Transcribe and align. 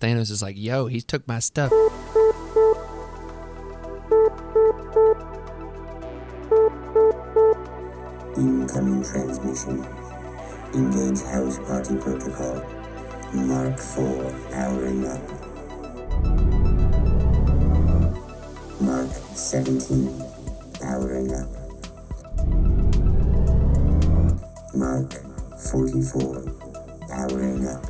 Thanos 0.00 0.30
is 0.30 0.42
like, 0.42 0.54
yo, 0.56 0.86
he 0.86 1.00
took 1.00 1.26
my 1.26 1.40
stuff. 1.40 1.72
Incoming 8.36 9.02
transmission. 9.02 9.84
Engage 10.72 11.20
house 11.22 11.58
party 11.66 11.96
protocol. 11.96 12.64
Mark 13.34 13.76
4 13.76 14.30
powering 14.52 15.04
up. 15.04 15.20
Mark 18.80 19.10
17 19.34 20.22
powering 20.80 21.34
up. 21.34 21.48
Mark 24.76 25.12
44 25.58 26.44
powering 27.08 27.66
up. 27.66 27.87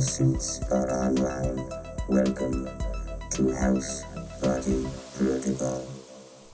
Suits 0.00 0.62
are 0.70 0.90
online. 0.90 1.68
Welcome 2.08 2.66
to 3.32 3.54
House 3.54 4.02
Party 4.40 4.86
Protocol. 5.18 5.86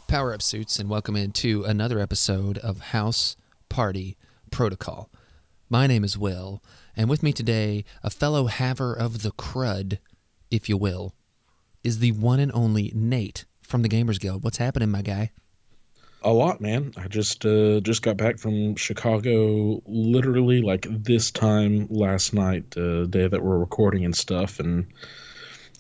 Power 0.09 0.35
up 0.35 0.43
suits, 0.43 0.81
and 0.81 0.91
welcome 0.91 1.15
into 1.15 1.63
another 1.63 2.01
episode 2.01 2.59
of 2.59 2.81
House 2.81 3.37
Party 3.69 4.17
Protocol. 4.51 5.11
My 5.71 5.87
name 5.87 6.03
is 6.03 6.19
Will, 6.19 6.61
and 6.97 7.09
with 7.09 7.23
me 7.23 7.33
today, 7.33 7.85
a 8.03 8.11
fellow 8.11 8.47
haver 8.47 8.93
of 8.93 9.23
the 9.23 9.31
crud, 9.31 9.99
if 10.51 10.69
you 10.69 10.77
will, 10.77 11.15
is 11.85 12.01
the 12.01 12.13
one 12.13 12.41
and 12.41 12.51
only 12.53 12.91
Nate 12.97 13.45
from 13.63 13.83
the 13.83 13.89
Gamers 13.89 14.19
Guild. 14.19 14.43
What's 14.43 14.59
happening, 14.59 14.91
my 14.91 15.03
guy? 15.03 15.31
A 16.27 16.33
lot, 16.33 16.61
man. 16.61 16.93
I 16.97 17.07
just 17.07 17.47
uh, 17.47 17.79
just 17.79 18.03
got 18.03 18.17
back 18.17 18.41
from 18.41 18.75
Chicago, 18.75 19.81
literally 19.87 20.61
like 20.61 20.85
this 20.91 21.31
time 21.31 21.87
last 21.89 22.35
night, 22.35 22.77
uh, 22.77 23.07
day 23.07 23.29
that 23.29 23.45
we're 23.45 23.59
recording 23.59 24.05
and 24.05 24.15
stuff, 24.15 24.59
and 24.59 24.89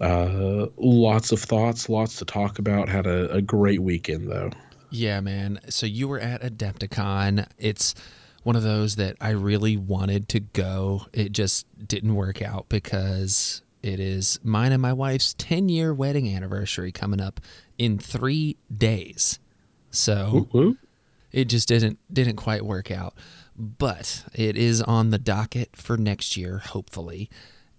uh, 0.01 0.66
lots 0.76 1.32
of 1.32 1.40
thoughts, 1.40 1.88
lots 1.88 2.18
to 2.18 2.24
talk 2.24 2.60
about. 2.60 2.88
Had 2.88 3.09
a, 3.09 3.29
a 3.32 3.43
great 3.43 3.82
weekend 3.82 4.30
though. 4.30 4.51
Yeah, 4.90 5.21
man. 5.21 5.59
So 5.68 5.84
you 5.84 6.06
were 6.06 6.21
at 6.21 6.43
Adepticon. 6.43 7.49
It's 7.59 7.96
one 8.45 8.54
of 8.54 8.62
those 8.62 8.95
that 8.95 9.16
I 9.21 9.30
really 9.30 9.76
wanted 9.76 10.28
to 10.28 10.38
go. 10.38 11.06
It 11.12 11.32
just 11.32 11.66
didn't 11.88 12.15
work 12.15 12.40
out 12.40 12.68
because 12.68 13.62
it 13.82 13.99
is 13.99 14.38
mine 14.45 14.71
and 14.71 14.80
my 14.80 14.93
wife's 14.93 15.34
10 15.34 15.68
year 15.68 15.93
wedding 15.93 16.32
anniversary 16.32 16.93
coming 16.93 17.21
up 17.21 17.40
in 17.78 17.99
three 17.99 18.59
days. 18.73 19.40
So 19.97 20.47
whoop. 20.52 20.79
it 21.33 21.47
just 21.47 21.69
didn't 21.69 21.99
didn't 22.13 22.37
quite 22.37 22.63
work 22.65 22.91
out. 22.91 23.15
But 23.59 24.25
it 24.35 24.57
is 24.57 24.83
on 24.83 25.11
the 25.11 25.19
docket 25.19 25.77
for 25.77 25.97
next 25.97 26.37
year, 26.37 26.59
hopefully. 26.59 27.30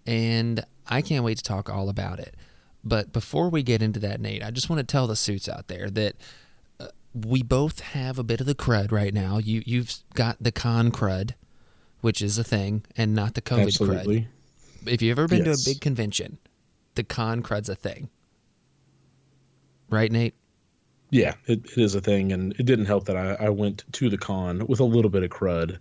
And 0.06 0.66
I 0.88 1.02
can't 1.04 1.24
wait 1.24 1.38
to 1.38 1.44
talk 1.44 1.70
all 1.70 1.88
about 1.90 2.20
it. 2.20 2.36
But 2.84 3.14
before 3.14 3.50
we 3.50 3.62
get 3.62 3.82
into 3.82 4.00
that, 4.00 4.20
Nate, 4.22 4.44
I 4.44 4.50
just 4.50 4.70
want 4.70 4.80
to 4.80 4.84
tell 4.86 5.06
the 5.08 5.16
suits 5.16 5.48
out 5.50 5.68
there 5.68 5.90
that 5.92 6.16
uh, 6.80 6.88
we 7.14 7.44
both 7.44 7.82
have 7.82 8.18
a 8.18 8.24
bit 8.24 8.40
of 8.40 8.48
the 8.48 8.56
crud 8.56 8.92
right 8.92 9.14
now. 9.14 9.38
You 9.38 9.62
you've 9.66 9.94
got 10.16 10.38
the 10.42 10.52
con 10.52 10.92
crud, 10.92 11.34
which 12.02 12.22
is 12.22 12.38
a 12.40 12.44
thing, 12.44 12.84
and 12.96 13.14
not 13.14 13.34
the 13.36 13.42
COVID 13.42 13.68
crud. 13.78 13.98
Absolutely. 14.00 14.28
If 14.86 15.02
you've 15.02 15.20
ever 15.20 15.28
been 15.28 15.46
Yes. 15.46 15.64
to 15.64 15.70
a 15.70 15.74
big 15.74 15.82
convention, 15.82 16.38
the 16.96 17.04
con 17.04 17.44
crud's 17.44 17.70
a 17.70 17.76
thing. 17.76 18.10
Right, 19.90 20.12
Nate? 20.12 20.34
Yeah, 21.10 21.36
it, 21.46 21.66
it 21.66 21.78
is 21.78 21.96
a 21.96 22.02
thing, 22.02 22.32
and 22.32 22.54
it 22.60 22.66
didn't 22.66 22.86
help 22.86 23.06
that 23.06 23.16
I, 23.16 23.46
I 23.46 23.50
went 23.50 23.84
to 23.94 24.10
the 24.10 24.18
con 24.18 24.66
with 24.68 24.80
a 24.80 24.86
little 24.86 25.10
bit 25.10 25.24
of 25.24 25.30
crud, 25.30 25.78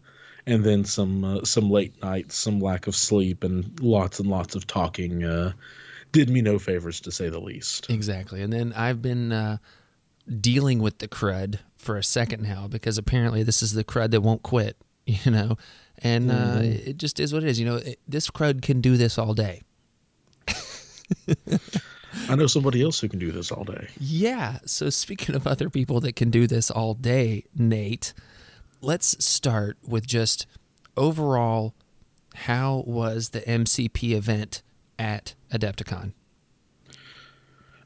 and 0.46 0.64
then 0.64 0.84
some 0.84 1.24
uh, 1.24 1.44
some 1.44 1.70
late 1.70 2.00
nights, 2.02 2.36
some 2.36 2.60
lack 2.60 2.86
of 2.86 2.94
sleep, 2.94 3.42
and 3.42 3.78
lots 3.80 4.20
and 4.20 4.28
lots 4.28 4.55
of 4.55 4.66
talking. 4.66 5.24
Uh, 5.24 5.52
did 6.12 6.30
me 6.30 6.41
no 6.41 6.58
favors 6.58 7.00
to 7.00 7.12
say 7.12 7.28
the 7.28 7.38
least. 7.38 7.91
Exactly. 7.91 8.41
And 8.42 8.52
then 8.52 8.72
I've 8.74 9.02
been 9.02 9.33
uh, 9.33 9.58
dealing 10.41 10.78
with 10.78 10.98
the 10.98 11.08
crud 11.08 11.58
for 11.77 11.96
a 11.98 12.02
second 12.02 12.42
now 12.42 12.67
because 12.68 12.96
apparently 12.96 13.42
this 13.42 13.62
is 13.62 13.74
the 13.74 13.84
crud 13.84 14.12
that 14.12 14.22
won't 14.22 14.42
quit, 14.42 14.77
you 15.06 15.30
know? 15.30 15.58
And 15.98 16.30
uh, 16.30 16.61
it 16.62 16.98
just 16.98 17.20
is 17.20 17.33
what 17.33 17.42
it 17.42 17.48
is. 17.48 17.58
You 17.58 17.67
know, 17.67 17.77
it, 17.77 18.01
this 18.06 18.30
crud 18.30 18.62
can 18.62 18.80
do 18.80 18.96
this 18.96 19.18
all 19.18 19.34
day. 19.34 19.62
I 22.28 22.34
know 22.36 22.46
somebody 22.46 22.82
else 22.82 23.00
who 23.00 23.08
can 23.08 23.18
do 23.18 23.30
this 23.32 23.50
all 23.52 23.64
day. 23.64 23.88
Yeah. 23.98 24.58
So 24.64 24.90
speaking 24.90 25.34
of 25.34 25.46
other 25.46 25.70
people 25.70 26.00
that 26.00 26.16
can 26.16 26.30
do 26.30 26.46
this 26.46 26.70
all 26.70 26.94
day, 26.94 27.44
Nate, 27.54 28.12
let's 28.80 29.24
start 29.24 29.77
with 29.86 30.06
just 30.06 30.46
overall 30.96 31.74
how 32.34 32.84
was 32.86 33.30
the 33.30 33.40
MCP 33.42 34.12
event 34.12 34.62
at 34.98 35.34
Adepticon? 35.52 36.12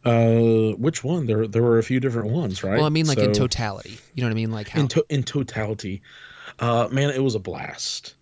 Uh, 0.05 0.75
which 0.77 1.05
one? 1.05 1.27
There, 1.27 1.47
there 1.47 1.63
were 1.63 1.79
a 1.79 1.83
few 1.83 2.01
different 2.01 2.31
ones, 2.31 2.65
right? 2.65 2.77
Well, 2.77 2.87
I 2.87 2.89
mean, 2.89 3.07
like 3.07 3.19
in 3.19 3.33
totality. 3.33 3.99
You 4.15 4.23
know 4.23 4.29
what 4.29 4.33
I 4.33 4.35
mean? 4.35 4.51
Like 4.51 4.69
how? 4.69 4.81
in, 4.81 4.89
to- 4.89 5.07
in 5.09 5.23
totality 5.23 6.03
uh 6.59 6.89
man 6.91 7.11
it 7.11 7.23
was 7.23 7.35
a 7.35 7.39
blast 7.39 8.15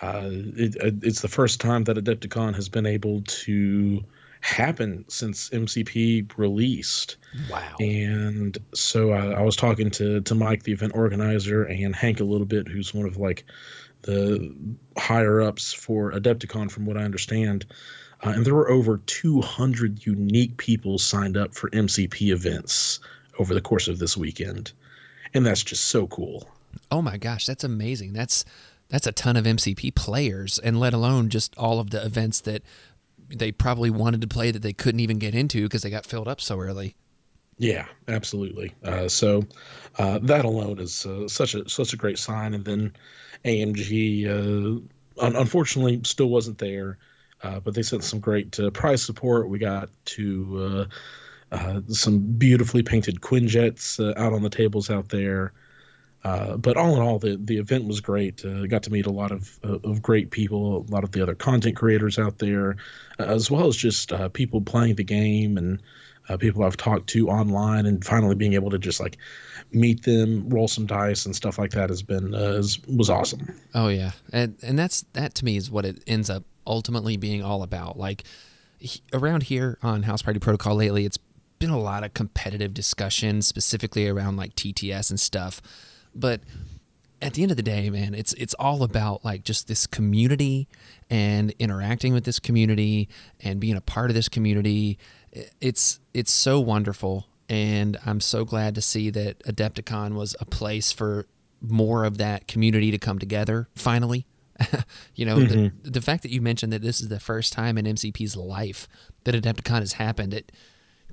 uh 0.00 0.28
it, 0.30 0.76
it's 1.02 1.20
the 1.22 1.28
first 1.28 1.60
time 1.60 1.82
that 1.84 1.96
adepticon 1.96 2.54
has 2.54 2.68
been 2.68 2.86
able 2.86 3.20
to 3.22 4.02
happen 4.40 5.04
since 5.08 5.50
mcp 5.50 6.30
released 6.36 7.16
wow. 7.50 7.74
and 7.80 8.58
so 8.74 9.10
I, 9.12 9.32
I 9.32 9.42
was 9.42 9.56
talking 9.56 9.90
to 9.92 10.20
to 10.20 10.34
mike 10.34 10.62
the 10.62 10.72
event 10.72 10.92
organizer 10.94 11.64
and 11.64 11.94
hank 11.94 12.20
a 12.20 12.24
little 12.24 12.46
bit 12.46 12.68
who's 12.68 12.94
one 12.94 13.06
of 13.06 13.16
like 13.16 13.44
the 14.02 14.54
higher 14.96 15.40
ups 15.40 15.72
for 15.72 16.12
adepticon 16.12 16.70
from 16.70 16.86
what 16.86 16.96
i 16.96 17.02
understand 17.02 17.66
uh, 18.24 18.30
and 18.30 18.44
there 18.44 18.54
were 18.54 18.70
over 18.70 18.98
200 19.06 20.06
unique 20.06 20.56
people 20.56 20.98
signed 20.98 21.36
up 21.36 21.54
for 21.54 21.68
mcp 21.70 22.30
events 22.32 23.00
over 23.38 23.54
the 23.54 23.60
course 23.60 23.88
of 23.88 23.98
this 23.98 24.16
weekend 24.16 24.72
and 25.34 25.44
that's 25.44 25.62
just 25.62 25.86
so 25.86 26.06
cool 26.06 26.48
Oh 26.90 27.02
my 27.02 27.16
gosh, 27.16 27.46
that's 27.46 27.64
amazing. 27.64 28.12
That's 28.12 28.44
that's 28.88 29.06
a 29.06 29.12
ton 29.12 29.36
of 29.36 29.44
MCP 29.44 29.94
players, 29.94 30.58
and 30.58 30.80
let 30.80 30.94
alone 30.94 31.28
just 31.28 31.56
all 31.58 31.78
of 31.78 31.90
the 31.90 32.04
events 32.04 32.40
that 32.42 32.62
they 33.28 33.52
probably 33.52 33.90
wanted 33.90 34.20
to 34.20 34.26
play 34.26 34.50
that 34.50 34.62
they 34.62 34.72
couldn't 34.72 35.00
even 35.00 35.18
get 35.18 35.34
into 35.34 35.62
because 35.64 35.82
they 35.82 35.90
got 35.90 36.06
filled 36.06 36.28
up 36.28 36.40
so 36.40 36.58
early. 36.60 36.94
Yeah, 37.58 37.86
absolutely. 38.06 38.72
Uh, 38.84 39.08
so 39.08 39.44
uh, 39.98 40.18
that 40.22 40.44
alone 40.44 40.78
is 40.78 41.04
uh, 41.04 41.26
such 41.26 41.54
a 41.54 41.68
such 41.68 41.92
a 41.92 41.96
great 41.96 42.18
sign. 42.18 42.54
And 42.54 42.64
then 42.64 42.92
AMG, 43.44 44.26
uh, 44.26 45.24
un- 45.24 45.36
unfortunately, 45.36 46.00
still 46.04 46.28
wasn't 46.28 46.58
there, 46.58 46.98
uh, 47.42 47.58
but 47.60 47.74
they 47.74 47.82
sent 47.82 48.04
some 48.04 48.20
great 48.20 48.58
uh, 48.60 48.70
prize 48.70 49.02
support. 49.02 49.48
We 49.48 49.58
got 49.58 49.90
to 50.06 50.86
some 51.88 52.18
beautifully 52.18 52.82
painted 52.82 53.20
Quinjets 53.20 53.98
out 54.16 54.32
on 54.32 54.42
the 54.42 54.50
tables 54.50 54.88
out 54.88 55.08
there. 55.08 55.52
Uh, 56.24 56.56
but 56.56 56.76
all 56.76 56.96
in 56.96 57.00
all, 57.00 57.18
the, 57.18 57.36
the 57.40 57.58
event 57.58 57.86
was 57.86 58.00
great. 58.00 58.44
Uh, 58.44 58.66
got 58.66 58.82
to 58.82 58.90
meet 58.90 59.06
a 59.06 59.10
lot 59.10 59.30
of 59.30 59.58
uh, 59.64 59.78
of 59.84 60.02
great 60.02 60.30
people, 60.30 60.84
a 60.88 60.90
lot 60.92 61.04
of 61.04 61.12
the 61.12 61.22
other 61.22 61.34
content 61.34 61.76
creators 61.76 62.18
out 62.18 62.38
there, 62.38 62.76
uh, 63.20 63.24
as 63.24 63.50
well 63.50 63.68
as 63.68 63.76
just 63.76 64.12
uh, 64.12 64.28
people 64.28 64.60
playing 64.60 64.96
the 64.96 65.04
game 65.04 65.56
and 65.56 65.80
people 66.40 66.62
I've 66.62 66.76
talked 66.76 67.06
to 67.10 67.28
online, 67.30 67.86
and 67.86 68.04
finally 68.04 68.34
being 68.34 68.52
able 68.52 68.68
to 68.70 68.78
just 68.78 69.00
like 69.00 69.16
meet 69.72 70.02
them, 70.02 70.46
roll 70.50 70.68
some 70.68 70.84
dice 70.84 71.24
and 71.24 71.34
stuff 71.34 71.58
like 71.58 71.70
that 71.70 71.88
has 71.88 72.02
been 72.02 72.34
is, 72.34 72.78
was 72.86 73.08
awesome. 73.08 73.58
Oh 73.74 73.88
yeah, 73.88 74.10
and 74.30 74.56
and 74.62 74.78
that's 74.78 75.06
that 75.14 75.34
to 75.36 75.44
me 75.46 75.56
is 75.56 75.70
what 75.70 75.86
it 75.86 76.02
ends 76.06 76.28
up 76.28 76.44
ultimately 76.66 77.16
being 77.16 77.42
all 77.42 77.62
about. 77.62 77.98
Like 77.98 78.24
he- 78.78 79.00
around 79.14 79.44
here 79.44 79.78
on 79.82 80.02
House 80.02 80.20
Party 80.20 80.38
Protocol 80.38 80.74
lately, 80.74 81.06
it's 81.06 81.18
been 81.58 81.70
a 81.70 81.80
lot 81.80 82.04
of 82.04 82.14
competitive 82.14 82.74
discussion, 82.74 83.42
specifically 83.42 84.06
around 84.06 84.36
like 84.36 84.54
TTS 84.54 85.10
and 85.10 85.18
stuff. 85.18 85.60
But 86.18 86.40
at 87.20 87.34
the 87.34 87.42
end 87.42 87.50
of 87.50 87.56
the 87.56 87.62
day, 87.62 87.90
man, 87.90 88.14
it's 88.14 88.32
it's 88.34 88.54
all 88.54 88.82
about 88.82 89.24
like 89.24 89.44
just 89.44 89.68
this 89.68 89.86
community 89.86 90.68
and 91.10 91.52
interacting 91.58 92.12
with 92.12 92.24
this 92.24 92.38
community 92.38 93.08
and 93.40 93.60
being 93.60 93.76
a 93.76 93.80
part 93.80 94.10
of 94.10 94.14
this 94.14 94.28
community. 94.28 94.98
It's 95.60 96.00
it's 96.14 96.32
so 96.32 96.60
wonderful, 96.60 97.28
and 97.48 97.98
I'm 98.04 98.20
so 98.20 98.44
glad 98.44 98.74
to 98.76 98.82
see 98.82 99.10
that 99.10 99.42
Adepticon 99.44 100.14
was 100.14 100.36
a 100.40 100.44
place 100.44 100.92
for 100.92 101.26
more 101.60 102.04
of 102.04 102.18
that 102.18 102.46
community 102.46 102.90
to 102.90 102.98
come 102.98 103.18
together 103.18 103.68
finally. 103.74 104.26
you 105.14 105.24
know, 105.24 105.38
the, 105.38 105.54
mm-hmm. 105.54 105.90
the 105.90 106.00
fact 106.00 106.22
that 106.22 106.32
you 106.32 106.40
mentioned 106.40 106.72
that 106.72 106.82
this 106.82 107.00
is 107.00 107.08
the 107.08 107.20
first 107.20 107.52
time 107.52 107.78
in 107.78 107.84
MCP's 107.84 108.36
life 108.36 108.88
that 109.22 109.34
Adepticon 109.34 109.78
has 109.78 109.94
happened, 109.94 110.34
it 110.34 110.50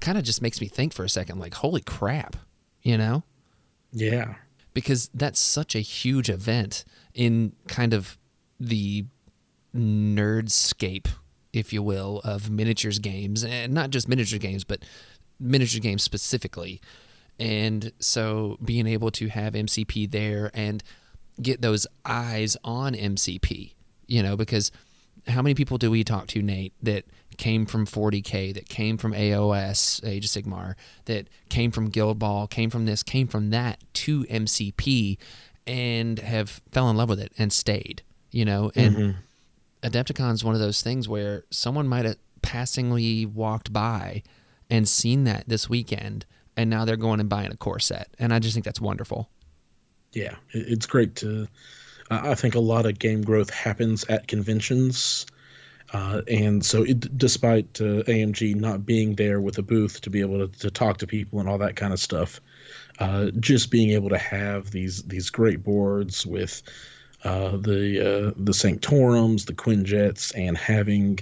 kind 0.02 0.18
of 0.18 0.24
just 0.24 0.42
makes 0.42 0.60
me 0.60 0.68
think 0.68 0.94
for 0.94 1.04
a 1.04 1.10
second, 1.10 1.38
like, 1.38 1.54
holy 1.54 1.81
crap, 1.81 2.36
you 2.81 2.98
know? 2.98 3.24
Yeah, 3.92 4.34
because 4.75 5.10
that's 5.16 5.39
such 5.39 5.74
a 5.74 5.80
huge 5.80 6.30
event 6.30 6.86
in 7.16 7.54
kind 7.68 7.95
of 7.95 8.19
the 8.60 9.06
nerdscape, 9.75 11.07
if 11.51 11.74
you 11.74 11.81
will, 11.81 12.22
of 12.24 12.51
miniatures 12.51 13.00
games, 13.00 13.44
and 13.44 13.74
not 13.74 13.89
just 13.89 14.07
miniature 14.07 14.38
games, 14.38 14.63
but 14.63 14.83
miniature 15.39 15.81
games 15.81 16.04
specifically. 16.04 16.80
And 17.39 17.92
so 18.00 18.57
being 18.63 18.86
able 18.86 19.10
to 19.12 19.30
have 19.30 19.54
MCP 19.54 20.12
there 20.12 20.51
and 20.54 20.83
get 21.42 21.62
those 21.63 21.88
eyes 22.06 22.56
on 22.63 22.94
MCP 22.94 23.71
you 24.07 24.24
know, 24.24 24.36
because 24.36 24.71
how 25.28 25.42
many 25.42 25.56
people 25.56 25.78
do 25.78 25.89
we 25.89 26.04
talk 26.04 26.28
to, 26.28 26.42
Nate, 26.42 26.74
that 26.83 27.06
came 27.38 27.66
from 27.66 27.86
40K, 27.86 28.54
that 28.54 28.70
came 28.70 28.98
from 28.98 29.14
AOS, 29.14 30.06
Age 30.06 30.26
of 30.26 30.32
Sigmar, 30.32 30.76
that 31.06 31.28
came 31.50 31.72
from 31.72 31.90
Guild 31.90 32.20
Ball, 32.20 32.48
came 32.48 32.70
from 32.70 32.86
this, 32.86 33.04
came 33.04 33.28
from 33.28 33.50
that 33.52 33.80
to 33.94 34.24
MCP 34.26 35.18
and 35.68 36.20
have 36.20 36.62
fell 36.72 36.90
in 36.90 36.98
love 36.98 37.10
with 37.10 37.20
it 37.20 37.32
and 37.38 37.52
stayed, 37.52 38.02
you 38.32 38.46
know? 38.46 38.72
And 38.76 38.96
Mhm. 38.96 39.16
Adepticon's 39.84 40.44
one 40.44 40.54
of 40.54 40.62
those 40.62 40.82
things 40.82 41.08
where 41.08 41.44
someone 41.50 41.88
might 41.88 42.06
have 42.06 42.18
passingly 42.42 43.26
walked 43.26 43.74
by 43.74 44.24
and 44.70 44.88
seen 44.88 45.24
that 45.26 45.46
this 45.48 45.70
weekend 45.70 46.26
and 46.58 46.70
now 46.70 46.86
they're 46.86 46.96
going 46.96 47.20
and 47.20 47.30
buying 47.30 47.52
a 47.52 47.58
core 47.58 47.80
set. 47.80 48.10
And 48.18 48.34
I 48.34 48.40
just 48.40 48.54
think 48.54 48.66
that's 48.66 48.81
wonderful. 48.81 49.30
Yeah, 50.14 50.36
it's 50.52 50.86
great 50.86 51.16
to. 51.18 51.48
I 52.10 52.36
think 52.36 52.56
a 52.56 52.60
lot 52.60 52.86
of 52.86 53.00
game 53.00 53.24
growth 53.24 53.50
happens 53.50 54.06
at 54.06 54.28
conventions, 54.28 55.26
uh, 55.94 56.22
and 56.28 56.66
so 56.66 56.84
it, 56.84 57.18
despite 57.18 57.80
uh, 57.80 58.02
AMG 58.04 58.56
not 58.56 58.86
being 58.86 59.16
there 59.16 59.40
with 59.40 59.58
a 59.58 59.62
booth 59.62 60.02
to 60.02 60.10
be 60.10 60.20
able 60.20 60.48
to, 60.48 60.60
to 60.60 60.72
talk 60.72 60.98
to 60.98 61.08
people 61.08 61.40
and 61.40 61.48
all 61.48 61.60
that 61.60 61.76
kind 61.76 61.94
of 61.94 62.00
stuff, 62.00 62.42
uh, 63.00 63.30
just 63.40 63.70
being 63.70 63.92
able 63.92 64.10
to 64.10 64.18
have 64.18 64.72
these 64.72 65.04
these 65.04 65.30
great 65.30 65.64
boards 65.64 66.26
with 66.26 66.64
uh, 67.24 67.58
the 67.58 68.00
uh, 68.00 68.34
the 68.36 68.52
Sanctorums, 68.52 69.46
the 69.46 69.54
Quinjets, 69.54 70.34
and 70.36 70.58
having 70.58 71.20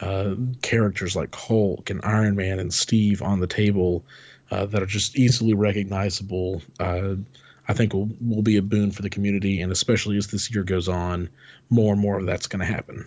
uh, 0.00 0.34
characters 0.62 1.14
like 1.14 1.34
Hulk 1.34 1.88
and 1.88 2.00
Iron 2.04 2.34
Man 2.34 2.58
and 2.58 2.74
Steve 2.74 3.22
on 3.22 3.40
the 3.40 3.46
table 3.46 4.04
that 4.50 4.80
are 4.80 4.86
just 4.86 5.16
easily 5.16 5.52
recognizable. 5.52 6.62
I 6.78 7.72
think 7.72 7.92
will 7.94 8.10
will 8.20 8.42
be 8.42 8.56
a 8.56 8.62
boon 8.62 8.90
for 8.90 9.02
the 9.02 9.10
community, 9.10 9.60
and 9.60 9.72
especially 9.72 10.16
as 10.16 10.28
this 10.28 10.52
year 10.54 10.64
goes 10.64 10.88
on, 10.88 11.28
more 11.70 11.92
and 11.92 12.00
more 12.00 12.18
of 12.18 12.26
that's 12.26 12.46
going 12.46 12.60
to 12.60 12.72
happen. 12.72 13.06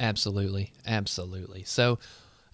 Absolutely. 0.00 0.72
Absolutely. 0.86 1.62
So, 1.64 1.98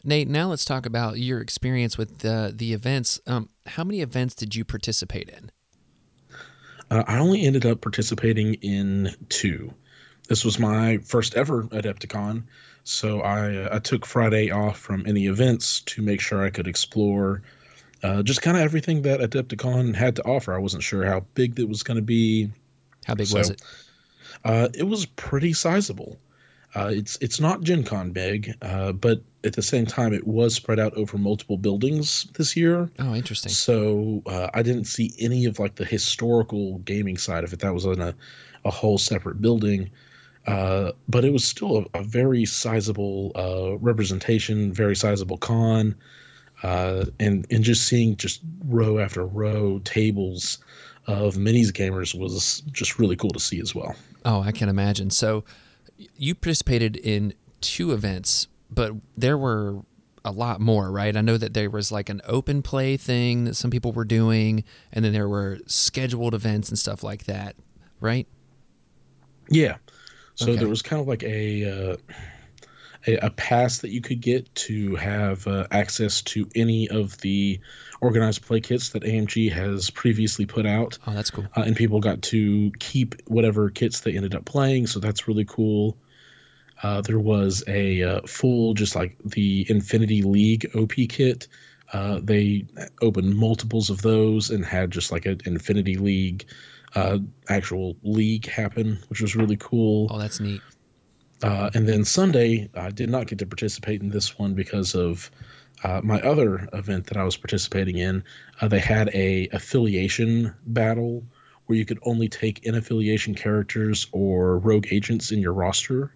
Nate, 0.04 0.28
now 0.28 0.50
let's 0.50 0.64
talk 0.64 0.84
about 0.84 1.19
your 1.19 1.40
experience 1.40 1.96
with 1.96 2.19
the, 2.19 2.52
the 2.54 2.72
events. 2.72 3.20
Um, 3.26 3.48
how 3.66 3.84
many 3.84 4.00
events 4.00 4.34
did 4.34 4.54
you 4.54 4.64
participate 4.64 5.31
in? 5.31 5.50
Uh, 6.90 7.04
I 7.06 7.19
only 7.19 7.43
ended 7.44 7.64
up 7.64 7.81
participating 7.81 8.54
in 8.54 9.14
two. 9.28 9.72
This 10.28 10.44
was 10.44 10.58
my 10.58 10.98
first 10.98 11.34
ever 11.37 11.64
Adepticon, 11.64 12.43
so 12.84 13.20
I 13.20 13.56
uh, 13.56 13.69
I 13.72 13.78
took 13.78 14.04
Friday 14.04 14.50
off 14.50 14.78
from 14.78 15.04
any 15.06 15.26
events 15.26 15.81
to 15.82 16.02
make 16.02 16.20
sure 16.20 16.44
I 16.44 16.50
could 16.50 16.66
explore 16.66 17.42
uh, 18.02 18.22
just 18.22 18.42
kind 18.42 18.56
of 18.56 18.62
everything 18.62 19.02
that 19.02 19.20
Adepticon 19.20 19.94
had 19.94 20.16
to 20.16 20.22
offer. 20.25 20.54
I 20.54 20.58
wasn't 20.58 20.82
sure 20.82 21.04
how 21.04 21.25
big 21.34 21.58
it 21.58 21.69
was 21.69 21.82
going 21.82 21.96
to 21.96 22.02
be. 22.02 22.50
How 23.04 23.14
big 23.14 23.32
was 23.32 23.50
it? 23.50 23.62
Uh, 24.44 24.69
it 24.75 24.84
was 24.84 25.06
pretty 25.06 25.52
sizable. 25.52 26.19
Uh, 26.76 26.90
it's 26.93 27.17
it's 27.23 27.40
not 27.40 27.62
Gen 27.62 27.82
Con 27.82 28.11
big, 28.11 28.55
uh, 28.61 28.93
but 28.93 29.23
at 29.44 29.55
the 29.55 29.62
same 29.62 29.87
time, 29.87 30.12
it 30.12 30.26
was 30.26 30.55
spread 30.55 30.78
out 30.78 30.93
over 30.94 31.17
multiple 31.17 31.56
buildings 31.56 32.25
this 32.34 32.55
year. 32.55 32.90
Oh, 32.99 33.14
interesting. 33.14 33.50
So 33.50 34.23
uh, 34.26 34.50
I 34.52 34.62
didn't 34.62 34.84
see 34.84 35.14
any 35.19 35.46
of 35.46 35.58
like 35.58 35.76
the 35.76 35.87
historical 35.87 36.78
gaming 36.78 37.17
side 37.17 37.44
of 37.44 37.52
it. 37.55 37.61
That 37.61 37.73
was 37.73 37.87
in 37.87 38.02
a, 38.02 38.14
a 38.67 38.70
whole 38.70 38.99
separate 38.99 39.40
building. 39.40 39.90
Uh, 40.46 40.93
but 41.08 41.25
it 41.25 41.32
was 41.32 41.44
still 41.44 41.87
a, 41.94 42.00
a 42.00 42.02
very 42.05 42.44
sizable 42.44 43.32
uh, 43.34 43.78
representation, 43.78 44.70
very 44.70 44.94
sizable 44.94 45.38
con, 45.38 45.94
uh, 46.62 47.06
and 47.19 47.46
and 47.50 47.64
just 47.64 47.87
seeing 47.88 48.17
just 48.17 48.43
row 48.67 48.99
after 48.99 49.25
row 49.25 49.81
tables 49.84 50.58
of 51.06 51.37
minis 51.37 51.73
gamers 51.73 52.14
was 52.19 52.62
just 52.73 52.99
really 52.99 53.17
cool 53.17 53.31
to 53.31 53.40
see 53.40 53.61
as 53.61 53.75
well. 53.75 53.96
Oh, 54.26 54.43
I 54.43 54.52
can 54.52 54.69
imagine. 54.69 55.11
So, 55.11 55.44
you 56.16 56.34
participated 56.34 56.96
in 56.96 57.34
two 57.60 57.93
events, 57.93 58.48
but 58.70 58.93
there 59.16 59.38
were 59.38 59.81
a 60.25 60.31
lot 60.32 60.60
more, 60.60 60.90
right? 60.90 61.16
I 61.16 61.20
know 61.20 61.37
that 61.37 61.54
there 61.54 61.70
was 61.70 61.93
like 61.93 62.08
an 62.08 62.20
open 62.26 62.62
play 62.62 62.96
thing 62.96 63.44
that 63.44 63.54
some 63.54 63.70
people 63.70 63.93
were 63.93 64.04
doing, 64.04 64.64
and 64.93 65.04
then 65.04 65.12
there 65.12 65.28
were 65.28 65.58
scheduled 65.66 66.34
events 66.34 66.69
and 66.69 66.78
stuff 66.78 67.02
like 67.02 67.25
that, 67.25 67.54
right? 68.00 68.26
Yeah. 69.48 69.76
So 70.34 70.50
Okay. 70.50 70.58
there 70.60 70.69
was 70.69 70.82
kind 70.82 71.00
of 71.00 71.08
like 71.08 71.22
a, 71.22 71.64
uh, 71.93 71.96
a 73.06 73.16
a 73.26 73.31
pass 73.31 73.78
that 73.78 73.90
you 73.90 74.00
could 74.00 74.20
get 74.20 74.52
to 74.56 74.96
have 74.96 75.46
uh, 75.46 75.66
access 75.70 76.20
to 76.22 76.49
any 76.56 76.88
of 76.88 77.16
the 77.19 77.60
organized 78.00 78.43
play 78.43 78.60
kits 78.60 78.90
that 78.90 79.02
AMG 79.02 79.50
has 79.52 79.90
previously 79.90 80.46
put 80.46 80.66
out, 80.66 80.98
Oh, 81.06 81.12
that's 81.14 81.31
cool. 81.31 81.44
uh, 81.56 81.62
and 81.62 81.75
people 81.76 82.00
got 82.00 82.22
to 82.22 82.70
keep 82.78 83.14
whatever 83.26 83.70
kits 83.70 84.00
they 84.00 84.16
ended 84.16 84.34
up 84.34 84.44
playing. 84.44 84.87
So 84.87 85.00
that's 85.00 85.26
really 85.28 85.44
cool. 85.44 85.96
Uh, 86.82 87.00
there 87.00 87.19
was 87.19 87.64
a 87.69 88.02
uh, 88.02 88.20
full, 88.26 88.75
just 88.75 88.94
like 88.94 89.16
the 89.25 89.64
Infinity 89.70 90.22
League 90.22 90.70
OP 90.75 90.93
kit. 91.08 91.48
Uh, 91.93 92.20
they 92.22 92.66
opened 93.00 93.34
multiples 93.37 93.88
of 93.90 94.02
those 94.02 94.50
and 94.50 94.64
had 94.64 94.90
just 94.90 95.10
like 95.12 95.25
an 95.25 95.40
Infinity 95.46 95.96
League 95.96 96.44
uh, 96.94 97.19
actual 97.49 97.96
league 98.02 98.46
happen, 98.46 98.99
which 99.08 99.20
was 99.22 99.37
really 99.37 99.56
cool. 99.56 100.08
Oh, 100.10 100.19
that's 100.19 100.40
neat. 100.40 100.60
Uh, 101.42 101.70
and 101.75 101.87
then 101.88 102.04
Sunday, 102.04 102.69
I 102.75 102.90
did 102.90 103.08
not 103.10 103.26
get 103.26 103.38
to 103.40 103.46
participate 103.46 104.00
in 104.02 104.08
this 104.10 104.38
one 104.38 104.54
because 104.54 104.94
of 104.94 105.31
uh, 105.84 106.00
my 106.02 106.20
other 106.23 106.69
event 106.73 107.06
that 107.06 107.17
I 107.17 107.25
was 107.25 107.37
participating 107.37 107.99
in. 107.99 108.25
Uh, 108.61 108.69
they 108.69 108.78
had 108.78 109.11
a 109.14 109.49
affiliation 109.52 110.55
battle 110.67 111.25
where 111.67 111.76
you 111.76 111.84
could 111.84 111.99
only 112.02 112.28
take 112.28 112.64
in 112.64 112.75
affiliation 112.75 113.34
characters 113.34 114.06
or 114.12 114.58
rogue 114.58 114.87
agents 114.90 115.32
in 115.32 115.40
your 115.40 115.52
roster. 115.52 116.12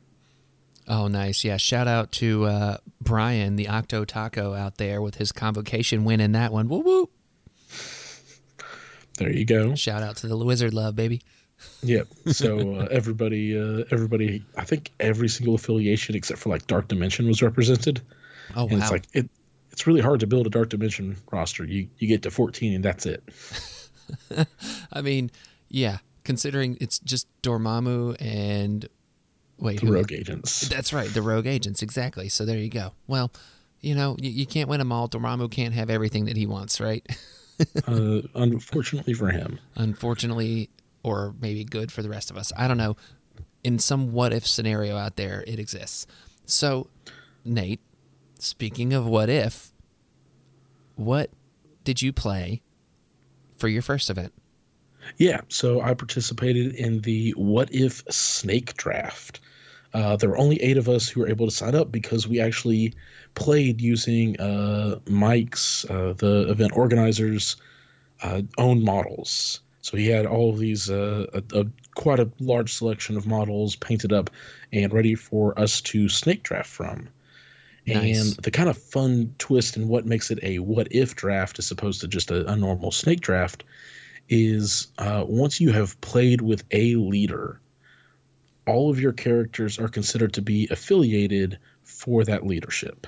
Oh, 0.88 1.08
nice. 1.08 1.44
Yeah. 1.44 1.56
Shout 1.56 1.86
out 1.86 2.10
to 2.12 2.44
uh, 2.44 2.76
Brian, 3.00 3.56
the 3.56 3.68
Octo 3.68 4.04
Taco 4.04 4.54
out 4.54 4.78
there 4.78 5.02
with 5.02 5.16
his 5.16 5.32
convocation 5.32 6.04
win 6.04 6.20
in 6.20 6.32
that 6.32 6.52
one. 6.52 6.68
Woo 6.68 6.80
woo. 6.80 7.10
There 9.18 9.30
you 9.30 9.44
go. 9.44 9.74
Shout 9.74 10.02
out 10.02 10.16
to 10.18 10.28
the 10.28 10.36
Wizard 10.36 10.72
Love, 10.72 10.96
baby. 10.96 11.20
Yep. 11.82 12.08
So 12.28 12.76
uh, 12.76 12.88
everybody, 12.90 13.58
uh, 13.58 13.84
everybody, 13.90 14.42
I 14.56 14.64
think 14.64 14.90
every 14.98 15.28
single 15.28 15.54
affiliation 15.54 16.14
except 16.14 16.40
for 16.40 16.48
like 16.48 16.66
Dark 16.66 16.88
Dimension 16.88 17.26
was 17.26 17.42
represented. 17.42 18.00
Oh, 18.56 18.62
and 18.62 18.72
wow. 18.72 18.78
it's 18.78 18.90
like 18.90 19.04
it. 19.12 19.28
It's 19.72 19.86
really 19.86 20.00
hard 20.00 20.20
to 20.20 20.26
build 20.26 20.46
a 20.46 20.50
Dark 20.50 20.68
Dimension 20.68 21.16
roster. 21.30 21.64
You 21.64 21.88
you 21.98 22.08
get 22.08 22.22
to 22.22 22.30
14 22.30 22.74
and 22.74 22.84
that's 22.84 23.06
it. 23.06 23.22
I 24.92 25.00
mean, 25.00 25.30
yeah, 25.68 25.98
considering 26.24 26.76
it's 26.80 26.98
just 26.98 27.26
Dormammu 27.42 28.16
and. 28.20 28.88
Wait, 29.58 29.80
The 29.80 29.92
rogue 29.92 30.12
agents. 30.12 30.68
That's 30.68 30.90
right, 30.94 31.12
the 31.12 31.20
rogue 31.20 31.46
agents, 31.46 31.82
exactly. 31.82 32.30
So 32.30 32.46
there 32.46 32.56
you 32.56 32.70
go. 32.70 32.92
Well, 33.06 33.30
you 33.82 33.94
know, 33.94 34.16
you, 34.18 34.30
you 34.30 34.46
can't 34.46 34.70
win 34.70 34.78
them 34.78 34.90
all. 34.90 35.06
Dormammu 35.06 35.50
can't 35.50 35.74
have 35.74 35.90
everything 35.90 36.24
that 36.26 36.36
he 36.36 36.46
wants, 36.46 36.80
right? 36.80 37.06
uh, 37.86 38.20
unfortunately 38.34 39.12
for 39.12 39.30
him. 39.30 39.58
Unfortunately, 39.76 40.70
or 41.02 41.34
maybe 41.40 41.64
good 41.64 41.92
for 41.92 42.02
the 42.02 42.08
rest 42.08 42.30
of 42.30 42.36
us. 42.36 42.52
I 42.56 42.68
don't 42.68 42.78
know. 42.78 42.96
In 43.62 43.78
some 43.78 44.12
what 44.12 44.32
if 44.32 44.46
scenario 44.46 44.96
out 44.96 45.16
there, 45.16 45.44
it 45.46 45.58
exists. 45.58 46.06
So, 46.46 46.88
Nate, 47.44 47.80
speaking 48.42 48.92
of 48.92 49.06
what 49.06 49.28
if, 49.28 49.72
what 50.96 51.30
did 51.84 52.02
you 52.02 52.12
play 52.12 52.62
for 53.56 53.68
your 53.68 53.82
first 53.82 54.10
event? 54.10 54.32
Yeah, 55.16 55.40
so 55.48 55.80
I 55.80 55.94
participated 55.94 56.74
in 56.74 57.00
the 57.00 57.30
What 57.32 57.72
If 57.72 58.02
Snake 58.10 58.76
Draft. 58.76 59.40
Uh, 59.92 60.16
there 60.16 60.28
were 60.28 60.38
only 60.38 60.62
eight 60.62 60.76
of 60.76 60.88
us 60.88 61.08
who 61.08 61.20
were 61.20 61.28
able 61.28 61.46
to 61.46 61.52
sign 61.52 61.74
up 61.74 61.90
because 61.90 62.28
we 62.28 62.38
actually 62.38 62.94
played 63.34 63.80
using 63.80 64.38
uh, 64.40 65.00
Mike's, 65.08 65.84
uh, 65.86 66.14
the 66.16 66.48
event 66.48 66.72
organizer's 66.76 67.56
uh, 68.22 68.42
own 68.58 68.84
models. 68.84 69.60
So 69.82 69.96
he 69.96 70.06
had 70.06 70.26
all 70.26 70.50
of 70.50 70.58
these, 70.58 70.90
uh, 70.90 71.26
a, 71.32 71.60
a, 71.60 71.66
quite 71.94 72.20
a 72.20 72.30
large 72.38 72.72
selection 72.72 73.16
of 73.16 73.26
models 73.26 73.74
painted 73.76 74.12
up 74.12 74.30
and 74.72 74.92
ready 74.92 75.14
for 75.14 75.58
us 75.58 75.80
to 75.82 76.08
snake 76.08 76.42
draft 76.42 76.70
from. 76.70 77.08
Nice. 77.94 78.36
And 78.36 78.44
the 78.44 78.50
kind 78.50 78.68
of 78.68 78.76
fun 78.78 79.34
twist 79.38 79.76
and 79.76 79.88
what 79.88 80.06
makes 80.06 80.30
it 80.30 80.38
a 80.42 80.58
what 80.58 80.88
if 80.90 81.16
draft 81.16 81.58
as 81.58 81.70
opposed 81.70 82.00
to 82.02 82.08
just 82.08 82.30
a, 82.30 82.46
a 82.50 82.56
normal 82.56 82.90
snake 82.90 83.20
draft 83.20 83.64
is 84.28 84.88
uh, 84.98 85.24
once 85.26 85.60
you 85.60 85.72
have 85.72 86.00
played 86.00 86.40
with 86.40 86.64
a 86.70 86.94
leader, 86.96 87.60
all 88.66 88.90
of 88.90 89.00
your 89.00 89.12
characters 89.12 89.78
are 89.78 89.88
considered 89.88 90.32
to 90.34 90.42
be 90.42 90.68
affiliated 90.70 91.58
for 91.82 92.24
that 92.24 92.46
leadership. 92.46 93.06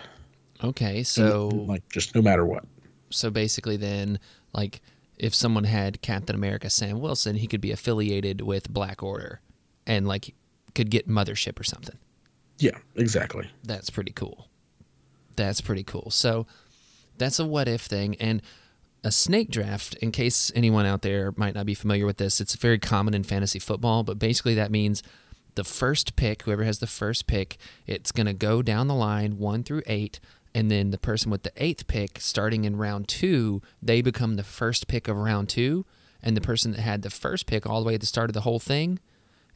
Okay, 0.64 1.02
so 1.02 1.48
like 1.48 1.88
just 1.88 2.14
no 2.14 2.22
matter 2.22 2.46
what. 2.46 2.64
so 3.10 3.30
basically 3.30 3.76
then 3.76 4.18
like 4.52 4.80
if 5.18 5.34
someone 5.34 5.64
had 5.64 6.00
Captain 6.02 6.34
America 6.34 6.70
Sam 6.70 7.00
Wilson, 7.00 7.36
he 7.36 7.46
could 7.46 7.60
be 7.60 7.70
affiliated 7.70 8.40
with 8.40 8.68
Black 8.72 9.02
Order 9.02 9.40
and 9.86 10.06
like 10.08 10.34
could 10.74 10.90
get 10.90 11.08
mothership 11.08 11.60
or 11.60 11.64
something. 11.64 11.96
Yeah, 12.58 12.78
exactly. 12.96 13.48
That's 13.64 13.90
pretty 13.90 14.12
cool. 14.12 14.48
That's 15.46 15.60
pretty 15.60 15.84
cool. 15.84 16.10
So 16.10 16.46
that's 17.18 17.38
a 17.38 17.46
what 17.46 17.68
if 17.68 17.82
thing 17.82 18.16
and 18.20 18.42
a 19.04 19.10
snake 19.10 19.50
draft 19.50 19.94
in 19.96 20.12
case 20.12 20.52
anyone 20.54 20.86
out 20.86 21.02
there 21.02 21.32
might 21.36 21.54
not 21.54 21.66
be 21.66 21.74
familiar 21.74 22.06
with 22.06 22.16
this 22.16 22.40
it's 22.40 22.54
very 22.54 22.78
common 22.78 23.14
in 23.14 23.24
fantasy 23.24 23.58
football 23.58 24.04
but 24.04 24.18
basically 24.18 24.54
that 24.54 24.70
means 24.70 25.02
the 25.54 25.64
first 25.64 26.16
pick, 26.16 26.42
whoever 26.42 26.64
has 26.64 26.78
the 26.78 26.86
first 26.86 27.26
pick, 27.26 27.56
it's 27.86 28.12
going 28.12 28.26
to 28.26 28.32
go 28.32 28.62
down 28.62 28.88
the 28.88 28.94
line 28.94 29.38
one 29.38 29.62
through 29.62 29.82
eight. 29.86 30.20
And 30.54 30.70
then 30.70 30.90
the 30.90 30.98
person 30.98 31.30
with 31.30 31.44
the 31.44 31.52
eighth 31.56 31.86
pick, 31.86 32.20
starting 32.20 32.64
in 32.64 32.76
round 32.76 33.08
two, 33.08 33.62
they 33.82 34.02
become 34.02 34.34
the 34.34 34.42
first 34.42 34.86
pick 34.86 35.08
of 35.08 35.16
round 35.16 35.48
two. 35.48 35.86
And 36.22 36.36
the 36.36 36.42
person 36.42 36.72
that 36.72 36.80
had 36.80 37.02
the 37.02 37.10
first 37.10 37.46
pick 37.46 37.66
all 37.66 37.80
the 37.82 37.86
way 37.86 37.94
at 37.94 38.00
the 38.00 38.06
start 38.06 38.30
of 38.30 38.34
the 38.34 38.42
whole 38.42 38.60
thing 38.60 38.98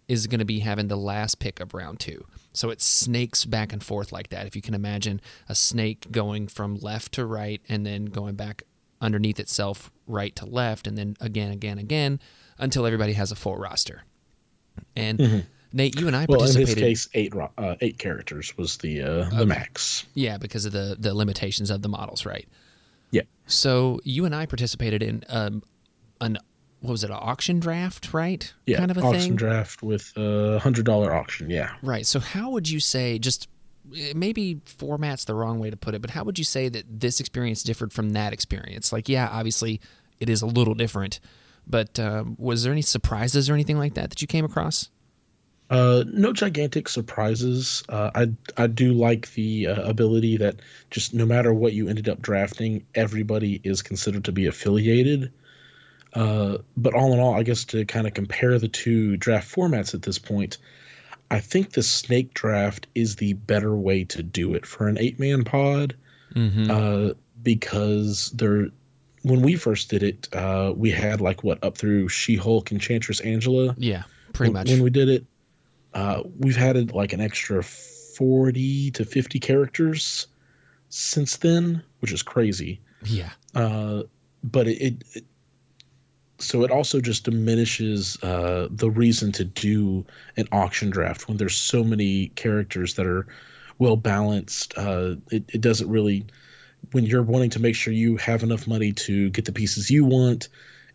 is 0.09 0.26
going 0.26 0.38
to 0.38 0.45
be 0.45 0.61
having 0.61 0.88
the 0.88 0.97
last 0.97 1.38
pick 1.38 1.61
of 1.61 1.75
round 1.75 2.00
two. 2.00 2.25
So 2.57 2.71
it 2.71 2.81
snakes 2.81 3.45
back 3.45 3.73
and 3.73 3.83
forth 3.83 4.13
like 4.13 4.31
that. 4.31 4.47
If 4.47 4.57
you 4.57 4.63
can 4.63 4.75
imagine 4.75 5.21
a 5.49 5.55
snake 5.55 6.11
going 6.11 6.49
from 6.49 6.77
left 6.77 7.13
to 7.13 7.27
right 7.27 7.61
and 7.69 7.85
then 7.85 8.07
going 8.07 8.35
back 8.35 8.63
underneath 9.01 9.39
itself, 9.39 9.91
right 10.07 10.35
to 10.37 10.47
left, 10.47 10.87
and 10.87 10.97
then 10.97 11.17
again, 11.21 11.53
again, 11.53 11.79
again, 11.79 12.19
until 12.59 12.87
everybody 12.87 13.13
has 13.13 13.31
a 13.31 13.37
full 13.37 13.57
roster. 13.57 14.05
And 14.95 15.47
Nate, 15.73 16.01
you 16.01 16.07
and 16.07 16.17
I 16.17 16.25
Mm-hmm. 16.25 16.33
Well, 16.33 16.41
in 16.41 16.47
participated. 16.55 16.83
this 16.83 17.07
case, 17.07 17.09
eight 17.15 17.35
uh, 17.59 17.77
eight 17.83 17.99
characters 17.99 18.57
was 18.57 18.79
the 18.79 19.03
uh, 19.03 19.29
the 19.31 19.47
max. 19.47 20.07
Yeah, 20.15 20.39
because 20.39 20.65
of 20.65 20.73
the 20.73 20.97
the 20.99 21.15
limitations 21.15 21.71
of 21.71 21.83
the 21.83 21.89
models, 21.89 22.25
right? 22.25 22.49
Yeah. 23.11 23.23
So 23.47 24.01
you 24.03 24.25
and 24.25 24.35
I 24.35 24.47
participated 24.47 25.03
in 25.03 25.25
um, 25.29 25.63
an 26.21 26.39
what 26.87 26.93
was 26.93 27.05
it, 27.05 27.11
an 27.11 27.19
auction 27.21 27.61
draft, 27.61 28.12
right? 28.14 28.52
Yeah, 28.66 28.78
kind 28.78 28.90
of 28.90 28.99
a 28.99 29.02
auction 29.02 29.21
thing. 29.21 29.37
draft 29.37 29.83
with 29.83 30.12
a 30.16 30.59
hundred 30.59 30.87
dollar 30.87 31.12
auction. 31.12 31.50
Yeah, 31.50 31.71
Right. 31.83 32.07
So 32.07 32.21
how 32.21 32.50
would 32.50 32.69
you 32.69 32.81
say 32.81 33.19
just 33.19 33.49
eh, 33.97 34.12
maybe 34.14 34.61
format's 34.64 35.25
the 35.25 35.35
wrong 35.35 35.59
way 35.59 35.71
to 35.71 35.76
put 35.76 35.95
it, 35.95 36.00
but 36.00 36.11
how 36.11 36.25
would 36.25 36.38
you 36.38 36.45
say 36.45 36.69
that 36.69 36.85
this 37.00 37.21
experience 37.21 37.62
differed 37.62 37.93
from 37.93 38.11
that 38.11 38.33
experience? 38.33 38.93
Like, 38.93 39.09
yeah, 39.09 39.28
obviously 39.31 39.81
it 40.21 40.28
is 40.28 40.43
a 40.43 40.47
little 40.47 40.75
different, 40.75 41.21
but 41.66 41.99
um, 41.99 42.37
was 42.38 42.62
there 42.62 42.73
any 42.73 42.83
surprises 42.83 43.50
or 43.50 43.55
anything 43.55 43.78
like 43.78 43.95
that 43.95 44.11
that 44.11 44.23
you 44.23 44.28
came 44.28 44.45
across? 44.45 44.90
uh, 45.69 46.05
no 46.12 46.33
gigantic 46.33 46.88
surprises. 46.88 47.83
Uh, 47.88 48.11
I 48.14 48.28
I 48.57 48.66
do 48.69 48.93
like 48.93 49.33
the 49.33 49.66
uh, 49.66 49.83
ability 49.83 50.37
that 50.37 50.57
just 50.90 51.12
no 51.12 51.26
matter 51.26 51.52
what 51.52 51.73
you 51.73 51.88
ended 51.88 52.09
up 52.09 52.23
drafting, 52.23 52.85
everybody 52.95 53.61
is 53.64 53.83
considered 53.83 54.25
to 54.26 54.33
be 54.33 54.47
affiliated. 54.47 55.33
Uh, 56.16 56.58
but 56.76 56.94
all 56.94 57.12
in 57.12 57.20
all, 57.20 57.35
I 57.35 57.42
guess 57.42 57.64
to 57.66 57.85
kind 57.85 58.06
of 58.06 58.14
compare 58.14 58.58
the 58.58 58.68
two 58.68 59.16
draft 59.18 59.54
formats 59.54 59.94
at 59.94 60.02
this 60.02 60.18
point, 60.18 60.56
I 61.30 61.40
think 61.40 61.73
the 61.73 61.82
snake 61.82 62.32
draft 62.35 62.87
is 62.94 63.16
the 63.16 63.35
better 63.35 63.76
way 63.76 64.04
to 64.04 64.23
do 64.23 64.54
it 64.54 64.64
for 64.64 64.88
an 64.88 64.96
eight 64.99 65.18
man 65.20 65.44
pod. 65.44 65.94
Mm-hmm. 66.35 66.70
uh, 66.70 67.14
because 67.42 68.30
there, 68.32 68.68
when 69.23 69.42
we 69.42 69.54
first 69.56 69.90
did 69.90 70.02
it, 70.02 70.28
uh, 70.35 70.73
we 70.75 70.90
had 70.90 71.20
like 71.20 71.44
what 71.44 71.62
up 71.62 71.78
through 71.78 72.08
She 72.08 72.35
Hulk, 72.35 72.73
Enchantress 72.73 73.20
Angela. 73.20 73.75
yeah, 73.78 74.02
pretty 74.32 74.52
when, 74.52 74.61
much. 74.64 74.70
when 74.70 74.82
we 74.82 74.90
did 74.90 75.08
it. 75.08 75.25
Uh, 75.94 76.23
we've 76.38 76.56
had 76.56 76.92
like 76.92 77.12
an 77.12 77.20
extra 77.20 77.62
forty 77.62 78.90
to 78.92 79.04
fifty 79.04 79.38
characters 79.38 80.26
since 80.88 81.37
then, 81.37 81.82
which 82.00 82.12
is 82.12 82.23
crazy. 82.23 82.80
yeah. 83.04 83.30
Uh, 83.54 84.02
but 84.42 84.66
it, 84.68 85.04
it 85.14 85.25
so 86.38 86.64
it 86.64 86.71
also 86.71 87.00
just 87.00 87.25
diminishes 87.25 88.23
uh, 88.23 88.69
the 88.71 88.90
reason 88.90 89.33
to 89.33 89.45
do 89.45 90.05
an 90.37 90.47
auction 90.52 90.90
draft 90.90 91.28
when 91.28 91.37
there's 91.37 91.57
so 91.57 91.83
many 91.83 92.28
characters 92.28 92.95
that 92.95 93.07
are 93.07 93.26
well 93.78 93.97
balanced. 93.97 94.76
Uh, 94.76 95.16
it, 95.31 95.45
it 95.49 95.61
doesn't 95.61 95.88
really 95.88 96.26
when 96.93 97.05
you're 97.05 97.23
wanting 97.23 97.50
to 97.50 97.61
make 97.61 97.75
sure 97.75 97.93
you 97.93 98.16
have 98.16 98.43
enough 98.43 98.66
money 98.66 98.93
to 98.93 99.31
get 99.31 99.45
the 99.45 99.52
pieces 99.52 99.90
you 99.90 100.05
want 100.05 100.49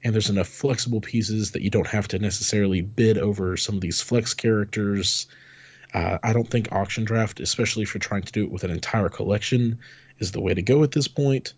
and 0.03 0.13
there's 0.13 0.29
enough 0.29 0.47
flexible 0.47 1.01
pieces 1.01 1.51
that 1.51 1.61
you 1.61 1.69
don't 1.69 1.87
have 1.87 2.07
to 2.07 2.19
necessarily 2.19 2.81
bid 2.81 3.17
over 3.17 3.57
some 3.57 3.75
of 3.75 3.81
these 3.81 4.01
flex 4.01 4.33
characters 4.33 5.27
uh, 5.93 6.17
i 6.23 6.31
don't 6.31 6.49
think 6.49 6.71
auction 6.71 7.03
draft 7.03 7.39
especially 7.39 7.83
if 7.83 7.93
you're 7.93 7.99
trying 7.99 8.21
to 8.21 8.31
do 8.31 8.43
it 8.43 8.51
with 8.51 8.63
an 8.63 8.71
entire 8.71 9.09
collection 9.09 9.77
is 10.19 10.31
the 10.31 10.41
way 10.41 10.53
to 10.53 10.61
go 10.61 10.83
at 10.83 10.91
this 10.91 11.07
point 11.07 11.53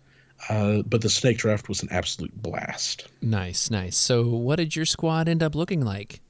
uh, 0.48 0.82
but 0.82 1.00
the 1.00 1.08
snake 1.10 1.38
draft 1.38 1.68
was 1.68 1.82
an 1.82 1.88
absolute 1.90 2.34
blast 2.42 3.08
Nice, 3.22 3.70
nice. 3.70 3.96
So, 3.96 4.26
what 4.26 4.56
did 4.56 4.76
your 4.76 4.84
squad 4.86 5.28
end 5.28 5.42
up 5.42 5.54
looking 5.54 5.80
like? 5.84 6.20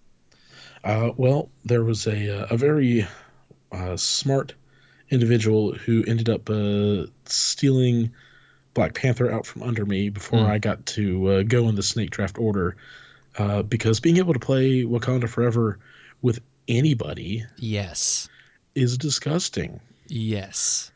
Uh, 0.85 1.11
well, 1.17 1.51
there 1.65 1.83
was 1.83 2.07
a 2.07 2.43
uh, 2.43 2.47
a 2.51 2.57
very 2.57 3.07
uh, 3.73 3.97
smart 3.97 4.55
individual 5.11 5.73
who 5.73 6.05
ended 6.07 6.29
up 6.29 6.49
uh, 6.51 7.07
stealing 7.27 8.13
Black 8.75 8.95
Panther 8.95 9.31
out 9.33 9.47
from 9.47 9.63
under 9.63 9.85
me 9.87 10.09
before 10.11 10.41
Hmm. 10.41 10.51
I 10.51 10.59
got 10.59 10.85
to 10.87 11.27
uh, 11.29 11.43
go 11.43 11.69
in 11.69 11.75
the 11.75 11.83
snake 11.83 12.11
draft 12.11 12.39
order. 12.39 12.77
Uh, 13.37 13.63
because 13.63 13.99
being 13.99 14.19
able 14.19 14.33
to 14.33 14.39
play 14.39 14.83
Wakanda 14.85 15.29
Forever 15.29 15.79
with 16.23 16.39
anybody 16.69 17.45
Yes, 17.57 18.29
is 18.77 18.97
disgusting, 18.97 19.81
yes. 20.07 20.93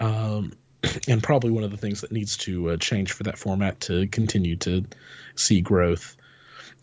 um, 0.00 0.52
and 1.08 1.22
probably 1.22 1.50
one 1.50 1.64
of 1.64 1.70
the 1.70 1.76
things 1.76 2.00
that 2.00 2.12
needs 2.12 2.36
to 2.38 2.70
uh, 2.70 2.76
change 2.76 3.12
for 3.12 3.24
that 3.24 3.38
format 3.38 3.80
to 3.80 4.06
continue 4.08 4.56
to 4.56 4.84
see 5.34 5.60
growth. 5.60 6.16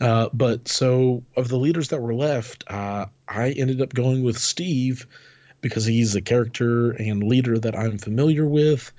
Uh, 0.00 0.28
but 0.32 0.68
so 0.68 1.22
of 1.36 1.48
the 1.48 1.56
leaders 1.56 1.88
that 1.88 2.02
were 2.02 2.14
left, 2.14 2.64
uh, 2.68 3.06
I 3.28 3.50
ended 3.50 3.80
up 3.80 3.94
going 3.94 4.22
with 4.22 4.38
Steve 4.38 5.06
because 5.62 5.86
he's 5.86 6.14
a 6.14 6.20
character 6.20 6.90
and 6.92 7.22
leader 7.22 7.58
that 7.58 7.76
I'm 7.76 7.98
familiar 7.98 8.46
with, 8.46 8.92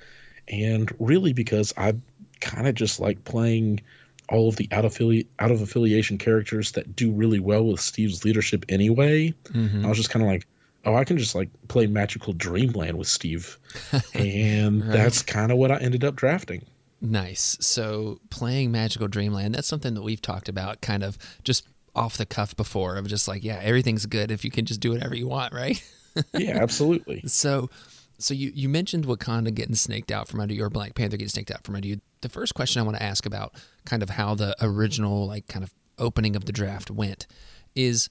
and 0.48 0.90
really 0.98 1.32
because 1.32 1.72
I 1.76 1.94
kind 2.40 2.66
of 2.66 2.74
just 2.74 3.00
like 3.00 3.24
playing 3.24 3.80
all 4.28 4.48
of 4.48 4.56
the 4.56 4.68
out 4.72 4.84
affili- 4.84 5.26
out 5.38 5.50
of 5.50 5.62
affiliation 5.62 6.18
characters 6.18 6.72
that 6.72 6.94
do 6.94 7.10
really 7.10 7.40
well 7.40 7.64
with 7.64 7.80
Steve's 7.80 8.24
leadership 8.24 8.64
anyway. 8.68 9.32
hmm 9.52 9.84
I 9.84 9.88
was 9.88 9.96
just 9.96 10.10
kind 10.10 10.24
of 10.24 10.30
like, 10.30 10.46
oh, 10.84 10.94
I 10.94 11.04
can 11.04 11.18
just 11.18 11.34
like 11.34 11.48
play 11.68 11.86
Magical 11.86 12.32
Dreamland 12.32 12.96
with 12.98 13.08
Steve, 13.08 13.58
and 14.14 14.82
Right. 14.82 14.92
that's 14.92 15.22
kind 15.22 15.52
of 15.52 15.58
what 15.58 15.70
I 15.70 15.76
ended 15.78 16.04
up 16.04 16.16
drafting. 16.16 16.64
Nice. 17.00 17.56
So 17.60 18.20
playing 18.30 18.72
Magical 18.72 19.06
Dreamland, 19.08 19.54
that's 19.54 19.68
something 19.68 19.94
that 19.94 20.02
we've 20.02 20.20
talked 20.22 20.48
about 20.48 20.80
kind 20.80 21.02
of 21.04 21.16
just 21.44 21.66
off 21.94 22.16
the 22.16 22.26
cuff 22.26 22.56
before 22.56 22.96
of 22.96 23.06
just 23.06 23.28
like, 23.28 23.44
yeah, 23.44 23.60
everything's 23.62 24.06
good 24.06 24.30
if 24.30 24.44
you 24.44 24.50
can 24.50 24.64
just 24.64 24.80
do 24.80 24.90
whatever 24.92 25.14
you 25.14 25.28
want, 25.28 25.52
right? 25.52 25.82
Yeah, 26.34 26.58
absolutely. 26.60 27.22
So 27.28 27.70
so 28.18 28.34
you, 28.34 28.50
you 28.52 28.68
mentioned 28.68 29.04
Wakanda 29.06 29.54
getting 29.54 29.76
snaked 29.76 30.10
out 30.10 30.26
from 30.26 30.40
under 30.40 30.52
you 30.52 30.64
or 30.64 30.70
Black 30.70 30.96
Panther 30.96 31.16
getting 31.16 31.28
snaked 31.28 31.52
out 31.52 31.62
from 31.62 31.76
under 31.76 31.86
you. 31.86 32.00
The 32.22 32.28
first 32.28 32.54
question 32.56 32.80
I 32.80 32.84
want 32.84 32.96
to 32.96 33.02
ask 33.04 33.24
about 33.24 33.54
kind 33.84 34.02
of 34.02 34.10
how 34.10 34.34
the 34.34 34.56
original 34.60 35.28
like 35.28 35.46
kind 35.46 35.62
of 35.62 35.72
opening 35.96 36.34
of 36.34 36.44
the 36.46 36.50
draft 36.50 36.90
went 36.90 37.28
is 37.76 38.08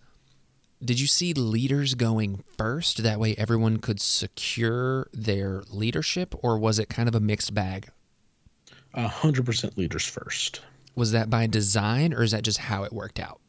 did 0.84 1.00
you 1.00 1.08
see 1.08 1.34
leaders 1.34 1.96
going 1.96 2.44
first 2.58 3.04
that 3.04 3.20
way 3.20 3.36
everyone 3.38 3.78
could 3.78 4.00
secure 4.00 5.08
their 5.14 5.64
leadership 5.70 6.36
or 6.44 6.58
was 6.58 6.80
it 6.80 6.90
kind 6.90 7.10
of 7.10 7.16
a 7.16 7.20
mixed 7.20 7.54
bag? 7.54 7.90
A 8.94 9.08
hundred 9.08 9.46
percent 9.46 9.78
leaders 9.78 10.06
first. 10.06 10.62
Was 10.96 11.12
that 11.12 11.30
by 11.30 11.48
design 11.48 12.14
or 12.14 12.24
is 12.24 12.32
that 12.32 12.44
just 12.44 12.58
how 12.60 12.84
it 12.84 12.94
worked 12.94 13.20
out? 13.20 13.40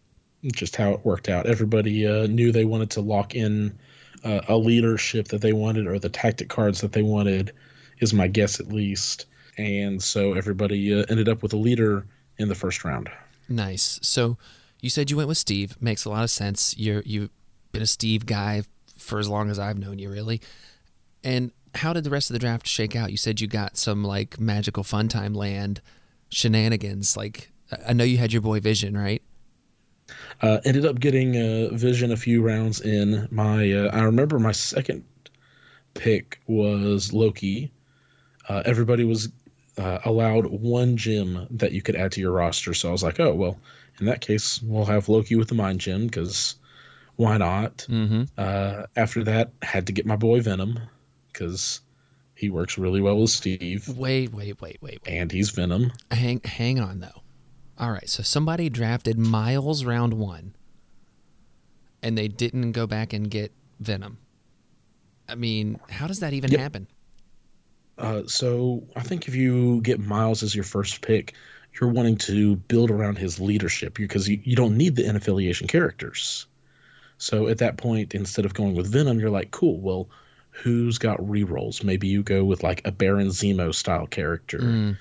Just 0.52 0.76
how 0.76 0.92
it 0.92 1.04
worked 1.04 1.28
out. 1.28 1.46
Everybody 1.46 2.06
uh, 2.06 2.26
knew 2.26 2.52
they 2.52 2.64
wanted 2.64 2.90
to 2.90 3.00
lock 3.00 3.34
in 3.34 3.76
uh, 4.24 4.40
a 4.48 4.56
leadership 4.56 5.28
that 5.28 5.40
they 5.40 5.52
wanted 5.52 5.86
or 5.86 5.98
the 5.98 6.08
tactic 6.08 6.48
cards 6.48 6.80
that 6.80 6.92
they 6.92 7.02
wanted, 7.02 7.52
is 8.00 8.14
my 8.14 8.28
guess 8.28 8.60
at 8.60 8.68
least. 8.68 9.26
And 9.56 10.02
so 10.02 10.34
everybody 10.34 10.94
uh, 10.94 11.04
ended 11.08 11.28
up 11.28 11.42
with 11.42 11.52
a 11.52 11.56
leader 11.56 12.06
in 12.38 12.48
the 12.48 12.54
first 12.54 12.84
round. 12.84 13.10
Nice. 13.48 13.98
So 14.02 14.36
you 14.80 14.90
said 14.90 15.10
you 15.10 15.16
went 15.16 15.28
with 15.28 15.38
Steve. 15.38 15.76
Makes 15.80 16.04
a 16.04 16.10
lot 16.10 16.24
of 16.24 16.30
sense. 16.30 16.76
You're 16.78 17.02
you've 17.04 17.30
been 17.72 17.82
a 17.82 17.86
Steve 17.86 18.26
guy 18.26 18.62
for 18.96 19.18
as 19.18 19.28
long 19.28 19.50
as 19.50 19.58
I've 19.58 19.78
known 19.78 19.98
you, 19.98 20.10
really. 20.10 20.40
And 21.24 21.52
how 21.74 21.92
did 21.92 22.04
the 22.04 22.10
rest 22.10 22.30
of 22.30 22.34
the 22.34 22.38
draft 22.38 22.66
shake 22.66 22.96
out? 22.96 23.10
You 23.10 23.16
said 23.16 23.40
you 23.40 23.46
got 23.46 23.76
some 23.76 24.04
like 24.04 24.38
magical 24.40 24.82
fun 24.82 25.08
time 25.08 25.34
land 25.34 25.80
shenanigans. 26.30 27.16
Like 27.16 27.50
I- 27.86 27.92
know 27.92 28.04
you 28.04 28.18
had 28.18 28.32
your 28.32 28.42
boy 28.42 28.60
Vision, 28.60 28.96
right? 28.96 29.22
Uh, 30.40 30.58
ended 30.64 30.86
up 30.86 31.00
getting 31.00 31.36
uh, 31.36 31.68
Vision 31.74 32.12
a 32.12 32.16
few 32.16 32.42
rounds 32.42 32.80
in. 32.80 33.28
My 33.30 33.70
uh, 33.72 33.90
I 33.92 34.02
remember 34.02 34.38
my 34.38 34.52
second 34.52 35.04
pick 35.94 36.40
was 36.46 37.12
Loki. 37.12 37.70
Uh, 38.48 38.62
everybody 38.64 39.04
was 39.04 39.28
uh, 39.76 39.98
allowed 40.06 40.46
one 40.46 40.96
gem 40.96 41.46
that 41.50 41.72
you 41.72 41.82
could 41.82 41.94
add 41.94 42.12
to 42.12 42.20
your 42.20 42.32
roster, 42.32 42.72
so 42.72 42.88
I 42.88 42.92
was 42.92 43.02
like, 43.02 43.20
oh 43.20 43.34
well, 43.34 43.58
in 44.00 44.06
that 44.06 44.20
case, 44.20 44.60
we'll 44.62 44.84
have 44.84 45.08
Loki 45.08 45.34
with 45.36 45.48
the 45.48 45.54
Mind 45.54 45.80
Gem 45.80 46.06
because 46.06 46.56
why 47.16 47.36
not? 47.36 47.78
Mm-hmm. 47.88 48.24
Uh, 48.36 48.84
after 48.96 49.24
that, 49.24 49.50
had 49.62 49.86
to 49.88 49.92
get 49.92 50.06
my 50.06 50.16
boy 50.16 50.40
Venom 50.40 50.78
because 51.32 51.80
he 52.34 52.50
works 52.50 52.78
really 52.78 53.00
well 53.00 53.20
with 53.20 53.30
Steve, 53.30 53.88
Wait, 53.88 54.32
wait, 54.32 54.60
wait, 54.60 54.80
wait, 54.80 54.80
wait. 54.82 55.00
and 55.06 55.32
he's 55.32 55.50
Venom. 55.50 55.92
Hang 56.10 56.40
hang 56.44 56.78
on 56.78 57.00
though. 57.00 57.22
All 57.78 57.90
right, 57.92 58.08
so 58.08 58.22
somebody 58.22 58.68
drafted 58.68 59.18
Miles 59.18 59.84
round 59.84 60.14
one, 60.14 60.54
and 62.02 62.16
they 62.16 62.28
didn't 62.28 62.72
go 62.72 62.86
back 62.86 63.12
and 63.12 63.30
get 63.30 63.52
Venom. 63.80 64.18
I 65.28 65.34
mean, 65.34 65.78
how 65.90 66.06
does 66.06 66.20
that 66.20 66.32
even 66.32 66.50
Yep. 66.50 66.60
happen? 66.60 66.86
Uh, 67.98 68.22
so 68.26 68.84
I 68.96 69.02
think 69.02 69.26
if 69.28 69.34
you 69.34 69.80
get 69.82 69.98
Miles 70.00 70.42
as 70.42 70.54
your 70.54 70.64
first 70.64 71.00
pick, 71.02 71.34
you're 71.80 71.90
wanting 71.90 72.16
to 72.16 72.56
build 72.56 72.90
around 72.90 73.18
his 73.18 73.38
leadership 73.40 73.94
because 73.94 74.28
you, 74.28 74.40
you 74.44 74.56
don't 74.56 74.76
need 74.76 74.96
the 74.96 75.04
in 75.06 75.16
affiliation 75.16 75.66
characters. 75.66 76.46
So 77.18 77.48
at 77.48 77.58
that 77.58 77.76
point, 77.76 78.14
instead 78.14 78.44
of 78.44 78.54
going 78.54 78.74
with 78.74 78.92
Venom, 78.92 79.18
you're 79.18 79.30
like, 79.30 79.50
cool. 79.50 79.78
Well, 79.80 80.08
who's 80.50 80.98
got 80.98 81.18
rerolls? 81.18 81.82
Maybe 81.82 82.08
you 82.08 82.22
go 82.22 82.44
with 82.44 82.62
like 82.62 82.80
a 82.86 82.92
Baron 82.92 83.28
Zemo 83.28 83.74
style 83.74 84.06
character, 84.06 84.58
Mm. 84.58 84.96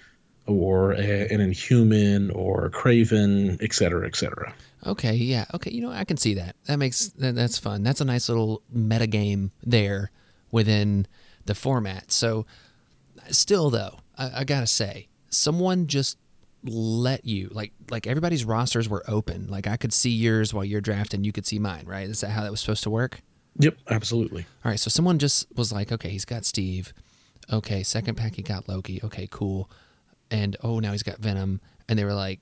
or 0.47 0.93
a, 0.93 1.27
an 1.31 1.41
Inhuman, 1.41 2.31
or 2.31 2.65
a 2.65 2.69
Kraven, 2.71 3.61
et 3.61 3.73
cetera, 3.73 4.07
et 4.07 4.15
cetera. 4.15 4.53
Okay, 4.85 5.13
yeah. 5.13 5.45
Okay, 5.53 5.71
you 5.71 5.81
know, 5.81 5.91
I 5.91 6.05
can 6.05 6.17
see 6.17 6.35
that. 6.35 6.55
That 6.65 6.77
makes 6.77 7.07
that, 7.09 7.35
that's 7.35 7.57
fun. 7.57 7.83
That's 7.83 8.01
a 8.01 8.05
nice 8.05 8.29
little 8.29 8.61
meta 8.71 9.07
game 9.07 9.51
there 9.63 10.11
within 10.51 11.05
the 11.45 11.55
format. 11.55 12.11
So, 12.11 12.45
still 13.29 13.69
though, 13.69 13.99
I, 14.17 14.41
I 14.41 14.43
gotta 14.43 14.67
say, 14.67 15.07
someone 15.29 15.87
just 15.87 16.17
let 16.63 17.25
you 17.25 17.49
like 17.51 17.71
like 17.89 18.07
everybody's 18.07 18.45
rosters 18.45 18.89
were 18.89 19.03
open. 19.07 19.47
Like 19.47 19.67
I 19.67 19.77
could 19.77 19.93
see 19.93 20.09
yours 20.09 20.53
while 20.53 20.65
you're 20.65 20.81
drafting, 20.81 21.23
you 21.23 21.31
could 21.31 21.45
see 21.45 21.59
mine, 21.59 21.85
right? 21.85 22.09
Is 22.09 22.21
that 22.21 22.29
how 22.29 22.43
that 22.43 22.51
was 22.51 22.59
supposed 22.59 22.83
to 22.83 22.89
work? 22.89 23.21
Yep, 23.59 23.77
absolutely. 23.89 24.45
All 24.63 24.69
right, 24.69 24.79
so 24.79 24.89
someone 24.89 25.17
just 25.17 25.47
was 25.55 25.71
like, 25.71 25.91
okay, 25.91 26.09
he's 26.09 26.25
got 26.25 26.45
Steve. 26.45 26.93
Okay, 27.51 27.81
second 27.81 28.15
pack 28.15 28.35
he 28.35 28.43
got 28.43 28.67
Loki. 28.67 28.99
Okay, 29.03 29.27
cool. 29.31 29.69
And 30.29 30.55
oh, 30.63 30.79
now 30.79 30.91
he's 30.91 31.03
got 31.03 31.17
Venom. 31.19 31.61
And 31.89 31.97
they 31.97 32.03
were 32.03 32.13
like, 32.13 32.39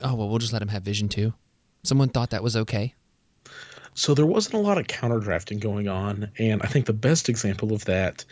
oh 0.00 0.14
well, 0.14 0.28
we'll 0.28 0.38
just 0.38 0.52
let 0.52 0.62
him 0.62 0.68
have 0.68 0.82
Vision 0.82 1.08
too. 1.08 1.34
Someone 1.82 2.08
thought 2.08 2.30
that 2.30 2.42
was 2.42 2.56
okay. 2.56 2.94
So 3.94 4.14
there 4.14 4.24
wasn't 4.24 4.54
a 4.54 4.58
lot 4.58 4.78
of 4.78 4.86
counter 4.86 5.18
drafting 5.18 5.58
going 5.58 5.86
on, 5.86 6.30
and 6.38 6.62
I 6.62 6.66
think 6.66 6.86
the 6.86 6.94
best 6.94 7.28
example 7.28 7.74
of 7.74 7.84
that 7.84 8.24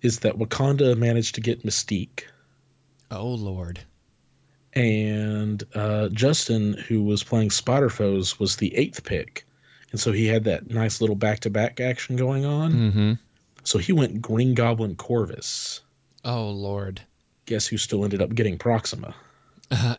is 0.00 0.20
that 0.20 0.38
Wakanda 0.38 0.96
managed 0.96 1.34
to 1.34 1.40
get 1.40 1.64
Mystique, 1.64 2.22
Oh 3.10 3.28
Lord. 3.28 3.80
And 4.78 5.64
uh, 5.74 6.08
Justin, 6.10 6.74
who 6.74 7.02
was 7.02 7.24
playing 7.24 7.50
Spider 7.50 7.90
Foes, 7.90 8.38
was 8.38 8.56
the 8.56 8.74
eighth 8.76 9.04
pick, 9.04 9.44
and 9.90 10.00
so 10.00 10.12
he 10.12 10.26
had 10.26 10.44
that 10.44 10.70
nice 10.70 11.00
little 11.00 11.16
back 11.16 11.40
to 11.40 11.50
back 11.50 11.80
action 11.80 12.16
going 12.16 12.44
on. 12.44 12.72
Mm-hmm. 12.72 13.12
So 13.64 13.78
he 13.78 13.92
went 13.92 14.22
Green 14.22 14.54
Goblin 14.54 14.94
Corvus. 14.94 15.80
Oh 16.24 16.48
Lord. 16.48 17.02
Guess 17.46 17.66
who 17.66 17.78
still 17.78 18.04
ended 18.04 18.22
up 18.22 18.34
getting 18.34 18.58
Proxima? 18.58 19.14
Uh, 19.70 19.96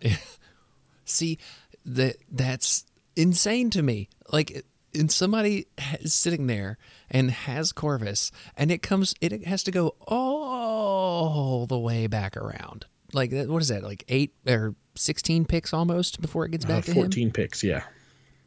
see, 1.05 1.38
that 1.86 2.17
that's 2.31 2.86
insane 3.15 3.69
to 3.71 3.81
me. 3.81 4.09
Like, 4.31 4.65
and 4.93 5.12
somebody 5.12 5.67
is 6.00 6.13
sitting 6.13 6.48
there 6.48 6.77
and 7.09 7.31
has 7.31 7.71
Corvus, 7.71 8.31
and 8.55 8.71
it 8.71 8.81
comes, 8.81 9.13
it 9.19 9.45
has 9.45 9.63
to 9.63 9.71
go 9.71 9.95
all 10.07 11.65
the 11.65 11.79
way 11.79 12.07
back 12.07 12.38
around. 12.38 12.86
Like, 13.13 13.32
what 13.32 13.62
is 13.62 13.68
that? 13.70 13.84
Like 13.84 14.04
eight 14.10 14.34
or 14.48 14.75
sixteen 14.96 15.46
picks 15.46 15.74
almost 15.74 16.22
before 16.22 16.46
it 16.46 16.51
gets 16.51 16.66
Uh, 16.66 16.70
back 16.70 16.84
to 16.86 16.92
him, 16.92 16.96
Fourteen 16.96 17.32
picks, 17.32 17.63
yeah. 17.63 17.84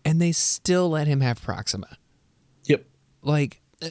and 0.05 0.21
they 0.21 0.33
still 0.33 0.89
let 0.91 1.07
him 1.07 1.21
have 1.21 1.41
Proxima. 1.43 1.97
Yep. 2.67 2.85
like 3.23 3.61
uh, 3.83 3.89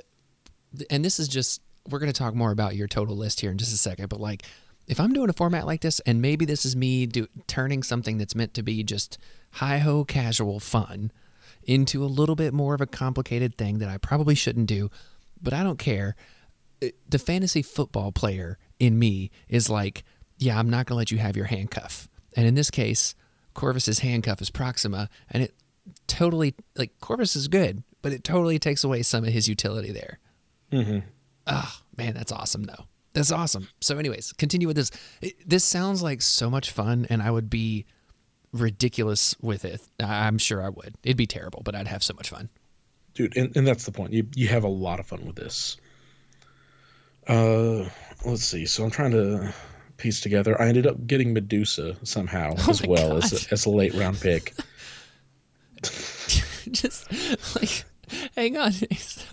and 0.89 1.03
this 1.03 1.19
is 1.19 1.27
just 1.27 1.61
we're 1.89 1.99
going 1.99 2.11
to 2.11 2.17
talk 2.17 2.33
more 2.35 2.51
about 2.51 2.75
your 2.75 2.87
total 2.87 3.17
list 3.17 3.41
here 3.41 3.51
in 3.51 3.57
just 3.57 3.73
a 3.73 3.77
second 3.77 4.07
but 4.07 4.19
like 4.21 4.43
if 4.87 4.99
i'm 4.99 5.11
doing 5.13 5.29
a 5.29 5.33
format 5.33 5.65
like 5.65 5.81
this 5.81 5.99
and 6.01 6.21
maybe 6.21 6.45
this 6.45 6.63
is 6.65 6.75
me 6.75 7.05
do, 7.05 7.27
turning 7.47 7.81
something 7.83 8.17
that's 8.17 8.35
meant 8.35 8.53
to 8.53 8.61
be 8.63 8.83
just 8.83 9.17
hi-ho 9.53 10.05
casual 10.05 10.59
fun 10.59 11.11
into 11.63 12.03
a 12.03 12.05
little 12.07 12.35
bit 12.35 12.53
more 12.53 12.73
of 12.75 12.81
a 12.81 12.85
complicated 12.87 13.57
thing 13.57 13.79
that 13.79 13.89
i 13.89 13.97
probably 13.97 14.35
shouldn't 14.35 14.67
do 14.67 14.89
but 15.41 15.53
i 15.53 15.63
don't 15.63 15.79
care 15.79 16.15
the 17.09 17.19
fantasy 17.19 17.61
football 17.61 18.11
player 18.11 18.57
in 18.79 18.97
me 18.99 19.31
is 19.49 19.69
like 19.69 20.03
yeah 20.41 20.59
i'm 20.59 20.69
not 20.69 20.85
going 20.85 20.95
to 20.95 20.97
let 20.97 21.11
you 21.11 21.17
have 21.17 21.37
your 21.37 21.45
handcuff 21.45 22.09
and 22.35 22.45
in 22.45 22.55
this 22.55 22.69
case 22.69 23.15
corvus's 23.53 23.99
handcuff 23.99 24.41
is 24.41 24.49
proxima 24.49 25.09
and 25.29 25.41
it 25.43 25.53
totally 26.07 26.53
like 26.75 26.91
corvus 26.99 27.35
is 27.35 27.47
good 27.47 27.83
but 28.01 28.11
it 28.11 28.23
totally 28.23 28.59
takes 28.59 28.83
away 28.83 29.01
some 29.01 29.23
of 29.23 29.31
his 29.31 29.47
utility 29.47 29.91
there 29.91 30.19
Mm-hmm. 30.71 30.99
Oh, 31.47 31.81
man, 31.97 32.13
that's 32.13 32.31
awesome, 32.31 32.63
though. 32.63 32.85
That's 33.11 33.29
awesome. 33.29 33.67
So, 33.81 33.97
anyways, 33.97 34.31
continue 34.31 34.67
with 34.67 34.77
this. 34.77 34.89
It, 35.21 35.33
this 35.45 35.65
sounds 35.65 36.01
like 36.01 36.21
so 36.21 36.49
much 36.49 36.71
fun, 36.71 37.05
and 37.09 37.21
I 37.21 37.29
would 37.29 37.49
be 37.49 37.85
ridiculous 38.53 39.35
with 39.41 39.65
it. 39.65 39.81
I'm 39.99 40.37
sure 40.37 40.63
I 40.63 40.69
would. 40.69 40.95
It'd 41.03 41.17
be 41.17 41.27
terrible, 41.27 41.61
but 41.65 41.75
I'd 41.75 41.89
have 41.89 42.03
so 42.03 42.13
much 42.13 42.29
fun. 42.29 42.47
dude 43.15 43.35
and, 43.35 43.53
and 43.57 43.67
that's 43.67 43.83
the 43.83 43.91
point 43.91 44.13
you, 44.13 44.25
you 44.33 44.47
have 44.47 44.63
a 44.63 44.69
lot 44.69 45.01
of 45.01 45.07
fun 45.07 45.25
with 45.25 45.35
this 45.35 45.75
uh 47.27 47.85
let's 48.25 48.43
see 48.43 48.65
so 48.65 48.83
i'm 48.83 48.89
trying 48.89 49.11
to 49.11 49.53
piece 50.01 50.19
together 50.19 50.59
i 50.61 50.67
ended 50.67 50.85
up 50.87 51.05
getting 51.07 51.31
medusa 51.33 51.95
somehow 52.03 52.53
Oh 52.59 52.69
as 52.69 52.81
well 52.85 53.11
God. 53.19 53.23
as, 53.23 53.47
as 53.51 53.65
a 53.65 53.69
late 53.69 53.93
round 53.93 54.19
pick 54.19 54.53
just 56.71 57.09
like, 57.55 57.83
hang 58.35 58.55
on. 58.57 58.71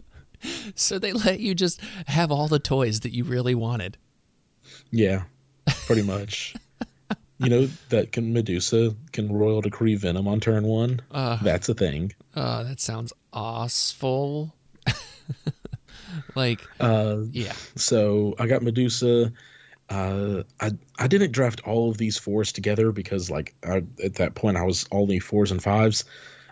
so, 0.74 0.98
they 0.98 1.12
let 1.12 1.40
you 1.40 1.54
just 1.54 1.80
have 2.06 2.30
all 2.32 2.48
the 2.48 2.58
toys 2.58 3.00
that 3.00 3.12
you 3.12 3.24
really 3.24 3.54
wanted. 3.54 3.96
yeah 4.90 5.24
pretty 5.86 6.02
much 6.02 6.54
you 7.38 7.48
know 7.50 7.68
that 7.90 8.12
can 8.12 8.32
medusa 8.32 8.94
can 9.12 9.30
royal 9.32 9.60
decree 9.60 9.94
venom 9.94 10.26
on 10.26 10.40
turn 10.40 10.64
one 10.64 11.00
Uh, 11.10 11.36
that's 11.42 11.68
a 11.68 11.74
thing 11.74 12.12
uh, 12.34 12.62
that 12.62 12.80
sounds 12.80 13.12
awful. 13.32 14.54
like, 16.34 16.60
uh 16.80 17.18
yeah. 17.32 17.52
so 17.76 18.34
i 18.38 18.46
got 18.46 18.62
medusa 18.62 19.30
uh 19.90 20.42
i 20.60 20.70
i 20.98 21.06
didn't 21.06 21.32
draft 21.32 21.60
all 21.66 21.90
of 21.90 21.96
these 21.98 22.18
fours 22.18 22.52
together 22.52 22.92
because 22.92 23.30
like 23.30 23.54
I, 23.64 23.82
at 24.04 24.14
that 24.16 24.34
point 24.34 24.56
i 24.58 24.62
was 24.62 24.86
only 24.92 25.18
fours 25.18 25.50
and 25.50 25.62
fives 25.62 26.04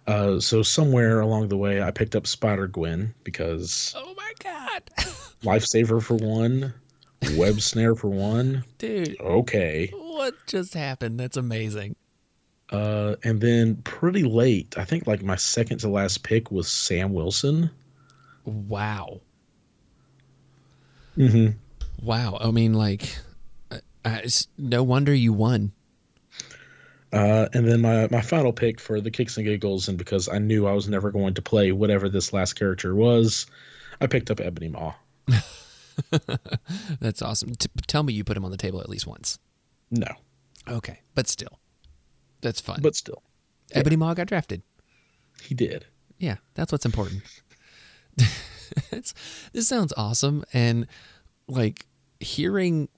uh 0.06 0.40
so 0.40 0.62
somewhere 0.62 1.20
along 1.20 1.48
the 1.48 1.56
way 1.56 1.82
i 1.82 1.90
picked 1.90 2.16
up 2.16 2.26
spider 2.26 2.66
gwen 2.66 3.12
because 3.24 3.94
Oh 3.96 4.14
my 4.16 4.32
God. 4.42 4.82
lifesaver 5.42 6.02
for 6.02 6.14
one 6.16 6.72
web 7.36 7.60
snare 7.60 7.94
for 7.94 8.08
one 8.08 8.64
Dude, 8.78 9.16
okay 9.20 9.92
what 9.94 10.34
just 10.46 10.72
happened? 10.74 11.20
That's 11.20 11.36
amazing. 11.36 11.94
uh 12.70 13.16
and 13.22 13.40
then 13.42 13.76
pretty 13.84 14.22
late 14.22 14.76
i 14.78 14.84
think 14.84 15.06
like 15.06 15.22
my 15.22 15.36
second 15.36 15.78
to 15.80 15.88
last 15.90 16.22
pick 16.22 16.50
was 16.50 16.70
sam 16.70 17.12
wilson 17.12 17.70
Wow. 18.44 19.20
mm-hmm. 21.18 21.48
Wow. 22.00 22.38
I 22.40 22.50
mean, 22.52 22.74
like, 22.74 23.18
uh, 24.06 24.18
it's 24.24 24.48
no 24.56 24.82
wonder 24.82 25.12
you 25.14 25.32
won. 25.32 25.72
Uh, 27.12 27.48
and 27.54 27.66
then 27.66 27.80
my, 27.80 28.08
my 28.10 28.20
final 28.20 28.52
pick 28.52 28.80
for 28.80 29.00
the 29.00 29.10
kicks 29.10 29.36
and 29.36 29.46
giggles, 29.46 29.88
and 29.88 29.96
because 29.96 30.28
I 30.28 30.38
knew 30.38 30.66
I 30.66 30.72
was 30.72 30.88
never 30.88 31.10
going 31.10 31.34
to 31.34 31.42
play 31.42 31.72
whatever 31.72 32.08
this 32.08 32.32
last 32.32 32.54
character 32.54 32.94
was, 32.94 33.46
I 34.00 34.06
picked 34.06 34.30
up 34.30 34.40
Ebony 34.40 34.68
Maw. 34.68 34.94
That's 37.00 37.22
awesome. 37.22 37.54
T- 37.54 37.68
tell 37.86 38.02
me 38.02 38.12
you 38.12 38.24
put 38.24 38.36
him 38.36 38.44
on 38.44 38.50
the 38.50 38.56
table 38.56 38.80
at 38.80 38.88
least 38.88 39.06
once. 39.06 39.38
No, 39.90 40.08
Okay, 40.68 41.00
but 41.14 41.28
still, 41.28 41.60
that's 42.40 42.60
fun. 42.60 42.80
but 42.82 42.96
still, 42.96 43.22
Ebony 43.72 43.94
Maw 43.96 44.14
got 44.14 44.26
drafted. 44.26 44.62
he 45.40 45.54
did. 45.54 45.86
Yeah, 46.18 46.36
that's 46.54 46.72
what's 46.72 46.84
important. 46.84 47.22
it's, 48.90 49.14
this 49.52 49.68
sounds 49.68 49.92
awesome, 49.96 50.44
and 50.52 50.88
like 51.46 51.86
hearing 52.18 52.88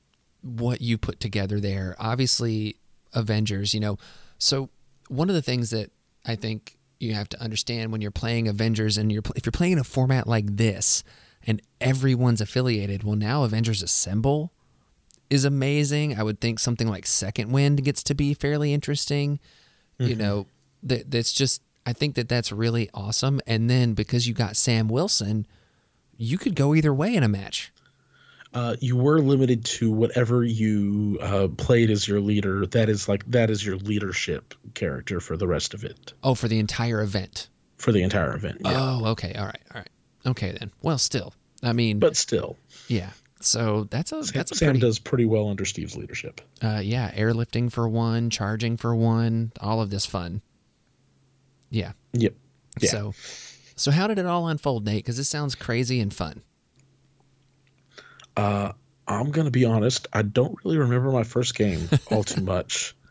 what 0.49 0.81
you 0.81 0.99
put 0.99 1.21
together 1.21 1.61
there. 1.61 1.97
Obviously, 1.99 2.77
Avengers. 3.13 3.75
You 3.75 3.81
know, 3.81 3.99
so 4.39 4.69
one 5.09 5.29
of 5.29 5.35
the 5.35 5.43
things 5.43 5.71
that 5.71 5.91
I 6.25 6.37
think 6.37 6.77
you 6.99 7.15
have 7.15 7.29
to 7.31 7.41
understand 7.41 7.93
when 7.93 8.01
you're 8.01 8.11
playing 8.11 8.49
Avengers, 8.49 8.99
and 8.99 9.13
you're 9.13 9.23
if 9.37 9.47
you're 9.47 9.53
playing 9.53 9.79
a 9.79 9.85
format 9.85 10.27
like 10.27 10.57
this, 10.57 11.05
and 11.47 11.63
everyone's 11.81 12.41
affiliated. 12.41 13.05
Well, 13.05 13.17
now 13.17 13.45
Avengers 13.45 13.83
Assemble 13.83 14.53
is 15.31 15.45
amazing. 15.45 16.19
I 16.19 16.23
would 16.23 16.41
think 16.41 16.59
something 16.59 16.89
like 16.89 17.07
Second 17.07 17.53
Wind 17.53 17.85
gets 17.85 18.03
to 18.05 18.15
be 18.15 18.35
fairly 18.35 18.73
interesting. 18.73 19.39
You 19.99 20.09
mm-hmm. 20.09 20.21
know, 20.21 20.47
that 20.83 21.11
that's 21.11 21.33
just 21.33 21.63
I 21.87 21.93
think 21.93 22.17
that 22.17 22.29
that's 22.29 22.53
really 22.53 22.91
awesome. 22.93 23.41
And 23.47 23.71
then 23.71 23.95
because 23.95 24.29
you 24.29 24.35
got 24.35 24.57
Sam 24.57 24.89
Wilson, 24.89 25.47
you 26.17 26.37
could 26.37 26.55
go 26.55 26.75
either 26.75 26.93
way 26.93 27.15
in 27.15 27.23
a 27.23 27.29
match. 27.29 27.73
Uh, 28.55 28.75
you 28.81 28.97
were 28.97 29.21
limited 29.21 29.65
to 29.65 29.91
whatever 29.91 30.43
you 30.43 31.19
uh, 31.21 31.49
played 31.59 31.91
as 31.91 32.09
your 32.09 32.21
leader. 32.21 32.65
That 32.67 32.89
is 32.89 33.09
like 33.09 33.25
that 33.31 33.51
is 33.51 33.65
your 33.65 33.77
leadership 33.77 34.55
character 34.75 35.21
for 35.21 35.37
the 35.37 35.47
rest 35.47 35.75
of 35.75 35.85
it 35.85 36.15
Oh, 36.23 36.35
for 36.35 36.49
the 36.49 36.59
entire 36.59 37.03
event. 37.03 37.49
for 37.77 37.93
the 37.93 38.03
entire 38.03 38.35
event. 38.35 38.59
Yeah. 38.65 38.73
Oh, 38.75 39.07
okay. 39.09 39.35
All 39.35 39.45
right. 39.47 39.61
All 39.75 39.81
right. 39.81 39.91
Okay 40.27 40.53
then. 40.59 40.71
Well, 40.83 40.99
still. 40.99 41.35
I 41.63 41.73
mean, 41.73 41.99
but 41.99 42.17
still, 42.17 42.57
yeah. 42.89 43.11
So 43.41 43.85
that's 43.91 44.11
a 44.13 44.25
Sam, 44.25 44.33
that's 44.35 44.51
a 44.53 44.55
Sam 44.57 44.69
pretty 44.71 44.81
does 44.81 44.99
pretty 44.99 45.25
well 45.27 45.49
under 45.49 45.65
Steve's 45.65 45.97
leadership. 45.97 46.41
uh 46.63 46.81
yeah, 46.83 47.13
airlifting 47.13 47.71
for 47.71 47.87
one, 47.89 48.31
charging 48.31 48.77
for 48.77 48.95
one, 48.97 49.53
all 49.61 49.81
of 49.83 49.91
this 49.91 50.07
fun. 50.07 50.41
Yeah. 51.71 51.93
Yep. 52.15 52.35
Yeah. 52.81 52.91
So 52.91 53.15
so 53.77 53.91
how 53.91 54.07
did 54.07 54.19
it 54.19 54.27
all 54.27 54.49
unfold, 54.49 54.85
Nate? 54.87 55.05
Cuz 55.05 55.17
this 55.19 55.29
sounds 55.29 55.55
crazy 55.55 56.01
and 56.01 56.13
fun. 56.15 56.43
Uh, 58.39 58.73
I'm 59.07 59.31
gonna 59.31 59.51
be 59.51 59.65
honest. 59.65 60.07
I 60.13 60.23
don't 60.23 60.57
really 60.65 60.79
remember 60.79 61.11
my 61.11 61.25
first 61.25 61.55
game 61.55 61.89
all 62.11 62.25
too 62.25 62.43
much. 62.43 62.95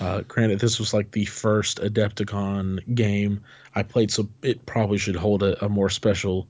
Uh, 0.00 0.22
granted, 0.22 0.58
this 0.58 0.80
was 0.80 0.92
like 0.92 1.12
the 1.12 1.24
first 1.24 1.78
Adepticon 1.78 2.80
game 2.96 3.44
I 3.76 3.84
played, 3.84 4.10
so 4.10 4.28
it 4.42 4.66
probably 4.66 4.98
should 4.98 5.14
hold 5.14 5.44
a, 5.44 5.64
a 5.64 5.68
more 5.68 5.88
special 5.88 6.48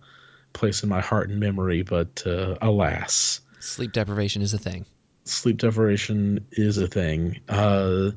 place 0.54 0.82
in 0.82 0.88
my 0.88 1.02
heart 1.02 1.28
and 1.28 1.38
memory. 1.40 1.82
But 1.82 2.22
uh, 2.26 2.56
alas, 2.62 3.42
Sleep 3.60 3.92
deprivation 3.92 4.40
is 4.40 4.54
a 4.54 4.58
thing. 4.58 4.86
sleep 5.24 5.58
deprivation 5.58 6.46
is 6.52 6.78
a 6.78 6.86
thing. 6.86 7.40
Uh, 7.46 8.12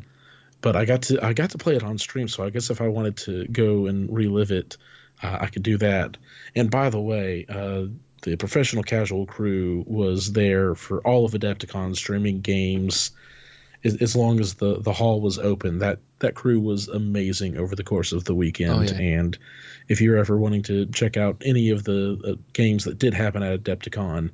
but 0.62 0.78
I 0.78 0.86
got 0.86 1.02
to 1.04 1.22
I 1.22 1.34
got 1.34 1.50
to 1.50 1.58
play 1.58 1.76
it 1.76 1.84
on 1.84 1.98
stream, 1.98 2.30
so 2.30 2.46
I 2.46 2.50
guess 2.50 2.70
if 2.70 2.80
I 2.80 2.88
wanted 2.88 3.18
to 3.18 3.48
go 3.48 3.88
and 3.88 4.10
relive 4.16 4.52
it, 4.52 4.78
uh, 5.22 5.40
I 5.42 5.48
could 5.48 5.64
do 5.64 5.78
that. 5.80 6.16
And 6.56 6.72
by 6.72 6.90
the 6.90 7.02
way, 7.02 7.46
uh, 7.50 7.88
the 8.24 8.36
professional 8.36 8.84
casual 8.84 9.26
crew 9.26 9.84
was 9.88 10.34
there 10.34 10.76
for 10.76 11.00
all 11.02 11.26
of 11.26 11.34
Adepticon 11.34 11.96
streaming 11.96 12.42
games. 12.42 13.12
As, 13.84 13.96
as 13.98 14.16
long 14.16 14.40
as 14.40 14.56
the, 14.56 14.80
the 14.82 14.92
hall 14.92 15.22
was 15.22 15.38
open, 15.38 15.80
that 15.80 16.00
that 16.20 16.34
crew 16.34 16.60
was 16.60 16.88
amazing 16.88 17.58
over 17.58 17.76
the 17.76 17.84
course 17.84 18.12
of 18.12 18.24
the 18.24 18.34
weekend. 18.34 18.72
Oh, 18.72 18.82
yeah. 18.82 19.20
And 19.20 19.38
if 19.88 20.02
you're 20.02 20.18
ever 20.18 20.36
wanting 20.38 20.64
to 20.64 20.88
check 20.88 21.16
out 21.16 21.44
any 21.46 21.70
of 21.70 21.84
the 21.84 22.20
uh, 22.26 22.42
games 22.54 22.86
that 22.86 22.98
did 22.98 23.14
happen 23.14 23.44
at 23.44 23.64
Adepticon, 23.64 24.32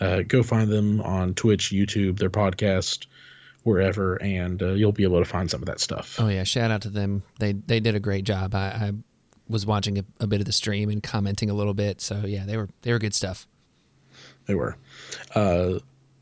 uh, 0.00 0.22
go 0.26 0.42
find 0.42 0.70
them 0.70 1.02
on 1.02 1.34
Twitch, 1.34 1.70
YouTube, 1.70 2.18
their 2.18 2.30
podcast, 2.30 3.06
wherever, 3.64 4.16
and 4.22 4.62
uh, 4.62 4.72
you'll 4.72 4.92
be 4.92 5.02
able 5.02 5.18
to 5.18 5.24
find 5.24 5.50
some 5.50 5.60
of 5.60 5.66
that 5.66 5.80
stuff. 5.80 6.16
Oh 6.18 6.28
yeah, 6.28 6.44
shout 6.44 6.70
out 6.70 6.82
to 6.82 6.90
them. 6.90 7.22
They 7.38 7.52
they 7.52 7.80
did 7.80 7.94
a 7.94 8.00
great 8.00 8.24
job. 8.24 8.54
I, 8.54 8.58
I 8.58 8.92
was 9.48 9.64
watching 9.66 9.98
a, 9.98 10.04
a 10.20 10.26
bit 10.26 10.40
of 10.40 10.46
the 10.46 10.52
stream 10.52 10.90
and 10.90 11.02
commenting 11.02 11.50
a 11.50 11.54
little 11.54 11.74
bit. 11.74 12.00
So 12.00 12.22
yeah, 12.26 12.44
they 12.44 12.56
were 12.56 12.68
they 12.82 12.92
were 12.92 12.98
good 12.98 13.14
stuff. 13.14 13.46
They 14.46 14.54
were. 14.54 14.76
Uh, 15.34 15.80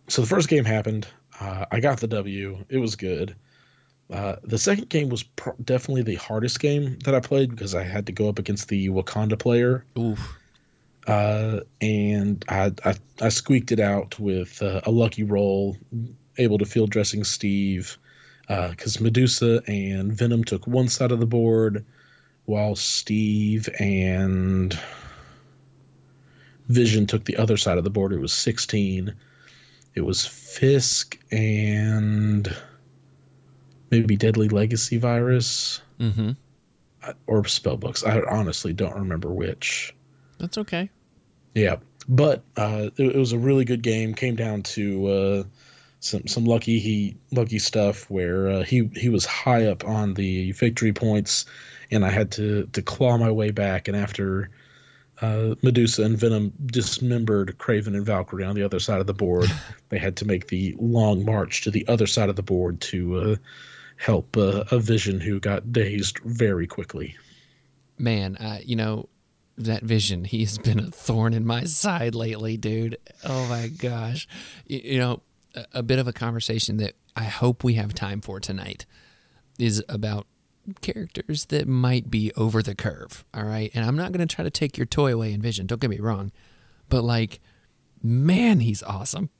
so 0.09 0.23
the 0.23 0.29
first 0.29 0.49
game 0.49 0.65
happened. 0.65 1.07
Uh, 1.41 1.67
I 1.71 1.81
got 1.81 2.01
the 2.01 2.07
W. 2.07 2.65
It 2.69 2.79
was 2.79 2.97
good. 2.97 3.35
Uh, 4.11 4.37
the 4.43 4.59
second 4.59 4.89
game 4.91 5.09
was 5.09 5.23
pr- 5.23 5.51
definitely 5.65 6.03
the 6.03 6.15
hardest 6.17 6.61
game 6.61 6.99
that 7.05 7.15
I 7.15 7.21
played 7.21 7.51
because 7.51 7.75
I 7.75 7.83
had 7.83 8.07
to 8.07 8.13
go 8.13 8.29
up 8.29 8.39
against 8.39 8.69
the 8.69 8.89
Wakanda 8.91 9.39
player. 9.39 9.85
Oof. 9.99 10.39
uh, 11.07 11.61
and 11.81 12.45
I, 12.49 12.73
I 12.85 12.95
I 13.21 13.29
squeaked 13.31 13.73
it 13.73 13.81
out 13.81 14.19
with 14.19 14.63
uh, 14.63 14.81
a 14.85 14.91
lucky 14.91 15.23
roll, 15.23 15.77
able 16.39 16.59
to 16.59 16.65
field 16.67 16.91
dressing 16.91 17.25
Steve, 17.25 17.99
because 18.47 19.01
Medusa 19.01 19.63
and 19.67 20.13
Venom 20.13 20.45
took 20.45 20.67
one 20.67 20.89
side 20.89 21.11
of 21.13 21.21
the 21.21 21.27
board, 21.27 21.85
while 22.47 22.77
Steve 22.77 23.69
and 23.79 24.79
Vision 26.69 27.07
took 27.07 27.25
the 27.25 27.37
other 27.37 27.57
side 27.57 27.79
of 27.79 27.85
the 27.85 27.91
board. 27.91 28.13
It 28.13 28.21
was 28.21 28.33
sixteen. 28.33 29.15
It 29.95 30.01
was 30.01 30.27
Fisk 30.27 31.19
and 31.31 32.55
maybe 33.91 34.17
Deadly 34.17 34.49
Legacy 34.49 34.97
Virus 34.99 35.81
Mm-hmm. 36.01 36.33
or 37.29 37.43
Spellbooks. 37.43 38.05
I 38.05 38.21
honestly 38.29 38.73
don't 38.73 38.97
remember 38.97 39.31
which. 39.31 39.95
That's 40.39 40.59
okay. 40.59 40.91
Yeah, 41.55 41.77
but 42.09 42.43
uh, 42.57 42.91
it, 42.97 43.15
it 43.15 43.17
was 43.17 43.33
a 43.33 43.39
really 43.39 43.65
good 43.65 43.83
game. 43.83 44.13
Came 44.15 44.35
down 44.35 44.65
to 44.65 45.07
uh, 45.07 45.43
some 46.01 46.27
some 46.27 46.45
lucky 46.47 46.81
he 46.81 47.17
lucky 47.31 47.61
stuff 47.61 48.11
where 48.11 48.49
uh, 48.49 48.63
he 48.65 48.91
he 48.97 49.09
was 49.09 49.25
high 49.25 49.67
up 49.67 49.85
on 49.85 50.15
the 50.15 50.51
victory 50.51 50.93
points, 50.93 51.47
and 51.91 52.05
I 52.05 52.11
had 52.11 52.31
to 52.33 52.67
to 52.73 52.83
claw 52.83 53.17
my 53.17 53.31
way 53.31 53.51
back. 53.51 53.89
And 53.89 53.97
after 53.97 54.51
uh, 55.21 55.55
Medusa 55.63 56.03
and 56.03 56.19
Venom 56.19 56.53
dismembered 56.67 57.57
Kraven 57.59 57.89
and 57.97 58.05
Valkyrie 58.05 58.45
on 58.45 58.55
the 58.55 58.63
other 58.63 58.81
side 58.81 59.01
of 59.01 59.07
the 59.07 59.15
board, 59.15 59.51
they 59.89 59.99
had 59.99 60.17
to 60.17 60.25
make 60.25 60.49
the 60.49 60.75
long 60.79 61.25
march 61.25 61.63
to 61.63 61.71
the 61.71 61.87
other 61.89 62.07
side 62.07 62.29
of 62.29 62.37
the 62.37 62.43
board 62.43 62.81
to 62.83 63.17
uh, 63.17 63.37
help 63.97 64.37
uh, 64.37 64.65
a 64.71 64.79
Vision 64.79 65.21
who 65.21 65.41
got 65.41 65.73
dazed 65.73 66.19
very 66.25 66.67
quickly. 66.67 67.17
Man, 67.97 68.37
uh, 68.37 68.59
you 68.65 68.77
know 68.77 69.09
that 69.57 69.83
vision. 69.83 70.25
He's 70.25 70.59
been 70.59 70.79
a 70.79 70.91
thorn 70.91 71.35
in 71.35 71.47
my 71.47 71.65
side 71.65 72.15
lately, 72.15 72.57
dude. 72.57 72.99
Oh 73.25 73.47
my 73.49 73.69
gosh. 73.69 74.27
You, 74.67 74.81
you 74.85 74.99
know, 74.99 75.23
a, 75.55 75.67
a 75.75 75.83
bit 75.83 75.99
of 75.99 76.09
a 76.09 76.13
conversation 76.13 76.79
that 76.79 76.95
I 77.17 77.25
hope 77.25 77.63
we 77.63 77.75
have 77.75 77.95
time 77.95 78.21
for 78.21 78.41
tonight 78.41 78.87
is 79.59 79.83
about 79.89 80.27
characters 80.81 81.47
that 81.47 81.69
might 81.69 82.11
be 82.11 82.33
over 82.37 82.63
the 82.63 82.75
curve. 82.75 83.25
All 83.35 83.45
right, 83.45 83.71
and 83.75 83.85
I'm 83.85 83.97
not 83.97 84.13
going 84.13 84.27
to 84.27 84.35
try 84.35 84.43
to 84.45 84.51
take 84.51 84.77
your 84.77 84.87
toy 84.87 85.13
away 85.13 85.33
in 85.33 85.41
Vision. 85.43 85.67
Don't 85.67 85.81
get 85.81 85.91
me 85.91 85.99
wrong, 85.99 86.33
but 86.89 87.03
like, 87.03 87.41
man, 88.03 88.61
he's 88.61 88.83
awesome. 88.83 89.31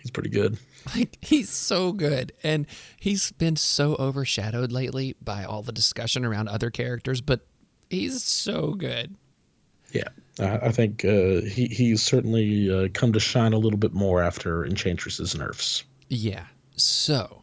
He's 0.00 0.10
pretty 0.10 0.30
good. 0.30 0.58
Like 0.96 1.18
he's 1.20 1.50
so 1.50 1.92
good, 1.92 2.32
and 2.42 2.66
he's 2.98 3.32
been 3.32 3.56
so 3.56 3.96
overshadowed 3.96 4.72
lately 4.72 5.14
by 5.22 5.44
all 5.44 5.62
the 5.62 5.72
discussion 5.72 6.24
around 6.24 6.48
other 6.48 6.70
characters. 6.70 7.20
But 7.20 7.46
he's 7.90 8.22
so 8.22 8.72
good. 8.72 9.14
Yeah, 9.92 10.08
I 10.38 10.68
I 10.68 10.72
think 10.72 11.04
uh, 11.04 11.42
he 11.42 11.66
he's 11.66 12.02
certainly 12.02 12.70
uh, 12.70 12.88
come 12.94 13.12
to 13.12 13.20
shine 13.20 13.52
a 13.52 13.58
little 13.58 13.78
bit 13.78 13.92
more 13.92 14.22
after 14.22 14.64
Enchantress's 14.64 15.36
nerfs. 15.36 15.84
Yeah. 16.08 16.46
So, 16.76 17.39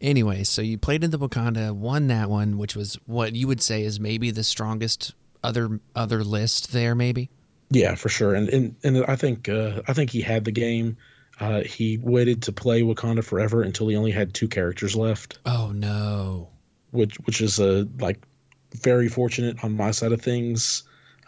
anyway, 0.00 0.44
so 0.44 0.62
you 0.62 0.78
played 0.78 1.02
in 1.04 1.10
the 1.10 1.18
Wakanda, 1.18 1.72
won 1.72 2.06
that 2.08 2.28
one, 2.30 2.58
which 2.58 2.74
was 2.76 2.98
what 3.06 3.34
you 3.34 3.46
would 3.48 3.60
say 3.62 3.82
is 3.82 3.98
maybe 4.00 4.30
the 4.30 4.44
strongest 4.44 5.14
other 5.44 5.80
other 5.94 6.24
list 6.24 6.72
there, 6.72 6.94
maybe. 6.94 7.30
Yeah, 7.70 7.94
for 7.94 8.08
sure. 8.08 8.34
And 8.34 8.48
and, 8.48 8.76
and 8.84 9.04
I 9.06 9.16
think 9.16 9.48
uh, 9.48 9.82
I 9.88 9.92
think 9.92 10.10
he 10.10 10.20
had 10.20 10.44
the 10.44 10.52
game. 10.52 10.96
Uh, 11.38 11.60
he 11.62 11.98
waited 11.98 12.42
to 12.44 12.52
play 12.52 12.80
Wakanda 12.82 13.22
Forever 13.22 13.62
until 13.62 13.88
he 13.88 13.96
only 13.96 14.10
had 14.10 14.32
two 14.32 14.48
characters 14.48 14.96
left, 14.96 15.38
Oh 15.44 15.70
no. 15.74 16.48
which 16.92 17.16
which 17.26 17.40
is 17.42 17.60
uh, 17.60 17.84
like 18.00 18.22
very 18.74 19.08
fortunate 19.08 19.62
on 19.62 19.76
my 19.76 19.90
side 19.90 20.12
of 20.12 20.20
things. 20.22 20.82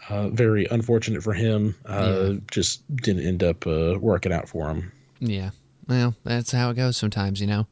Uh, 0.07 0.29
very 0.29 0.65
unfortunate 0.71 1.21
for 1.21 1.33
him. 1.33 1.75
Uh, 1.85 2.33
Just 2.49 2.81
didn't 2.95 3.27
end 3.27 3.43
up 3.43 3.67
uh, 3.67 3.97
working 3.99 4.31
out 4.31 4.49
for 4.49 4.67
him. 4.69 4.91
Yeah. 5.19 5.51
Well, 5.87 6.15
that's 6.23 6.51
how 6.51 6.69
it 6.71 6.75
goes 6.75 6.97
sometimes, 6.97 7.39
you 7.41 7.45
know. 7.47 7.67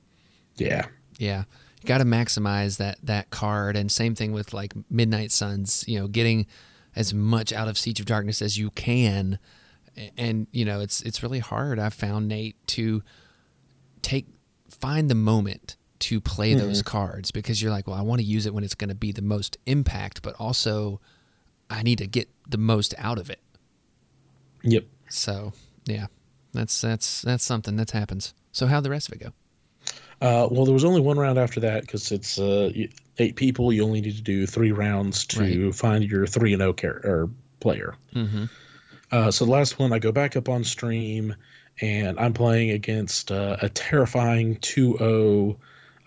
Yeah. 0.58 0.86
Yeah. 1.18 1.44
You 1.82 1.88
got 1.88 2.00
to 2.00 2.06
maximize 2.06 2.78
that 2.78 2.98
that 3.04 3.30
card 3.30 3.76
and 3.76 3.92
same 3.92 4.16
thing 4.16 4.32
with 4.32 4.54
like 4.54 4.74
Midnight 4.90 5.32
Suns, 5.32 5.86
you 5.88 6.00
know, 6.00 6.08
getting 6.08 6.48
as 6.96 7.14
much 7.14 7.54
out 7.54 7.68
of 7.68 7.78
Siege 7.78 8.00
of 8.00 8.06
Darkness 8.06 8.42
as 8.42 8.58
you 8.58 8.72
can. 8.72 9.40
And 10.18 10.48
you 10.52 10.66
know, 10.66 10.80
it's 10.80 11.02
it's 11.02 11.24
really 11.24 11.40
hard 11.40 11.80
I've 11.80 11.94
found 11.94 12.28
Nate 12.28 12.56
to 12.68 13.04
take 14.02 14.28
find 14.70 15.10
the 15.10 15.16
moment 15.16 15.76
to 16.00 16.22
play 16.22 16.52
mm-hmm. 16.52 16.60
those 16.60 16.82
cards 16.82 17.32
because 17.32 17.62
you're 17.62 17.72
like, 17.72 17.88
well, 17.88 17.98
I 17.98 18.02
want 18.02 18.20
to 18.20 18.26
use 18.26 18.46
it 18.46 18.54
when 18.54 18.64
it's 18.64 18.76
going 18.76 18.90
to 18.90 18.96
be 18.96 19.12
the 19.12 19.24
most 19.24 19.58
impact, 19.66 20.22
but 20.22 20.36
also 20.36 21.02
I 21.70 21.82
need 21.84 21.98
to 21.98 22.08
get 22.08 22.30
the 22.48 22.60
most 22.60 22.94
out 22.98 23.18
of 23.18 23.30
it. 23.30 23.40
Yep. 24.64 24.86
So, 25.10 25.54
yeah. 25.86 26.08
That's 26.54 26.82
that's 26.82 27.22
that's 27.22 27.44
something 27.44 27.76
that 27.76 27.92
happens. 27.92 28.34
So 28.52 28.66
how'd 28.66 28.84
the 28.84 28.90
rest 28.90 29.10
of 29.10 29.14
it 29.14 29.24
go? 29.24 29.32
Uh, 30.22 30.48
well, 30.50 30.66
there 30.66 30.74
was 30.74 30.84
only 30.86 31.02
one 31.02 31.18
round 31.18 31.38
after 31.38 31.60
that 31.60 31.82
because 31.82 32.12
it's 32.12 32.40
uh, 32.40 32.72
eight 33.20 33.36
people. 33.36 33.72
You 33.72 33.84
only 33.84 34.02
need 34.02 34.16
to 34.16 34.22
do 34.22 34.46
three 34.48 34.72
rounds 34.72 35.26
to 35.28 35.66
Right. 35.66 35.76
find 35.76 36.04
your 36.04 36.26
three 36.26 36.54
and 36.54 36.62
zero 36.62 36.74
char- 36.74 37.02
or 37.04 37.30
player. 37.60 37.96
Mm-hmm. 38.16 38.46
Uh, 39.12 39.32
so 39.32 39.46
the 39.46 39.52
last 39.52 39.80
one, 39.80 39.94
I 39.94 40.00
go 40.00 40.12
back 40.12 40.36
up 40.36 40.50
on 40.50 40.64
stream, 40.64 41.36
and 41.82 42.20
I'm 42.20 42.34
playing 42.34 42.72
against 42.72 43.32
uh, 43.32 43.58
a 43.62 43.70
terrifying 43.70 44.56
2-0 44.58 45.56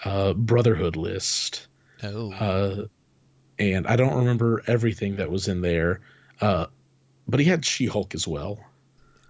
uh, 0.05 0.33
Brotherhood 0.35 0.96
list. 0.96 1.68
Oh. 2.03 2.33
Uh, 2.33 2.85
and 3.59 3.87
I 3.87 3.96
don't 3.96 4.16
remember 4.16 4.62
everything 4.66 5.16
that 5.16 5.31
was 5.31 5.46
in 5.49 5.61
there, 5.61 6.01
uh, 6.40 6.66
but 7.29 7.40
he 7.40 7.46
had 7.46 7.64
She-Hulk 7.64 8.14
as 8.14 8.27
well. 8.27 8.59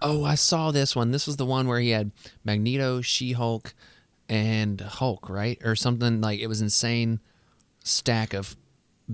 Oh, 0.01 0.23
I 0.23 0.35
saw 0.35 0.71
this 0.71 0.95
one. 0.95 1.11
This 1.11 1.27
was 1.27 1.37
the 1.37 1.45
one 1.45 1.67
where 1.67 1.79
he 1.79 1.91
had 1.91 2.11
Magneto, 2.43 3.01
She 3.01 3.33
Hulk, 3.33 3.73
and 4.31 4.79
Hulk, 4.79 5.29
right? 5.29 5.59
Or 5.63 5.75
something 5.75 6.21
like 6.21 6.39
it 6.39 6.47
was 6.47 6.61
insane 6.61 7.19
stack 7.83 8.33
of 8.33 8.55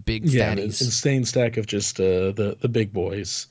big 0.06 0.26
Yeah, 0.26 0.54
fatties. 0.56 0.80
insane 0.80 1.26
stack 1.26 1.58
of 1.58 1.66
just 1.66 2.00
uh, 2.00 2.32
the 2.32 2.56
the 2.62 2.70
big 2.70 2.94
boys, 2.94 3.48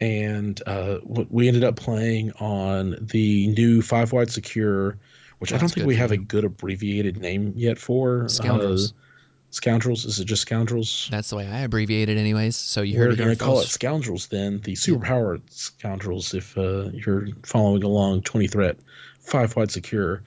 and 0.00 0.60
uh, 0.66 0.98
we 1.04 1.46
ended 1.46 1.62
up 1.62 1.76
playing 1.76 2.32
on 2.32 2.96
the 3.00 3.46
new 3.56 3.80
five 3.80 4.12
wide 4.12 4.30
secure, 4.30 4.98
which 5.38 5.52
I 5.52 5.58
don't 5.58 5.68
think 5.72 5.86
we 5.86 5.96
have 5.96 6.10
a 6.10 6.16
good 6.16 6.44
abbreviated 6.44 7.18
name 7.18 7.52
yet 7.56 7.78
for. 7.78 8.28
Scoundrels. 8.28 8.90
Uh, 8.90 8.94
scoundrels? 9.50 10.04
Is 10.04 10.18
it 10.18 10.24
just 10.24 10.42
scoundrels? 10.42 11.06
That's 11.12 11.30
the 11.30 11.36
way 11.36 11.46
I 11.46 11.60
abbreviate 11.60 12.08
it, 12.08 12.18
anyways. 12.18 12.56
So 12.56 12.82
you 12.82 12.98
We're 12.98 13.14
going 13.14 13.30
to 13.30 13.36
call 13.36 13.60
it 13.60 13.68
scoundrels 13.68 14.26
then, 14.26 14.60
the 14.62 14.72
superpowered 14.72 15.42
scoundrels. 15.48 16.34
If 16.34 16.58
uh, 16.58 16.88
you're 16.92 17.28
following 17.44 17.84
along, 17.84 18.22
twenty 18.22 18.48
threat, 18.48 18.78
five 19.20 19.54
wide 19.54 19.70
secure. 19.70 20.24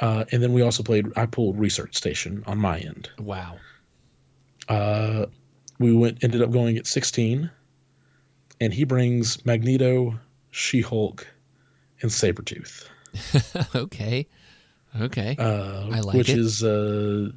Uh, 0.00 0.24
and 0.32 0.42
then 0.42 0.52
we 0.52 0.62
also 0.62 0.82
played. 0.82 1.06
I 1.16 1.26
pulled 1.26 1.58
research 1.58 1.96
station 1.96 2.42
on 2.46 2.58
my 2.58 2.78
end. 2.78 3.10
Wow. 3.18 3.56
Uh, 4.68 5.26
we 5.78 5.94
went 5.94 6.22
ended 6.22 6.42
up 6.42 6.50
going 6.50 6.76
at 6.76 6.86
16, 6.86 7.50
and 8.60 8.72
he 8.74 8.84
brings 8.84 9.44
Magneto, 9.46 10.18
She 10.50 10.80
Hulk, 10.80 11.26
and 12.02 12.10
Sabretooth. 12.10 12.86
okay. 13.74 14.26
Okay. 15.00 15.36
uh, 15.38 15.88
I 15.90 16.00
like 16.00 16.14
it. 16.14 16.18
which 16.18 16.28
it. 16.30 16.38
is 16.38 16.62
uh, 16.64 17.30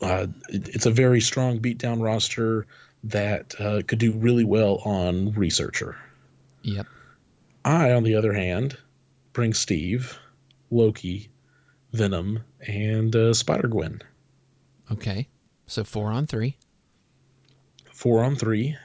uh, 0.00 0.26
it- 0.50 0.68
it's 0.68 0.86
a 0.86 0.90
very 0.90 1.20
strong 1.20 1.58
beatdown 1.58 2.00
roster 2.02 2.66
that 3.04 3.54
uh, 3.60 3.82
could 3.86 3.98
do 3.98 4.12
really 4.12 4.44
well 4.44 4.76
on 4.84 5.32
researcher. 5.32 5.96
yep. 6.62 6.86
I, 7.64 7.92
on 7.92 8.02
the 8.02 8.14
other 8.14 8.32
hand, 8.32 8.76
bring 9.32 9.52
Steve, 9.54 10.18
Loki, 10.70 11.28
Venom, 11.92 12.44
and 12.60 13.14
uh, 13.14 13.32
Spider 13.34 13.68
Gwen. 13.68 14.02
Okay. 14.90 15.28
So 15.66 15.84
four 15.84 16.10
on 16.10 16.26
three. 16.26 16.56
Four 17.92 18.24
on 18.24 18.36
three. 18.36 18.76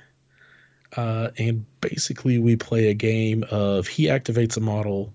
Uh, 0.95 1.29
and 1.37 1.65
basically, 1.81 2.37
we 2.37 2.55
play 2.55 2.89
a 2.89 2.93
game 2.93 3.43
of 3.49 3.87
he 3.87 4.05
activates 4.05 4.57
a 4.57 4.61
model, 4.61 5.13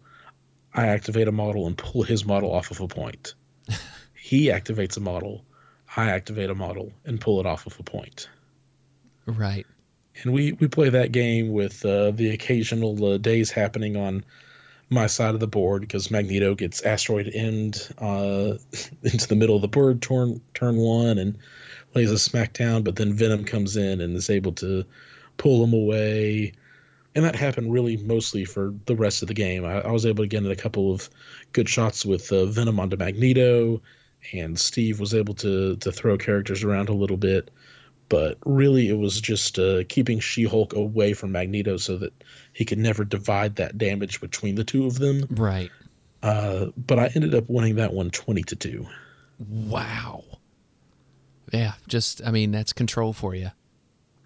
I 0.75 0.87
activate 0.87 1.29
a 1.29 1.33
model 1.33 1.67
and 1.67 1.77
pull 1.77 2.03
his 2.03 2.25
model 2.25 2.53
off 2.53 2.71
of 2.71 2.81
a 2.81 2.89
point. 2.89 3.35
he 4.15 4.47
activates 4.47 4.97
a 4.97 5.01
model, 5.01 5.45
I 5.97 6.11
activate 6.11 6.51
a 6.51 6.55
model 6.55 6.93
and 7.05 7.21
pull 7.21 7.41
it 7.41 7.47
off 7.47 7.67
of 7.67 7.79
a 7.79 7.83
point. 7.83 8.29
Right. 9.27 9.67
and 10.23 10.33
we 10.33 10.53
we 10.53 10.69
play 10.69 10.89
that 10.89 11.13
game 11.13 11.53
with 11.53 11.85
uh, 11.85 12.13
the 12.13 12.31
occasional 12.31 13.05
uh, 13.05 13.19
daze 13.19 13.51
happening 13.51 13.97
on 13.97 14.25
my 14.91 15.07
side 15.07 15.35
of 15.35 15.41
the 15.41 15.47
board 15.47 15.83
because 15.83 16.11
Magneto 16.11 16.55
gets 16.55 16.83
asteroid 16.83 17.31
end 17.35 17.89
uh, 17.99 18.55
into 19.03 19.29
the 19.29 19.37
middle 19.37 19.57
of 19.57 19.63
the 19.63 19.69
board 19.69 20.03
turn 20.03 20.41
turn 20.55 20.77
one 20.77 21.19
and 21.19 21.37
lays 21.95 22.11
a 22.11 22.15
smackdown, 22.15 22.85
but 22.85 22.97
then 22.97 23.15
Venom 23.15 23.45
comes 23.45 23.77
in 23.77 24.01
and 24.01 24.17
is 24.17 24.31
able 24.31 24.53
to 24.53 24.85
pull 25.37 25.65
him 25.65 25.73
away. 25.73 26.53
And 27.15 27.25
that 27.25 27.35
happened 27.35 27.73
really 27.73 27.97
mostly 27.97 28.45
for 28.45 28.75
the 28.87 28.95
rest 28.95 29.23
of 29.23 29.29
the 29.29 29.35
game. 29.35 29.65
I, 29.65 29.81
I 29.81 29.91
was 29.91 30.07
able 30.07 30.23
to 30.25 30.29
get 30.29 30.45
in 30.45 30.51
a 30.51 30.57
couple 30.57 30.93
of 30.93 31.09
good 31.53 31.69
shots 31.69 32.05
with 32.05 32.31
uh, 32.31 32.47
Venom 32.47 32.79
onto 32.79 32.97
Magneto, 32.97 33.81
and 34.33 34.59
Steve 34.59 35.01
was 35.01 35.15
able 35.15 35.35
to 35.35 35.77
to 35.77 35.93
throw 35.93 36.17
characters 36.17 36.63
around 36.65 36.89
a 36.89 36.95
little 36.95 37.17
bit 37.17 37.51
but 38.09 38.39
really 38.47 38.89
it 38.89 38.99
was 38.99 39.21
just 39.21 39.59
uh, 39.59 39.85
keeping 39.89 40.19
She-Hulk 40.21 40.73
away 40.75 41.13
from 41.13 41.33
Magneto 41.33 41.77
so 41.77 41.99
that 41.99 42.13
he 42.59 42.65
could 42.65 42.79
never 42.79 43.05
divide 43.05 43.55
that 43.55 43.79
damage 43.79 44.21
between 44.21 44.57
the 44.57 44.65
two 44.65 44.85
of 44.85 44.99
them. 44.99 45.25
Right. 45.31 45.71
Uh, 46.25 46.67
but 46.77 46.99
I 46.99 47.09
ended 47.15 47.33
up 47.33 47.45
winning 47.47 47.77
that 47.77 47.93
one 47.93 48.11
20 48.11 48.43
to 48.43 48.57
2. 48.57 48.85
Wow. 49.49 50.25
Yeah. 51.53 51.75
Just, 51.87 52.21
I 52.27 52.33
mean, 52.33 52.51
that's 52.51 52.73
control 52.73 53.13
for 53.13 53.37
you. 53.37 53.53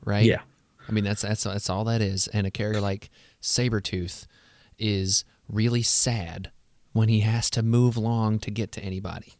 Right. 0.02 0.24
Yeah. 0.24 0.40
I 0.88 0.92
mean, 0.92 1.04
that's 1.04 1.20
that's 1.20 1.44
that's 1.44 1.68
all 1.68 1.84
that 1.84 2.00
is. 2.00 2.26
And 2.28 2.46
a 2.46 2.50
carrier 2.50 2.80
like 2.80 3.10
Sabretooth 3.42 4.26
is 4.78 5.26
really 5.46 5.82
sad 5.82 6.50
when 6.94 7.10
he 7.10 7.20
has 7.20 7.50
to 7.50 7.62
move 7.62 7.98
long 7.98 8.38
to 8.38 8.50
get 8.50 8.72
to 8.72 8.80
anybody. 8.82 9.34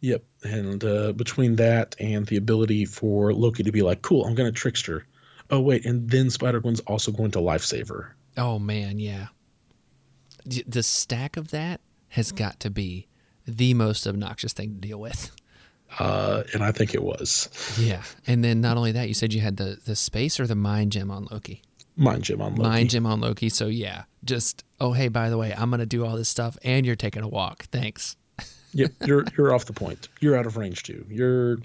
Yep. 0.00 0.24
And 0.42 0.82
uh, 0.82 1.12
between 1.12 1.54
that 1.56 1.94
and 2.00 2.26
the 2.26 2.38
ability 2.38 2.86
for 2.86 3.32
Loki 3.32 3.62
to 3.62 3.70
be 3.70 3.82
like, 3.82 4.02
cool, 4.02 4.26
I'm 4.26 4.34
going 4.34 4.52
to 4.52 4.60
trickster. 4.60 5.06
Oh, 5.52 5.60
wait. 5.60 5.84
And 5.84 6.10
then 6.10 6.30
Spider 6.30 6.60
Gwen's 6.60 6.80
also 6.80 7.12
going 7.12 7.30
to 7.32 7.38
lifesaver. 7.38 8.12
Oh 8.36 8.58
man, 8.58 8.98
yeah. 8.98 9.28
The 10.44 10.82
stack 10.82 11.36
of 11.36 11.50
that 11.50 11.80
has 12.08 12.32
got 12.32 12.58
to 12.60 12.70
be 12.70 13.06
the 13.46 13.74
most 13.74 14.06
obnoxious 14.06 14.52
thing 14.52 14.74
to 14.74 14.80
deal 14.80 14.98
with. 14.98 15.30
Uh, 15.98 16.42
and 16.54 16.64
I 16.64 16.72
think 16.72 16.94
it 16.94 17.02
was. 17.02 17.48
Yeah. 17.78 18.02
And 18.26 18.42
then 18.42 18.60
not 18.60 18.76
only 18.76 18.92
that, 18.92 19.08
you 19.08 19.14
said 19.14 19.32
you 19.32 19.40
had 19.40 19.58
the 19.58 19.78
the 19.84 19.94
space 19.94 20.40
or 20.40 20.46
the 20.46 20.54
mind 20.54 20.92
gem 20.92 21.10
on 21.10 21.28
Loki. 21.30 21.62
Mind 21.94 22.24
Gem 22.24 22.40
on 22.40 22.54
Loki. 22.54 22.62
Mind 22.62 22.90
gem 22.90 23.06
on 23.06 23.20
Loki. 23.20 23.50
So 23.50 23.66
yeah, 23.66 24.04
just 24.24 24.64
oh 24.80 24.92
hey, 24.92 25.08
by 25.08 25.28
the 25.28 25.36
way, 25.36 25.54
I'm 25.54 25.70
gonna 25.70 25.84
do 25.84 26.04
all 26.06 26.16
this 26.16 26.28
stuff 26.28 26.56
and 26.64 26.86
you're 26.86 26.96
taking 26.96 27.22
a 27.22 27.28
walk. 27.28 27.64
Thanks. 27.64 28.16
yep, 28.72 28.92
you're 29.04 29.24
you're 29.36 29.54
off 29.54 29.66
the 29.66 29.74
point. 29.74 30.08
You're 30.20 30.36
out 30.36 30.46
of 30.46 30.56
range 30.56 30.82
too. 30.84 31.04
You're 31.10 31.58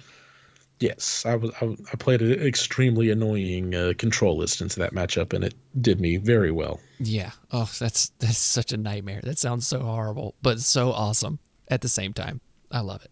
yes. 0.80 1.26
I 1.26 1.36
was 1.36 1.52
I, 1.62 1.66
I 1.66 1.96
played 1.98 2.22
an 2.22 2.34
extremely 2.34 3.10
annoying 3.10 3.76
uh, 3.76 3.94
control 3.98 4.38
list 4.38 4.62
into 4.62 4.80
that 4.80 4.94
matchup, 4.94 5.34
and 5.34 5.44
it 5.44 5.54
did 5.82 6.00
me 6.00 6.18
very 6.18 6.52
well. 6.52 6.80
Yeah. 7.00 7.32
Oh, 7.52 7.70
that's 7.80 8.10
that's 8.20 8.38
such 8.38 8.72
a 8.72 8.78
nightmare. 8.78 9.22
That 9.24 9.38
sounds 9.38 9.68
so 9.68 9.80
horrible, 9.82 10.36
but 10.42 10.60
so 10.60 10.92
awesome 10.92 11.40
at 11.68 11.82
the 11.82 11.90
same 11.90 12.14
time. 12.14 12.42
I 12.72 12.82
love 12.82 13.04
it. 13.04 13.12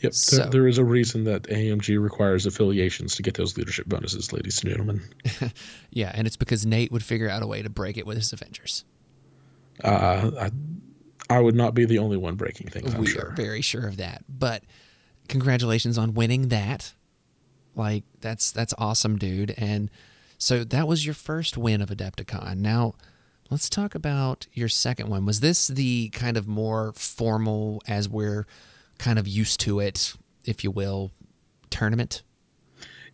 Yep, 0.00 0.14
So- 0.14 0.36
there, 0.36 0.46
there 0.50 0.66
is 0.68 0.78
a 0.78 0.84
reason 0.84 1.24
that 1.24 1.44
AMG 1.44 2.02
requires 2.02 2.44
affiliations 2.44 3.14
to 3.14 3.22
get 3.22 3.34
those 3.34 3.56
leadership 3.56 3.86
bonuses, 3.86 4.32
ladies 4.32 4.60
and 4.60 4.70
gentlemen. 4.70 5.02
Yeah, 5.90 6.10
and 6.14 6.26
it's 6.26 6.36
because 6.36 6.64
Nate 6.66 6.90
would 6.90 7.04
figure 7.04 7.28
out 7.28 7.42
a 7.42 7.46
way 7.46 7.60
to 7.62 7.68
break 7.68 7.98
it 7.98 8.06
with 8.06 8.16
his 8.16 8.32
Avengers. 8.32 8.84
Uh, 9.84 10.30
I 10.40 10.50
I 11.28 11.40
would 11.40 11.54
not 11.54 11.74
be 11.74 11.84
the 11.84 11.98
only 11.98 12.16
one 12.16 12.34
breaking 12.34 12.68
things. 12.68 12.94
I'm 12.94 13.00
we 13.00 13.06
sure. 13.06 13.28
are 13.28 13.34
very 13.34 13.60
sure 13.60 13.86
of 13.86 13.98
that. 13.98 14.24
But 14.28 14.64
congratulations 15.32 15.96
on 15.98 16.14
winning 16.14 16.48
that. 16.48 16.92
Like 17.74 18.04
that's 18.20 18.52
that's 18.52 18.74
awesome, 18.78 19.16
dude. 19.18 19.54
And 19.56 19.90
so 20.38 20.62
that 20.62 20.86
was 20.86 21.04
your 21.04 21.14
first 21.14 21.56
win 21.56 21.80
of 21.80 21.88
Adepticon. 21.88 22.58
Now, 22.58 22.94
let's 23.50 23.70
talk 23.70 23.94
about 23.94 24.46
your 24.52 24.68
second 24.68 25.08
one. 25.08 25.24
Was 25.24 25.40
this 25.40 25.68
the 25.68 26.10
kind 26.10 26.36
of 26.36 26.46
more 26.46 26.92
formal 26.92 27.82
as 27.88 28.08
we're 28.08 28.46
kind 28.98 29.18
of 29.18 29.26
used 29.26 29.58
to 29.60 29.80
it, 29.80 30.14
if 30.44 30.62
you 30.62 30.70
will, 30.70 31.10
tournament? 31.70 32.22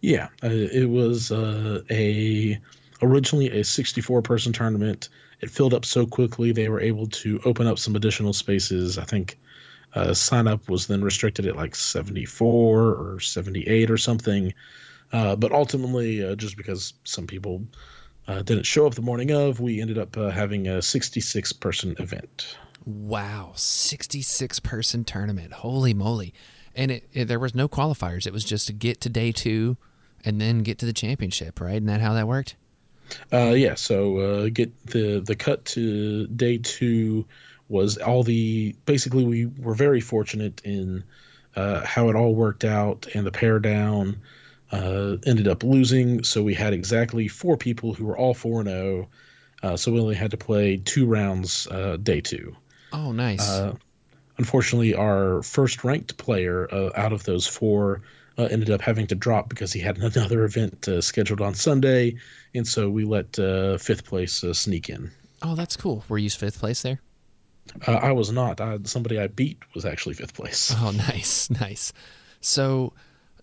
Yeah, 0.00 0.28
uh, 0.42 0.48
it 0.50 0.90
was 0.90 1.30
uh, 1.30 1.82
a 1.88 2.58
originally 3.00 3.60
a 3.60 3.62
64 3.62 4.22
person 4.22 4.52
tournament. 4.52 5.08
It 5.40 5.50
filled 5.50 5.72
up 5.72 5.84
so 5.84 6.04
quickly 6.04 6.50
they 6.50 6.68
were 6.68 6.80
able 6.80 7.06
to 7.06 7.40
open 7.44 7.68
up 7.68 7.78
some 7.78 7.94
additional 7.94 8.32
spaces. 8.32 8.98
I 8.98 9.04
think 9.04 9.38
uh, 9.94 10.14
sign 10.14 10.46
up 10.46 10.68
was 10.68 10.86
then 10.86 11.02
restricted 11.02 11.46
at 11.46 11.56
like 11.56 11.74
74 11.74 12.80
or 12.80 13.20
78 13.20 13.90
or 13.90 13.96
something. 13.96 14.52
Uh, 15.12 15.36
but 15.36 15.52
ultimately, 15.52 16.22
uh, 16.22 16.34
just 16.34 16.56
because 16.56 16.92
some 17.04 17.26
people 17.26 17.64
uh, 18.26 18.42
didn't 18.42 18.64
show 18.64 18.86
up 18.86 18.94
the 18.94 19.02
morning 19.02 19.30
of, 19.30 19.60
we 19.60 19.80
ended 19.80 19.98
up 19.98 20.16
uh, 20.16 20.30
having 20.30 20.68
a 20.68 20.82
66 20.82 21.52
person 21.54 21.96
event. 21.98 22.56
Wow, 22.84 23.52
66 23.54 24.60
person 24.60 25.04
tournament. 25.04 25.52
Holy 25.52 25.94
moly. 25.94 26.34
And 26.74 26.90
it, 26.90 27.08
it, 27.12 27.24
there 27.26 27.38
was 27.38 27.54
no 27.54 27.68
qualifiers. 27.68 28.26
It 28.26 28.32
was 28.32 28.44
just 28.44 28.66
to 28.66 28.72
get 28.72 29.00
to 29.00 29.08
day 29.08 29.32
two 29.32 29.76
and 30.24 30.40
then 30.40 30.62
get 30.62 30.78
to 30.78 30.86
the 30.86 30.92
championship, 30.92 31.60
right? 31.60 31.74
Isn't 31.74 31.86
that 31.86 32.00
how 32.00 32.12
that 32.14 32.28
worked? 32.28 32.56
Uh, 33.32 33.54
yeah, 33.56 33.74
so 33.74 34.18
uh, 34.18 34.48
get 34.50 34.86
the 34.86 35.20
the 35.20 35.34
cut 35.34 35.64
to 35.64 36.26
day 36.26 36.58
two 36.58 37.24
was 37.68 37.96
all 37.98 38.22
the 38.22 38.74
basically 38.86 39.24
we 39.24 39.46
were 39.46 39.74
very 39.74 40.00
fortunate 40.00 40.60
in 40.64 41.04
uh, 41.56 41.84
how 41.84 42.08
it 42.08 42.16
all 42.16 42.34
worked 42.34 42.64
out 42.64 43.06
and 43.14 43.26
the 43.26 43.32
pair 43.32 43.58
down 43.58 44.20
uh, 44.72 45.16
ended 45.26 45.48
up 45.48 45.62
losing, 45.62 46.22
so 46.22 46.42
we 46.42 46.54
had 46.54 46.72
exactly 46.72 47.28
four 47.28 47.56
people 47.56 47.94
who 47.94 48.04
were 48.04 48.16
all 48.16 48.34
four 48.34 48.60
and 48.60 48.68
zero. 48.68 49.08
Uh, 49.62 49.76
so 49.76 49.90
we 49.90 50.00
only 50.00 50.14
had 50.14 50.30
to 50.30 50.36
play 50.36 50.76
two 50.76 51.06
rounds 51.06 51.66
uh, 51.68 51.96
day 52.02 52.20
two. 52.20 52.54
Oh, 52.92 53.12
nice. 53.12 53.40
Uh, 53.40 53.74
unfortunately, 54.36 54.94
our 54.94 55.42
first 55.42 55.84
ranked 55.84 56.16
player 56.16 56.72
uh, 56.72 56.90
out 56.94 57.12
of 57.12 57.24
those 57.24 57.46
four 57.46 58.02
uh, 58.36 58.44
ended 58.44 58.70
up 58.70 58.80
having 58.80 59.06
to 59.08 59.14
drop 59.14 59.48
because 59.48 59.72
he 59.72 59.80
had 59.80 59.98
another 60.14 60.44
event 60.44 60.86
uh, 60.86 61.00
scheduled 61.00 61.40
on 61.40 61.54
Sunday, 61.54 62.16
and 62.54 62.66
so 62.66 62.88
we 62.88 63.04
let 63.04 63.38
uh, 63.38 63.78
fifth 63.78 64.04
place 64.04 64.44
uh, 64.44 64.52
sneak 64.52 64.88
in. 64.88 65.10
oh, 65.42 65.54
that's 65.54 65.76
cool. 65.76 66.04
Were 66.08 66.18
you 66.18 66.30
fifth 66.30 66.58
place 66.58 66.82
there? 66.82 67.00
Uh, 67.86 67.92
I 67.92 68.12
was 68.12 68.30
not. 68.32 68.60
I, 68.60 68.78
somebody 68.84 69.18
I 69.18 69.26
beat 69.26 69.58
was 69.74 69.84
actually 69.84 70.14
fifth 70.14 70.34
place. 70.34 70.74
Oh, 70.80 70.90
nice, 70.90 71.50
nice. 71.50 71.92
So 72.40 72.92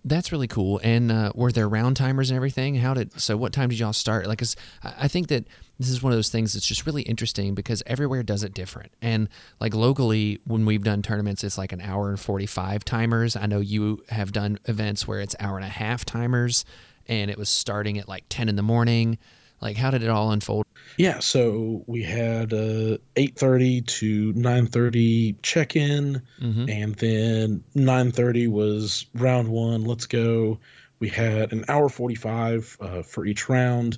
that's 0.04 0.32
really 0.32 0.48
cool. 0.48 0.80
And 0.84 1.12
uh, 1.12 1.32
were 1.36 1.52
there 1.52 1.68
round 1.68 1.98
timers 1.98 2.30
and 2.30 2.36
everything? 2.36 2.76
How 2.76 2.94
did 2.94 3.20
so? 3.20 3.36
What 3.36 3.54
time 3.54 3.70
did 3.70 3.80
y'all 3.80 3.92
start? 3.94 4.28
Like, 4.28 4.42
I 4.84 5.08
think 5.08 5.28
that 5.30 5.46
this 5.80 5.90
is 5.90 6.02
one 6.02 6.14
of 6.14 6.18
those 6.18 6.30
things 6.30 6.54
that's 6.54 6.66
just 6.68 6.86
really 6.86 7.02
interesting 7.02 7.56
because 7.56 7.82
everywhere 7.88 8.24
does 8.24 8.44
it 8.44 8.54
different. 8.54 8.92
And 9.02 9.28
like 9.60 9.74
locally, 9.74 10.40
when 10.46 10.66
we've 10.66 10.84
done 10.84 11.02
tournaments, 11.02 11.44
it's 11.44 11.58
like 11.58 11.72
an 11.72 11.82
hour 11.82 12.10
and 12.10 12.20
forty-five 12.20 12.86
timers. 12.86 13.36
I 13.36 13.48
know 13.48 13.60
you 13.60 14.04
have 14.10 14.32
done 14.32 14.60
events 14.66 15.08
where 15.08 15.20
it's 15.20 15.36
hour 15.40 15.58
and 15.58 15.66
a 15.66 15.70
half 15.70 16.06
timers, 16.06 16.66
and 17.08 17.32
it 17.32 17.38
was 17.38 17.50
starting 17.50 17.98
at 17.98 18.08
like 18.08 18.26
ten 18.30 18.48
in 18.48 18.56
the 18.56 18.64
morning. 18.64 19.18
Like, 19.62 19.78
how 19.78 19.90
did 19.92 20.04
it 20.04 20.10
all 20.10 20.32
unfold? 20.32 20.66
Yeah, 20.98 21.20
so 21.20 21.84
we 21.88 22.04
had 22.04 22.54
uh, 22.54 22.98
8:30 23.16 23.82
to 23.88 24.34
9:30 24.34 25.36
check-in, 25.42 26.22
Mhm. 26.42 26.70
and 26.70 26.96
then 26.96 27.64
9:30 27.76 28.48
was 28.48 29.06
round 29.14 29.48
one. 29.50 29.84
Let's 29.84 30.06
go. 30.06 30.60
We 31.00 31.10
had 31.10 31.52
an 31.52 31.66
hour 31.68 31.90
45 31.90 32.78
uh, 32.80 33.02
for 33.02 33.26
each 33.26 33.50
round, 33.50 33.98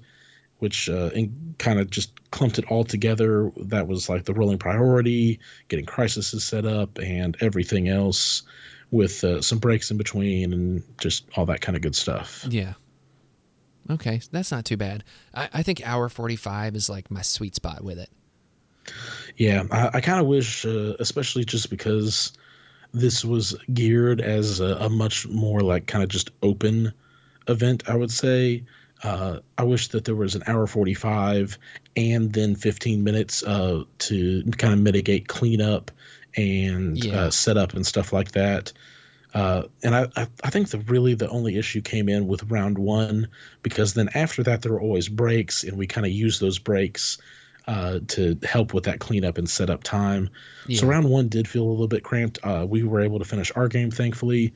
which 0.60 0.89
uh, 0.89 1.12
kind 1.60 1.80
of 1.80 1.89
just 1.91 2.12
clumped 2.32 2.58
it 2.58 2.65
all 2.72 2.84
together. 2.84 3.52
That 3.58 3.88
was 3.88 4.10
like 4.10 4.26
the 4.26 4.34
rolling 4.34 4.58
priority, 4.58 5.39
getting 5.67 5.86
crises 5.86 6.43
set 6.43 6.65
up, 6.65 6.98
and 6.98 7.38
everything 7.41 7.88
else, 7.89 8.41
with 8.89 9.24
uh, 9.24 9.41
some 9.41 9.60
breaks 9.60 9.91
in 9.91 9.98
between, 9.98 10.54
and 10.54 10.84
just 11.00 11.26
all 11.36 11.46
that 11.48 11.62
kind 11.62 11.76
of 11.76 11.82
good 11.84 11.96
stuff. 11.96 12.46
Yeah. 12.50 12.74
Okay, 13.89 14.21
that's 14.32 14.52
not 14.52 14.65
too 14.65 14.78
bad. 14.78 15.04
I, 15.34 15.50
I 15.54 15.63
think 15.63 15.82
hour 15.86 16.10
forty-five 16.10 16.76
is 16.76 16.89
like 16.89 17.10
my 17.12 17.21
sweet 17.21 17.56
spot 17.56 17.84
with 17.84 18.00
it. 18.00 18.10
Yeah, 19.36 19.63
I, 19.71 19.97
I 19.97 20.02
kind 20.02 20.19
of 20.19 20.28
wish, 20.28 20.65
uh, 20.65 20.93
especially 21.00 21.45
just 21.45 21.69
because 21.69 22.34
this 22.93 23.23
was 23.26 23.56
geared 23.73 24.21
as 24.21 24.60
a, 24.60 24.76
a 24.78 24.89
much 24.89 25.28
more 25.28 25.62
like 25.62 25.88
kind 25.88 26.04
of 26.04 26.10
just 26.10 26.32
open 26.41 26.93
event. 27.47 27.84
I 27.89 27.95
would 27.95 28.12
say. 28.12 28.63
Uh, 29.04 29.41
I 29.60 29.63
wish 29.63 29.89
that 29.89 30.06
there 30.06 30.15
was 30.15 30.34
an 30.34 30.41
hour 30.47 30.65
45 30.65 31.60
and 31.95 32.34
then 32.34 32.56
15 32.56 33.04
minutes 33.04 33.43
uh, 33.43 33.84
to 34.00 34.43
kind 34.58 34.73
of 34.73 34.80
mitigate 34.80 35.28
cleanup 35.28 35.91
and 36.36 36.97
Yeah. 36.97 37.26
uh, 37.26 37.30
setup 37.30 37.76
and 37.76 37.86
stuff 37.86 38.12
like 38.12 38.32
that. 38.32 38.73
Uh, 39.33 39.63
and 39.83 39.95
I, 39.95 40.07
I, 40.15 40.49
think 40.49 40.69
the 40.69 40.79
really 40.79 41.13
the 41.13 41.29
only 41.29 41.57
issue 41.57 41.81
came 41.81 42.07
in 42.07 42.27
with 42.27 42.49
round 42.49 42.77
one 42.77 43.27
because 43.61 43.93
then 43.93 44.09
after 44.15 44.41
that 44.43 44.61
there 44.61 44.71
were 44.71 44.79
always 44.79 45.09
breaks 45.09 45.63
and 45.63 45.77
we 45.77 45.85
kind 45.85 46.07
of 46.07 46.13
used 46.13 46.39
those 46.39 46.57
breaks 46.57 47.17
uh, 47.67 47.99
to 48.07 48.39
help 48.43 48.73
with 48.73 48.85
that 48.85 48.99
cleanup 48.99 49.37
and 49.37 49.49
setup 49.49 49.83
time. 49.83 50.29
So 50.73 50.87
round 50.87 51.09
one 51.09 51.27
did 51.27 51.47
feel 51.47 51.63
a 51.63 51.69
little 51.69 51.89
bit 51.89 52.03
cramped. 52.03 52.39
Uh, 52.41 52.65
we 52.67 52.83
were 52.83 53.01
able 53.01 53.19
to 53.19 53.25
finish 53.25 53.51
our 53.55 53.67
game 53.67 53.91
thankfully, 53.91 54.53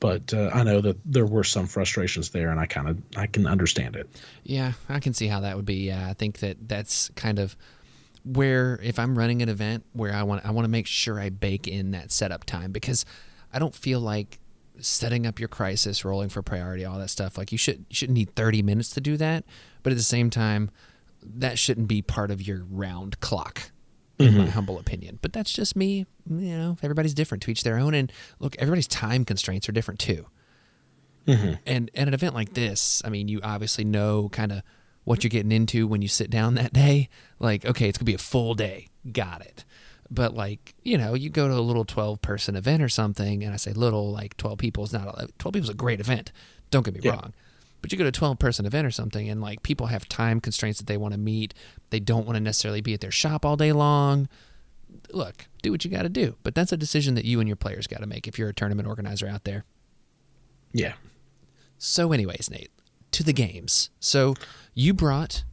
but 0.00 0.34
uh, 0.34 0.50
I 0.52 0.64
know 0.64 0.80
that 0.80 0.98
there 1.04 1.26
were 1.26 1.44
some 1.44 1.66
frustrations 1.66 2.30
there, 2.30 2.50
and 2.50 2.58
I 2.58 2.66
kind 2.66 2.88
of 2.88 2.98
I 3.16 3.26
can 3.26 3.46
understand 3.46 3.94
it. 3.96 4.08
Yeah, 4.42 4.72
I 4.88 4.98
can 4.98 5.14
see 5.14 5.28
how 5.28 5.40
that 5.40 5.56
would 5.56 5.66
be. 5.66 5.86
Yeah, 5.86 6.08
I 6.08 6.14
think 6.14 6.38
that 6.38 6.68
that's 6.68 7.10
kind 7.10 7.38
of 7.38 7.56
where 8.24 8.80
if 8.82 8.98
I'm 8.98 9.16
running 9.16 9.42
an 9.42 9.48
event 9.48 9.84
where 9.92 10.12
I 10.12 10.24
want 10.24 10.44
I 10.44 10.50
want 10.50 10.64
to 10.64 10.70
make 10.70 10.86
sure 10.86 11.20
I 11.20 11.30
bake 11.30 11.68
in 11.68 11.92
that 11.92 12.10
setup 12.10 12.44
time 12.44 12.72
because 12.72 13.04
I 13.52 13.58
don't 13.58 13.74
feel 13.74 14.00
like 14.00 14.38
setting 14.78 15.26
up 15.26 15.38
your 15.38 15.48
crisis, 15.48 16.04
rolling 16.04 16.28
for 16.28 16.42
priority, 16.42 16.84
all 16.84 16.98
that 16.98 17.10
stuff. 17.10 17.36
Like 17.36 17.52
you 17.52 17.58
should 17.58 17.78
you 17.88 17.94
shouldn't 17.94 18.16
need 18.16 18.34
30 18.34 18.62
minutes 18.62 18.90
to 18.90 19.00
do 19.00 19.16
that, 19.16 19.44
but 19.82 19.92
at 19.92 19.96
the 19.96 20.02
same 20.02 20.30
time, 20.30 20.70
that 21.22 21.58
shouldn't 21.58 21.88
be 21.88 22.02
part 22.02 22.30
of 22.30 22.40
your 22.42 22.64
round 22.70 23.20
clock. 23.20 23.70
In 24.18 24.34
my 24.36 24.42
mm-hmm. 24.42 24.50
humble 24.50 24.78
opinion, 24.78 25.18
but 25.22 25.32
that's 25.32 25.50
just 25.50 25.74
me. 25.74 26.04
You 26.28 26.58
know, 26.58 26.76
everybody's 26.82 27.14
different 27.14 27.42
to 27.44 27.50
each 27.50 27.62
their 27.62 27.78
own, 27.78 27.94
and 27.94 28.12
look, 28.38 28.54
everybody's 28.58 28.86
time 28.86 29.24
constraints 29.24 29.66
are 29.66 29.72
different 29.72 29.98
too. 29.98 30.26
Mm-hmm. 31.26 31.54
And 31.64 31.90
at 31.94 32.06
an 32.08 32.12
event 32.12 32.34
like 32.34 32.52
this, 32.52 33.00
I 33.02 33.08
mean, 33.08 33.28
you 33.28 33.40
obviously 33.42 33.84
know 33.84 34.28
kind 34.28 34.52
of 34.52 34.62
what 35.04 35.24
you're 35.24 35.30
getting 35.30 35.52
into 35.52 35.86
when 35.86 36.02
you 36.02 36.08
sit 36.08 36.28
down 36.28 36.54
that 36.54 36.72
day. 36.72 37.08
Like, 37.38 37.64
okay, 37.64 37.88
it's 37.88 37.96
gonna 37.96 38.04
be 38.04 38.14
a 38.14 38.18
full 38.18 38.54
day. 38.54 38.88
Got 39.10 39.40
it. 39.40 39.64
But 40.10 40.34
like, 40.34 40.74
you 40.82 40.98
know, 40.98 41.14
you 41.14 41.30
go 41.30 41.46
to 41.48 41.54
a 41.54 41.60
little 41.60 41.84
12 41.84 42.20
person 42.20 42.56
event 42.56 42.82
or 42.82 42.88
something, 42.88 43.44
and 43.44 43.52
I 43.54 43.56
say 43.56 43.72
little, 43.72 44.10
like 44.10 44.36
12 44.36 44.58
people 44.58 44.84
is 44.84 44.92
not 44.92 45.06
a, 45.08 45.28
12 45.38 45.52
people 45.54 45.64
is 45.64 45.68
a 45.70 45.74
great 45.74 46.00
event. 46.00 46.32
Don't 46.70 46.84
get 46.84 46.94
me 46.94 47.00
Yeah. 47.02 47.12
wrong. 47.12 47.32
But 47.82 47.92
you 47.92 47.96
go 47.98 48.04
to 48.04 48.08
a 48.08 48.12
12 48.12 48.38
person 48.38 48.66
event 48.66 48.86
or 48.86 48.90
something, 48.90 49.28
and 49.28 49.40
like 49.40 49.62
people 49.62 49.86
have 49.86 50.08
time 50.08 50.40
constraints 50.40 50.78
that 50.80 50.86
they 50.86 50.96
want 50.96 51.12
to 51.14 51.18
meet. 51.18 51.54
They 51.90 52.00
don't 52.00 52.26
want 52.26 52.36
to 52.36 52.40
necessarily 52.40 52.80
be 52.80 52.92
at 52.92 53.00
their 53.00 53.10
shop 53.10 53.46
all 53.46 53.56
day 53.56 53.72
long. 53.72 54.28
Look, 55.12 55.46
do 55.62 55.70
what 55.70 55.84
you 55.84 55.90
got 55.90 56.02
to 56.02 56.08
do. 56.08 56.36
But 56.42 56.54
that's 56.56 56.72
a 56.72 56.76
decision 56.76 57.14
that 57.14 57.24
you 57.24 57.38
and 57.40 57.48
your 57.48 57.56
players 57.56 57.86
got 57.86 58.00
to 58.00 58.06
make 58.06 58.26
if 58.26 58.38
you're 58.38 58.48
a 58.48 58.52
tournament 58.54 58.88
organizer 58.88 59.28
out 59.28 59.44
there. 59.44 59.64
Yeah, 60.72 60.94
So, 61.78 62.12
anyways, 62.12 62.50
Nate, 62.50 62.70
to 63.12 63.22
the 63.24 63.32
games. 63.32 63.90
So, 63.98 64.34
you 64.74 64.92
brought 64.94 65.44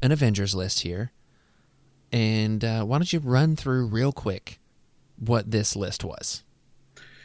an 0.00 0.12
Avengers 0.12 0.54
list 0.54 0.80
here, 0.80 1.12
and 2.12 2.64
uh, 2.64 2.84
why 2.84 2.98
don't 2.98 3.12
you 3.12 3.18
run 3.20 3.56
through 3.56 3.86
real 3.86 4.12
quick 4.12 4.58
what 5.18 5.50
this 5.50 5.74
list 5.76 6.04
was? 6.04 6.42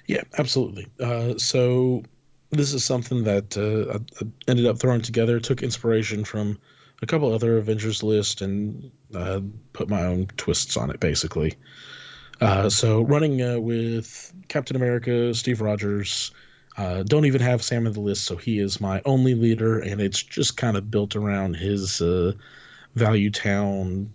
yeah, 0.07 0.23
absolutely. 0.37 0.87
Uh, 0.99 1.37
so 1.37 2.03
this 2.51 2.73
is 2.73 2.85
something 2.85 3.23
that 3.25 3.57
uh, 3.57 3.99
I- 4.21 4.49
ended 4.49 4.65
up 4.65 4.79
throwing 4.79 5.01
together. 5.01 5.39
Took 5.39 5.63
inspiration 5.63 6.23
from 6.23 6.57
a 7.01 7.05
couple 7.05 7.31
other 7.33 7.57
Avengers 7.57 8.03
lists 8.03 8.41
and 8.41 8.89
uh, 9.13 9.41
put 9.73 9.89
my 9.89 10.03
own 10.03 10.27
twists 10.37 10.77
on 10.77 10.89
it, 10.89 10.99
basically. 10.99 11.53
Uh, 12.39 12.69
so 12.69 13.01
running 13.01 13.41
uh, 13.41 13.59
with 13.59 14.31
Captain 14.47 14.75
America, 14.75 15.33
Steve 15.33 15.61
Rogers. 15.61 16.31
Uh, 16.77 17.01
don't 17.03 17.25
even 17.25 17.41
have 17.41 17.63
Sam 17.63 17.87
in 17.87 17.93
the 17.93 17.99
list, 17.99 18.25
so 18.25 18.37
he 18.37 18.59
is 18.59 18.79
my 18.79 19.01
only 19.05 19.33
leader, 19.33 19.79
and 19.79 19.99
it's 19.99 20.21
just 20.21 20.57
kind 20.57 20.77
of 20.77 20.91
built 20.91 21.15
around 21.15 21.55
his 21.55 22.01
uh, 22.01 22.33
Value 22.95 23.31
Town 23.31 24.13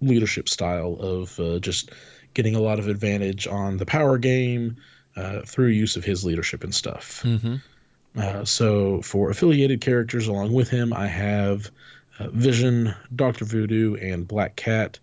leadership 0.00 0.48
style 0.48 0.96
of 1.00 1.38
uh, 1.40 1.58
just 1.58 1.90
getting 2.34 2.54
a 2.54 2.60
lot 2.60 2.78
of 2.78 2.88
advantage 2.88 3.46
on 3.46 3.76
the 3.76 3.86
power 3.86 4.18
game 4.18 4.76
uh, 5.16 5.40
through 5.42 5.68
use 5.68 5.96
of 5.96 6.04
his 6.04 6.24
leadership 6.24 6.64
and 6.64 6.74
stuff. 6.74 7.22
Mm-hmm. 7.22 7.56
Uh, 8.16 8.44
so 8.44 9.02
for 9.02 9.30
affiliated 9.30 9.80
characters 9.80 10.28
along 10.28 10.52
with 10.52 10.68
him, 10.68 10.92
I 10.92 11.06
have 11.06 11.70
uh, 12.18 12.28
Vision, 12.30 12.94
Doctor 13.14 13.44
Voodoo, 13.44 13.96
and 13.96 14.26
Black 14.26 14.56
Cat 14.56 14.98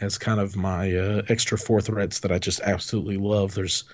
as 0.00 0.18
kind 0.18 0.40
of 0.40 0.56
my 0.56 0.94
uh, 0.94 1.22
extra 1.28 1.56
four 1.56 1.80
threats 1.80 2.20
that 2.20 2.32
I 2.32 2.38
just 2.38 2.60
absolutely 2.60 3.16
love. 3.16 3.54
There's 3.54 3.84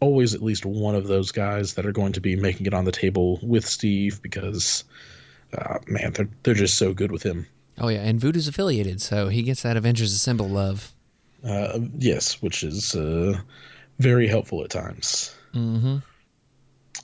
always 0.00 0.34
at 0.34 0.42
least 0.42 0.64
one 0.64 0.94
of 0.94 1.06
those 1.06 1.30
guys 1.30 1.74
that 1.74 1.86
are 1.86 1.92
going 1.92 2.12
to 2.12 2.20
be 2.20 2.36
making 2.36 2.66
it 2.66 2.74
on 2.74 2.84
the 2.84 2.92
table 2.92 3.38
with 3.42 3.66
Steve 3.66 4.20
because, 4.22 4.84
uh, 5.56 5.78
man, 5.86 6.12
they're 6.12 6.28
they're 6.42 6.54
just 6.54 6.76
so 6.76 6.92
good 6.92 7.12
with 7.12 7.22
him. 7.22 7.46
Oh, 7.78 7.88
yeah, 7.88 8.00
and 8.02 8.20
Voodoo's 8.20 8.48
affiliated, 8.48 9.00
so 9.00 9.28
he 9.28 9.42
gets 9.42 9.62
that 9.62 9.76
Avengers 9.76 10.12
Assemble 10.12 10.48
love. 10.48 10.92
Uh, 11.44 11.80
yes, 11.98 12.40
which 12.42 12.62
is 12.62 12.94
uh, 12.94 13.38
very 13.98 14.28
helpful 14.28 14.62
at 14.62 14.70
times. 14.70 15.34
Mm-hmm. 15.54 15.96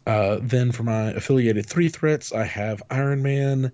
Uh, 0.06 0.38
then 0.40 0.72
for 0.72 0.82
my 0.84 1.10
affiliated 1.10 1.66
three 1.66 1.88
threats, 1.88 2.32
I 2.32 2.44
have 2.44 2.82
Iron 2.90 3.22
Man, 3.22 3.72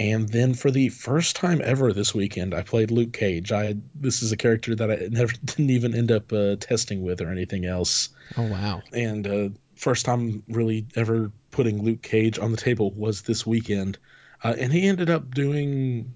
and 0.00 0.28
then 0.28 0.54
for 0.54 0.70
the 0.70 0.88
first 0.90 1.36
time 1.36 1.60
ever 1.64 1.92
this 1.92 2.14
weekend, 2.14 2.54
I 2.54 2.62
played 2.62 2.90
Luke 2.90 3.12
Cage. 3.12 3.52
I 3.52 3.76
this 3.94 4.22
is 4.22 4.32
a 4.32 4.36
character 4.36 4.74
that 4.74 4.90
I 4.90 5.08
never 5.10 5.32
didn't 5.44 5.70
even 5.70 5.94
end 5.94 6.10
up 6.12 6.32
uh, 6.32 6.56
testing 6.60 7.02
with 7.02 7.20
or 7.20 7.30
anything 7.30 7.64
else, 7.64 8.08
Oh, 8.36 8.46
wow. 8.48 8.82
and 8.92 9.26
uh, 9.26 9.48
first 9.74 10.04
time 10.04 10.42
really 10.48 10.86
ever 10.96 11.30
putting 11.50 11.82
Luke 11.82 12.02
Cage 12.02 12.38
on 12.38 12.50
the 12.50 12.56
table 12.56 12.92
was 12.92 13.22
this 13.22 13.46
weekend, 13.46 13.98
uh, 14.42 14.54
and 14.58 14.72
he 14.72 14.86
ended 14.86 15.10
up 15.10 15.34
doing 15.34 16.14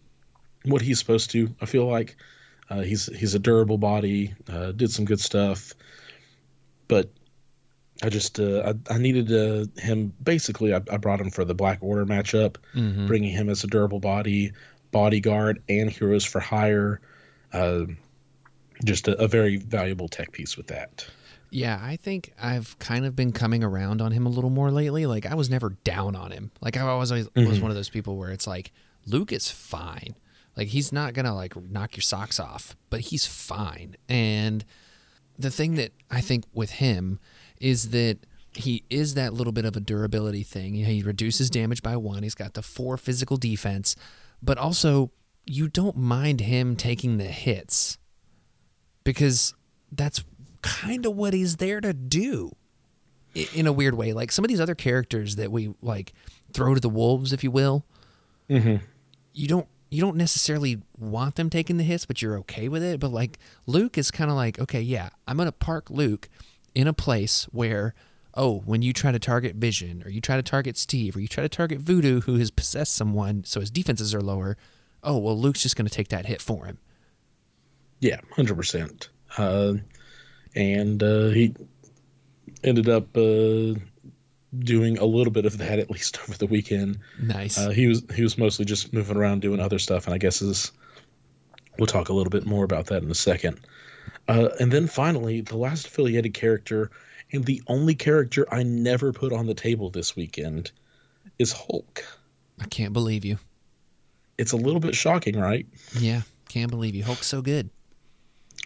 what 0.69 0.83
he's 0.83 0.99
supposed 0.99 1.31
to. 1.33 1.55
I 1.61 1.67
feel 1.67 1.87
like 1.87 2.17
uh, 2.71 2.81
he's 2.83 3.07
he's 3.07 3.35
a 3.35 3.39
durable 3.39 3.79
body, 3.79 4.35
uh, 4.49 4.73
did 4.73 4.91
some 4.91 5.05
good 5.05 5.21
stuff, 5.21 5.75
but 6.87 7.11
I 8.03 8.09
just 8.11 8.39
uh, 8.39 8.73
I, 8.91 8.95
I 8.95 8.99
needed 8.99 9.33
uh, 9.33 9.67
him. 9.81 10.13
Basically, 10.23 10.73
I, 10.75 10.81
I 10.91 10.97
brought 10.99 11.21
him 11.21 11.31
for 11.31 11.45
the 11.45 11.55
Black 11.55 11.79
Order 11.81 12.07
matchup, 12.07 12.57
Mm-hmm. 12.75 13.07
bringing 13.07 13.33
him 13.33 13.49
as 13.49 13.65
a 13.65 13.67
durable 13.67 14.01
body, 14.01 14.53
bodyguard, 14.93 15.63
and 15.69 15.91
heroes 15.91 16.25
for 16.25 16.41
hire. 16.41 17.01
Uh, 17.53 17.87
just 18.85 19.09
a, 19.09 19.21
a 19.21 19.27
very 19.27 19.57
valuable 19.57 20.07
tech 20.09 20.31
piece 20.31 20.57
with 20.57 20.69
that. 20.69 21.05
Yeah, 21.51 21.81
I 21.83 21.97
think 21.97 22.33
I've 22.41 22.79
kind 22.79 23.07
of 23.07 23.17
been 23.17 23.33
coming 23.33 23.65
around 23.65 24.03
on 24.03 24.13
him 24.13 24.27
a 24.27 24.29
little 24.29 24.51
more 24.51 24.71
lately. 24.71 25.07
Like 25.07 25.25
I 25.27 25.35
was 25.35 25.49
never 25.49 25.71
down 25.83 26.15
on 26.15 26.31
him. 26.31 26.51
Like 26.61 26.77
I 26.77 26.95
was 26.95 27.11
always 27.11 27.29
was 27.35 27.59
one 27.61 27.71
of 27.71 27.75
those 27.75 27.89
people 27.89 28.17
where 28.17 28.31
it's 28.31 28.47
like 28.47 28.71
Luke 29.07 29.33
is 29.33 29.51
fine. 29.51 30.15
Like 30.59 30.69
he's 30.69 30.93
not 30.93 31.15
gonna 31.15 31.37
like 31.37 31.55
knock 31.71 31.97
your 31.97 32.03
socks 32.03 32.41
off, 32.41 32.77
but 32.91 33.01
he's 33.01 33.25
fine. 33.25 33.95
And 34.09 34.65
the 35.39 35.53
thing 35.53 35.77
that 35.77 35.93
I 36.11 36.21
think 36.21 36.45
with 36.53 36.73
him 36.73 37.21
is 37.61 37.91
that 37.91 38.19
he 38.55 38.83
is 38.91 39.15
that 39.15 39.33
little 39.33 39.53
bit 39.53 39.65
of 39.65 39.77
a 39.77 39.81
durability 39.81 40.43
thing. 40.43 40.75
He 40.75 41.01
reduces 41.01 41.49
damage 41.49 41.81
by 41.81 41.97
one. 41.97 42.25
He's 42.25 42.35
got 42.35 42.55
the 42.55 42.63
four 42.63 42.97
physical 42.97 43.37
defense, 43.37 43.95
but 44.43 44.59
also 44.59 45.13
you 45.47 45.69
don't 45.69 45.97
mind 45.97 46.41
him 46.41 46.75
taking 46.75 47.19
the 47.19 47.25
hits 47.25 47.97
because 49.05 49.55
that's 49.93 50.25
kind 50.61 51.07
of 51.07 51.15
what 51.15 51.35
he's 51.35 51.59
there 51.59 51.81
to 51.81 51.93
do 51.95 52.51
in 53.55 53.69
a 53.69 53.73
weird 53.73 53.95
way. 53.95 54.13
Like 54.13 54.33
some 54.33 54.45
of 54.45 54.49
these 54.49 54.61
other 54.61 54.75
characters 54.75 55.37
that 55.37 55.53
we 55.53 55.73
like 55.81 56.13
throw 56.53 56.75
to 56.75 56.81
the 56.81 56.89
wolves, 56.89 57.33
if 57.33 57.45
you 57.45 57.53
will. 57.53 57.85
Mm-hmm. 58.51 58.85
You 59.35 59.47
don't 59.47 59.69
you 59.91 60.01
don't 60.01 60.17
necessarily 60.17 60.81
want 60.99 61.37
them 61.37 61.51
taking 61.51 61.77
the 61.77 61.85
hits, 61.85 62.07
but 62.07 62.21
you're 62.21 62.39
okay 62.39 62.69
with 62.69 62.83
it. 62.83 63.01
But 63.01 63.13
like 63.13 63.39
Luke 63.67 63.97
is 63.97 64.11
kind 64.11 64.31
of 64.31 64.37
like, 64.37 64.59
okay, 64.59 64.81
yeah, 64.81 65.11
I'm 65.27 65.37
gonna 65.37 65.53
park 65.53 65.91
Luke 65.91 66.29
in 66.75 66.87
a 66.87 66.93
place 66.93 67.45
where, 67.53 67.95
oh, 68.35 68.59
when 68.61 68.83
you 68.83 68.93
try 68.93 69.13
to 69.13 69.19
target 69.19 69.57
Vision 69.57 70.03
or 70.05 70.11
you 70.11 70.21
try 70.21 70.37
to 70.37 70.43
target 70.43 70.77
Steve 70.77 71.17
or 71.17 71.21
you 71.21 71.29
try 71.29 71.43
to 71.43 71.49
target 71.49 71.81
Voodoo, 71.81 72.21
who 72.23 72.37
has 72.37 72.51
possessed 72.51 72.95
someone, 72.95 73.45
so 73.45 73.61
his 73.61 73.71
defenses 73.71 74.15
are 74.15 74.21
lower. 74.21 74.57
Oh 75.03 75.19
well, 75.19 75.39
Luke's 75.39 75.63
just 75.63 75.77
gonna 75.77 75.89
take 75.89 76.09
that 76.09 76.27
hit 76.27 76.43
for 76.43 76.67
him. 76.67 76.79
Yeah, 78.01 78.21
hundred 78.37 78.57
percent. 78.57 79.09
Uh, 79.37 79.75
and 80.55 81.03
uh, 81.03 81.29
he 81.29 81.55
ended 82.65 82.89
up 82.89 83.17
uh, 83.17 83.75
doing 84.61 84.99
a 84.99 85.05
little 85.05 85.33
bit 85.33 85.47
of 85.47 85.59
that 85.59 85.79
at 85.79 85.91
least 85.91 86.19
over 86.29 86.37
the 86.37 86.47
weekend. 86.47 86.99
Nice. 87.21 87.59
Uh, 87.59 87.71
he 87.71 87.87
was 87.87 88.03
he 88.15 88.23
was 88.23 88.39
mostly 88.39 88.65
just 88.65 88.93
moving 88.93 89.17
around 89.17 89.41
doing 89.41 89.61
other 89.61 89.79
stuff, 89.79 90.07
and 90.07 90.15
I 90.15 90.19
guess 90.19 90.43
is 90.43 90.73
we'll 91.79 91.87
talk 91.87 92.09
a 92.09 92.13
little 92.13 92.31
bit 92.31 92.47
more 92.47 92.65
about 92.65 92.87
that 92.87 93.03
in 93.03 93.11
a 93.11 93.15
second. 93.15 93.61
Uh, 94.27 94.49
and 94.61 94.73
then 94.73 94.87
finally, 94.87 95.41
the 95.41 95.57
last 95.57 95.87
affiliated 95.87 96.35
character 96.35 96.91
and 97.33 97.45
the 97.45 97.63
only 97.67 97.95
character 97.95 98.47
I 98.53 98.63
never 98.63 99.13
put 99.13 99.33
on 99.33 99.47
the 99.47 99.55
table 99.55 99.91
this 99.91 100.17
weekend 100.17 100.71
is 101.39 101.53
Hulk. 101.53 102.05
I 102.61 102.67
can't 102.67 102.93
believe 102.93 103.25
you. 103.25 103.39
It's 104.39 104.53
a 104.53 104.57
little 104.57 104.81
bit 104.81 104.95
shocking, 104.95 105.39
right? 105.39 105.67
Yeah, 105.99 106.23
can't 106.49 106.71
believe 106.71 106.95
you. 106.95 107.05
Hulk's 107.05 107.27
so 107.27 107.43
good. 107.43 107.71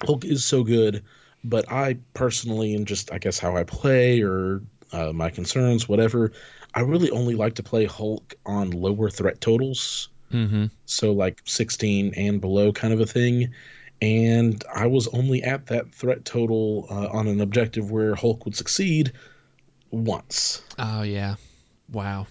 Hulk 0.05 0.25
is 0.25 0.45
so 0.45 0.63
good, 0.63 1.03
but 1.45 1.71
I 1.71 1.99
personally, 2.15 2.75
and 2.75 2.87
just 2.87 3.13
I 3.13 3.19
guess 3.19 3.39
how 3.39 3.57
I 3.57 3.65
play 3.65 4.23
or 4.23 4.63
uh, 4.93 5.13
my 5.13 5.31
concerns, 5.31 5.89
whatever, 5.89 6.33
I 6.75 6.81
really 6.81 7.11
only 7.11 7.35
like 7.35 7.55
to 7.55 7.63
play 7.63 7.85
Hulk 7.85 8.35
on 8.47 8.71
lower 8.71 9.11
threat 9.11 9.41
totals. 9.41 10.09
Mm-hmm. 10.33 10.67
So 10.87 11.13
like 11.13 11.41
16 11.45 12.15
and 12.17 12.41
below 12.41 12.73
kind 12.73 12.95
of 12.95 13.01
a 13.01 13.07
thing. 13.07 13.53
And 14.01 14.63
I 14.75 14.87
was 14.87 15.07
only 15.09 15.43
at 15.43 15.67
that 15.67 15.95
threat 15.95 16.25
total 16.25 16.87
uh, 16.91 17.09
on 17.09 17.29
an 17.29 17.41
objective 17.41 17.91
where 17.91 18.15
Hulk 18.15 18.45
would 18.45 18.57
succeed 18.57 19.13
once. 19.91 20.63
Oh 20.79 21.03
yeah. 21.03 21.37
Wow. 21.93 22.27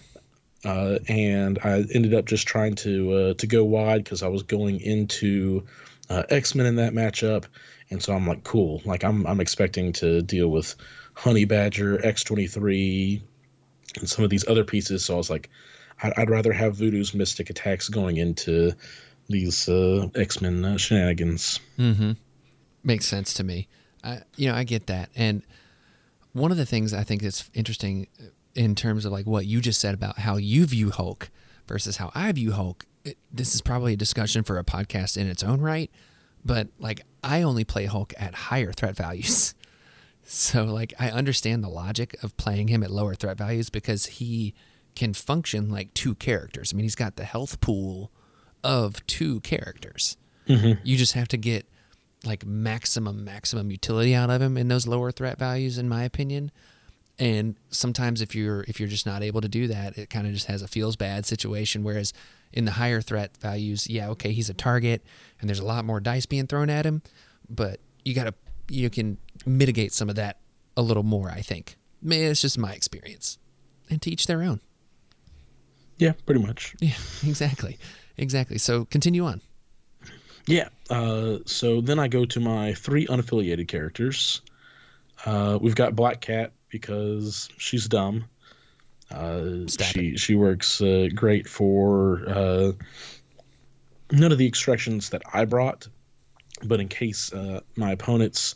Uh, 0.64 0.98
and 1.08 1.58
I 1.64 1.84
ended 1.92 2.14
up 2.14 2.26
just 2.26 2.46
trying 2.46 2.74
to 2.76 3.12
uh, 3.12 3.34
to 3.34 3.46
go 3.46 3.64
wide 3.64 4.04
because 4.04 4.22
I 4.22 4.28
was 4.28 4.42
going 4.42 4.80
into 4.80 5.64
uh, 6.08 6.22
X 6.28 6.54
Men 6.54 6.66
in 6.66 6.76
that 6.76 6.92
matchup, 6.92 7.46
and 7.90 8.00
so 8.02 8.14
I'm 8.14 8.26
like, 8.26 8.44
cool. 8.44 8.80
Like 8.84 9.02
I'm 9.02 9.26
I'm 9.26 9.40
expecting 9.40 9.92
to 9.94 10.22
deal 10.22 10.48
with 10.48 10.76
Honey 11.14 11.44
Badger, 11.44 12.04
X 12.04 12.24
twenty 12.24 12.46
three, 12.46 13.22
and 13.98 14.08
some 14.08 14.24
of 14.24 14.30
these 14.30 14.46
other 14.48 14.64
pieces. 14.64 15.04
So 15.04 15.14
I 15.14 15.16
was 15.16 15.30
like, 15.30 15.50
I'd, 16.02 16.12
I'd 16.16 16.30
rather 16.30 16.52
have 16.52 16.76
Voodoo's 16.76 17.14
Mystic 17.14 17.50
attacks 17.50 17.88
going 17.88 18.16
into 18.16 18.72
these 19.28 19.68
uh, 19.68 20.08
X 20.14 20.40
Men 20.40 20.64
uh, 20.64 20.76
shenanigans. 20.76 21.60
Mm-hmm. 21.78 22.12
Makes 22.84 23.06
sense 23.06 23.34
to 23.34 23.44
me. 23.44 23.68
I, 24.02 24.20
you 24.36 24.48
know, 24.48 24.54
I 24.54 24.64
get 24.64 24.86
that. 24.88 25.10
And 25.14 25.42
one 26.32 26.50
of 26.50 26.56
the 26.56 26.66
things 26.66 26.92
I 26.92 27.04
think 27.04 27.22
that's 27.22 27.48
interesting 27.54 28.08
in 28.54 28.74
terms 28.74 29.04
of 29.04 29.12
like 29.12 29.26
what 29.26 29.46
you 29.46 29.60
just 29.60 29.80
said 29.80 29.94
about 29.94 30.18
how 30.18 30.36
you 30.36 30.66
view 30.66 30.90
Hulk 30.90 31.30
versus 31.66 31.96
how 31.96 32.10
I 32.14 32.32
view 32.32 32.52
Hulk. 32.52 32.84
It, 33.04 33.18
this 33.32 33.54
is 33.54 33.60
probably 33.60 33.94
a 33.94 33.96
discussion 33.96 34.42
for 34.42 34.58
a 34.58 34.64
podcast 34.64 35.16
in 35.16 35.26
its 35.26 35.42
own 35.42 35.60
right, 35.60 35.90
but 36.44 36.68
like 36.78 37.02
I 37.22 37.42
only 37.42 37.64
play 37.64 37.86
Hulk 37.86 38.14
at 38.18 38.34
higher 38.34 38.72
threat 38.72 38.96
values. 38.96 39.54
So 40.34 40.64
like 40.64 40.94
I 40.98 41.10
understand 41.10 41.62
the 41.62 41.68
logic 41.68 42.16
of 42.22 42.34
playing 42.38 42.68
him 42.68 42.82
at 42.82 42.90
lower 42.90 43.14
threat 43.14 43.36
values 43.36 43.68
because 43.68 44.06
he 44.06 44.54
can 44.94 45.12
function 45.12 45.68
like 45.68 45.92
two 45.92 46.14
characters. 46.14 46.72
I 46.72 46.76
mean, 46.76 46.84
he's 46.84 46.94
got 46.94 47.16
the 47.16 47.24
health 47.24 47.60
pool 47.60 48.10
of 48.64 49.06
two 49.06 49.40
characters. 49.40 50.16
Mm-hmm. 50.48 50.80
You 50.84 50.96
just 50.96 51.12
have 51.12 51.28
to 51.28 51.36
get 51.36 51.66
like 52.24 52.46
maximum 52.46 53.24
maximum 53.24 53.70
utility 53.70 54.14
out 54.14 54.30
of 54.30 54.40
him 54.40 54.56
in 54.56 54.68
those 54.68 54.86
lower 54.86 55.12
threat 55.12 55.38
values 55.38 55.76
in 55.76 55.86
my 55.86 56.02
opinion. 56.02 56.50
And 57.18 57.56
sometimes 57.68 58.22
if 58.22 58.34
you're 58.34 58.64
if 58.66 58.80
you're 58.80 58.88
just 58.88 59.04
not 59.04 59.22
able 59.22 59.42
to 59.42 59.50
do 59.50 59.66
that, 59.66 59.98
it 59.98 60.08
kind 60.08 60.26
of 60.26 60.32
just 60.32 60.46
has 60.46 60.62
a 60.62 60.66
feels 60.66 60.96
bad 60.96 61.26
situation 61.26 61.84
whereas 61.84 62.14
in 62.54 62.64
the 62.64 62.72
higher 62.72 63.02
threat 63.02 63.36
values, 63.36 63.86
yeah, 63.86 64.08
okay, 64.08 64.32
he's 64.32 64.48
a 64.48 64.54
target 64.54 65.02
and 65.42 65.50
there's 65.50 65.60
a 65.60 65.66
lot 65.66 65.84
more 65.84 66.00
dice 66.00 66.24
being 66.24 66.46
thrown 66.46 66.70
at 66.70 66.86
him, 66.86 67.02
but 67.50 67.80
you 68.02 68.14
got 68.14 68.24
to 68.24 68.34
you 68.68 68.90
can 68.90 69.18
mitigate 69.46 69.92
some 69.92 70.08
of 70.08 70.16
that 70.16 70.38
a 70.76 70.82
little 70.82 71.02
more, 71.02 71.30
I 71.30 71.40
think. 71.40 71.76
Man, 72.00 72.30
it's 72.30 72.40
just 72.40 72.58
my 72.58 72.72
experience. 72.72 73.38
And 73.90 74.00
to 74.02 74.10
each 74.10 74.26
their 74.26 74.42
own. 74.42 74.60
Yeah, 75.98 76.12
pretty 76.26 76.40
much. 76.40 76.74
Yeah, 76.80 76.94
exactly. 77.26 77.78
Exactly. 78.16 78.58
So 78.58 78.84
continue 78.86 79.24
on. 79.24 79.40
Yeah. 80.46 80.68
Uh, 80.90 81.38
so 81.46 81.80
then 81.80 81.98
I 81.98 82.08
go 82.08 82.24
to 82.24 82.40
my 82.40 82.74
three 82.74 83.06
unaffiliated 83.06 83.68
characters. 83.68 84.42
Uh, 85.24 85.58
we've 85.60 85.76
got 85.76 85.94
Black 85.94 86.20
Cat 86.20 86.52
because 86.68 87.48
she's 87.58 87.86
dumb. 87.86 88.24
Uh, 89.10 89.66
she 89.68 90.16
she 90.16 90.34
works 90.34 90.80
uh, 90.80 91.08
great 91.14 91.46
for 91.46 92.24
uh, 92.28 92.72
none 94.10 94.32
of 94.32 94.38
the 94.38 94.46
extractions 94.46 95.10
that 95.10 95.22
I 95.32 95.44
brought, 95.44 95.86
but 96.64 96.80
in 96.80 96.88
case 96.88 97.32
uh, 97.32 97.60
my 97.76 97.92
opponents 97.92 98.54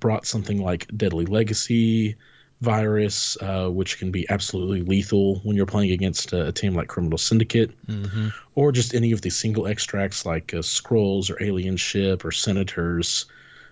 brought 0.00 0.26
something 0.26 0.62
like 0.62 0.86
Deadly 0.96 1.26
Legacy, 1.26 2.16
Virus, 2.60 3.36
uh, 3.40 3.68
which 3.68 3.98
can 3.98 4.10
be 4.10 4.26
absolutely 4.30 4.82
lethal 4.82 5.40
when 5.40 5.56
you're 5.56 5.66
playing 5.66 5.90
against 5.92 6.32
a, 6.32 6.52
team 6.52 6.74
like 6.74 6.88
Criminal 6.88 7.18
Syndicate, 7.18 7.70
Mm-hmm. 7.86 8.28
or 8.54 8.72
just 8.72 8.94
any 8.94 9.12
of 9.12 9.22
the 9.22 9.30
single 9.30 9.66
extracts 9.66 10.24
like 10.24 10.54
uh, 10.54 10.62
Scrolls 10.62 11.30
or 11.30 11.42
Alien 11.42 11.76
Ship 11.76 12.24
or 12.24 12.32
Senators. 12.32 13.26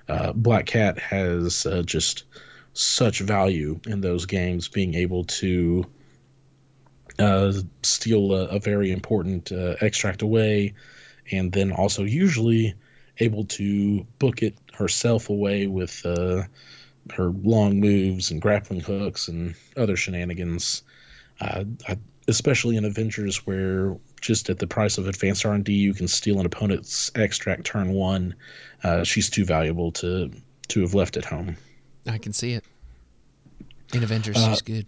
Uh, 0.09 0.33
Black 0.33 0.67
Cat 0.67 0.99
has 0.99 1.65
uh, 1.65 1.83
just 1.83 2.25
such 2.75 3.21
value 3.21 3.81
in 3.87 4.01
those 4.01 4.27
games, 4.27 4.69
being 4.69 4.95
able 4.95 5.25
to 5.25 5.87
uh, 7.19 7.53
steal 7.83 8.33
a, 8.33 8.47
a 8.47 8.59
very 8.59 8.91
important 8.91 9.53
uh, 9.53 9.77
extract 9.81 10.23
away, 10.23 10.75
and 11.31 11.53
then 11.53 11.71
also 11.73 12.03
usually 12.03 12.75
able 13.23 13.45
to 13.45 14.07
book 14.19 14.43
it 14.43 14.55
herself 14.75 15.31
away 15.31 15.67
with 15.67 16.05
uh, 16.05 16.43
her 17.13 17.31
long 17.43 17.81
moves 17.81 18.31
and 18.31 18.41
grappling 18.41 18.81
hooks 18.81 19.29
and 19.29 19.55
other 19.77 19.97
shenanigans. 19.97 20.83
Uh, 21.41 21.65
I, 21.89 21.99
especially 22.29 22.77
in 22.77 22.85
Avengers, 22.85 23.47
where 23.47 23.97
just 24.21 24.49
at 24.51 24.59
the 24.59 24.67
price 24.67 24.99
of 24.99 25.09
advanced 25.09 25.45
R 25.45 25.53
and 25.55 25.65
D, 25.65 25.73
you 25.73 25.95
can 25.95 26.07
steal 26.09 26.39
an 26.39 26.47
opponent's 26.47 27.11
extract 27.15 27.65
turn 27.65 27.93
one. 27.93 28.35
Uh, 28.85 29.03
she's 29.05 29.29
too 29.29 29.45
valuable 29.45 29.91
to 29.93 30.31
to 30.69 30.81
have 30.81 30.95
left 30.95 31.17
at 31.17 31.25
home. 31.25 31.57
I 32.07 32.19
can 32.19 32.33
see 32.33 32.53
it. 32.53 32.65
In 33.93 34.03
Avengers, 34.03 34.37
Uh, 34.37 34.51
she's 34.51 34.63
good. 34.63 34.87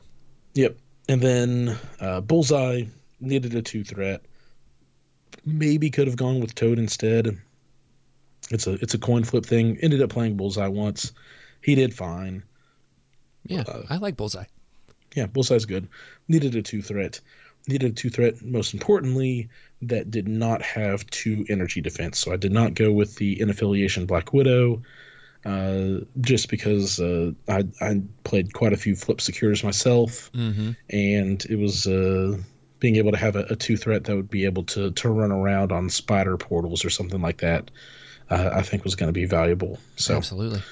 Yep. 0.54 0.76
And 1.08 1.20
then 1.20 1.76
uh, 2.00 2.20
Bullseye 2.20 2.84
needed 3.20 3.54
a 3.54 3.62
two 3.62 3.84
threat. 3.84 4.22
Maybe 5.44 5.90
could 5.90 6.06
have 6.06 6.16
gone 6.16 6.40
with 6.40 6.54
Toad 6.54 6.78
instead. 6.78 7.36
It's 8.50 8.66
a 8.66 8.72
it's 8.74 8.94
a 8.94 8.98
coin 8.98 9.24
flip 9.24 9.46
thing. 9.46 9.78
Ended 9.80 10.02
up 10.02 10.10
playing 10.10 10.36
Bullseye 10.36 10.68
once. 10.68 11.12
He 11.62 11.74
did 11.74 11.94
fine. 11.94 12.42
Yeah, 13.46 13.64
uh, 13.66 13.82
I 13.90 13.96
like 13.96 14.16
Bullseye. 14.16 14.44
Yeah, 15.14 15.26
Bullseye's 15.26 15.66
good. 15.66 15.88
Needed 16.28 16.54
a 16.56 16.62
two 16.62 16.82
threat. 16.82 17.20
Needed 17.68 17.92
a 17.92 17.94
two 17.94 18.10
threat. 18.10 18.42
Most 18.42 18.74
importantly, 18.74 19.48
that 19.82 20.10
did 20.10 20.28
not 20.28 20.60
have 20.62 21.06
two 21.06 21.46
energy 21.48 21.80
defense. 21.80 22.18
So 22.18 22.32
I 22.32 22.36
did 22.36 22.52
not 22.52 22.74
go 22.74 22.92
with 22.92 23.16
the 23.16 23.36
inaffiliation 23.36 24.06
Black 24.06 24.32
Widow. 24.32 24.82
Uh, 25.46 26.00
just 26.22 26.48
because 26.48 26.98
uh, 27.00 27.30
I, 27.48 27.64
I 27.80 28.00
played 28.24 28.54
quite 28.54 28.72
a 28.72 28.78
few 28.78 28.96
flip 28.96 29.20
secures 29.20 29.62
myself, 29.62 30.32
Mm-hmm. 30.32 30.70
and 30.88 31.44
it 31.44 31.56
was 31.56 31.86
uh, 31.86 32.38
being 32.80 32.96
able 32.96 33.12
to 33.12 33.18
have 33.18 33.36
a, 33.36 33.44
a 33.50 33.56
two 33.56 33.76
threat 33.76 34.04
that 34.04 34.16
would 34.16 34.30
be 34.30 34.46
able 34.46 34.64
to 34.64 34.90
to 34.92 35.08
run 35.10 35.32
around 35.32 35.70
on 35.70 35.90
spider 35.90 36.38
portals 36.38 36.82
or 36.84 36.88
something 36.90 37.20
like 37.20 37.38
that. 37.42 37.70
Uh, 38.34 38.50
I 38.52 38.62
think 38.62 38.84
was 38.84 38.94
going 38.94 39.08
to 39.08 39.12
be 39.12 39.26
valuable. 39.26 39.78
So 39.96 40.16
Absolutely. 40.16 40.62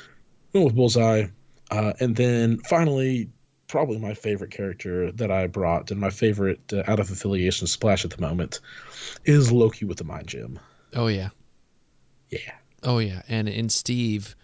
went 0.52 0.66
with 0.66 0.74
Bullseye, 0.74 1.26
uh, 1.70 1.92
and 2.00 2.16
then 2.16 2.58
finally, 2.58 3.28
probably 3.68 3.98
my 3.98 4.14
favorite 4.14 4.50
character 4.50 5.12
that 5.12 5.30
I 5.30 5.46
brought 5.46 5.90
and 5.90 6.00
my 6.00 6.10
favorite 6.10 6.60
uh, 6.72 6.82
out 6.86 7.00
of 7.00 7.10
affiliation 7.10 7.66
splash 7.66 8.04
at 8.04 8.10
the 8.10 8.20
moment 8.20 8.60
is 9.24 9.52
Loki 9.52 9.84
with 9.84 9.98
the 9.98 10.04
Mind 10.04 10.26
Gem. 10.26 10.58
Oh 10.94 11.06
yeah. 11.06 11.30
Yeah, 12.30 12.52
Oh 12.82 12.98
yeah. 12.98 13.22
And 13.28 13.48
in 13.48 13.68
Steve, 13.68 14.34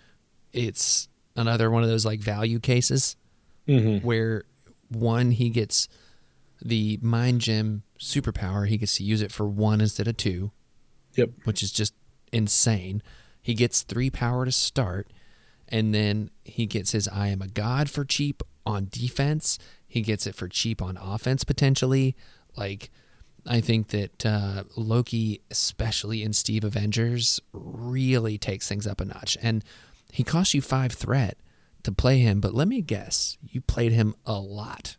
it's 0.53 1.09
another 1.37 1.71
one 1.71 1.83
of 1.83 1.89
those 1.89 2.07
like 2.07 2.21
value 2.21 2.59
cases 2.59 3.17
mm-hmm. 3.67 4.05
where 4.07 4.45
one 4.89 5.33
he 5.33 5.51
gets 5.51 5.89
the 6.63 6.99
mind 7.03 7.41
gem 7.41 7.83
superpower. 8.01 8.67
He 8.67 8.79
gets 8.79 8.97
to 8.97 9.05
use 9.05 9.23
it 9.23 9.33
for 9.33 9.47
one 9.47 9.81
instead 9.81 10.09
of 10.09 10.17
two, 10.17 10.53
yep, 11.15 11.31
which 11.45 11.63
is 11.63 11.73
just 11.73 11.95
insane. 12.33 13.03
He 13.43 13.55
gets 13.55 13.83
three 13.83 14.11
power 14.11 14.45
to 14.45 14.53
start, 14.53 15.11
and 15.69 15.95
then 15.95 16.31
he 16.45 16.67
gets 16.67 16.93
his 16.93 17.09
I 17.09 17.29
am 17.29 17.43
a 17.43 17.49
god 17.49 17.89
for 17.91 18.05
cheap 18.05 18.43
on 18.67 18.89
defense. 18.91 19.59
He 19.87 20.03
gets 20.03 20.27
it 20.27 20.35
for 20.35 20.49
cheap 20.49 20.83
on 20.83 20.97
offense 20.99 21.45
potentially. 21.45 22.15
Like 22.57 22.91
I 23.47 23.61
think 23.61 23.89
that 23.89 24.27
uh, 24.27 24.65
Loki, 24.77 25.41
especially 25.51 26.23
in 26.23 26.33
Steve 26.35 26.65
Avengers, 26.65 27.41
really 27.53 28.37
takes 28.37 28.69
things 28.69 28.87
up 28.87 29.01
a 29.01 29.07
notch. 29.07 29.39
And 29.41 29.65
he 30.13 30.23
costs 30.23 30.53
you 30.53 30.61
five 30.61 30.93
threat 30.93 31.39
to 31.85 31.93
play 31.93 32.19
him, 32.19 32.41
but 32.41 32.53
let 32.55 32.69
me 32.69 32.83
guess, 32.83 33.39
you 33.43 33.61
played 33.63 33.93
him 33.93 34.15
a 34.27 34.39
lot. 34.39 34.97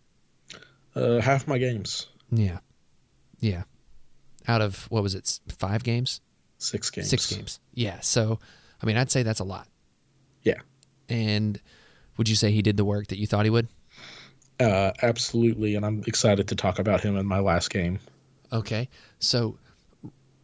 uh, 0.95 1.19
half 1.19 1.47
my 1.47 1.57
games, 1.59 2.07
Yeah. 2.31 2.59
Yeah. 3.39 3.63
Out 4.47 4.61
of 4.61 4.85
what 4.89 5.03
was 5.03 5.13
it, 5.13 5.39
five 5.49 5.83
games? 5.83 6.21
Six 6.59 6.89
games, 6.91 7.09
Six 7.09 7.33
games. 7.33 7.59
Yeah. 7.73 7.99
So, 8.01 8.39
I 8.81 8.85
mean, 8.85 8.95
I'd 8.97 9.09
say 9.09 9.23
that's 9.23 9.39
a 9.39 9.43
lot. 9.43 9.67
Yeah, 10.43 10.59
And 11.09 11.59
would 12.17 12.29
you 12.29 12.35
say 12.35 12.51
he 12.51 12.61
did 12.61 12.77
the 12.77 12.85
work 12.85 13.07
that 13.07 13.17
you 13.17 13.25
thought 13.27 13.45
he 13.45 13.49
would? 13.49 13.67
uh, 14.59 14.91
absolutely, 15.01 15.75
and 15.75 15.85
I'm 15.85 16.03
excited 16.05 16.47
to 16.49 16.55
talk 16.55 16.79
about 16.79 17.01
him 17.01 17.17
in 17.17 17.25
my 17.25 17.39
last 17.39 17.69
game. 17.69 17.99
Okay. 18.51 18.89
So, 19.19 19.57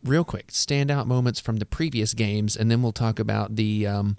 real 0.03 0.23
quick, 0.23 0.47
standout 0.47 1.05
moments 1.05 1.39
from 1.39 1.57
the 1.57 1.65
previous 1.65 2.13
games, 2.13 2.55
and 2.57 2.69
then 2.71 2.81
we'll 2.81 2.91
talk 2.93 3.19
about 3.19 3.55
the. 3.55 3.85
Um, 3.87 4.17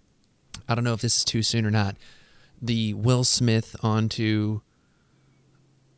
I 0.69 0.75
don't 0.75 0.85
know 0.85 0.93
if 0.95 1.01
this 1.01 1.19
is 1.19 1.25
too 1.25 1.43
soon 1.43 1.65
or 1.67 1.71
not. 1.71 1.97
The 2.61 2.95
Will 2.95 3.25
Smith 3.25 3.77
onto 3.83 4.61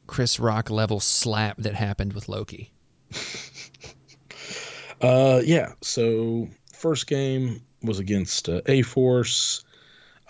Chris 0.06 0.38
Rock 0.40 0.70
level 0.70 1.00
slap 1.00 1.56
that 1.58 1.74
happened 1.74 2.12
with 2.14 2.28
Loki. 2.28 2.72
Uh, 5.00 5.40
yeah. 5.44 5.72
So 5.80 6.48
first 6.72 7.06
game 7.06 7.62
was 7.82 7.98
against 7.98 8.48
uh, 8.48 8.60
A 8.66 8.82
Force. 8.82 9.64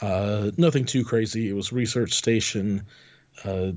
Uh, 0.01 0.51
nothing 0.57 0.85
too 0.85 1.05
crazy. 1.05 1.49
It 1.49 1.55
was 1.55 1.73
Research 1.73 2.13
Station. 2.13 2.83
Uh, 3.45 3.73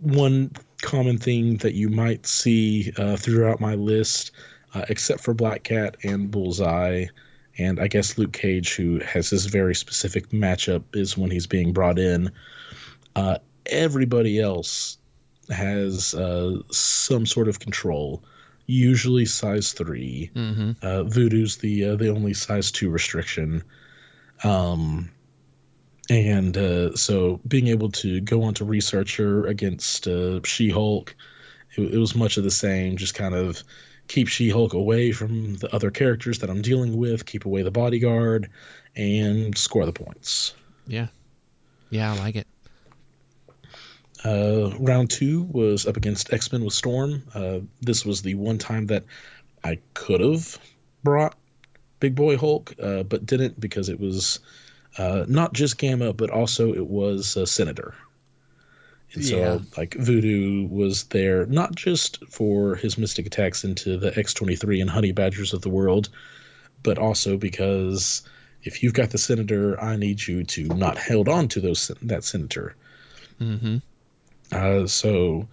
one 0.00 0.50
common 0.82 1.18
thing 1.18 1.56
that 1.58 1.74
you 1.74 1.88
might 1.88 2.26
see 2.26 2.92
uh, 2.96 3.16
throughout 3.16 3.60
my 3.60 3.74
list, 3.74 4.32
uh, 4.74 4.84
except 4.88 5.20
for 5.20 5.34
Black 5.34 5.64
Cat 5.64 5.96
and 6.02 6.30
Bullseye, 6.30 7.06
and 7.58 7.80
I 7.80 7.88
guess 7.88 8.18
Luke 8.18 8.32
Cage, 8.32 8.76
who 8.76 9.00
has 9.00 9.30
this 9.30 9.46
very 9.46 9.74
specific 9.74 10.28
matchup, 10.30 10.84
is 10.94 11.18
when 11.18 11.30
he's 11.30 11.46
being 11.46 11.72
brought 11.72 11.98
in. 11.98 12.30
Uh, 13.16 13.38
everybody 13.66 14.40
else 14.40 14.98
has 15.50 16.14
uh, 16.14 16.60
some 16.70 17.26
sort 17.26 17.48
of 17.48 17.58
control, 17.58 18.22
usually 18.68 19.24
size 19.24 19.72
3 19.72 20.30
Mm-hmm. 20.34 20.70
Uh, 20.82 21.02
Voodoo's 21.04 21.56
the 21.56 21.84
uh, 21.84 21.96
the 21.96 22.08
only 22.08 22.34
size 22.34 22.70
two 22.70 22.90
restriction. 22.90 23.64
Um, 24.44 25.10
and 26.10 26.56
uh, 26.56 26.94
so 26.94 27.40
being 27.48 27.66
able 27.68 27.90
to 27.90 28.20
go 28.20 28.42
on 28.44 28.54
to 28.54 28.64
researcher 28.64 29.46
against 29.46 30.06
uh, 30.06 30.40
She-Hulk, 30.44 31.14
it, 31.76 31.94
it 31.94 31.98
was 31.98 32.14
much 32.14 32.36
of 32.36 32.44
the 32.44 32.50
same. 32.50 32.96
Just 32.96 33.14
kind 33.14 33.34
of 33.34 33.62
keep 34.06 34.28
She-Hulk 34.28 34.74
away 34.74 35.12
from 35.12 35.56
the 35.56 35.74
other 35.74 35.90
characters 35.90 36.38
that 36.38 36.50
I'm 36.50 36.62
dealing 36.62 36.96
with, 36.96 37.26
keep 37.26 37.44
away 37.44 37.62
the 37.62 37.70
bodyguard, 37.70 38.48
and 38.96 39.56
score 39.56 39.84
the 39.84 39.92
points. 39.92 40.54
Yeah. 40.86 41.08
Yeah, 41.90 42.12
I 42.12 42.18
like 42.18 42.36
it. 42.36 42.46
Uh, 44.24 44.70
round 44.78 45.10
two 45.10 45.42
was 45.44 45.86
up 45.86 45.96
against 45.96 46.32
X 46.32 46.50
Men 46.52 46.64
with 46.64 46.74
Storm. 46.74 47.22
Uh, 47.34 47.60
this 47.80 48.04
was 48.04 48.22
the 48.22 48.34
one 48.34 48.58
time 48.58 48.86
that 48.86 49.04
I 49.64 49.78
could 49.94 50.20
have 50.20 50.58
brought 51.04 51.36
Big 52.00 52.14
Boy 52.14 52.36
Hulk, 52.36 52.74
uh, 52.82 53.04
but 53.04 53.26
didn't 53.26 53.60
because 53.60 53.88
it 53.88 54.00
was 54.00 54.40
uh, 54.98 55.24
not 55.28 55.52
just 55.52 55.78
Gamma, 55.78 56.12
but 56.12 56.30
also 56.30 56.72
it 56.74 56.86
was 56.86 57.36
uh, 57.36 57.46
Senator. 57.46 57.94
And 59.14 59.24
Yeah. 59.24 59.58
so, 59.58 59.62
like, 59.76 59.94
Voodoo 59.94 60.66
was 60.66 61.04
there 61.04 61.46
not 61.46 61.74
just 61.74 62.24
for 62.26 62.74
his 62.74 62.98
mystic 62.98 63.26
attacks 63.26 63.64
into 63.64 63.96
the 63.96 64.10
X23 64.12 64.80
and 64.80 64.90
Honey 64.90 65.12
Badgers 65.12 65.54
of 65.54 65.62
the 65.62 65.70
world, 65.70 66.08
but 66.82 66.98
also 66.98 67.36
because 67.36 68.22
if 68.64 68.82
you've 68.82 68.94
got 68.94 69.10
the 69.10 69.18
Senator, 69.18 69.80
I 69.80 69.96
need 69.96 70.26
you 70.26 70.44
to 70.44 70.64
not 70.64 70.98
held 70.98 71.28
on 71.28 71.48
to 71.48 71.60
those 71.60 71.90
that 72.02 72.24
Senator. 72.24 72.74
Mm-hmm. 73.40 73.78
Uh, 74.52 74.86
so 74.86 75.46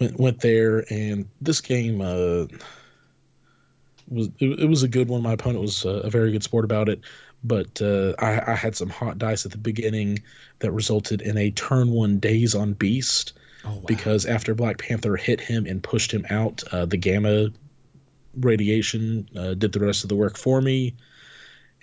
went 0.00 0.18
went 0.18 0.40
there, 0.40 0.84
and 0.90 1.26
this 1.40 1.60
game 1.60 2.00
uh, 2.00 2.46
was 4.08 4.28
it, 4.38 4.60
it 4.60 4.68
was 4.68 4.82
a 4.82 4.88
good 4.88 5.08
one. 5.08 5.22
My 5.22 5.32
opponent 5.32 5.60
was 5.60 5.84
uh, 5.84 6.00
a 6.04 6.10
very 6.10 6.32
good 6.32 6.42
sport 6.42 6.64
about 6.64 6.88
it, 6.88 7.00
but 7.44 7.80
uh, 7.82 8.14
I, 8.18 8.52
I 8.52 8.54
had 8.54 8.76
some 8.76 8.88
hot 8.88 9.18
dice 9.18 9.44
at 9.44 9.52
the 9.52 9.58
beginning 9.58 10.20
that 10.60 10.72
resulted 10.72 11.20
in 11.22 11.36
a 11.36 11.50
turn 11.50 11.90
one 11.90 12.18
daze 12.18 12.54
on 12.54 12.72
Beast 12.74 13.34
Oh, 13.64 13.70
wow. 13.70 13.82
because 13.86 14.24
after 14.24 14.54
Black 14.54 14.78
Panther 14.78 15.16
hit 15.16 15.40
him 15.40 15.66
and 15.66 15.82
pushed 15.82 16.12
him 16.12 16.24
out, 16.30 16.62
uh, 16.72 16.86
the 16.86 16.96
gamma 16.96 17.48
radiation 18.38 19.28
uh, 19.36 19.54
did 19.54 19.72
the 19.72 19.80
rest 19.80 20.04
of 20.04 20.08
the 20.08 20.14
work 20.16 20.36
for 20.38 20.60
me. 20.60 20.94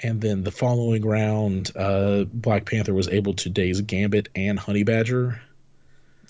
And 0.02 0.22
then 0.22 0.44
the 0.44 0.52
following 0.52 1.06
round, 1.06 1.72
uh, 1.76 2.26
Black 2.34 2.66
Panther 2.66 2.94
was 2.94 3.08
able 3.10 3.34
to 3.36 3.50
daze 3.50 3.82
Gambit 3.82 4.30
and 4.36 4.58
Honey 4.58 4.84
Badger 4.84 5.42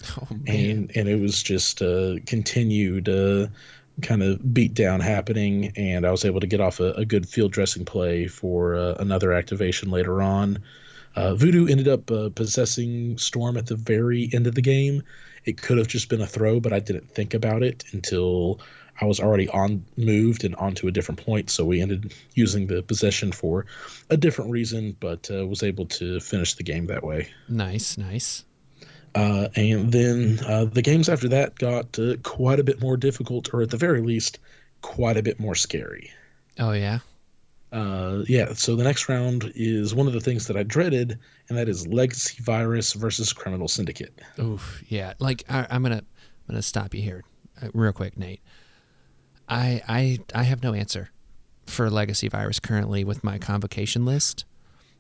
oh, 0.22 0.28
and 0.48 0.92
and 0.96 1.10
it 1.10 1.20
was 1.20 1.42
just 1.42 1.82
uh, 1.82 2.16
continued 2.26 3.10
uh, 3.10 3.48
kind 4.02 4.24
of 4.24 4.54
beat 4.54 4.74
down 4.74 5.00
happening, 5.00 5.72
and 5.76 6.06
I 6.06 6.12
was 6.12 6.26
able 6.26 6.40
to 6.40 6.48
get 6.48 6.62
off 6.62 6.80
a, 6.80 6.92
a 6.94 7.06
good 7.06 7.28
field 7.28 7.52
dressing 7.52 7.86
play 7.86 8.28
for 8.28 8.76
uh, 8.76 8.96
another 9.00 9.34
activation 9.34 9.90
later 9.90 10.22
on. 10.22 10.60
Uh, 11.16 11.34
Voodoo 11.34 11.68
ended 11.68 11.88
up 11.88 12.12
uh, 12.12 12.30
possessing 12.30 13.18
Storm 13.18 13.56
at 13.56 13.68
the 13.68 13.76
very 13.76 14.30
end 14.34 14.48
of 14.48 14.56
the 14.56 14.62
game. 14.62 15.02
It 15.46 15.62
could 15.62 15.78
have 15.78 15.88
just 15.88 16.10
been 16.10 16.22
a 16.22 16.28
throw, 16.28 16.60
but 16.60 16.74
I 16.74 16.80
didn't 16.80 17.10
think 17.10 17.34
about 17.34 17.64
it 17.64 17.86
until 17.94 18.60
I 19.00 19.06
was 19.06 19.20
already 19.20 19.48
on 19.50 19.86
moved 19.98 20.44
and 20.44 20.56
onto 20.56 20.88
a 20.88 20.92
different 20.92 21.24
point. 21.24 21.50
So 21.50 21.64
we 21.64 21.82
ended 21.82 22.14
using 22.34 22.68
the 22.68 22.82
possession 22.82 23.32
for 23.32 23.66
a 24.10 24.18
different 24.18 24.52
reason, 24.52 24.96
but 25.00 25.30
uh, 25.32 25.46
was 25.48 25.64
able 25.64 25.86
to 25.86 26.20
finish 26.20 26.56
the 26.56 26.64
game 26.64 26.88
that 26.88 27.04
way. 27.04 27.30
nice, 27.48 27.98
nice. 27.98 28.44
Uh, 29.16 29.48
and 29.56 29.92
then 29.92 30.40
uh, 30.46 30.66
the 30.66 30.82
games 30.82 31.08
after 31.10 31.28
that 31.30 31.56
got 31.56 31.98
uh, 31.98 32.16
quite 32.24 32.60
a 32.60 32.64
bit 32.64 32.82
more 32.82 32.98
difficult, 32.98 33.54
or 33.54 33.62
at 33.62 33.70
the 33.70 33.78
very 33.78 34.02
least, 34.02 34.40
quite 34.82 35.16
a 35.18 35.24
bit 35.24 35.40
more 35.40 35.56
scary. 35.56 36.12
Oh 36.60 36.72
yeah. 36.74 37.00
Uh, 37.72 38.24
yeah, 38.28 38.54
so 38.54 38.76
the 38.76 38.84
next 38.84 39.10
round 39.10 39.52
is 39.56 39.94
one 39.94 40.08
of 40.08 40.14
the 40.14 40.20
things 40.22 40.48
that 40.48 40.56
I 40.56 40.64
dreaded, 40.64 41.18
and 41.50 41.58
that 41.58 41.68
is 41.68 41.88
Legacy 41.88 42.42
Virus 42.42 42.94
versus 42.94 43.34
Criminal 43.34 43.68
Syndicate. 43.68 44.22
Oof, 44.40 44.82
yeah. 44.88 45.14
Like 45.20 45.44
I, 45.50 45.66
I'm 45.70 45.82
gonna, 45.84 45.96
I'm 45.98 46.04
gonna 46.48 46.62
stop 46.62 46.94
you 46.94 47.02
here, 47.02 47.24
uh, 47.62 47.68
real 47.74 47.92
quick, 47.92 48.18
Nate. 48.18 48.40
I, 49.50 49.82
I, 49.88 50.20
I 50.34 50.44
have 50.44 50.64
no 50.64 50.74
answer 50.74 51.10
for 51.66 51.90
Legacy 51.90 52.30
Virus 52.30 52.60
currently 52.60 53.04
with 53.04 53.24
my 53.24 53.38
convocation 53.40 54.06
list, 54.06 54.46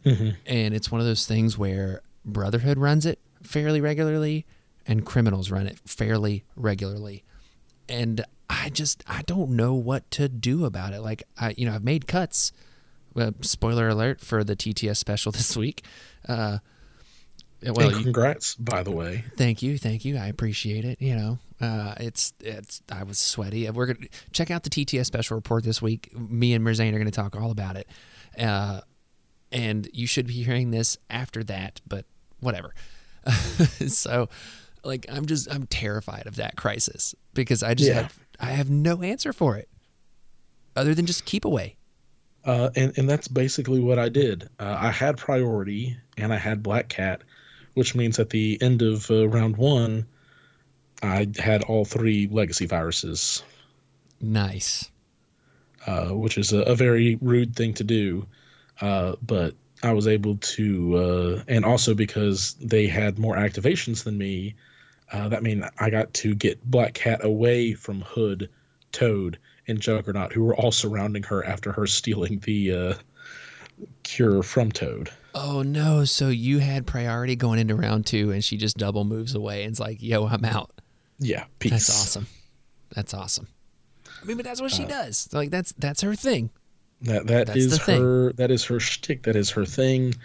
Mhm. 0.05 0.35
and 0.45 0.73
it's 0.73 0.91
one 0.91 0.99
of 0.99 1.07
those 1.07 1.25
things 1.25 1.57
where 1.57 2.01
Brotherhood 2.25 2.77
runs 2.77 3.05
it 3.05 3.19
fairly 3.45 3.81
regularly, 3.81 4.45
and 4.85 5.05
criminals 5.05 5.51
run 5.51 5.67
it 5.67 5.79
fairly 5.85 6.43
regularly, 6.55 7.23
and 7.89 8.23
I 8.49 8.69
just 8.69 9.03
I 9.07 9.21
don't 9.23 9.51
know 9.51 9.73
what 9.73 10.09
to 10.11 10.29
do 10.29 10.65
about 10.65 10.93
it. 10.93 11.01
Like 11.01 11.23
I, 11.39 11.53
you 11.57 11.65
know, 11.65 11.73
I've 11.73 11.83
made 11.83 12.07
cuts. 12.07 12.51
Uh, 13.15 13.31
spoiler 13.39 13.87
alert 13.87 14.19
for 14.19 14.43
the 14.43 14.57
TTS 14.57 14.97
special 14.97 15.31
this 15.33 15.55
week. 15.55 15.85
Uh, 16.27 16.57
well, 17.63 17.87
and 17.87 17.97
you- 17.97 18.03
congrats, 18.03 18.55
by 18.55 18.83
the 18.83 18.91
way. 18.91 19.23
Thank 19.37 19.61
you, 19.63 19.77
thank 19.77 20.03
you. 20.05 20.17
I 20.17 20.27
appreciate 20.27 20.83
it. 20.85 21.01
You 21.01 21.15
know, 21.15 21.39
uh, 21.61 21.95
it's 21.99 22.33
it's. 22.41 22.81
I 22.91 23.03
was 23.03 23.17
sweaty. 23.17 23.69
We're 23.69 23.85
gonna 23.87 24.07
check 24.33 24.51
out 24.51 24.63
the 24.63 24.69
TTS 24.69 25.05
special 25.05 25.35
report 25.35 25.63
this 25.63 25.81
week. 25.81 26.15
Me 26.17 26.53
and 26.53 26.63
Merzane 26.65 26.93
are 26.93 26.97
gonna 26.97 27.09
talk 27.11 27.35
all 27.35 27.51
about 27.51 27.77
it, 27.77 27.87
uh, 28.37 28.81
and 29.51 29.87
you 29.93 30.05
should 30.07 30.27
be 30.27 30.43
hearing 30.43 30.71
this 30.71 30.97
after 31.09 31.43
that. 31.45 31.79
But 31.87 32.05
whatever. 32.41 32.73
so, 33.87 34.29
like, 34.83 35.05
I'm 35.09 35.25
just 35.25 35.51
I'm 35.53 35.65
terrified 35.67 36.27
of 36.27 36.35
that 36.37 36.55
crisis 36.55 37.15
because 37.33 37.63
I 37.63 37.73
just 37.73 37.89
Yeah. 37.89 38.01
have 38.03 38.19
I 38.39 38.51
have 38.51 38.69
no 38.69 39.01
answer 39.01 39.31
for 39.33 39.55
it, 39.57 39.69
other 40.75 40.93
than 40.93 41.05
just 41.05 41.25
keep 41.25 41.45
away. 41.45 41.75
Uh, 42.43 42.69
and, 42.75 42.95
and 42.97 43.09
that's 43.09 43.27
basically 43.27 43.79
what 43.79 43.97
I 43.97 44.07
did. 44.09 44.49
Uh, 44.59 44.75
I 44.79 44.91
had 44.91 45.17
priority, 45.17 45.97
and 46.17 46.31
I 46.31 46.37
had 46.37 46.61
Black 46.61 46.89
Cat, 46.89 47.21
which 47.73 47.95
means 47.95 48.19
at 48.19 48.29
the 48.29 48.59
end 48.61 48.83
of 48.83 49.09
uh, 49.09 49.27
round 49.27 49.57
one, 49.57 50.05
I 51.01 51.27
had 51.39 51.63
all 51.63 51.85
three 51.85 52.27
legacy 52.31 52.67
viruses. 52.67 53.41
Nice. 54.21 54.91
uh, 55.87 56.09
which 56.09 56.37
is 56.37 56.51
a, 56.53 56.59
a 56.61 56.75
very 56.75 57.15
rude 57.21 57.55
thing 57.55 57.73
to 57.75 57.83
do. 57.83 58.25
Uh, 58.81 59.15
but 59.21 59.55
I 59.85 59.93
was 59.93 60.07
able 60.07 60.37
to, 60.37 60.95
uh, 60.97 61.43
and 61.47 61.63
also 61.65 61.93
because 61.93 62.53
they 62.61 62.87
had 62.87 63.19
more 63.19 63.35
activations 63.35 64.03
than 64.03 64.17
me, 64.17 64.55
uh, 65.11 65.29
that 65.29 65.43
mean 65.43 65.63
I 65.79 65.89
got 65.89 66.13
to 66.15 66.33
get 66.35 66.63
Black 66.69 66.93
Cat 66.93 67.23
away 67.23 67.73
from 67.73 68.01
Hood, 68.01 68.49
Toad, 68.91 69.37
and 69.67 69.79
Juggernaut, 69.79 70.31
who 70.33 70.43
were 70.43 70.55
all 70.55 70.71
surrounding 70.71 71.23
her 71.23 71.45
after 71.45 71.71
her 71.71 71.87
stealing 71.87 72.39
the 72.39 72.71
uh, 72.73 72.93
cure 74.03 74.43
from 74.43 74.71
Toad. 74.71 75.09
Oh 75.33 75.61
no! 75.61 76.05
So 76.05 76.29
you 76.29 76.59
had 76.59 76.87
priority 76.87 77.35
going 77.35 77.59
into 77.59 77.75
round 77.75 78.05
two, 78.05 78.31
and 78.31 78.43
she 78.43 78.57
just 78.57 78.77
double 78.77 79.03
moves 79.03 79.35
away 79.35 79.63
and 79.63 79.71
it's 79.71 79.79
like, 79.79 80.01
"Yo, 80.01 80.25
I'm 80.27 80.45
out." 80.45 80.71
Yeah, 81.19 81.45
peace. 81.59 81.71
That's 81.71 81.89
awesome. 81.89 82.27
That's 82.93 83.13
awesome. 83.13 83.47
I 84.21 84.25
mean, 84.25 84.37
but 84.37 84.45
that's 84.45 84.61
what 84.61 84.71
Uh, 84.71 84.75
she 84.75 84.85
does. 84.85 85.29
Like 85.33 85.49
that's 85.49 85.73
that's 85.77 86.01
her 86.01 86.15
thing. 86.15 86.51
That 87.01 87.27
that 87.27 87.47
That's 87.47 87.59
is 87.59 87.77
her 87.79 88.33
that 88.33 88.51
is 88.51 88.63
her 88.65 88.79
shtick. 88.79 89.23
That 89.23 89.35
is 89.35 89.49
her 89.51 89.65
thing. 89.65 90.15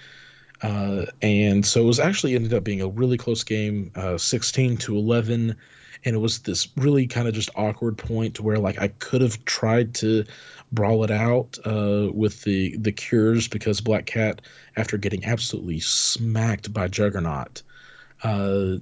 Uh, 0.63 1.07
and 1.23 1.65
so 1.65 1.81
it 1.81 1.87
was 1.87 1.99
actually 1.99 2.35
ended 2.35 2.53
up 2.53 2.65
being 2.65 2.83
a 2.83 2.89
really 2.89 3.17
close 3.17 3.43
game, 3.45 3.91
uh, 3.95 4.19
sixteen 4.19 4.77
to 4.79 4.97
eleven, 4.97 5.57
and 6.05 6.15
it 6.15 6.19
was 6.19 6.41
this 6.41 6.69
really 6.77 7.07
kind 7.07 7.27
of 7.27 7.35
just 7.35 7.51
awkward 7.57 7.97
point 7.97 8.35
to 8.35 8.43
where 8.43 8.59
like 8.59 8.79
I 8.81 8.89
could 8.89 9.23
have 9.23 9.45
tried 9.47 9.95
to 9.97 10.25
brawl 10.73 11.03
it 11.03 11.11
out 11.11 11.59
uh, 11.65 12.09
with 12.13 12.43
the 12.43 12.77
the 12.77 12.93
cures 12.93 13.49
because 13.49 13.81
Black 13.81 14.07
Cat, 14.07 14.43
after 14.77 14.97
getting 14.97 15.25
absolutely 15.25 15.81
smacked 15.81 16.73
by 16.73 16.89
Juggernaut, 16.89 17.63
uh, 18.23 18.77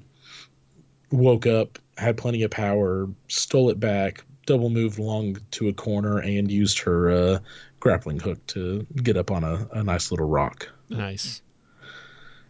woke 1.11 1.47
up, 1.47 1.79
had 1.97 2.17
plenty 2.17 2.43
of 2.43 2.51
power, 2.51 3.09
stole 3.29 3.71
it 3.71 3.81
back, 3.81 4.25
double 4.47 4.71
moved 4.71 4.99
along 4.99 5.39
to 5.53 5.69
a 5.69 5.73
corner, 5.73 6.19
and 6.19 6.51
used 6.51 6.79
her 6.81 7.11
uh, 7.11 7.39
grappling 7.81 8.21
hook 8.21 8.45
to 8.49 8.87
get 8.97 9.17
up 9.17 9.31
on 9.31 9.45
a, 9.45 9.69
a 9.73 9.83
nice 9.83 10.11
little 10.11 10.29
rock. 10.29 10.69
Nice. 10.89 11.43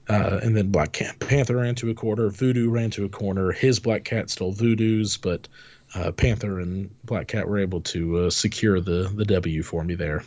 Uh, 0.09 0.41
and 0.43 0.57
then 0.57 0.71
Black 0.71 0.93
Panther 0.93 1.57
ran 1.57 1.75
to 1.77 1.91
a 1.91 1.95
corner. 1.95 2.31
Voodoo 2.31 2.71
ran 2.71 2.91
to 2.91 3.05
a 3.05 3.09
corner. 3.09 3.53
His 3.53 3.79
Black 3.79 4.05
Cat 4.05 4.31
stole 4.31 4.53
Voodoo's, 4.53 5.19
but 5.19 5.49
uh, 5.95 6.13
Panther 6.13 6.61
and 6.61 6.91
Black 7.05 7.29
Cat 7.29 7.47
were 7.47 7.59
able 7.59 7.81
to 7.83 8.19
uh, 8.19 8.31
secure 8.31 8.81
the 8.81 9.11
the 9.15 9.25
W 9.25 9.63
for 9.63 9.85
me 9.85 9.95
there. 9.95 10.25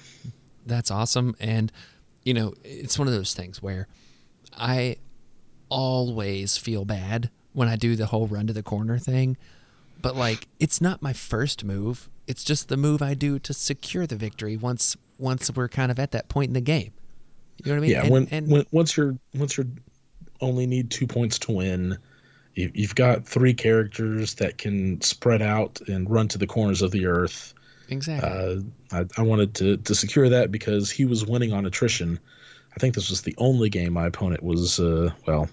that's 0.66 0.92
awesome. 0.92 1.36
And 1.40 1.72
you 2.24 2.34
know, 2.34 2.54
it's 2.64 3.00
one 3.00 3.08
of 3.08 3.14
those 3.14 3.34
things 3.34 3.62
where 3.62 3.88
I 4.56 4.98
always 5.70 6.58
feel 6.58 6.86
bad 6.86 7.32
when 7.54 7.68
I 7.68 7.76
do 7.76 7.96
the 7.96 8.08
whole 8.08 8.28
run 8.28 8.48
to 8.48 8.54
the 8.54 8.64
corner 8.64 9.00
thing. 9.00 9.38
But 10.00 10.16
like 10.16 10.48
it's 10.60 10.80
not 10.80 11.02
my 11.02 11.14
first 11.14 11.64
move. 11.64 12.10
It's 12.32 12.46
just 12.46 12.70
the 12.70 12.78
move 12.78 13.02
I 13.02 13.14
do 13.14 13.38
to 13.40 13.54
secure 13.54 14.08
the 14.08 14.16
victory 14.16 14.56
once 14.56 14.96
once 15.20 15.52
we're 15.54 15.68
kind 15.68 15.92
of 15.92 16.00
at 16.00 16.12
that 16.12 16.30
point 16.30 16.48
in 16.48 16.54
the 16.54 16.62
game. 16.62 16.94
You 17.64 17.74
know 17.74 17.74
what 17.74 17.78
I 17.78 17.82
mean? 17.82 17.92
Yeah, 17.92 18.02
And- 18.04 18.10
when, 18.12 18.28
and- 18.32 18.48
when 18.48 18.66
once 18.72 18.96
you're 18.96 19.18
once 19.36 19.58
you're 19.58 19.68
only 20.40 20.66
need 20.66 20.90
two 20.90 21.06
points 21.06 21.38
to 21.40 21.52
win, 21.52 21.98
you, 22.56 22.72
you've 22.74 22.96
got 22.96 23.28
three 23.28 23.54
characters 23.54 24.34
that 24.36 24.58
can 24.58 25.00
spread 25.02 25.42
out 25.42 25.80
and 25.88 26.10
run 26.10 26.30
to 26.30 26.38
the 26.38 26.48
corners 26.48 26.82
of 26.82 26.92
the 26.92 27.06
earth. 27.06 27.54
exactly. 27.90 28.30
Uh, 28.30 28.62
I, 28.98 29.06
I 29.18 29.22
wanted 29.24 29.54
to 29.56 29.76
to 29.78 29.94
secure 29.94 30.30
that 30.30 30.52
because 30.52 30.90
he 30.90 31.04
was 31.04 31.26
winning 31.26 31.52
on 31.52 31.66
attrition. 31.66 32.18
I 32.76 32.80
think 32.80 32.96
this 32.96 33.10
was 33.10 33.22
the 33.24 33.36
only 33.38 33.70
game 33.70 33.92
my 33.92 34.08
opponent 34.08 34.42
was 34.42 34.80
uh, 34.80 35.10
well, 35.28 35.50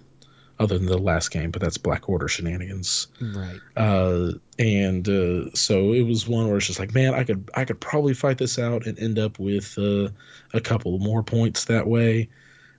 other 0.59 0.76
than 0.78 0.86
the 0.86 0.98
last 0.98 1.30
game, 1.30 1.50
but 1.50 1.62
that's 1.62 1.78
Black 1.78 2.09
Order 2.09 2.28
shenanigans. 2.28 3.09
right. 3.20 3.61
Uh, 3.76 4.32
and 4.59 5.09
uh, 5.09 5.50
so 5.54 5.92
it 5.92 6.02
was 6.02 6.26
one 6.26 6.48
where 6.48 6.56
it's 6.56 6.66
just 6.66 6.80
like, 6.80 6.94
man, 6.94 7.14
I 7.14 7.24
could 7.24 7.48
I 7.54 7.64
could 7.64 7.80
probably 7.80 8.14
fight 8.14 8.38
this 8.38 8.59
out 8.59 8.86
and 8.86 8.98
end 8.98 9.18
up 9.18 9.38
with 9.38 9.78
uh, 9.78 10.09
a 10.52 10.61
couple 10.61 10.98
more 10.98 11.22
points 11.22 11.66
that 11.66 11.86
way. 11.86 12.28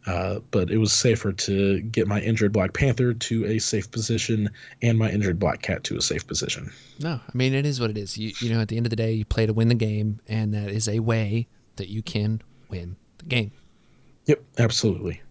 Uh, 0.07 0.39
but 0.51 0.71
it 0.71 0.77
was 0.77 0.93
safer 0.93 1.31
to 1.33 1.81
get 1.81 2.07
my 2.07 2.21
injured 2.21 2.53
Black 2.53 2.73
Panther 2.73 3.13
to 3.13 3.45
a 3.45 3.59
safe 3.59 3.91
position 3.91 4.49
and 4.81 4.97
my 4.97 5.09
injured 5.09 5.37
Black 5.37 5.61
Cat 5.61 5.83
to 5.83 5.97
a 5.97 6.01
safe 6.01 6.25
position. 6.25 6.71
No, 6.99 7.19
I 7.27 7.37
mean 7.37 7.53
it 7.53 7.65
is 7.65 7.79
what 7.79 7.89
it 7.89 7.97
is. 7.97 8.17
You 8.17 8.31
you 8.39 8.49
know, 8.49 8.61
at 8.61 8.69
the 8.69 8.77
end 8.77 8.85
of 8.85 8.89
the 8.89 8.95
day, 8.95 9.11
you 9.11 9.25
play 9.25 9.45
to 9.45 9.53
win 9.53 9.67
the 9.67 9.75
game, 9.75 10.19
and 10.27 10.53
that 10.53 10.69
is 10.69 10.87
a 10.87 10.99
way 10.99 11.47
that 11.75 11.89
you 11.89 12.01
can 12.01 12.41
win 12.69 12.95
the 13.17 13.25
game. 13.25 13.51
Yep, 14.25 14.43
absolutely. 14.57 15.21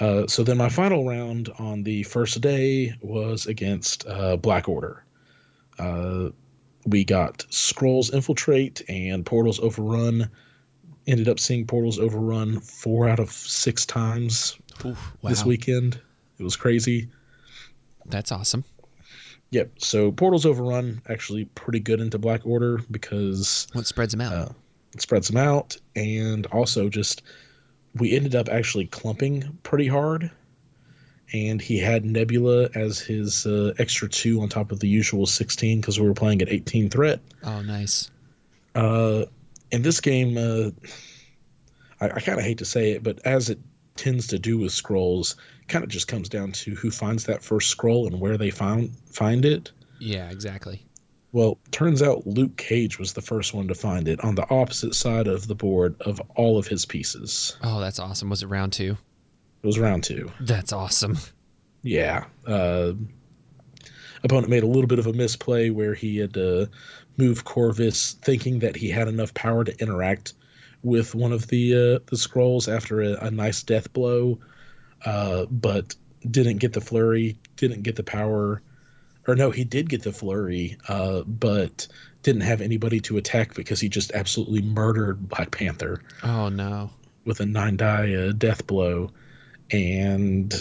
Uh, 0.00 0.26
so 0.26 0.42
then 0.42 0.56
my 0.56 0.68
final 0.68 1.06
round 1.06 1.50
on 1.58 1.82
the 1.82 2.02
first 2.04 2.40
day 2.40 2.94
was 3.02 3.46
against 3.46 4.06
uh, 4.06 4.36
Black 4.36 4.68
Order. 4.68 5.04
Uh, 5.78 6.30
we 6.86 7.04
got 7.04 7.44
Scrolls 7.50 8.10
Infiltrate 8.10 8.82
and 8.88 9.24
Portals 9.24 9.60
Overrun. 9.60 10.28
Ended 11.06 11.28
up 11.28 11.38
seeing 11.38 11.66
Portals 11.66 11.98
Overrun 11.98 12.60
four 12.60 13.08
out 13.08 13.20
of 13.20 13.30
six 13.30 13.84
times 13.84 14.58
Oof, 14.84 15.12
this 15.22 15.44
weekend. 15.44 16.00
It 16.38 16.42
was 16.42 16.56
crazy. 16.56 17.08
That's 18.06 18.32
awesome. 18.32 18.64
Yep. 19.50 19.72
So 19.78 20.12
Portals 20.12 20.46
Overrun 20.46 21.02
actually 21.08 21.44
pretty 21.46 21.80
good 21.80 22.00
into 22.00 22.18
Black 22.18 22.46
Order 22.46 22.80
because 22.90 23.66
What 23.72 23.86
spreads 23.86 24.12
them 24.12 24.20
out? 24.20 24.32
uh, 24.32 24.48
it 24.94 25.02
spreads 25.02 25.28
them 25.28 25.36
out, 25.36 25.76
and 25.94 26.46
also 26.46 26.88
just 26.88 27.22
we 27.94 28.14
ended 28.16 28.34
up 28.34 28.48
actually 28.48 28.86
clumping 28.86 29.58
pretty 29.62 29.86
hard. 29.86 30.30
And 31.32 31.62
he 31.62 31.78
had 31.78 32.04
Nebula 32.04 32.68
as 32.74 32.98
his 32.98 33.46
uh, 33.46 33.72
extra 33.78 34.08
two 34.08 34.40
on 34.40 34.48
top 34.48 34.72
of 34.72 34.80
the 34.80 34.88
usual 34.88 35.26
16 35.26 35.80
because 35.80 36.00
we 36.00 36.06
were 36.06 36.14
playing 36.14 36.42
at 36.42 36.48
18 36.48 36.90
threat. 36.90 37.20
oh, 37.44 37.62
nice. 37.62 38.10
Uh, 38.74 39.26
in 39.70 39.82
this 39.82 40.00
game, 40.00 40.36
uh, 40.36 40.70
I, 42.00 42.16
I 42.16 42.20
kind 42.20 42.38
of 42.38 42.44
hate 42.44 42.58
to 42.58 42.64
say 42.64 42.92
it, 42.92 43.04
but 43.04 43.24
as 43.24 43.48
it 43.48 43.60
tends 43.96 44.26
to 44.28 44.38
do 44.38 44.58
with 44.58 44.72
scrolls, 44.72 45.36
kind 45.68 45.84
of 45.84 45.90
just 45.90 46.08
comes 46.08 46.28
down 46.28 46.52
to 46.52 46.74
who 46.74 46.90
finds 46.90 47.24
that 47.26 47.42
first 47.42 47.68
scroll 47.68 48.06
and 48.06 48.20
where 48.20 48.36
they 48.36 48.50
found 48.50 48.90
find 49.06 49.44
it. 49.44 49.70
Yeah, 50.00 50.30
exactly. 50.30 50.84
Well, 51.32 51.58
turns 51.70 52.02
out 52.02 52.26
Luke 52.26 52.56
Cage 52.56 52.98
was 52.98 53.12
the 53.12 53.22
first 53.22 53.54
one 53.54 53.68
to 53.68 53.74
find 53.74 54.08
it 54.08 54.22
on 54.24 54.34
the 54.34 54.48
opposite 54.50 54.94
side 54.94 55.28
of 55.28 55.46
the 55.46 55.54
board 55.54 55.94
of 56.00 56.20
all 56.34 56.58
of 56.58 56.66
his 56.66 56.84
pieces. 56.84 57.56
Oh, 57.62 57.80
that's 57.80 57.98
awesome. 58.00 58.30
Was 58.30 58.42
it 58.42 58.48
round 58.48 58.72
two? 58.72 58.96
It 59.62 59.66
was 59.66 59.78
round 59.78 60.02
two. 60.04 60.30
That's 60.40 60.72
awesome. 60.72 61.18
Yeah. 61.82 62.24
Uh, 62.46 62.92
opponent 64.24 64.48
made 64.48 64.62
a 64.62 64.66
little 64.66 64.86
bit 64.86 64.98
of 64.98 65.06
a 65.06 65.12
misplay 65.12 65.70
where 65.70 65.94
he 65.94 66.16
had 66.18 66.36
uh, 66.36 66.66
move 67.16 67.44
Corvus 67.44 68.14
thinking 68.22 68.58
that 68.60 68.76
he 68.76 68.90
had 68.90 69.08
enough 69.08 69.32
power 69.34 69.64
to 69.64 69.80
interact 69.80 70.34
with 70.82 71.14
one 71.14 71.32
of 71.32 71.46
the 71.48 71.74
uh, 71.74 71.98
the 72.06 72.16
scrolls 72.16 72.68
after 72.68 73.02
a, 73.02 73.26
a 73.26 73.30
nice 73.30 73.62
death 73.62 73.92
blow, 73.92 74.38
uh, 75.04 75.44
but 75.50 75.94
didn't 76.30 76.58
get 76.58 76.72
the 76.72 76.80
flurry, 76.80 77.38
didn't 77.56 77.82
get 77.82 77.96
the 77.96 78.02
power, 78.02 78.62
or 79.30 79.36
no, 79.36 79.50
he 79.50 79.64
did 79.64 79.88
get 79.88 80.02
the 80.02 80.12
flurry, 80.12 80.76
uh, 80.88 81.22
but 81.22 81.86
didn't 82.22 82.42
have 82.42 82.60
anybody 82.60 83.00
to 83.00 83.16
attack 83.16 83.54
because 83.54 83.80
he 83.80 83.88
just 83.88 84.12
absolutely 84.12 84.60
murdered 84.62 85.28
Black 85.28 85.50
Panther 85.52 86.02
Oh 86.22 86.48
no. 86.48 86.90
with 87.24 87.40
a 87.40 87.46
nine 87.46 87.76
die 87.76 88.12
uh, 88.14 88.32
death 88.32 88.66
blow 88.66 89.10
and 89.70 90.52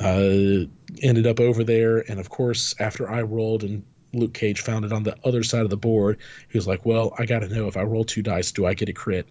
uh, 0.00 0.66
ended 1.02 1.26
up 1.26 1.40
over 1.40 1.64
there. 1.64 1.98
And 2.10 2.20
of 2.20 2.28
course, 2.30 2.74
after 2.78 3.10
I 3.10 3.22
rolled 3.22 3.62
and 3.64 3.82
Luke 4.12 4.34
Cage 4.34 4.60
found 4.60 4.84
it 4.84 4.92
on 4.92 5.02
the 5.02 5.16
other 5.24 5.42
side 5.42 5.62
of 5.62 5.70
the 5.70 5.76
board, 5.76 6.18
he 6.50 6.58
was 6.58 6.66
like, 6.66 6.84
Well, 6.84 7.14
I 7.18 7.24
got 7.26 7.38
to 7.40 7.48
know 7.48 7.68
if 7.68 7.76
I 7.76 7.82
roll 7.82 8.04
two 8.04 8.22
dice, 8.22 8.52
do 8.52 8.66
I 8.66 8.74
get 8.74 8.88
a 8.88 8.92
crit? 8.92 9.28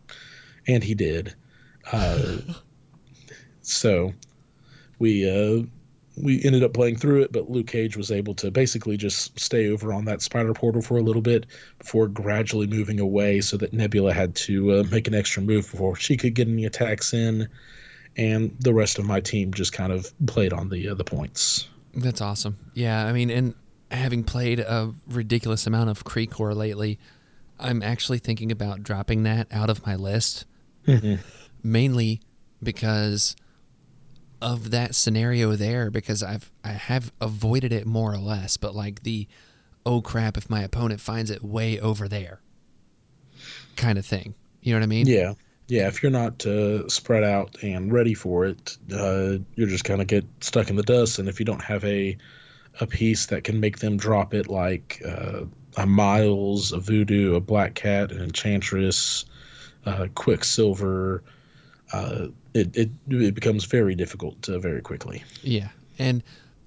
And 0.68 0.84
he 0.84 0.94
did. 0.96 1.34
Uh, 1.92 2.38
so 3.62 4.14
we. 5.00 5.30
We 6.20 6.44
ended 6.44 6.64
up 6.64 6.74
playing 6.74 6.98
through 6.98 7.22
it, 7.22 7.32
but 7.32 7.50
Luke 7.50 7.68
Cage 7.68 7.96
was 7.96 8.12
able 8.12 8.34
to 8.36 8.50
basically 8.50 8.98
just 8.98 9.40
stay 9.40 9.70
over 9.70 9.94
on 9.94 10.06
that 10.06 10.22
spider 10.22 10.54
portal 10.54 10.82
for 10.82 10.98
a 10.98 11.02
little 11.02 11.22
bit 11.22 11.46
before 11.78 12.08
gradually 12.08 12.68
moving 12.68 13.00
away 13.00 13.42
so 13.42 13.58
that 13.58 13.74
Nebula 13.74 14.14
had 14.14 14.36
to 14.36 14.80
uh, 14.80 14.84
make 14.92 15.08
an 15.08 15.14
extra 15.14 15.44
move 15.44 15.70
before 15.70 15.96
she 15.96 16.18
could 16.18 16.34
get 16.34 16.48
any 16.48 16.66
attacks 16.66 17.14
in. 17.14 17.48
And 18.18 18.56
the 18.60 18.74
rest 18.74 18.98
of 18.98 19.06
my 19.06 19.20
team 19.20 19.54
just 19.54 19.74
kind 19.74 19.94
of 19.94 20.12
played 20.26 20.54
on 20.54 20.70
the 20.70 20.90
uh, 20.90 20.96
the 20.96 21.04
points. 21.04 21.68
That's 21.94 22.20
awesome. 22.20 22.58
Yeah, 22.74 23.06
I 23.06 23.14
mean, 23.14 23.30
and 23.30 23.54
having 23.92 24.24
played 24.24 24.60
a 24.60 24.94
ridiculous 25.08 25.68
amount 25.68 25.90
of 25.90 26.04
Creekcore 26.04 26.56
lately, 26.56 27.00
I'm 27.60 27.82
actually 27.84 28.20
thinking 28.20 28.52
about 28.52 28.84
dropping 28.84 29.24
that 29.24 29.48
out 29.52 29.70
of 29.70 29.86
my 29.86 29.96
list, 29.96 30.46
mainly 31.64 32.22
because 32.62 33.36
of 34.42 34.72
that 34.72 34.96
scenario 34.96 35.56
there. 35.56 35.90
Because 35.90 36.24
I've 36.24 36.52
I 36.64 36.72
have 36.72 37.12
avoided 37.22 37.72
it 37.72 37.86
more 37.86 38.14
or 38.14 38.18
less, 38.18 38.58
but 38.58 38.76
like 38.76 39.04
the 39.04 39.28
oh 39.86 40.02
crap 40.02 40.38
if 40.38 40.50
my 40.50 40.62
opponent 40.62 41.00
finds 41.00 41.32
it 41.32 41.44
way 41.44 41.80
over 41.80 42.08
there 42.08 42.42
kind 43.78 43.98
of 43.98 44.06
thing. 44.06 44.34
You 44.62 44.74
know 44.74 44.80
what 44.80 44.84
I 44.84 44.88
mean? 44.88 45.08
Yeah, 45.08 45.34
yeah. 45.68 45.88
If 45.88 46.04
you're 46.04 46.12
not 46.12 46.46
uh, 46.46 46.90
spread 46.90 47.24
out 47.24 47.64
and 47.64 47.94
ready 47.94 48.14
for 48.14 48.46
it, 48.46 48.78
uh, 48.92 49.38
you're 49.56 49.70
just 49.70 49.86
gonna 49.86 50.04
get 50.04 50.26
stuck 50.42 50.70
in 50.70 50.76
the 50.76 50.84
dust. 50.84 51.20
And 51.20 51.30
if 51.30 51.40
you 51.40 51.46
don't 51.46 51.64
have 51.64 51.86
a 51.86 52.18
a 52.82 52.88
piece 52.88 53.28
that 53.28 53.44
can 53.44 53.60
make 53.60 53.80
them 53.80 53.96
drop 53.96 54.34
it, 54.34 54.48
like 54.48 55.02
uh, 55.08 55.42
a 55.78 55.86
Miles, 55.86 56.74
a 56.74 56.80
Voodoo, 56.80 57.36
a 57.36 57.40
Black 57.40 57.76
Cat, 57.76 58.12
an 58.12 58.22
Enchantress, 58.22 59.26
uh, 59.86 60.08
Quicksilver, 60.14 61.24
uh, 61.94 62.28
it, 62.58 62.76
it 62.76 62.90
it 63.10 63.36
becomes 63.36 63.66
very 63.66 63.96
difficult 63.96 64.50
uh, 64.50 64.60
very 64.60 64.82
quickly. 64.82 65.24
Yeah. 65.42 65.70
And, 66.00 66.24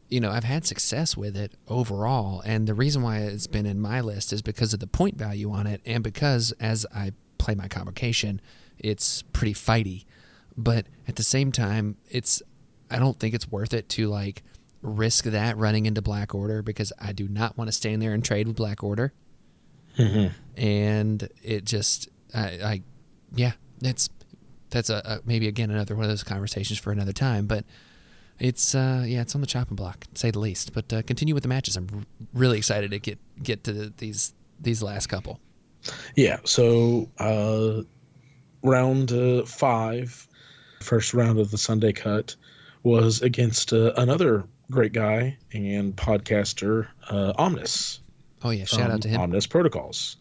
you 0.09 0.21
know, 0.21 0.31
I've 0.31 0.45
had 0.45 0.67
success 0.67 1.17
with 1.17 1.37
it 1.37 1.53
overall. 1.69 2.41
And 2.41 2.67
the 2.67 2.75
reason 2.75 3.03
why 3.03 3.19
it's 3.19 3.47
been 3.47 3.67
in 3.67 3.81
my 3.81 4.01
list 4.01 4.33
is 4.33 4.43
because 4.43 4.73
of 4.73 4.81
the 4.81 4.87
point 4.87 5.17
value 5.17 5.51
on 5.51 5.67
it 5.67 5.81
and 5.87 6.03
because 6.03 6.53
as 6.61 6.87
I 6.95 7.13
play 7.39 7.55
my 7.55 7.69
convocation, 7.69 8.41
it's 8.79 9.23
pretty 9.33 9.55
fighty. 9.55 10.05
But 10.57 10.87
at 11.07 11.17
the 11.17 11.23
same 11.23 11.53
time, 11.53 11.97
it's, 12.11 12.43
I 12.91 12.99
don't 12.99 13.19
think 13.19 13.35
it's 13.35 13.51
worth 13.51 13.73
it 13.73 13.89
to 13.91 14.09
like 14.09 14.43
risk 14.83 15.25
that 15.27 15.57
running 15.57 15.87
into 15.87 16.03
Black 16.03 16.35
Order 16.35 16.63
because 16.63 16.93
I 16.99 17.13
do 17.13 17.29
not 17.29 17.57
want 17.57 17.69
to 17.69 17.73
stand 17.73 18.03
there 18.03 18.13
and 18.13 18.25
trade 18.25 18.47
with 18.49 18.57
Black 18.57 18.83
Order. 18.83 19.13
And 20.57 21.29
it 21.43 21.65
just, 21.65 22.09
I, 22.35 22.43
I 22.43 22.83
yeah, 23.35 23.53
it's, 23.83 24.09
that's 24.71 24.91
a, 24.91 25.03
a 25.05 25.21
maybe 25.25 25.49
again 25.49 25.71
another 25.71 25.95
one 25.95 26.05
of 26.05 26.11
those 26.11 26.23
conversations 26.23 26.79
for 26.79 26.93
another 26.93 27.13
time. 27.13 27.47
But 27.47 27.65
it's 28.39 28.75
uh, 28.75 29.05
yeah, 29.07 29.21
it's 29.21 29.35
on 29.35 29.41
the 29.41 29.47
chopping 29.47 29.77
block, 29.77 30.07
to 30.15 30.19
say 30.19 30.31
the 30.31 30.39
least. 30.39 30.73
But 30.73 30.93
uh, 30.93 31.03
continue 31.03 31.35
with 31.35 31.43
the 31.43 31.49
matches. 31.49 31.77
I'm 31.77 31.89
r- 31.93 32.01
really 32.33 32.59
excited 32.59 32.91
to 32.91 32.99
get 32.99 33.19
get 33.43 33.65
to 33.65 33.73
the, 33.73 33.93
these 33.99 34.33
these 34.61 34.83
last 34.83 35.09
couple. 35.09 35.41
Yeah. 36.17 36.39
So 36.45 37.09
uh, 37.19 37.83
round 38.63 39.13
uh, 39.13 39.45
five, 39.45 40.27
first 40.81 41.15
round 41.15 41.39
of 41.39 41.51
the 41.51 41.59
Sunday 41.59 41.93
cut, 41.93 42.37
was 42.83 43.23
against 43.23 43.73
uh, 43.73 43.93
another 43.97 44.45
great 44.71 44.93
guy 44.93 45.37
and 45.53 45.95
podcaster, 45.97 46.89
uh, 47.09 47.33
Omnis. 47.37 48.01
Oh 48.43 48.51
yeah, 48.51 48.65
shout 48.65 48.91
out 48.91 49.03
to 49.03 49.09
him. 49.09 49.21
Omnis 49.21 49.47
Protocols. 49.47 50.17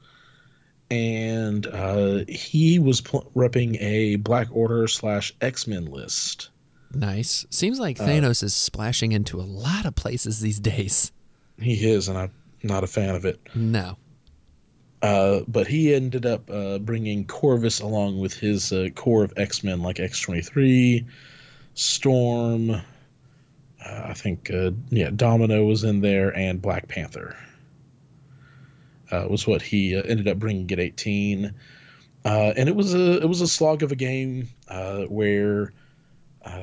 And 0.91 1.67
uh, 1.67 2.25
he 2.27 2.79
was 2.79 3.01
pl- 3.01 3.29
repping 3.35 3.79
a 3.79 4.15
Black 4.17 4.47
Order 4.51 4.87
slash 4.87 5.33
X 5.41 5.67
Men 5.67 5.85
list. 5.85 6.49
Nice. 6.93 7.45
Seems 7.51 7.79
uh, 7.79 7.83
like 7.83 7.97
Thanos 7.97 8.41
is 8.41 8.55
splashing 8.55 9.11
into 9.11 9.39
a 9.39 9.43
lot 9.43 9.85
of 9.85 9.95
places 9.95 10.39
these 10.39 10.59
days. 10.59 11.11
He 11.59 11.73
is, 11.73 12.07
and 12.07 12.17
I'm 12.17 12.31
not 12.63 12.83
a 12.83 12.87
fan 12.87 13.13
of 13.13 13.25
it. 13.25 13.39
No. 13.53 13.97
Uh, 15.01 15.41
but 15.47 15.67
he 15.67 15.93
ended 15.93 16.25
up 16.25 16.49
uh, 16.49 16.79
bringing 16.79 17.25
Corvus 17.25 17.79
along 17.79 18.19
with 18.19 18.33
his 18.33 18.73
uh, 18.73 18.89
core 18.95 19.23
of 19.23 19.33
X 19.37 19.63
Men 19.63 19.81
like 19.81 19.99
X 19.99 20.19
twenty 20.19 20.41
three, 20.41 21.05
Storm. 21.75 22.71
Uh, 22.71 22.81
I 23.85 24.13
think 24.13 24.51
uh, 24.51 24.71
yeah, 24.89 25.09
Domino 25.15 25.63
was 25.63 25.83
in 25.83 26.01
there, 26.01 26.35
and 26.35 26.61
Black 26.61 26.87
Panther 26.89 27.37
uh, 29.12 29.28
was 29.30 29.47
what 29.47 29.62
he 29.62 29.95
ended 29.95 30.28
up 30.28 30.39
bringing 30.39 30.72
at 30.72 30.80
eighteen. 30.80 31.53
and 32.26 32.70
it 32.70 32.76
was 32.76 32.93
a 32.93 33.22
it 33.22 33.28
was 33.28 33.41
a 33.41 33.47
slog 33.47 33.84
of 33.84 33.91
a 33.91 33.95
game 33.95 34.49
where 35.07 35.74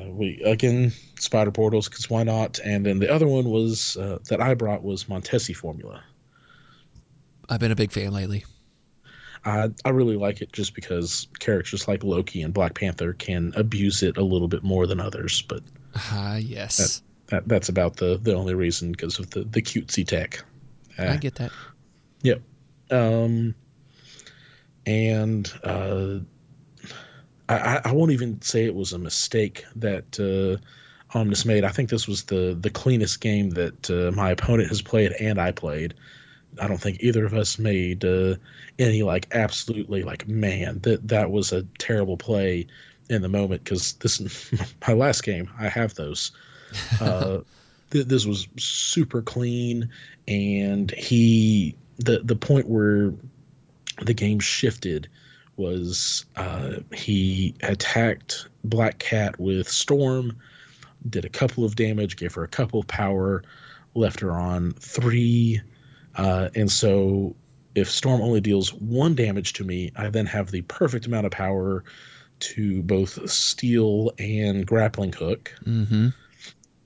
we 0.09 0.41
again 0.45 0.93
spider 1.19 1.51
portals 1.51 1.89
because 1.89 2.11
why 2.11 2.23
not? 2.23 2.59
And 2.65 2.87
then 2.87 2.99
the 2.99 3.13
other 3.13 3.27
one 3.27 3.51
was 3.51 3.95
that 3.95 4.41
I 4.41 4.55
brought 4.55 4.83
was 4.83 5.05
Montesi 5.05 5.55
formula. 5.55 6.03
I've 7.49 7.61
been 7.61 7.73
a 7.73 7.77
big 7.77 7.93
fan 7.93 8.13
lately. 8.13 8.45
I 9.47 9.71
I 9.85 9.91
really 9.91 10.17
like 10.17 10.43
it 10.43 10.53
just 10.53 10.75
because 10.75 11.29
characters 11.39 11.87
like 11.87 12.03
Loki 12.03 12.43
and 12.43 12.53
Black 12.53 12.75
Panther 12.75 13.13
can 13.13 13.53
abuse 13.57 14.03
it 14.03 14.17
a 14.17 14.23
little 14.23 14.49
bit 14.49 14.65
more 14.65 14.87
than 14.87 15.01
others, 15.01 15.43
but 15.43 15.63
ah 15.95 16.33
uh, 16.33 16.37
yes, 16.37 16.77
that, 16.77 17.03
that 17.31 17.49
that's 17.49 17.69
about 17.69 17.97
the 17.97 18.19
the 18.21 18.35
only 18.35 18.55
reason 18.55 18.91
because 18.91 19.19
of 19.19 19.31
the 19.31 19.45
the 19.45 19.63
cutesy 19.63 20.07
tech. 20.07 20.43
Uh, 20.99 21.11
I 21.11 21.17
get 21.17 21.37
that. 21.37 21.53
Yep. 22.23 22.43
Um, 22.91 23.55
and 24.87 25.53
uh, 25.65 26.19
I 27.49 27.81
I 27.85 27.93
won't 27.93 28.13
even 28.13 28.41
say 28.43 28.65
it 28.65 28.75
was 28.75 28.93
a 28.93 28.99
mistake 28.99 29.65
that. 29.77 30.19
Uh, 30.21 30.63
Omnis 31.15 31.45
made. 31.45 31.65
I 31.65 31.69
think 31.69 31.89
this 31.89 32.09
was 32.09 32.25
the 32.25 32.57
the 32.61 32.69
cleanest 32.69 33.21
game 33.21 33.51
that 33.51 33.91
uh, 33.91 34.11
my 34.15 34.31
opponent 34.31 34.69
has 34.69 34.83
played 34.83 35.13
and 35.13 35.41
I 35.41 35.53
played. 35.53 35.95
I 36.61 36.67
don't 36.67 36.81
think 36.81 36.99
either 37.01 37.25
of 37.25 37.35
us 37.35 37.59
made 37.59 38.05
uh, 38.05 38.37
any 38.79 39.03
like 39.03 39.29
absolutely 39.33 40.03
like 40.03 40.27
man 40.27 40.81
that 40.81 41.07
that 41.09 41.31
was 41.31 41.53
a 41.53 41.63
terrible 41.79 42.17
play 42.17 42.67
in 43.09 43.23
the 43.23 43.29
moment 43.29 43.65
because 43.65 43.93
this 43.95 44.21
my 44.89 44.95
last 44.95 45.23
game 45.23 45.49
I 45.59 45.69
have 45.69 45.95
those. 45.95 46.33
Uh, 47.01 47.41
th- 47.93 48.09
this 48.09 48.27
was 48.27 48.49
super 48.59 49.23
clean, 49.23 49.89
and 50.27 50.91
he 50.91 51.77
the 51.99 52.21
the 52.21 52.37
point 52.37 52.69
where 52.69 53.13
the 54.03 54.15
game 54.15 54.41
shifted 54.41 55.09
was 55.57 56.27
uh, 56.37 56.75
he 56.95 57.55
attacked 57.63 58.49
Black 58.65 58.99
Cat 58.99 59.39
with 59.41 59.69
Storm, 59.69 60.37
did 61.09 61.25
a 61.25 61.31
couple 61.31 61.65
of 61.65 61.77
damage, 61.77 62.17
gave 62.17 62.35
her 62.35 62.45
a 62.45 62.49
couple 62.49 62.79
of 62.79 62.87
power, 62.87 63.43
left 63.95 64.21
her 64.21 64.33
on 64.33 64.73
three 64.73 65.63
uh, 66.17 66.49
and 66.55 66.71
so 66.71 67.37
if 67.75 67.91
Storm 67.91 68.23
only 68.23 68.41
deals 68.41 68.73
one 68.73 69.15
damage 69.15 69.53
to 69.55 69.65
me, 69.65 69.93
I 69.97 70.09
then 70.09 70.27
have 70.27 70.51
the 70.51 70.63
perfect 70.63 71.07
amount 71.07 71.27
of 71.27 71.33
power 71.33 71.85
to 72.39 72.83
both 72.83 73.31
steal 73.31 74.13
and 74.19 74.67
grappling 74.67 75.13
hook. 75.13 75.55
Mm-hmm. 75.65 76.09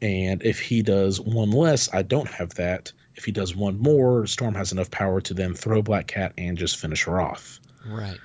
And 0.02 0.42
if 0.42 0.60
he 0.60 0.82
does 0.82 1.20
one 1.20 1.50
less, 1.50 1.92
I 1.94 2.02
don't 2.02 2.28
have 2.28 2.54
that. 2.54 2.92
If 3.20 3.26
he 3.26 3.32
does 3.32 3.54
one 3.54 3.78
more, 3.78 4.26
Storm 4.26 4.54
has 4.54 4.72
enough 4.72 4.90
power 4.90 5.20
to 5.20 5.34
then 5.34 5.52
throw 5.52 5.82
Black 5.82 6.06
Cat 6.06 6.32
and 6.38 6.56
just 6.56 6.78
finish 6.78 7.04
her 7.04 7.20
off. 7.20 7.60
Right. 7.86 8.16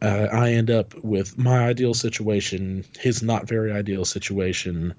Uh, 0.00 0.28
I 0.32 0.52
end 0.52 0.70
up 0.70 0.94
with 1.04 1.36
my 1.36 1.66
ideal 1.66 1.92
situation, 1.92 2.86
his 2.98 3.22
not 3.22 3.46
very 3.46 3.70
ideal 3.70 4.06
situation, 4.06 4.94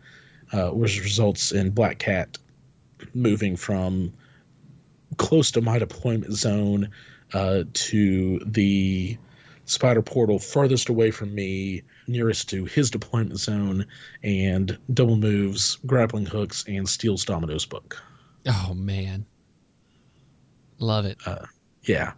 uh, 0.54 0.70
which 0.70 1.02
results 1.02 1.52
in 1.52 1.72
Black 1.72 1.98
Cat 1.98 2.38
moving 3.16 3.56
from 3.56 4.14
close 5.18 5.50
to 5.54 5.62
my 5.62 5.80
deployment 5.80 6.34
zone 6.34 6.90
uh, 7.34 7.64
to 7.74 8.38
the 8.46 9.18
spider 9.66 10.04
portal 10.04 10.38
farthest 10.38 10.88
away 10.88 11.10
from 11.10 11.34
me, 11.34 11.82
nearest 12.06 12.48
to 12.50 12.66
his 12.66 12.92
deployment 12.92 13.40
zone, 13.40 13.88
and 14.22 14.78
double 14.94 15.16
moves, 15.16 15.80
grappling 15.88 16.28
hooks, 16.28 16.64
and 16.68 16.88
steals 16.88 17.26
Domino's 17.26 17.66
book. 17.66 18.04
Oh 18.46 18.74
man, 18.74 19.26
love 20.80 21.06
it. 21.06 21.18
Uh, 21.26 21.46
yeah, 21.84 22.14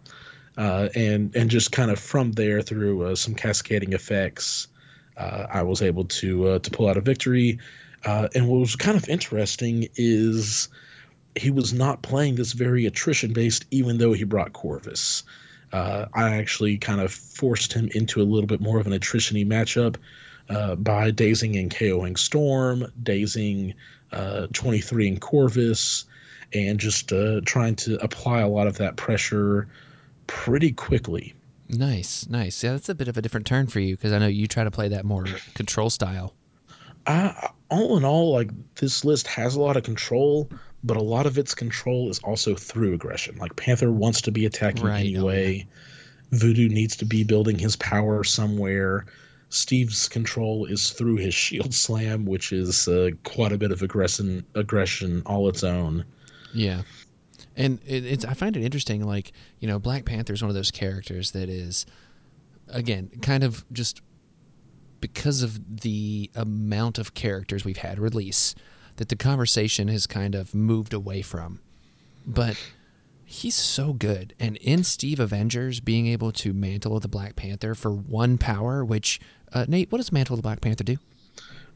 uh, 0.56 0.88
and 0.94 1.34
and 1.34 1.50
just 1.50 1.72
kind 1.72 1.90
of 1.90 1.98
from 1.98 2.32
there 2.32 2.62
through 2.62 3.06
uh, 3.06 3.14
some 3.14 3.34
cascading 3.34 3.92
effects, 3.92 4.68
uh, 5.16 5.46
I 5.50 5.62
was 5.62 5.82
able 5.82 6.04
to 6.04 6.48
uh, 6.48 6.58
to 6.60 6.70
pull 6.70 6.88
out 6.88 6.96
a 6.96 7.00
victory. 7.00 7.58
Uh, 8.04 8.28
and 8.34 8.48
what 8.48 8.58
was 8.58 8.74
kind 8.76 8.96
of 8.96 9.08
interesting 9.08 9.88
is 9.96 10.68
he 11.36 11.50
was 11.50 11.72
not 11.72 12.02
playing 12.02 12.34
this 12.34 12.52
very 12.52 12.84
attrition 12.86 13.32
based, 13.32 13.64
even 13.70 13.98
though 13.98 14.12
he 14.12 14.24
brought 14.24 14.52
Corvus. 14.52 15.22
I 15.72 16.36
actually 16.36 16.76
kind 16.76 17.00
of 17.00 17.10
forced 17.10 17.72
him 17.72 17.88
into 17.94 18.20
a 18.20 18.24
little 18.24 18.46
bit 18.46 18.60
more 18.60 18.78
of 18.78 18.86
an 18.86 18.92
attrition 18.92 19.38
matchup 19.48 19.96
by 20.82 21.10
dazing 21.10 21.56
and 21.56 21.70
KOing 21.70 22.18
Storm, 22.18 22.92
dazing 23.02 23.72
uh, 24.12 24.46
23 24.52 25.08
and 25.08 25.20
Corvus, 25.20 26.04
and 26.54 26.78
just 26.78 27.12
uh, 27.12 27.40
trying 27.44 27.76
to 27.76 28.02
apply 28.02 28.40
a 28.40 28.48
lot 28.48 28.66
of 28.66 28.78
that 28.78 28.96
pressure 28.96 29.68
pretty 30.26 30.72
quickly. 30.72 31.34
Nice, 31.68 32.28
nice. 32.28 32.62
Yeah, 32.62 32.72
that's 32.72 32.88
a 32.88 32.94
bit 32.94 33.08
of 33.08 33.16
a 33.16 33.22
different 33.22 33.46
turn 33.46 33.66
for 33.66 33.80
you 33.80 33.96
because 33.96 34.12
I 34.12 34.18
know 34.18 34.26
you 34.26 34.46
try 34.46 34.64
to 34.64 34.70
play 34.70 34.88
that 34.88 35.04
more 35.04 35.24
control 35.54 35.90
style. 35.90 36.34
I, 37.06 37.50
all 37.70 37.96
in 37.96 38.04
all, 38.04 38.32
like 38.32 38.50
this 38.76 39.04
list 39.04 39.26
has 39.26 39.56
a 39.56 39.60
lot 39.60 39.76
of 39.76 39.82
control, 39.82 40.50
but 40.84 40.96
a 40.96 41.02
lot 41.02 41.26
of 41.26 41.38
its 41.38 41.54
control 41.54 42.10
is 42.10 42.18
also 42.20 42.54
through 42.54 42.94
aggression. 42.94 43.36
Like 43.36 43.56
Panther 43.56 43.90
wants 43.90 44.20
to 44.22 44.32
be 44.32 44.46
attacking 44.46 44.84
right, 44.84 45.00
anyway. 45.00 45.46
Oh, 45.46 45.76
yeah. 46.30 46.38
Voodoo 46.38 46.68
needs 46.68 46.96
to 46.96 47.04
be 47.04 47.24
building 47.24 47.58
his 47.58 47.76
power 47.76 48.24
somewhere. 48.24 49.06
Steve's 49.48 50.08
control 50.08 50.64
is 50.64 50.90
through 50.90 51.16
his 51.16 51.34
shield 51.42 51.74
slam, 51.74 52.24
which 52.24 52.52
is 52.52 52.88
uh, 52.88 53.10
quite 53.24 53.52
a 53.52 53.58
bit 53.58 53.72
of 53.72 53.82
aggression 53.82 54.44
aggression 54.54 55.22
all 55.26 55.48
its 55.48 55.64
own. 55.64 56.04
Yeah, 56.54 56.82
and 57.56 57.80
it, 57.86 58.04
it's 58.04 58.24
I 58.24 58.34
find 58.34 58.56
it 58.56 58.64
interesting. 58.64 59.04
Like 59.04 59.32
you 59.60 59.68
know, 59.68 59.78
Black 59.78 60.04
Panther 60.04 60.32
is 60.32 60.42
one 60.42 60.50
of 60.50 60.54
those 60.54 60.70
characters 60.70 61.32
that 61.32 61.48
is, 61.48 61.86
again, 62.68 63.10
kind 63.22 63.44
of 63.44 63.64
just 63.72 64.00
because 65.00 65.42
of 65.42 65.80
the 65.82 66.30
amount 66.34 66.98
of 66.98 67.14
characters 67.14 67.64
we've 67.64 67.78
had 67.78 67.98
release 67.98 68.54
that 68.96 69.08
the 69.08 69.16
conversation 69.16 69.88
has 69.88 70.06
kind 70.06 70.34
of 70.34 70.54
moved 70.54 70.94
away 70.94 71.22
from. 71.22 71.60
But 72.26 72.56
he's 73.24 73.54
so 73.54 73.92
good. 73.92 74.34
And 74.38 74.56
in 74.58 74.84
Steve 74.84 75.18
Avengers, 75.18 75.80
being 75.80 76.06
able 76.06 76.32
to 76.32 76.52
mantle 76.52 77.00
the 77.00 77.08
Black 77.08 77.34
Panther 77.34 77.74
for 77.74 77.90
one 77.90 78.38
power, 78.38 78.84
which, 78.84 79.20
uh, 79.52 79.64
Nate, 79.68 79.90
what 79.90 79.98
does 79.98 80.12
mantle 80.12 80.36
the 80.36 80.42
Black 80.42 80.60
Panther 80.60 80.84
do? 80.84 80.98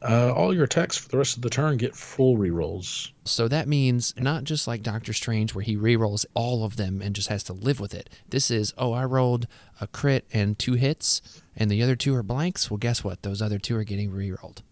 Uh, 0.02 0.32
all 0.32 0.54
your 0.54 0.64
attacks 0.64 0.96
for 0.96 1.08
the 1.08 1.18
rest 1.18 1.36
of 1.36 1.42
the 1.42 1.50
turn 1.50 1.76
get 1.78 1.96
full 1.96 2.36
rerolls. 2.36 3.10
So 3.24 3.48
that 3.48 3.66
means 3.66 4.14
not 4.18 4.44
just 4.44 4.66
like 4.66 4.82
Doctor 4.82 5.12
Strange, 5.12 5.54
where 5.54 5.64
he 5.64 5.76
rerolls 5.76 6.26
all 6.34 6.64
of 6.64 6.76
them 6.76 7.00
and 7.00 7.14
just 7.14 7.28
has 7.28 7.42
to 7.44 7.52
live 7.52 7.80
with 7.80 7.94
it. 7.94 8.10
This 8.28 8.50
is, 8.50 8.74
oh, 8.76 8.92
I 8.92 9.04
rolled 9.04 9.46
a 9.80 9.86
crit 9.86 10.26
and 10.32 10.58
two 10.58 10.74
hits, 10.74 11.42
and 11.56 11.70
the 11.70 11.82
other 11.82 11.96
two 11.96 12.14
are 12.14 12.22
blanks. 12.22 12.70
Well, 12.70 12.78
guess 12.78 13.02
what? 13.02 13.22
Those 13.22 13.40
other 13.40 13.58
two 13.58 13.76
are 13.76 13.84
getting 13.84 14.10
rerolled 14.10 14.62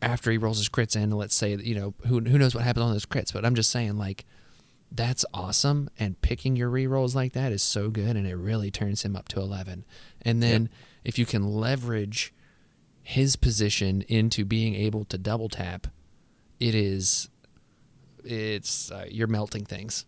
after 0.00 0.30
he 0.30 0.38
rolls 0.38 0.58
his 0.58 0.68
crits 0.68 0.96
in, 0.96 1.10
let's 1.10 1.34
say, 1.34 1.56
you 1.56 1.74
know, 1.74 1.94
who, 2.06 2.20
who 2.20 2.38
knows 2.38 2.54
what 2.54 2.64
happens 2.64 2.84
on 2.84 2.92
those 2.92 3.06
crits, 3.06 3.32
but 3.32 3.44
I'm 3.44 3.54
just 3.54 3.70
saying, 3.70 3.98
like, 3.98 4.24
that's 4.90 5.24
awesome. 5.34 5.90
And 5.98 6.20
picking 6.22 6.56
your 6.56 6.70
rerolls 6.70 7.14
like 7.14 7.32
that 7.32 7.52
is 7.52 7.62
so 7.62 7.90
good, 7.90 8.16
and 8.16 8.26
it 8.26 8.36
really 8.36 8.70
turns 8.70 9.02
him 9.02 9.16
up 9.16 9.28
to 9.28 9.40
11. 9.40 9.84
And 10.22 10.42
then 10.42 10.62
yep. 10.62 10.70
if 11.04 11.18
you 11.18 11.26
can 11.26 11.46
leverage 11.54 12.32
his 13.08 13.36
position 13.36 14.02
into 14.06 14.44
being 14.44 14.74
able 14.74 15.02
to 15.02 15.16
double 15.16 15.48
tap, 15.48 15.86
it 16.60 16.74
is, 16.74 17.30
it's, 18.22 18.90
uh, 18.90 19.06
you're 19.08 19.26
melting 19.26 19.64
things. 19.64 20.04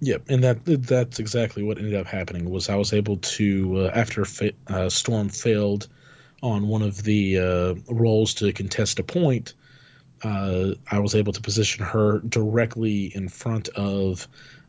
Yep, 0.00 0.24
and 0.28 0.42
that 0.42 0.64
that's 0.64 1.20
exactly 1.20 1.62
what 1.62 1.78
ended 1.78 1.94
up 1.94 2.06
happening. 2.06 2.50
Was 2.50 2.68
I 2.68 2.74
was 2.74 2.92
able 2.92 3.18
to 3.18 3.82
uh, 3.82 3.92
after 3.94 4.24
fa- 4.24 4.50
uh, 4.66 4.88
Storm 4.88 5.28
failed 5.28 5.86
on 6.42 6.66
one 6.66 6.82
of 6.82 7.04
the 7.04 7.38
uh, 7.38 7.74
rolls 7.88 8.34
to 8.34 8.52
contest 8.52 8.98
a 8.98 9.04
point, 9.04 9.54
uh, 10.24 10.70
I 10.90 10.98
was 10.98 11.14
able 11.14 11.32
to 11.32 11.40
position 11.40 11.84
her 11.84 12.18
directly 12.28 13.14
in 13.14 13.28
front 13.28 13.68
of 13.76 14.26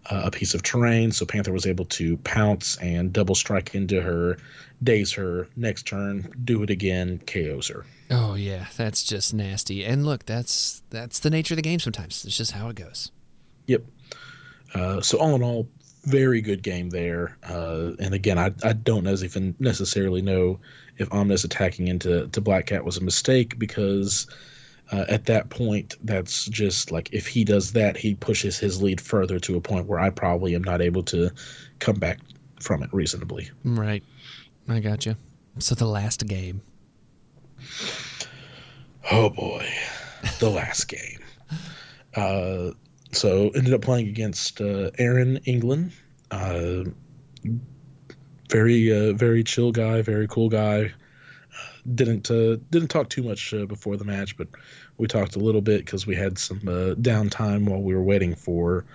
a 0.09 0.31
piece 0.31 0.53
of 0.53 0.63
terrain. 0.63 1.11
So 1.11 1.25
Panther 1.25 1.51
was 1.51 1.65
able 1.65 1.85
to 1.85 2.17
pounce 2.17 2.77
and 2.77 3.13
double 3.13 3.35
strike 3.35 3.73
into 3.75 4.01
her, 4.01 4.37
daze 4.81 5.11
her. 5.13 5.47
Next 5.55 5.83
turn, 5.83 6.31
do 6.43 6.63
it 6.63 6.69
again, 6.69 7.21
KOs 7.25 7.67
her. 7.69 7.85
Oh 8.11 8.35
yeah, 8.35 8.67
that's 8.77 9.03
just 9.03 9.33
nasty. 9.33 9.83
And 9.85 10.05
look, 10.05 10.25
that's 10.25 10.83
that's 10.89 11.19
the 11.19 11.29
nature 11.29 11.53
of 11.53 11.57
the 11.57 11.61
game. 11.61 11.79
Sometimes 11.79 12.25
it's 12.25 12.37
just 12.37 12.51
how 12.51 12.69
it 12.69 12.75
goes. 12.75 13.11
Yep. 13.67 13.83
Uh, 14.75 15.01
so 15.01 15.19
all 15.19 15.35
in 15.35 15.43
all, 15.43 15.67
very 16.03 16.41
good 16.41 16.63
game 16.63 16.89
there. 16.89 17.37
Uh, 17.47 17.91
and 17.99 18.13
again, 18.13 18.37
I, 18.37 18.51
I 18.63 18.73
don't 18.73 19.07
even 19.07 19.55
necessarily 19.59 20.21
know 20.21 20.59
if 20.97 21.11
Omnis 21.11 21.43
attacking 21.43 21.87
into 21.87 22.27
to 22.27 22.41
Black 22.41 22.67
Cat 22.67 22.83
was 22.83 22.97
a 22.97 23.01
mistake 23.01 23.57
because 23.57 24.27
uh, 24.91 25.05
at 25.09 25.25
that 25.25 25.49
point, 25.49 25.95
that's 26.03 26.45
just 26.45 26.91
like 26.91 27.11
if 27.13 27.27
he 27.27 27.43
does 27.43 27.71
that, 27.73 27.97
he 27.97 28.15
pushes 28.15 28.57
his 28.57 28.81
lead 28.81 28.99
further 28.99 29.39
to 29.39 29.55
a 29.55 29.61
point 29.61 29.87
where 29.87 29.99
I 29.99 30.09
probably 30.09 30.55
am 30.55 30.63
not 30.63 30.81
able 30.81 31.03
to 31.03 31.31
come 31.79 31.95
back 31.95 32.19
from 32.59 32.83
it 32.83 32.89
reasonably. 32.93 33.49
Right. 33.63 34.03
I 34.67 34.79
got 34.79 35.05
you. 35.05 35.15
So 35.59 35.75
the 35.75 35.85
last 35.85 36.25
game. 36.27 36.61
Oh 39.11 39.29
boy, 39.29 39.67
the 40.39 40.49
last 40.49 40.87
game. 40.87 41.19
Uh, 42.15 42.71
so 43.11 43.49
ended 43.49 43.73
up 43.73 43.81
playing 43.81 44.07
against 44.07 44.61
uh, 44.61 44.91
Aaron 44.97 45.37
England. 45.45 45.91
Uh, 46.31 46.85
very, 48.49 48.91
uh, 48.91 49.13
very 49.13 49.43
chill 49.43 49.71
guy, 49.71 50.01
very 50.01 50.27
cool 50.27 50.49
guy. 50.49 50.91
Didn't 51.95 52.31
uh, 52.31 52.57
didn't 52.71 52.87
talk 52.87 53.09
too 53.09 53.23
much 53.23 53.53
uh, 53.53 53.65
before 53.65 53.97
the 53.97 54.05
match, 54.05 54.37
but 54.37 54.47
we 54.97 55.07
talked 55.07 55.35
a 55.35 55.39
little 55.39 55.59
bit 55.61 55.83
because 55.85 56.07
we 56.07 56.15
had 56.15 56.37
some 56.37 56.59
uh, 56.65 56.95
downtime 56.95 57.67
while 57.67 57.81
we 57.81 57.93
were 57.93 58.01
waiting 58.03 58.35
for 58.35 58.85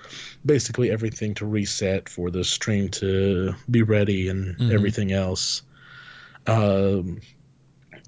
basically 0.46 0.90
everything 0.90 1.34
to 1.34 1.44
reset 1.46 2.08
for 2.08 2.30
the 2.30 2.42
stream 2.44 2.88
to 2.90 3.52
be 3.70 3.82
ready 3.82 4.28
and 4.30 4.56
Mhm. 4.56 4.72
everything 4.72 5.12
else. 5.12 5.60
Um, 6.46 7.20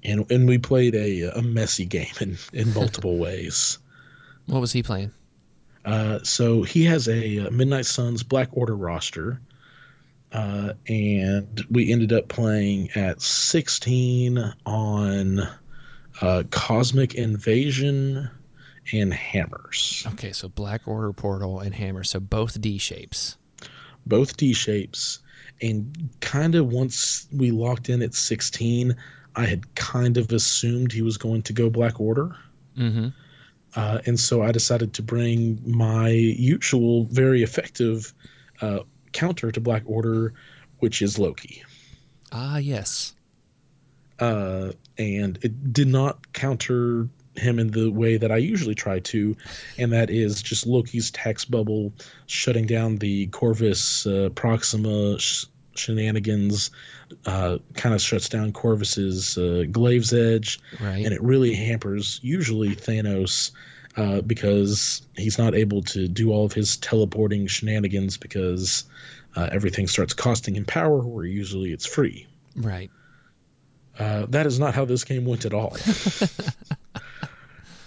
and 0.03 0.25
and 0.31 0.47
we 0.47 0.57
played 0.57 0.95
a 0.95 1.37
a 1.37 1.41
messy 1.43 1.85
game 1.85 2.13
in 2.19 2.37
in 2.53 2.73
multiple 2.73 3.17
ways. 3.19 3.77
What 4.47 4.61
was 4.61 4.71
he 4.71 4.81
playing? 4.81 5.11
Uh, 5.85 6.19
so 6.23 6.63
he 6.63 6.85
has 6.85 7.07
a 7.07 7.39
uh, 7.47 7.51
Midnight 7.51 7.85
Suns 7.85 8.23
Black 8.23 8.49
Order 8.51 8.75
roster, 8.75 9.39
uh, 10.31 10.73
and 10.87 11.61
we 11.69 11.91
ended 11.91 12.13
up 12.13 12.27
playing 12.29 12.89
at 12.95 13.21
16 13.21 14.53
on 14.65 15.39
uh, 16.21 16.43
Cosmic 16.51 17.15
Invasion 17.15 18.29
and 18.93 19.13
Hammers, 19.13 20.05
Okay, 20.13 20.31
so 20.31 20.49
Black 20.49 20.87
Order 20.87 21.13
Portal 21.13 21.59
and 21.59 21.73
Hammer, 21.73 22.03
so 22.03 22.19
both 22.19 22.59
D 22.59 22.77
shapes. 22.77 23.37
both 24.05 24.37
D 24.37 24.53
shapes. 24.53 25.19
And 25.61 26.09
kind 26.21 26.55
of 26.55 26.67
once 26.71 27.27
we 27.31 27.51
locked 27.51 27.89
in 27.89 28.01
at 28.01 28.15
16, 28.15 28.95
I 29.35 29.45
had 29.45 29.75
kind 29.75 30.17
of 30.17 30.31
assumed 30.31 30.91
he 30.91 31.03
was 31.03 31.17
going 31.17 31.43
to 31.43 31.53
go 31.53 31.69
Black 31.69 31.99
Order. 32.01 32.35
Mm-hmm. 32.77 33.09
Uh, 33.75 33.99
and 34.05 34.19
so 34.19 34.41
I 34.41 34.51
decided 34.51 34.93
to 34.95 35.01
bring 35.03 35.61
my 35.65 36.09
usual, 36.09 37.05
very 37.05 37.43
effective 37.43 38.13
uh, 38.61 38.79
counter 39.11 39.51
to 39.51 39.59
Black 39.61 39.83
Order, 39.85 40.33
which 40.79 41.01
is 41.01 41.17
Loki. 41.19 41.63
Ah, 42.31 42.57
yes. 42.57 43.13
Uh, 44.19 44.71
and 44.97 45.39
it 45.41 45.73
did 45.73 45.87
not 45.87 46.31
counter 46.33 47.07
him 47.35 47.59
in 47.59 47.71
the 47.71 47.89
way 47.89 48.17
that 48.17 48.31
I 48.31 48.37
usually 48.37 48.75
try 48.75 48.99
to, 48.99 49.35
and 49.77 49.91
that 49.93 50.09
is 50.09 50.41
just 50.41 50.67
Loki's 50.67 51.09
tax 51.11 51.45
bubble 51.45 51.91
shutting 52.27 52.65
down 52.67 52.97
the 52.97 53.27
Corvus 53.27 54.05
uh, 54.05 54.29
Proxima 54.35 55.17
sh- 55.17 55.45
shenanigans, 55.75 56.69
uh, 57.25 57.57
kind 57.75 57.95
of 57.95 58.01
shuts 58.01 58.27
down 58.29 58.51
Corvus's 58.51 59.37
uh, 59.37 59.63
Glaive's 59.71 60.13
Edge, 60.13 60.59
Right. 60.81 61.03
and 61.05 61.13
it 61.13 61.21
really 61.23 61.53
hampers 61.55 62.19
usually 62.21 62.75
Thanos 62.75 63.51
uh, 63.97 64.21
because 64.21 65.01
he's 65.17 65.37
not 65.37 65.55
able 65.55 65.81
to 65.83 66.07
do 66.07 66.31
all 66.31 66.45
of 66.45 66.53
his 66.53 66.77
teleporting 66.77 67.47
shenanigans 67.47 68.17
because 68.17 68.85
uh, 69.35 69.49
everything 69.51 69.87
starts 69.87 70.13
costing 70.13 70.55
him 70.55 70.65
power 70.65 70.99
where 70.99 71.25
usually 71.25 71.71
it's 71.71 71.85
free. 71.85 72.27
right. 72.55 72.89
Uh, 73.99 74.25
that 74.29 74.47
is 74.47 74.57
not 74.57 74.73
how 74.73 74.85
this 74.85 75.03
game 75.03 75.25
went 75.25 75.45
at 75.45 75.53
all. 75.53 75.75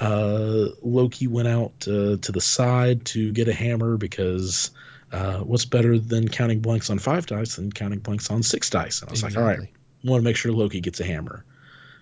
uh, 0.01 0.67
Loki 0.83 1.27
went 1.27 1.49
out 1.49 1.73
uh, 1.89 2.17
to 2.21 2.33
the 2.33 2.41
side 2.41 3.05
to 3.07 3.33
get 3.33 3.49
a 3.49 3.53
hammer 3.55 3.97
because 3.97 4.71
uh, 5.13 5.39
what's 5.39 5.65
better 5.65 5.99
than 5.99 6.29
counting 6.29 6.61
blanks 6.61 6.91
on 6.91 6.99
five 6.99 7.27
dice 7.27 7.57
than 7.57 7.73
counting 7.73 8.01
blanks 8.01 8.31
on 8.31 8.43
six 8.43 8.69
dice? 8.71 9.01
And 9.01 9.09
I 9.09 9.13
was 9.13 9.23
like, 9.23 9.37
all 9.37 9.43
right, 9.43 9.59
Exactly. 9.59 10.11
want 10.11 10.21
to 10.21 10.25
make 10.25 10.37
sure 10.37 10.53
Loki 10.53 10.81
gets 10.81 11.01
a 11.01 11.05
hammer. 11.05 11.45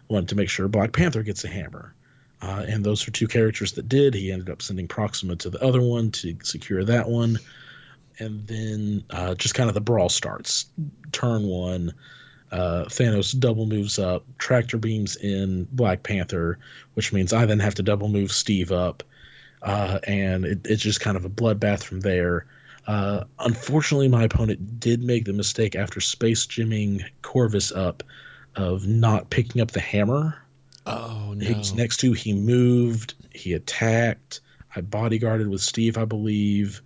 Want 0.08 0.28
to 0.30 0.34
make 0.34 0.48
sure 0.48 0.68
Black 0.68 0.92
Panther 0.92 1.22
gets 1.22 1.44
a 1.44 1.48
hammer. 1.48 1.94
Uh, 2.42 2.64
and 2.68 2.84
those 2.84 3.06
are 3.06 3.12
two 3.12 3.28
characters 3.28 3.72
that 3.72 3.88
did. 3.88 4.14
He 4.14 4.32
ended 4.32 4.50
up 4.50 4.62
sending 4.62 4.88
Proxima 4.88 5.36
to 5.36 5.50
the 5.50 5.62
other 5.64 5.80
one 5.80 6.10
to 6.10 6.36
secure 6.42 6.84
that 6.84 7.08
one. 7.08 7.38
And 8.18 8.46
then 8.46 9.04
uh, 9.10 9.34
just 9.36 9.54
kind 9.54 9.68
of 9.68 9.74
the 9.74 9.80
brawl 9.80 10.08
starts. 10.08 10.66
Turn 11.12 11.44
one, 11.46 11.94
uh, 12.50 12.84
Thanos 12.88 13.38
double 13.38 13.66
moves 13.66 13.98
up, 13.98 14.24
tractor 14.38 14.76
beams 14.76 15.16
in 15.16 15.66
Black 15.72 16.02
Panther, 16.02 16.58
which 16.94 17.12
means 17.12 17.32
I 17.32 17.46
then 17.46 17.60
have 17.60 17.76
to 17.76 17.82
double 17.82 18.08
move 18.08 18.32
Steve 18.32 18.72
up. 18.72 19.02
Uh, 19.62 20.00
and 20.04 20.44
it, 20.44 20.60
it's 20.64 20.82
just 20.82 21.00
kind 21.00 21.16
of 21.16 21.24
a 21.24 21.30
bloodbath 21.30 21.84
from 21.84 22.00
there. 22.00 22.46
Uh, 22.86 23.24
unfortunately, 23.38 24.08
my 24.08 24.24
opponent 24.24 24.80
did 24.80 25.02
make 25.02 25.24
the 25.24 25.32
mistake 25.32 25.76
after 25.76 26.00
space 26.00 26.44
gemming 26.46 27.04
Corvus 27.22 27.70
up 27.70 28.02
of 28.56 28.86
not 28.86 29.30
picking 29.30 29.62
up 29.62 29.70
the 29.70 29.80
hammer. 29.80 30.41
Oh 30.86 31.34
no. 31.36 31.46
He 31.46 31.54
was 31.54 31.74
next 31.74 31.98
to, 31.98 32.12
he 32.12 32.32
moved, 32.32 33.14
he 33.30 33.52
attacked. 33.52 34.40
I 34.74 34.80
bodyguarded 34.80 35.48
with 35.48 35.60
Steve, 35.60 35.98
I 35.98 36.04
believe. 36.04 36.82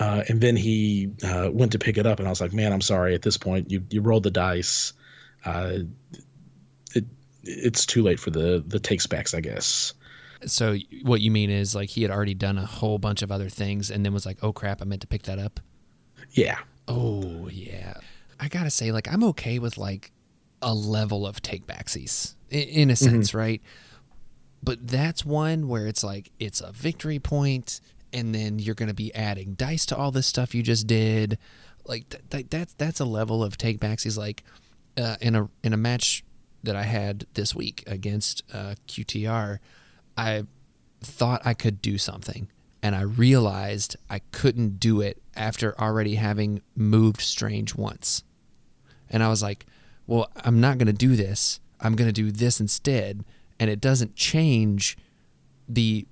Uh, 0.00 0.22
and 0.28 0.40
then 0.40 0.56
he 0.56 1.10
uh, 1.24 1.50
went 1.52 1.72
to 1.72 1.78
pick 1.78 1.98
it 1.98 2.06
up, 2.06 2.20
and 2.20 2.28
I 2.28 2.30
was 2.30 2.40
like, 2.40 2.52
man, 2.52 2.72
I'm 2.72 2.80
sorry. 2.80 3.14
At 3.14 3.22
this 3.22 3.36
point, 3.36 3.70
you, 3.70 3.82
you 3.90 4.00
rolled 4.00 4.22
the 4.22 4.30
dice. 4.30 4.92
Uh, 5.44 5.78
it, 6.94 7.04
it's 7.42 7.84
too 7.84 8.02
late 8.02 8.20
for 8.20 8.30
the, 8.30 8.62
the 8.64 8.78
takes 8.78 9.06
backs, 9.06 9.34
I 9.34 9.40
guess. 9.40 9.94
So 10.46 10.76
what 11.02 11.20
you 11.20 11.30
mean 11.30 11.50
is 11.50 11.74
like 11.74 11.88
he 11.88 12.02
had 12.02 12.12
already 12.12 12.34
done 12.34 12.58
a 12.58 12.66
whole 12.66 12.98
bunch 12.98 13.22
of 13.22 13.32
other 13.32 13.48
things 13.48 13.90
and 13.90 14.04
then 14.04 14.12
was 14.12 14.24
like, 14.24 14.38
"Oh 14.42 14.52
crap, 14.52 14.80
I 14.80 14.84
meant 14.84 15.00
to 15.00 15.08
pick 15.08 15.22
that 15.24 15.38
up." 15.38 15.58
Yeah. 16.30 16.58
Oh 16.86 17.48
yeah. 17.48 17.94
I 18.38 18.46
gotta 18.46 18.70
say, 18.70 18.92
like, 18.92 19.12
I'm 19.12 19.24
okay 19.24 19.58
with 19.58 19.78
like 19.78 20.12
a 20.62 20.74
level 20.74 21.26
of 21.26 21.40
take 21.42 21.66
backsies 21.66 22.34
in, 22.50 22.90
a 22.90 22.96
sense, 22.96 23.34
right? 23.34 23.62
But 24.62 24.86
that's 24.86 25.24
one 25.24 25.68
where 25.68 25.86
it's 25.86 26.02
like 26.02 26.30
it's 26.38 26.60
a 26.60 26.72
victory 26.72 27.18
point, 27.18 27.80
and 28.12 28.34
then 28.34 28.58
you're 28.58 28.74
gonna 28.74 28.94
be 28.94 29.14
adding 29.14 29.54
dice 29.54 29.86
to 29.86 29.96
all 29.96 30.10
this 30.10 30.26
stuff 30.26 30.54
you 30.54 30.62
just 30.62 30.86
did. 30.86 31.38
Like 31.84 32.08
th- 32.08 32.22
th- 32.30 32.46
that's 32.50 32.74
that's 32.74 33.00
a 33.00 33.04
level 33.04 33.44
of 33.44 33.56
take 33.56 33.78
backsies. 33.80 34.18
Like 34.18 34.42
uh, 34.96 35.16
in 35.20 35.36
a 35.36 35.48
in 35.62 35.72
a 35.72 35.76
match 35.76 36.24
that 36.64 36.74
I 36.74 36.82
had 36.82 37.26
this 37.34 37.54
week 37.54 37.84
against 37.86 38.42
uh, 38.52 38.74
QTR, 38.88 39.58
I 40.16 40.44
thought 41.00 41.42
I 41.44 41.54
could 41.54 41.80
do 41.80 41.96
something 41.98 42.48
and 42.82 42.94
I 42.94 43.02
realized 43.02 43.96
I 44.08 44.20
couldn't 44.32 44.80
do 44.80 45.00
it 45.00 45.22
after 45.36 45.78
already 45.80 46.16
having 46.16 46.62
moved 46.74 47.20
Strange 47.20 47.74
once. 47.74 48.24
And 49.10 49.22
I 49.22 49.28
was 49.28 49.42
like, 49.42 49.66
well, 50.08 50.28
I'm 50.44 50.60
not 50.60 50.78
going 50.78 50.88
to 50.88 50.92
do 50.92 51.14
this. 51.14 51.60
I'm 51.80 51.94
going 51.94 52.08
to 52.08 52.12
do 52.12 52.32
this 52.32 52.58
instead. 52.60 53.24
And 53.60 53.70
it 53.70 53.80
doesn't 53.80 54.16
change 54.16 54.96
the 55.68 56.06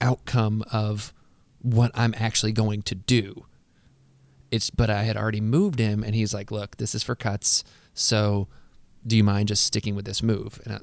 outcome 0.00 0.64
of 0.72 1.12
what 1.60 1.90
I'm 1.94 2.14
actually 2.16 2.52
going 2.52 2.80
to 2.82 2.94
do. 2.94 3.44
It's 4.50 4.70
but 4.70 4.90
I 4.90 5.04
had 5.04 5.16
already 5.16 5.40
moved 5.40 5.78
him 5.78 6.02
and 6.04 6.14
he's 6.14 6.34
like, 6.34 6.50
"Look, 6.50 6.76
this 6.76 6.94
is 6.94 7.02
for 7.02 7.14
cuts. 7.14 7.64
So, 7.94 8.48
do 9.06 9.16
you 9.16 9.24
mind 9.24 9.48
just 9.48 9.64
sticking 9.64 9.94
with 9.94 10.04
this 10.04 10.22
move?" 10.22 10.60
And 10.64 10.74
I, 10.74 10.78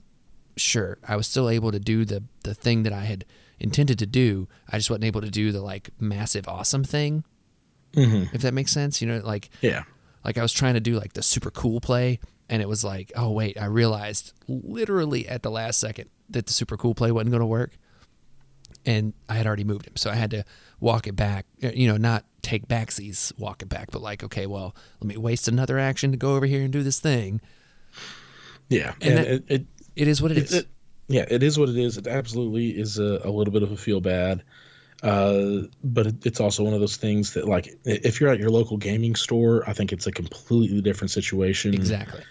sure, 0.57 0.97
I 1.07 1.15
was 1.15 1.27
still 1.27 1.49
able 1.49 1.71
to 1.71 1.79
do 1.79 2.03
the 2.05 2.23
the 2.43 2.55
thing 2.55 2.83
that 2.83 2.93
I 2.93 3.01
had 3.05 3.25
intended 3.59 3.99
to 3.99 4.07
do. 4.07 4.47
I 4.67 4.77
just 4.77 4.89
wasn't 4.89 5.03
able 5.05 5.21
to 5.21 5.29
do 5.29 5.51
the 5.51 5.61
like 5.61 5.91
massive 5.99 6.47
awesome 6.47 6.83
thing, 6.83 7.23
Mm-hmm. 7.93 8.35
if 8.35 8.41
that 8.41 8.53
makes 8.55 8.71
sense. 8.71 9.01
You 9.01 9.07
know, 9.07 9.19
like 9.23 9.49
Yeah. 9.61 9.83
like 10.25 10.39
I 10.39 10.41
was 10.41 10.51
trying 10.53 10.73
to 10.73 10.79
do 10.79 10.97
like 10.97 11.13
the 11.13 11.21
super 11.21 11.51
cool 11.51 11.79
play 11.79 12.19
and 12.49 12.61
it 12.61 12.67
was 12.67 12.83
like, 12.83 13.11
"Oh 13.15 13.31
wait, 13.31 13.59
I 13.59 13.65
realized 13.65 14.33
literally 14.47 15.27
at 15.27 15.43
the 15.43 15.51
last 15.51 15.79
second 15.79 16.09
that 16.29 16.47
the 16.47 16.53
super 16.53 16.77
cool 16.77 16.95
play 16.95 17.11
wasn't 17.11 17.31
going 17.31 17.41
to 17.41 17.45
work." 17.45 17.77
And 18.85 19.13
I 19.27 19.35
had 19.35 19.45
already 19.45 19.63
moved 19.65 19.85
him, 19.87 19.95
so 19.97 20.09
I 20.09 20.15
had 20.15 20.31
to 20.31 20.43
walk 20.79 21.05
it 21.07 21.15
back. 21.15 21.45
uh, 21.63 21.71
You 21.73 21.87
know, 21.87 21.97
not 21.97 22.23
take 22.41 22.67
backsies, 22.67 23.37
walk 23.37 23.61
it 23.61 23.67
back, 23.69 23.91
but 23.91 24.01
like, 24.01 24.23
okay, 24.23 24.45
well, 24.45 24.73
let 25.01 25.07
me 25.07 25.17
waste 25.17 25.47
another 25.49 25.77
action 25.77 26.11
to 26.11 26.17
go 26.17 26.35
over 26.35 26.45
here 26.45 26.61
and 26.61 26.71
do 26.71 26.81
this 26.81 26.99
thing. 26.99 27.41
Yeah. 28.69 28.93
And 29.01 29.09
And, 29.09 29.17
that- 29.19 29.27
it, 29.27 29.43
it, 29.49 29.65
It 29.95 30.07
is 30.07 30.21
what 30.21 30.31
it 30.31 30.37
it, 30.37 30.43
is. 30.45 30.53
it- 30.53 30.67
yeah, 31.11 31.25
it 31.27 31.41
is 31.41 31.57
what 31.57 31.69
it 31.69 31.77
is. 31.77 31.97
It 31.97 32.05
absolutely 32.07 32.69
is 32.79 32.99
a, 32.99 33.19
a 33.23 33.31
little 33.31 33.51
bit 33.51 33.63
of 33.63 33.71
a 33.71 33.77
feel 33.77 33.99
bad. 33.99 34.43
Uh, 35.01 35.61
but 35.83 36.05
it, 36.07 36.25
it's 36.25 36.39
also 36.39 36.63
one 36.63 36.73
of 36.73 36.79
those 36.79 36.97
things 36.97 37.33
that, 37.33 37.47
like, 37.47 37.73
if 37.83 38.21
you're 38.21 38.29
at 38.29 38.37
your 38.39 38.51
local 38.51 38.77
gaming 38.77 39.15
store, 39.15 39.67
I 39.67 39.73
think 39.73 39.91
it's 39.91 40.05
a 40.05 40.11
completely 40.11 40.81
different 40.81 41.09
situation. 41.09 41.73
exactly. 41.73 42.21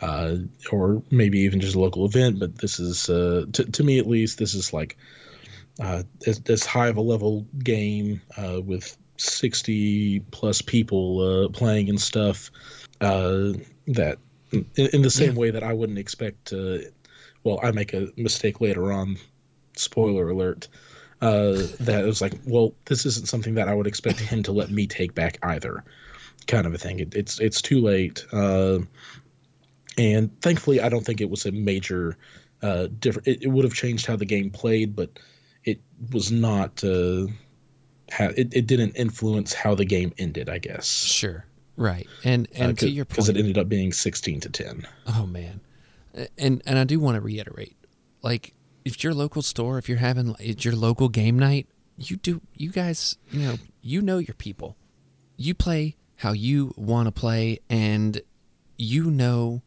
Uh, 0.00 0.36
or 0.72 1.02
maybe 1.10 1.40
even 1.40 1.60
just 1.60 1.74
a 1.76 1.80
local 1.80 2.04
event. 2.06 2.38
But 2.38 2.58
this 2.58 2.78
is, 2.78 3.08
uh, 3.10 3.46
to, 3.52 3.64
to 3.64 3.84
me 3.84 3.98
at 3.98 4.06
least, 4.06 4.38
this 4.38 4.54
is 4.54 4.72
like 4.72 4.96
uh, 5.80 6.02
as, 6.26 6.40
as 6.48 6.64
high 6.64 6.88
of 6.88 6.96
a 6.96 7.00
level 7.02 7.46
game 7.62 8.20
uh, 8.36 8.60
with 8.62 8.96
60 9.18 10.20
plus 10.30 10.62
people 10.62 11.20
uh, 11.20 11.48
playing 11.48 11.88
and 11.88 12.00
stuff 12.00 12.50
uh, 13.00 13.52
that 13.88 14.18
in, 14.52 14.66
in 14.76 15.02
the 15.02 15.10
same 15.10 15.34
Yeah. 15.34 15.40
way 15.40 15.50
that 15.50 15.62
I 15.62 15.72
wouldn't 15.72 15.98
expect. 15.98 16.52
Uh, 16.52 16.78
well, 17.44 17.60
I 17.62 17.70
make 17.72 17.94
a 17.94 18.08
mistake 18.16 18.60
later 18.60 18.92
on 18.92 19.16
spoiler 19.76 20.28
alert. 20.30 20.68
Uh, 21.20 21.66
that 21.80 22.04
it 22.04 22.06
was 22.06 22.20
like, 22.20 22.34
well, 22.44 22.74
this 22.84 23.04
isn't 23.04 23.26
something 23.28 23.54
that 23.54 23.68
I 23.68 23.74
would 23.74 23.88
expect 23.88 24.20
him 24.20 24.42
to 24.44 24.52
let 24.52 24.70
me 24.70 24.86
take 24.86 25.14
back 25.14 25.38
either, 25.42 25.84
kind 26.46 26.66
of 26.66 26.74
a 26.74 26.78
thing. 26.78 27.00
It, 27.00 27.14
it's 27.14 27.40
it's 27.40 27.60
too 27.60 27.80
late, 27.80 28.24
uh, 28.32 28.78
and 29.98 30.40
thankfully, 30.40 30.80
I 30.80 30.88
don't 30.88 31.04
think 31.04 31.20
it 31.20 31.28
was 31.28 31.44
a 31.44 31.52
major 31.52 32.16
uh, 32.62 32.86
different. 32.98 33.28
It, 33.28 33.42
it 33.42 33.48
would 33.48 33.64
have 33.64 33.74
changed 33.74 34.06
how 34.06 34.16
the 34.16 34.24
game 34.24 34.50
played, 34.50 34.96
but 34.96 35.18
it 35.64 35.80
was 36.12 36.32
not. 36.32 36.82
Uh, 36.82 37.26
ha- 38.10 38.32
it 38.36 38.54
it 38.54 38.66
didn't 38.66 38.92
influence 38.92 39.52
how 39.52 39.74
the 39.74 39.84
game 39.84 40.12
ended. 40.16 40.48
I 40.48 40.58
guess. 40.58 40.86
Sure. 40.86 41.44
Right. 41.76 42.06
And 42.24 42.48
and 42.54 42.72
Uh, 42.72 42.80
to 42.80 42.90
your 42.90 43.04
point, 43.04 43.16
because 43.16 43.28
it 43.28 43.36
ended 43.36 43.58
up 43.58 43.68
being 43.68 43.92
sixteen 43.92 44.40
to 44.40 44.48
ten. 44.48 44.86
Oh 45.06 45.26
man, 45.26 45.60
and 46.38 46.62
and 46.64 46.78
I 46.78 46.84
do 46.84 46.98
want 46.98 47.16
to 47.16 47.20
reiterate, 47.20 47.76
like 48.22 48.54
if 48.84 49.04
your 49.04 49.14
local 49.14 49.42
store, 49.42 49.78
if 49.78 49.88
you're 49.88 49.98
having 49.98 50.34
it's 50.40 50.64
your 50.64 50.74
local 50.74 51.08
game 51.08 51.38
night, 51.38 51.66
you 51.96 52.16
do 52.16 52.40
you 52.54 52.70
guys, 52.70 53.16
you 53.30 53.40
know, 53.40 53.56
you 53.82 54.02
know 54.02 54.18
your 54.18 54.34
people, 54.34 54.76
you 55.36 55.54
play 55.54 55.96
how 56.16 56.32
you 56.32 56.72
want 56.76 57.06
to 57.06 57.12
play, 57.12 57.60
and 57.68 58.22
you 58.76 59.10
know 59.10 59.62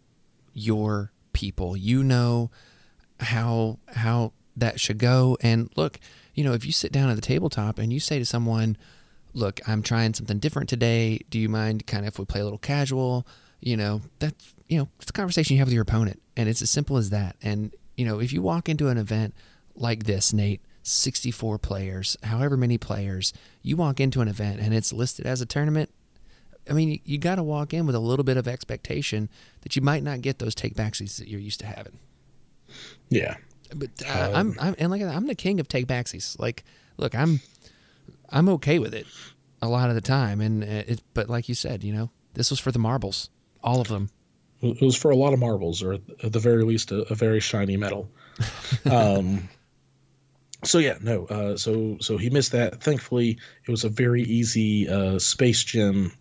your 0.53 1.11
people, 1.33 1.75
you 1.77 2.03
know 2.03 2.51
how 3.19 3.79
how 3.93 4.33
that 4.55 4.79
should 4.79 4.97
go. 4.97 5.37
And 5.41 5.69
look, 5.75 5.99
you 6.33 6.43
know, 6.43 6.53
if 6.53 6.65
you 6.65 6.71
sit 6.71 6.91
down 6.91 7.09
at 7.09 7.15
the 7.15 7.21
tabletop 7.21 7.79
and 7.79 7.91
you 7.91 7.99
say 7.99 8.19
to 8.19 8.25
someone, 8.25 8.77
look, 9.33 9.59
I'm 9.67 9.81
trying 9.81 10.13
something 10.13 10.39
different 10.39 10.69
today. 10.69 11.19
Do 11.29 11.39
you 11.39 11.49
mind 11.49 11.87
kind 11.87 12.05
of 12.05 12.13
if 12.13 12.19
we 12.19 12.25
play 12.25 12.41
a 12.41 12.43
little 12.43 12.59
casual? 12.59 13.25
You 13.59 13.77
know, 13.77 14.01
that's, 14.19 14.53
you 14.67 14.79
know, 14.79 14.89
it's 14.99 15.09
a 15.09 15.13
conversation 15.13 15.55
you 15.55 15.59
have 15.59 15.67
with 15.67 15.73
your 15.73 15.83
opponent. 15.83 16.21
And 16.35 16.49
it's 16.49 16.61
as 16.61 16.69
simple 16.69 16.97
as 16.97 17.09
that. 17.11 17.35
And, 17.41 17.73
you 17.95 18.05
know, 18.05 18.19
if 18.19 18.33
you 18.33 18.41
walk 18.41 18.69
into 18.69 18.87
an 18.87 18.97
event 18.97 19.35
like 19.75 20.05
this, 20.05 20.33
Nate, 20.33 20.61
64 20.83 21.59
players, 21.59 22.17
however 22.23 22.57
many 22.57 22.77
players, 22.77 23.33
you 23.61 23.75
walk 23.77 23.99
into 23.99 24.21
an 24.21 24.27
event 24.27 24.59
and 24.59 24.73
it's 24.73 24.91
listed 24.91 25.25
as 25.27 25.41
a 25.41 25.45
tournament. 25.45 25.91
I 26.69 26.73
mean, 26.73 27.01
you, 27.05 27.17
got 27.17 27.35
to 27.35 27.43
walk 27.43 27.73
in 27.73 27.85
with 27.85 27.95
a 27.95 27.99
little 27.99 28.23
bit 28.23 28.37
of 28.37 28.47
expectation 28.47 29.29
that 29.61 29.75
you 29.75 29.81
might 29.81 30.03
not 30.03 30.21
get 30.21 30.39
those 30.39 30.55
take 30.55 30.75
backsies 30.75 31.17
that 31.17 31.27
you're 31.27 31.39
used 31.39 31.59
to 31.61 31.65
having. 31.65 31.99
Yeah, 33.09 33.37
But 33.75 33.89
uh, 34.07 34.31
I'm, 34.33 34.55
I'm, 34.59 34.75
and 34.77 34.91
like 34.91 35.01
I'm 35.01 35.27
the 35.27 35.35
king 35.35 35.59
of 35.59 35.67
take 35.67 35.87
backsies. 35.87 36.39
Like, 36.39 36.63
look, 36.97 37.15
I'm, 37.15 37.41
I'm 38.29 38.47
okay 38.49 38.79
with 38.79 38.93
it 38.93 39.07
a 39.61 39.67
lot 39.67 39.89
of 39.89 39.95
the 39.95 40.01
time. 40.01 40.41
And 40.41 40.63
uh, 40.63 40.83
it, 40.87 41.01
but 41.13 41.29
like 41.29 41.49
you 41.49 41.55
said, 41.55 41.83
you 41.83 41.93
know, 41.93 42.09
this 42.33 42.49
was 42.49 42.59
for 42.59 42.71
the 42.71 42.79
marbles, 42.79 43.29
all 43.63 43.81
of 43.81 43.87
them. 43.87 44.09
it 44.61 44.81
was 44.81 44.95
for 44.95 45.11
a 45.11 45.15
lot 45.15 45.33
of 45.33 45.39
marbles, 45.39 45.83
or 45.83 45.93
at 45.93 46.31
the 46.31 46.39
very 46.39 46.63
least, 46.63 46.91
a, 46.91 47.01
a 47.11 47.15
very 47.15 47.39
shiny 47.39 47.77
metal. 47.77 48.09
um, 48.91 49.49
so 50.63 50.77
yeah, 50.77 50.97
no. 51.01 51.25
Uh, 51.25 51.57
so 51.57 51.97
so 51.99 52.17
he 52.17 52.29
missed 52.29 52.51
that. 52.51 52.81
Thankfully, 52.81 53.37
it 53.67 53.71
was 53.71 53.83
a 53.83 53.89
very 53.89 54.23
easy 54.23 54.87
uh, 54.87 55.19
space 55.19 55.63
gem 55.63 56.13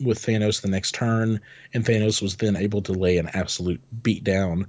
with 0.00 0.18
Thanos 0.18 0.60
the 0.60 0.68
next 0.68 0.94
turn, 0.94 1.40
and 1.72 1.84
Thanos 1.84 2.22
was 2.22 2.36
then 2.36 2.56
able 2.56 2.82
to 2.82 2.92
lay 2.92 3.18
an 3.18 3.28
absolute 3.32 3.80
beatdown 4.02 4.66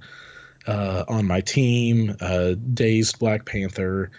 uh, 0.66 1.04
on 1.08 1.26
my 1.26 1.40
team. 1.40 2.16
Uh, 2.20 2.54
dazed 2.74 3.18
Black 3.18 3.46
Panther, 3.46 4.10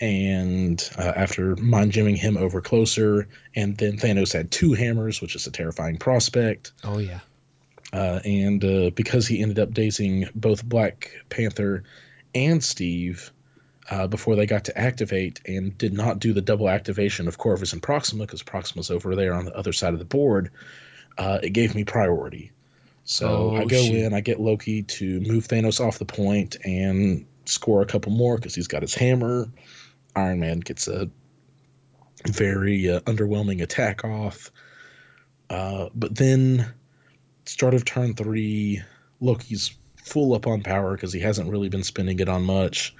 and 0.00 0.88
uh, 0.98 1.12
after 1.16 1.56
mind 1.56 1.92
gemming 1.92 2.16
him 2.16 2.36
over 2.36 2.60
closer, 2.60 3.28
and 3.54 3.76
then 3.76 3.96
Thanos 3.98 4.32
had 4.32 4.50
two 4.50 4.74
hammers, 4.74 5.20
which 5.20 5.34
is 5.34 5.46
a 5.46 5.50
terrifying 5.50 5.96
prospect. 5.96 6.72
Oh 6.84 6.98
yeah. 6.98 7.20
Uh, 7.92 8.20
and 8.24 8.62
uh, 8.64 8.90
because 8.90 9.26
he 9.26 9.40
ended 9.40 9.58
up 9.58 9.72
dazing 9.72 10.28
both 10.34 10.62
Black 10.62 11.10
Panther 11.30 11.84
and 12.34 12.62
Steve 12.62 13.32
uh, 13.90 14.06
before 14.06 14.36
they 14.36 14.46
got 14.46 14.64
to 14.64 14.78
activate, 14.78 15.40
and 15.46 15.76
did 15.78 15.92
not 15.92 16.18
do 16.18 16.32
the 16.32 16.42
double 16.42 16.68
activation 16.68 17.26
of 17.28 17.38
Corvus 17.38 17.72
and 17.72 17.82
Proxima 17.82 18.26
because 18.26 18.42
Proxima's 18.42 18.90
over 18.90 19.14
there 19.16 19.34
on 19.34 19.44
the 19.44 19.56
other 19.56 19.72
side 19.72 19.92
of 19.92 19.98
the 19.98 20.04
board, 20.04 20.50
uh, 21.16 21.38
it 21.42 21.50
gave 21.50 21.74
me 21.74 21.84
priority. 21.84 22.52
So 23.04 23.52
Oh, 23.52 23.56
I 23.56 23.64
go 23.64 23.82
shoot. 23.82 23.94
in, 23.94 24.12
I 24.14 24.20
get 24.20 24.40
Loki 24.40 24.82
to 24.82 25.20
move 25.20 25.48
Thanos 25.48 25.80
off 25.80 25.98
the 25.98 26.04
point 26.04 26.56
and 26.64 27.24
score 27.46 27.80
a 27.80 27.86
couple 27.86 28.12
more 28.12 28.36
because 28.36 28.54
he's 28.54 28.68
got 28.68 28.82
his 28.82 28.94
hammer. 28.94 29.50
Iron 30.14 30.40
Man 30.40 30.60
gets 30.60 30.86
a 30.88 31.08
very 32.26 32.90
uh, 32.90 33.00
underwhelming 33.00 33.62
attack 33.62 34.04
off. 34.04 34.50
Uh, 35.48 35.88
but 35.94 36.14
then, 36.16 36.66
start 37.46 37.72
of 37.72 37.86
turn 37.86 38.14
three, 38.14 38.82
Loki's 39.20 39.74
full 39.96 40.34
up 40.34 40.46
on 40.46 40.62
power 40.62 40.94
because 40.94 41.12
he 41.12 41.20
hasn't 41.20 41.50
really 41.50 41.68
been 41.70 41.84
spending 41.84 42.20
it 42.20 42.28
on 42.28 42.42
much. 42.42 42.94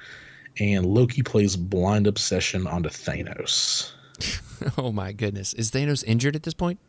And 0.61 0.87
Loki 0.87 1.23
plays 1.23 1.57
Blind 1.57 2.07
Obsession 2.07 2.67
onto 2.67 2.89
Thanos. 2.89 3.93
Oh 4.77 4.91
my 4.91 5.13
goodness. 5.13 5.55
Is 5.55 5.71
Thanos 5.71 6.03
injured 6.05 6.35
at 6.35 6.43
this 6.43 6.53
point? 6.53 6.81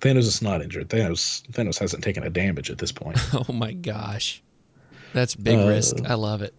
Thanos 0.00 0.24
is 0.26 0.42
not 0.42 0.60
injured. 0.62 0.88
Thanos 0.88 1.42
Thanos 1.52 1.78
hasn't 1.78 2.02
taken 2.02 2.24
a 2.24 2.28
damage 2.30 2.70
at 2.72 2.78
this 2.78 2.90
point. 2.90 3.16
Oh 3.48 3.52
my 3.52 3.72
gosh. 3.72 4.42
That's 5.12 5.36
big 5.36 5.56
Uh, 5.60 5.68
risk. 5.68 5.96
I 6.04 6.14
love 6.14 6.42
it. 6.42 6.52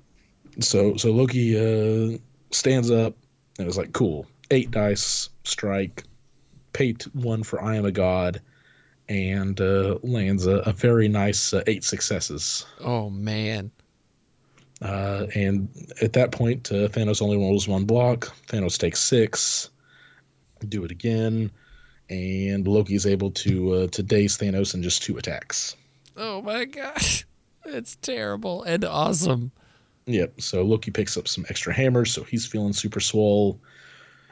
so 0.61 0.95
so 0.95 1.11
Loki 1.11 1.57
uh, 1.57 2.17
stands 2.51 2.89
up 2.89 3.15
and 3.59 3.67
is 3.67 3.75
like, 3.77 3.91
"Cool, 3.91 4.25
eight 4.49 4.71
dice 4.71 5.29
strike, 5.43 6.03
pay 6.71 6.93
t- 6.93 7.09
one 7.11 7.43
for 7.43 7.61
I 7.61 7.75
am 7.75 7.83
a 7.85 7.91
god," 7.91 8.39
and 9.09 9.59
uh, 9.59 9.97
lands 10.03 10.47
a, 10.47 10.59
a 10.59 10.71
very 10.71 11.09
nice 11.09 11.53
uh, 11.53 11.63
eight 11.67 11.83
successes. 11.83 12.65
Oh 12.79 13.09
man. 13.09 13.71
Uh, 14.81 15.27
and 15.35 15.69
at 16.01 16.13
that 16.13 16.31
point, 16.31 16.71
uh, 16.71 16.87
Thanos 16.89 17.21
only 17.21 17.37
rolls 17.37 17.67
one 17.67 17.85
block. 17.85 18.33
Thanos 18.47 18.77
takes 18.77 19.01
six. 19.01 19.69
Do 20.67 20.83
it 20.83 20.91
again, 20.91 21.51
and 22.09 22.67
Loki's 22.67 23.05
able 23.05 23.31
to 23.31 23.73
uh, 23.73 23.87
to 23.87 24.01
daze 24.01 24.37
Thanos 24.37 24.73
in 24.73 24.81
just 24.81 25.03
two 25.03 25.17
attacks. 25.17 25.75
Oh 26.17 26.41
my 26.41 26.65
gosh. 26.65 27.25
It's 27.67 27.95
terrible 27.95 28.61
and 28.61 28.85
awesome. 28.85 29.51
Yep. 30.05 30.39
So 30.39 30.61
Loki 30.61 30.91
picks 30.91 31.17
up 31.17 31.27
some 31.27 31.47
extra 31.49 31.73
hammers, 31.73 32.11
so 32.13 32.21
he's 32.23 32.45
feeling 32.45 32.73
super 32.73 32.99
swole. 32.99 33.59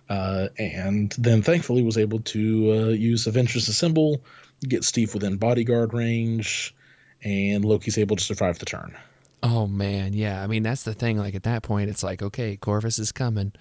Uh, 0.07 0.49
and 0.59 1.15
then 1.17 1.41
thankfully 1.41 1.81
was 1.81 1.97
able 1.97 2.19
to 2.19 2.71
uh, 2.71 2.87
use 2.89 3.25
Avengers 3.25 3.67
Assemble, 3.67 4.23
get 4.61 4.83
Steve 4.83 5.15
within 5.15 5.37
bodyguard 5.37 5.95
range, 5.95 6.75
and 7.23 7.65
Loki's 7.65 7.97
able 7.97 8.15
to 8.17 8.23
survive 8.23 8.59
the 8.59 8.65
turn. 8.65 8.95
Oh 9.43 9.67
man, 9.67 10.13
yeah. 10.13 10.41
I 10.41 10.47
mean 10.47 10.63
that's 10.63 10.83
the 10.83 10.93
thing. 10.93 11.17
Like 11.17 11.35
at 11.35 11.43
that 11.43 11.61
point, 11.63 11.89
it's 11.89 12.01
like, 12.01 12.23
okay, 12.23 12.55
Corvus 12.57 12.97
is 12.97 13.11
coming. 13.11 13.51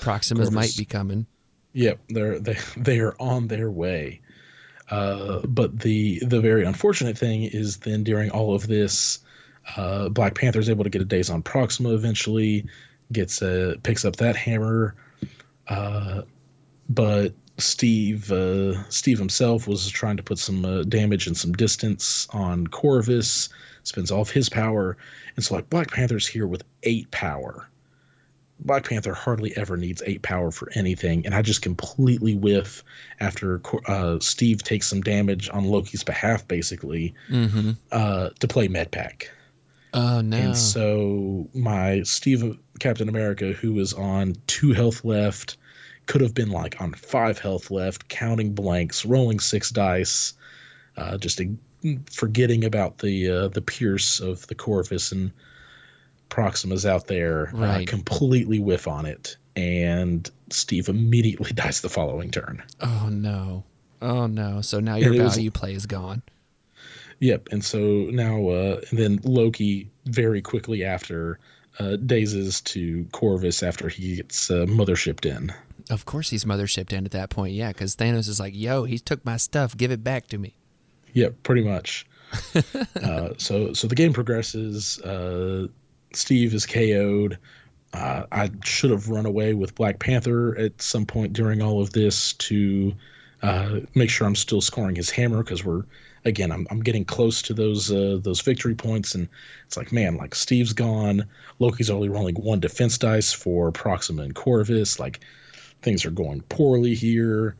Proximus 0.00 0.50
Corvus. 0.50 0.54
might 0.54 0.76
be 0.76 0.84
coming. 0.84 1.26
Yep, 1.72 2.00
they're 2.10 2.38
they 2.38 2.56
they 2.76 3.00
are 3.00 3.16
on 3.18 3.48
their 3.48 3.70
way. 3.70 4.20
Uh, 4.90 5.40
but 5.46 5.80
the 5.80 6.20
the 6.20 6.40
very 6.40 6.64
unfortunate 6.64 7.18
thing 7.18 7.44
is 7.44 7.78
then 7.78 8.04
during 8.04 8.30
all 8.30 8.54
of 8.54 8.68
this, 8.68 9.18
uh, 9.76 10.08
Black 10.10 10.34
Panther 10.34 10.60
is 10.60 10.70
able 10.70 10.84
to 10.84 10.90
get 10.90 11.02
a 11.02 11.04
daze 11.04 11.30
on 11.30 11.42
Proxima 11.42 11.94
eventually, 11.94 12.66
gets 13.10 13.42
uh, 13.42 13.74
picks 13.82 14.04
up 14.04 14.16
that 14.16 14.36
hammer, 14.36 14.94
uh, 15.68 16.22
but 16.88 17.32
Steve 17.58 18.30
uh, 18.30 18.88
Steve 18.90 19.18
himself 19.18 19.66
was 19.66 19.88
trying 19.88 20.18
to 20.18 20.22
put 20.22 20.38
some 20.38 20.64
uh, 20.64 20.82
damage 20.84 21.26
and 21.26 21.36
some 21.36 21.52
distance 21.52 22.28
on 22.30 22.66
Corvus, 22.66 23.48
spends 23.86 24.10
all 24.10 24.22
of 24.22 24.30
his 24.30 24.48
power, 24.48 24.96
and 25.36 25.44
so 25.44 25.54
like 25.54 25.70
Black 25.70 25.90
Panther's 25.90 26.26
here 26.26 26.46
with 26.46 26.62
eight 26.82 27.10
power. 27.10 27.68
Black 28.60 28.88
Panther 28.88 29.12
hardly 29.12 29.54
ever 29.56 29.76
needs 29.76 30.02
eight 30.06 30.22
power 30.22 30.50
for 30.50 30.70
anything, 30.74 31.26
and 31.26 31.34
I 31.34 31.42
just 31.42 31.60
completely 31.60 32.34
whiff 32.34 32.82
after 33.20 33.60
uh, 33.86 34.18
Steve 34.20 34.62
takes 34.62 34.86
some 34.86 35.02
damage 35.02 35.50
on 35.50 35.64
Loki's 35.64 36.02
behalf, 36.04 36.48
basically, 36.48 37.14
Mm-hmm. 37.30 37.72
uh, 37.92 38.30
to 38.40 38.48
play 38.48 38.68
Medpack. 38.68 39.24
Oh 39.92 40.20
no. 40.22 40.36
And 40.36 40.56
so 40.56 41.48
my 41.54 42.02
Steve 42.02 42.58
Captain 42.80 43.08
America, 43.08 43.52
who 43.52 43.78
is 43.78 43.92
on 43.92 44.36
two 44.46 44.72
health 44.72 45.04
left, 45.04 45.58
could 46.06 46.20
have 46.22 46.34
been 46.34 46.50
like 46.50 46.80
on 46.80 46.92
five 46.94 47.38
health 47.38 47.70
left, 47.70 48.08
counting 48.08 48.54
blanks, 48.54 49.04
rolling 49.04 49.38
six 49.40 49.70
dice, 49.70 50.32
uh, 50.96 51.18
just 51.18 51.40
a, 51.40 51.54
forgetting 52.10 52.64
about 52.64 52.98
the 52.98 53.28
uh, 53.30 53.48
the 53.48 53.62
Pierce 53.62 54.20
of 54.20 54.46
the 54.48 54.54
Corvus 54.54 55.12
and 55.12 55.30
Proxima's 56.28 56.84
out 56.84 57.06
there, 57.06 57.52
uh, 57.56 57.82
completely 57.86 58.58
whiff 58.58 58.88
on 58.88 59.06
it, 59.06 59.36
and 59.54 60.28
Steve 60.50 60.88
immediately 60.88 61.50
dies 61.54 61.80
the 61.80 61.88
following 61.88 62.30
turn. 62.30 62.62
oh 62.80 63.08
no. 63.10 63.64
Oh 64.02 64.26
no. 64.26 64.60
So 64.60 64.80
now 64.80 64.96
your 64.96 65.14
it 65.14 65.22
was- 65.22 65.34
value 65.36 65.50
play 65.50 65.74
is 65.74 65.86
gone. 65.86 66.22
Yep, 67.20 67.48
and 67.50 67.64
so 67.64 67.78
now, 68.10 68.48
uh, 68.50 68.80
and 68.90 68.98
then 68.98 69.20
Loki 69.24 69.88
very 70.04 70.42
quickly 70.42 70.84
after 70.84 71.38
uh, 71.78 71.96
dazes 71.96 72.60
to 72.62 73.06
Corvus 73.12 73.62
after 73.62 73.88
he 73.88 74.16
gets 74.16 74.50
uh, 74.50 74.66
mothershipped 74.68 75.24
in. 75.24 75.50
Of 75.88 76.04
course 76.04 76.28
he's 76.28 76.44
mothershipped 76.44 76.92
in 76.92 77.06
at 77.06 77.12
that 77.12 77.30
point, 77.30 77.54
yeah, 77.54 77.68
because 77.68 77.96
Thanos 77.96 78.28
is 78.28 78.38
like, 78.38 78.52
yo, 78.54 78.84
he 78.84 78.98
took 78.98 79.24
my 79.24 79.38
stuff, 79.38 79.74
give 79.76 79.90
it 79.90 80.04
back 80.04 80.26
to 80.26 80.36
me. 80.36 80.56
Yep, 81.16 81.42
pretty 81.44 81.64
much. 81.64 82.04
uh, 83.02 83.30
so 83.38 83.72
so 83.72 83.88
the 83.88 83.94
game 83.94 84.12
progresses. 84.12 85.00
Uh, 85.00 85.68
Steve 86.12 86.52
is 86.52 86.66
KO'd. 86.66 87.38
Uh, 87.94 88.24
I 88.30 88.50
should 88.64 88.90
have 88.90 89.08
run 89.08 89.24
away 89.24 89.54
with 89.54 89.74
Black 89.74 89.98
Panther 89.98 90.54
at 90.58 90.82
some 90.82 91.06
point 91.06 91.32
during 91.32 91.62
all 91.62 91.80
of 91.80 91.90
this 91.94 92.34
to 92.34 92.92
uh, 93.42 93.80
make 93.94 94.10
sure 94.10 94.26
I'm 94.26 94.34
still 94.34 94.60
scoring 94.60 94.94
his 94.94 95.08
hammer 95.08 95.42
because 95.42 95.64
we're 95.64 95.84
again 96.26 96.52
I'm, 96.52 96.66
I'm 96.70 96.80
getting 96.80 97.06
close 97.06 97.40
to 97.42 97.54
those 97.54 97.90
uh, 97.90 98.18
those 98.20 98.42
victory 98.42 98.74
points 98.74 99.14
and 99.14 99.26
it's 99.64 99.78
like 99.78 99.92
man 99.92 100.18
like 100.18 100.34
Steve's 100.34 100.74
gone 100.74 101.24
Loki's 101.60 101.88
only 101.88 102.10
rolling 102.10 102.34
one 102.34 102.60
defense 102.60 102.98
dice 102.98 103.32
for 103.32 103.72
Proxima 103.72 104.22
and 104.22 104.34
Corvus 104.34 105.00
like 105.00 105.20
things 105.80 106.04
are 106.04 106.10
going 106.10 106.42
poorly 106.42 106.94
here 106.94 107.56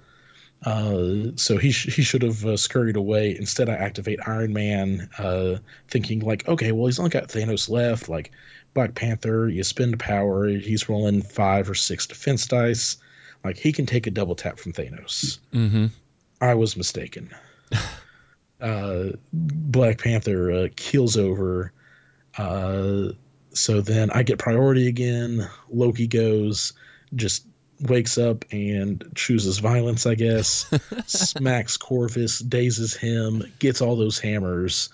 uh, 0.67 1.31
so 1.37 1.57
he 1.57 1.71
sh- 1.73 1.95
he 1.95 2.03
should 2.03 2.23
have 2.23 2.45
uh, 2.45 2.57
scurried 2.57 2.97
away 2.97 3.35
instead 3.37 3.69
I 3.71 3.75
activate 3.75 4.19
Iron 4.27 4.53
Man 4.53 5.09
uh, 5.19 5.57
thinking 5.89 6.21
like 6.21 6.47
okay 6.49 6.73
well 6.73 6.87
he's 6.87 6.99
only 6.99 7.11
got 7.11 7.29
Thanos 7.29 7.71
left 7.71 8.09
like 8.09 8.33
Black 8.75 8.95
Panther 8.95 9.49
you 9.49 9.65
spend 9.65 9.99
power 9.99 10.49
he's 10.49 10.89
rolling 10.89 11.23
five 11.23 11.71
or 11.71 11.75
six 11.75 12.07
defense 12.07 12.47
dice 12.47 12.99
like 13.45 13.57
he 13.57 13.73
can 13.73 13.87
take 13.87 14.07
a 14.07 14.11
double 14.11 14.35
tap 14.35 14.59
from 14.59 14.73
Thanos 14.75 15.39
Mm-hmm. 15.55 15.87
I 16.41 16.55
was 16.55 16.77
mistaken. 16.77 17.31
uh, 18.61 19.05
Black 19.33 19.99
Panther 19.99 20.53
uh, 20.53 20.69
keels 20.77 21.17
over. 21.17 21.73
Uh, 22.37 23.13
so 23.53 23.81
then 23.81 24.11
I 24.11 24.23
get 24.23 24.39
priority 24.39 24.87
again. 24.87 25.49
Loki 25.71 26.07
goes, 26.07 26.73
just 27.15 27.47
wakes 27.81 28.19
up 28.19 28.45
and 28.53 29.05
chooses 29.15 29.59
violence, 29.59 30.07
I 30.07 30.15
guess. 30.15 30.67
smacks 31.07 31.77
Corvus, 31.77 32.39
dazes 32.41 32.95
him, 32.95 33.43
gets 33.59 33.81
all 33.81 33.97
those 33.97 34.19
hammers, 34.19 34.89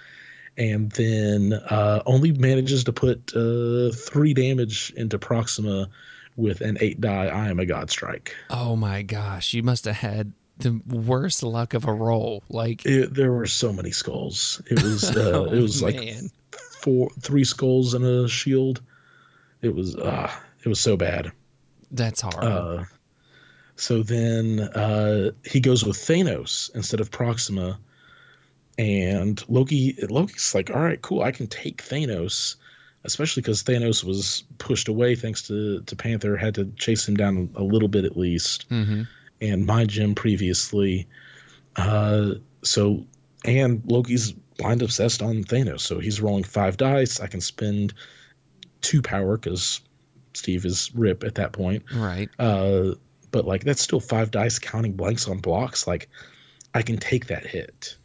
and 0.56 0.90
then 0.92 1.52
uh, 1.52 2.02
only 2.06 2.32
manages 2.32 2.84
to 2.84 2.92
put 2.92 3.32
uh, 3.34 3.90
three 3.92 4.34
damage 4.34 4.92
into 4.96 5.18
Proxima 5.18 5.88
with 6.36 6.60
an 6.60 6.78
eight 6.80 7.00
die 7.00 7.26
I 7.26 7.48
am 7.48 7.58
a 7.58 7.66
god 7.66 7.90
strike. 7.90 8.34
Oh 8.50 8.76
my 8.76 9.02
gosh, 9.02 9.54
you 9.54 9.62
must 9.62 9.84
have 9.84 9.96
had 9.96 10.32
the 10.58 10.80
worst 10.86 11.42
luck 11.42 11.74
of 11.74 11.86
a 11.86 11.92
roll. 11.92 12.42
Like, 12.48 12.84
It, 12.86 13.14
there 13.14 13.32
were 13.32 13.46
so 13.46 13.72
many 13.72 13.90
skulls. 13.90 14.62
It 14.70 14.82
was 14.82 15.04
uh, 15.16 15.32
Oh, 15.34 15.52
it 15.52 15.60
was 15.60 15.82
like 15.82 15.98
four, 16.80 17.10
three 17.20 17.44
skulls 17.44 17.94
and 17.94 18.04
a 18.04 18.28
shield. 18.28 18.80
It 19.60 19.74
was 19.74 19.94
uh, 19.96 20.30
it 20.64 20.68
was 20.68 20.80
so 20.80 20.96
bad. 20.96 21.32
That's 21.92 22.20
hard. 22.20 22.44
Uh, 22.44 22.84
so 23.76 24.02
then 24.02 24.60
uh, 24.60 25.30
he 25.44 25.60
goes 25.60 25.84
with 25.84 25.96
Thanos 25.96 26.74
instead 26.74 27.00
of 27.00 27.10
Proxima, 27.10 27.78
and 28.78 29.42
Loki. 29.48 29.96
Loki's 30.08 30.54
like, 30.54 30.70
all 30.70 30.82
right, 30.82 31.00
cool, 31.02 31.22
I 31.22 31.30
can 31.30 31.46
take 31.46 31.82
Thanos, 31.82 32.56
especially 33.04 33.42
because 33.42 33.62
Thanos 33.62 34.02
was 34.02 34.44
pushed 34.58 34.88
away 34.88 35.14
thanks 35.14 35.46
to 35.48 35.82
to 35.82 35.96
Panther. 35.96 36.36
Had 36.36 36.54
to 36.56 36.66
chase 36.76 37.06
him 37.06 37.16
down 37.16 37.50
a 37.54 37.62
little 37.62 37.88
bit 37.88 38.04
at 38.04 38.16
least 38.16 38.68
mm-hmm. 38.70 39.02
and 39.40 39.66
mind 39.66 39.90
gem 39.90 40.14
previously. 40.14 41.06
Uh, 41.76 42.34
so 42.62 43.04
and 43.44 43.82
Loki's 43.86 44.32
blind 44.58 44.82
obsessed 44.82 45.22
on 45.22 45.44
Thanos, 45.44 45.80
so 45.80 45.98
he's 45.98 46.20
rolling 46.20 46.44
five 46.44 46.76
dice. 46.76 47.20
I 47.20 47.26
can 47.26 47.40
spend 47.40 47.94
two 48.80 49.02
power 49.02 49.36
because 49.36 49.80
Steve 50.34 50.64
is 50.64 50.90
rip 50.94 51.24
at 51.24 51.34
that 51.36 51.52
point. 51.52 51.84
Right. 51.94 52.28
Uh, 52.38 52.94
but 53.30 53.46
like 53.46 53.64
that's 53.64 53.80
still 53.82 54.00
five 54.00 54.30
dice 54.30 54.58
counting 54.58 54.92
blanks 54.92 55.28
on 55.28 55.38
blocks. 55.38 55.86
Like 55.86 56.08
I 56.74 56.82
can 56.82 56.98
take 56.98 57.26
that 57.26 57.46
hit. 57.46 57.96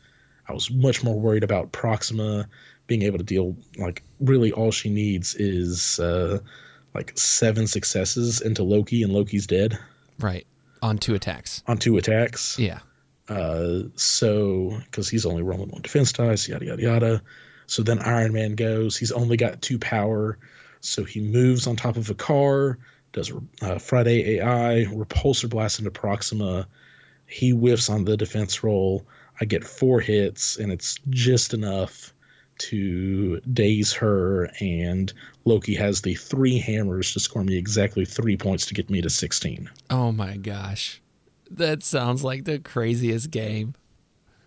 I 0.47 0.53
was 0.53 0.71
much 0.71 1.03
more 1.03 1.19
worried 1.19 1.43
about 1.43 1.71
Proxima 1.73 2.47
being 2.87 3.01
able 3.01 3.17
to 3.17 3.23
deal. 3.23 3.55
Like 3.77 4.03
really, 4.21 4.51
all 4.51 4.71
she 4.71 4.89
needs 4.89 5.35
is 5.35 5.99
uh, 5.99 6.39
like 6.93 7.11
seven 7.17 7.67
successes 7.67 8.39
into 8.41 8.63
Loki, 8.63 9.03
and 9.03 9.11
Loki's 9.13 9.45
dead 9.47 9.77
Right. 10.19 10.47
On 10.81 10.97
two 10.97 11.15
attacks. 11.15 11.63
on 11.67 11.77
two 11.77 11.97
attacks. 11.97 12.57
Yeah. 12.57 12.79
Uh, 13.27 13.83
so 13.95 14.77
because 14.85 15.09
he's 15.09 15.25
only 15.25 15.43
rolling 15.43 15.69
one 15.69 15.81
defense 15.81 16.13
dice, 16.13 16.47
yada 16.47 16.65
yada 16.65 16.81
yada. 16.81 17.21
So 17.65 17.83
then 17.83 17.99
Iron 17.99 18.31
Man 18.31 18.55
goes. 18.55 18.95
He's 18.95 19.11
only 19.11 19.35
got 19.35 19.61
two 19.61 19.77
power, 19.79 20.37
so 20.81 21.03
he 21.03 21.21
moves 21.21 21.67
on 21.67 21.75
top 21.75 21.97
of 21.97 22.09
a 22.09 22.15
car. 22.15 22.77
Does 23.13 23.31
uh, 23.61 23.79
Friday 23.79 24.37
AI 24.37 24.85
repulsor 24.89 25.49
blast 25.49 25.79
into 25.79 25.91
Proxima. 25.91 26.67
He 27.25 27.51
whiffs 27.51 27.89
on 27.89 28.05
the 28.05 28.17
defense 28.17 28.63
roll. 28.63 29.05
I 29.39 29.45
get 29.45 29.63
four 29.63 29.99
hits, 29.99 30.57
and 30.57 30.71
it's 30.71 30.99
just 31.09 31.53
enough 31.53 32.13
to 32.59 33.39
daze 33.41 33.93
her. 33.93 34.49
And 34.59 35.11
Loki 35.45 35.75
has 35.75 36.01
the 36.01 36.15
three 36.15 36.57
hammers 36.57 37.13
to 37.13 37.19
score 37.19 37.43
me 37.43 37.57
exactly 37.57 38.05
three 38.05 38.37
points 38.37 38.65
to 38.67 38.73
get 38.73 38.89
me 38.89 39.01
to 39.01 39.09
sixteen. 39.09 39.69
Oh 39.89 40.11
my 40.11 40.37
gosh. 40.37 41.01
That 41.49 41.83
sounds 41.83 42.23
like 42.23 42.43
the 42.43 42.59
craziest 42.59 43.31
game. 43.31 43.73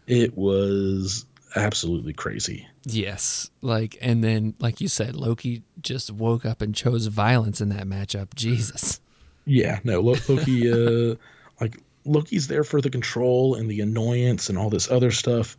It 0.07 0.37
was 0.37 1.25
absolutely 1.57 2.13
crazy. 2.13 2.67
Yes. 2.85 3.51
Like, 3.61 3.99
and 4.01 4.23
then, 4.23 4.55
like 4.59 4.81
you 4.81 4.89
said, 4.89 5.17
Loki 5.17 5.63
just 5.81 6.11
woke 6.11 6.45
up 6.45 6.63
and 6.63 6.75
chose 6.75 7.07
violence 7.07 7.61
in 7.61 7.69
that 7.71 7.87
matchup. 7.87 8.35
Jesus. 8.35 9.01
Yeah, 9.47 9.81
no, 9.85 10.01
Lo- 10.01 10.17
Loki, 10.29 10.71
uh, 11.13 11.17
like 11.61 11.79
Loki's 12.05 12.49
there 12.49 12.65
for 12.65 12.81
the 12.81 12.91
control 12.91 13.55
and 13.55 13.71
the 13.71 13.81
annoyance 13.81 14.49
and 14.49 14.59
all 14.59 14.71
this 14.71 14.91
other 14.91 15.11
stuff, 15.11 15.57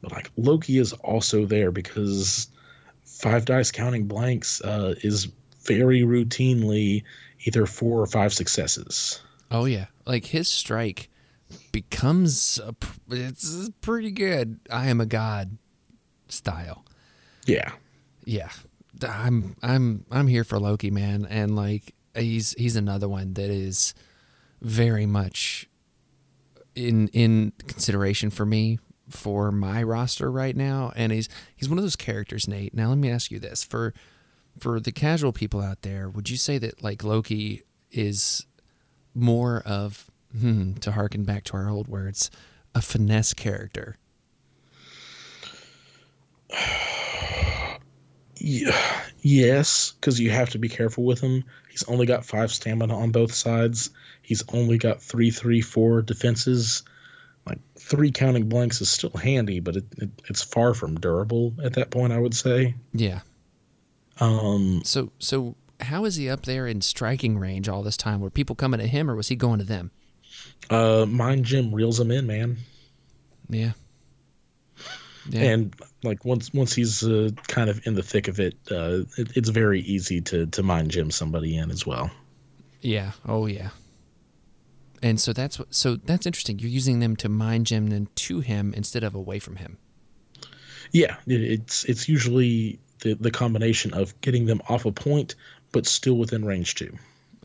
but 0.00 0.12
like 0.12 0.30
Loki 0.36 0.78
is 0.78 0.92
also 0.92 1.44
there 1.46 1.70
because 1.70 2.48
five 3.04 3.44
dice 3.44 3.70
counting 3.70 4.06
blanks 4.06 4.60
uh, 4.62 4.94
is 5.02 5.28
very 5.62 6.02
routinely 6.02 7.02
either 7.44 7.66
four 7.66 8.00
or 8.00 8.06
five 8.06 8.32
successes. 8.32 9.20
Oh, 9.50 9.64
yeah. 9.66 9.86
Like 10.06 10.26
his 10.26 10.48
strike 10.48 11.10
becomes, 11.72 12.58
a, 12.58 12.74
it's 13.10 13.70
pretty 13.80 14.10
good. 14.10 14.60
I 14.70 14.88
am 14.88 15.00
a 15.00 15.06
god 15.06 15.58
style. 16.28 16.84
Yeah, 17.46 17.72
yeah. 18.24 18.50
I'm 19.02 19.56
i'm 19.62 20.06
i'm 20.10 20.26
here 20.28 20.44
for 20.44 20.58
loki 20.58 20.90
man. 20.90 21.26
And 21.28 21.56
like 21.56 21.94
he's 22.14 22.54
he's 22.58 22.76
another 22.76 23.08
one 23.08 23.34
that 23.34 23.50
is 23.50 23.94
very 24.62 25.06
much 25.06 25.68
in 26.74 27.08
in 27.08 27.52
consideration 27.58 28.30
for 28.30 28.46
me 28.46 28.78
for 29.08 29.52
my 29.52 29.82
roster 29.82 30.30
right 30.30 30.56
now. 30.56 30.92
And 30.96 31.12
he's 31.12 31.28
he's 31.56 31.68
one 31.68 31.78
of 31.78 31.84
those 31.84 31.96
characters 31.96 32.48
nate. 32.48 32.74
Now 32.74 32.88
let 32.88 32.98
me 32.98 33.10
ask 33.10 33.30
you 33.30 33.38
this. 33.38 33.62
For 33.64 33.92
for 34.58 34.78
the 34.78 34.92
casual 34.92 35.32
people 35.32 35.60
out 35.60 35.82
there 35.82 36.08
would 36.08 36.30
you 36.30 36.36
say 36.36 36.58
that 36.58 36.82
like 36.82 37.02
loki 37.02 37.62
is 37.90 38.46
more 39.14 39.62
of 39.66 40.10
hmm, 40.38 40.74
to 40.74 40.92
harken 40.92 41.24
back 41.24 41.44
to 41.44 41.54
our 41.54 41.68
old 41.68 41.88
words 41.88 42.30
a 42.74 42.82
finesse 42.82 43.34
character 43.34 43.96
yeah 48.38 49.00
yes, 49.24 49.92
because 49.92 50.20
you 50.20 50.30
have 50.30 50.50
to 50.50 50.58
be 50.58 50.68
careful 50.68 51.04
with 51.04 51.20
him. 51.20 51.42
He's 51.70 51.82
only 51.84 52.06
got 52.06 52.24
five 52.24 52.52
stamina 52.52 52.96
on 52.96 53.10
both 53.10 53.32
sides. 53.32 53.90
He's 54.22 54.44
only 54.52 54.78
got 54.78 55.02
three, 55.02 55.30
three, 55.30 55.60
four 55.60 56.02
defenses. 56.02 56.82
Like 57.46 57.58
three 57.76 58.10
counting 58.10 58.48
blanks 58.48 58.80
is 58.80 58.90
still 58.90 59.10
handy, 59.10 59.60
but 59.60 59.76
it, 59.76 59.84
it 59.98 60.10
it's 60.28 60.42
far 60.42 60.74
from 60.74 61.00
durable 61.00 61.54
at 61.62 61.72
that 61.74 61.90
point. 61.90 62.12
I 62.12 62.18
would 62.18 62.34
say. 62.34 62.74
yeah 62.92 63.20
Um, 64.20 64.82
So 64.84 65.10
so 65.18 65.56
how 65.80 66.04
is 66.04 66.16
he 66.16 66.30
up 66.30 66.44
there 66.46 66.66
in 66.66 66.80
striking 66.80 67.38
range 67.38 67.68
all 67.68 67.82
this 67.82 67.96
time? 67.96 68.20
Were 68.20 68.30
people 68.30 68.56
coming 68.56 68.80
to 68.80 68.86
him 68.86 69.10
or 69.10 69.16
was 69.16 69.28
he 69.28 69.36
going 69.36 69.58
to 69.58 69.64
them? 69.64 69.90
Uh, 70.70 71.06
Mind 71.08 71.44
Gem 71.44 71.74
reels 71.74 72.00
him 72.00 72.10
in, 72.10 72.26
man. 72.26 72.56
Yeah. 73.48 73.72
Yeah. 75.28 75.42
And 75.42 75.74
like 76.02 76.24
once 76.24 76.52
once 76.52 76.74
he's 76.74 77.02
uh, 77.02 77.30
kind 77.48 77.70
of 77.70 77.86
in 77.86 77.94
the 77.94 78.02
thick 78.02 78.28
of 78.28 78.40
it, 78.40 78.54
uh, 78.70 79.04
it, 79.16 79.36
it's 79.36 79.48
very 79.48 79.80
easy 79.80 80.20
to 80.22 80.46
to 80.46 80.62
Mind 80.62 80.90
Gem 80.90 81.10
somebody 81.10 81.56
in 81.56 81.70
as 81.70 81.86
well. 81.86 82.10
yeah. 82.82 83.12
Oh 83.26 83.46
yeah. 83.46 83.70
And 85.02 85.20
so 85.20 85.34
that's 85.34 85.58
what 85.58 85.74
so 85.74 85.96
that's 85.96 86.24
interesting. 86.26 86.58
You're 86.58 86.70
using 86.70 87.00
them 87.00 87.14
to 87.16 87.28
mind 87.28 87.66
gem 87.66 87.88
them 87.88 88.08
to 88.14 88.40
him 88.40 88.72
instead 88.74 89.04
of 89.04 89.14
away 89.14 89.38
from 89.38 89.56
him. 89.56 89.76
Yeah, 90.92 91.16
it, 91.26 91.42
it's 91.42 91.84
it's 91.84 92.08
usually 92.08 92.78
the 93.00 93.12
the 93.14 93.30
combination 93.30 93.92
of 93.92 94.18
getting 94.22 94.46
them 94.46 94.62
off 94.68 94.86
a 94.86 94.92
point, 94.92 95.34
but 95.72 95.86
still 95.86 96.14
within 96.16 96.42
range 96.44 96.74
too. 96.74 96.96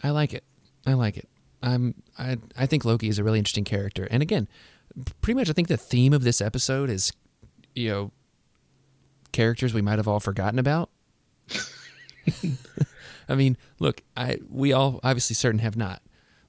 I 0.04 0.12
like 0.12 0.34
it. 0.34 0.46
I 0.88 0.94
like 0.94 1.18
it. 1.18 1.28
I'm 1.62 1.96
I 2.18 2.38
I 2.58 2.66
think 2.66 2.86
Loki 2.86 3.10
is 3.10 3.20
a 3.20 3.24
really 3.24 3.40
interesting 3.40 3.64
character. 3.64 4.08
And 4.10 4.22
again, 4.22 4.48
pretty 5.22 5.38
much 5.38 5.50
I 5.50 5.54
think 5.54 5.68
the 5.68 5.78
theme 5.78 6.14
of 6.14 6.24
this 6.24 6.42
episode 6.42 6.90
is 6.90 7.12
you 7.76 7.90
know 7.90 8.12
characters 9.32 9.74
we 9.74 9.82
might 9.82 10.00
have 10.00 10.08
all 10.08 10.20
forgotten 10.20 10.60
about. 10.60 10.90
I 13.30 13.36
mean, 13.36 13.58
look, 13.80 14.02
I 14.18 14.40
we 14.50 14.74
all 14.74 15.00
obviously 15.04 15.36
certain 15.36 15.60
have 15.60 15.78
not. 15.78 16.02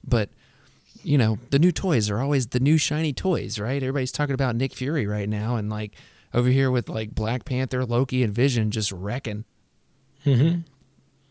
But 0.03 0.29
you 1.03 1.17
know, 1.17 1.39
the 1.49 1.59
new 1.59 1.71
toys 1.71 2.09
are 2.09 2.19
always 2.19 2.47
the 2.47 2.59
new 2.59 2.77
shiny 2.77 3.13
toys, 3.13 3.59
right? 3.59 3.81
Everybody's 3.81 4.11
talking 4.11 4.33
about 4.33 4.55
Nick 4.55 4.73
Fury 4.73 5.07
right 5.07 5.29
now 5.29 5.55
and 5.55 5.69
like 5.69 5.93
over 6.33 6.49
here 6.49 6.71
with 6.71 6.89
like 6.89 7.13
Black 7.13 7.45
Panther, 7.45 7.85
Loki 7.85 8.23
and 8.23 8.33
Vision 8.33 8.71
just 8.71 8.91
wrecking. 8.91 9.45
Mm-hmm. 10.25 10.61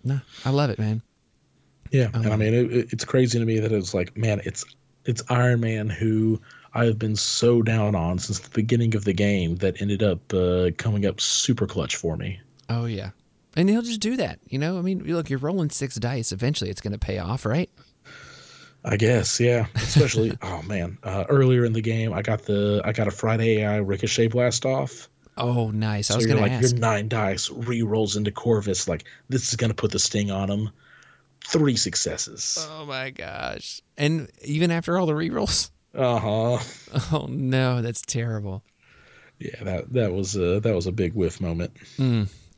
No, 0.03 0.21
I 0.45 0.51
love 0.51 0.71
it, 0.71 0.79
man. 0.79 1.03
Yeah, 1.91 2.09
I 2.15 2.19
and 2.19 2.33
I 2.33 2.37
mean, 2.37 2.55
it, 2.55 2.73
it- 2.73 2.93
it's 2.93 3.05
crazy 3.05 3.39
to 3.39 3.45
me 3.45 3.59
that 3.59 3.73
it's 3.73 3.95
like, 3.95 4.17
man, 4.17 4.41
it's 4.45 4.65
it's 5.05 5.23
Iron 5.29 5.61
Man 5.61 5.89
who 5.89 6.41
I 6.75 6.85
have 6.85 6.99
been 6.99 7.17
so 7.17 7.63
down 7.63 7.95
on 7.95 8.19
since 8.19 8.39
the 8.39 8.51
beginning 8.51 8.95
of 8.95 9.05
the 9.05 9.13
game 9.13 9.57
that 9.57 9.81
ended 9.81 10.03
up 10.03 10.33
uh, 10.33 10.71
coming 10.79 11.07
up 11.07 11.21
super 11.21 11.67
clutch 11.67 11.97
for 11.97 12.17
me. 12.17 12.41
Oh 12.69 12.85
yeah, 12.85 13.11
and 13.57 13.69
he'll 13.69 13.83
just 13.83 14.01
do 14.01 14.17
that. 14.17 14.39
You 14.47 14.59
know, 14.59 14.79
I 14.79 14.83
mean, 14.83 15.03
look, 15.05 15.31
you're 15.31 15.39
rolling 15.41 15.71
six 15.71 15.97
dice. 15.97 16.31
Eventually, 16.33 16.71
it's 16.71 16.81
going 16.81 16.93
to 16.93 16.99
pay 16.99 17.19
off, 17.19 17.45
right? 17.45 17.71
I 18.85 18.97
guess, 18.97 19.39
yeah. 19.41 19.67
Especially, 19.75 20.33
oh 20.43 20.63
man, 20.63 20.97
uh, 21.03 21.25
earlier 21.29 21.65
in 21.65 21.73
the 21.73 21.83
game, 21.83 22.13
I 22.13 22.23
got 22.23 22.43
the 22.45 22.81
I 22.85 22.93
got 22.93 23.09
a 23.09 23.11
Friday 23.11 23.59
AI 23.63 23.77
ricochet 23.79 24.29
blast 24.29 24.65
off. 24.65 25.09
Oh, 25.37 25.71
nice. 25.71 26.11
I 26.11 26.15
So 26.15 26.19
was 26.19 26.27
you're 26.27 26.37
like 26.37 26.53
ask. 26.53 26.63
your 26.63 26.81
nine 26.81 27.09
dice 27.09 27.51
re-rolls 27.51 28.17
into 28.17 28.31
Corvus. 28.31 28.89
Like 28.89 29.05
this 29.29 29.49
is 29.49 29.57
gonna 29.57 29.75
put 29.75 29.91
the 29.91 29.99
sting 29.99 30.31
on 30.31 30.49
him. 30.51 30.71
Three 31.47 31.77
successes. 31.77 32.67
Oh 32.71 32.85
my 32.87 33.11
gosh! 33.11 33.81
And 33.97 34.29
even 34.45 34.71
after 34.71 34.99
all 34.99 35.07
the 35.07 35.13
rerolls. 35.15 35.71
Uh 35.95 36.19
huh. 36.19 36.59
Oh 37.13 37.27
no, 37.29 37.83
that's 37.83 38.03
terrible. 38.03 38.63
Yeah, 39.39 39.63
that 39.63 39.93
that 39.95 40.13
was 40.13 40.37
a 40.37 40.61
that 40.61 40.75
was 40.75 40.87
a 40.87 40.93
big 40.93 41.15
whiff 41.15 41.41
moment. 41.41 41.73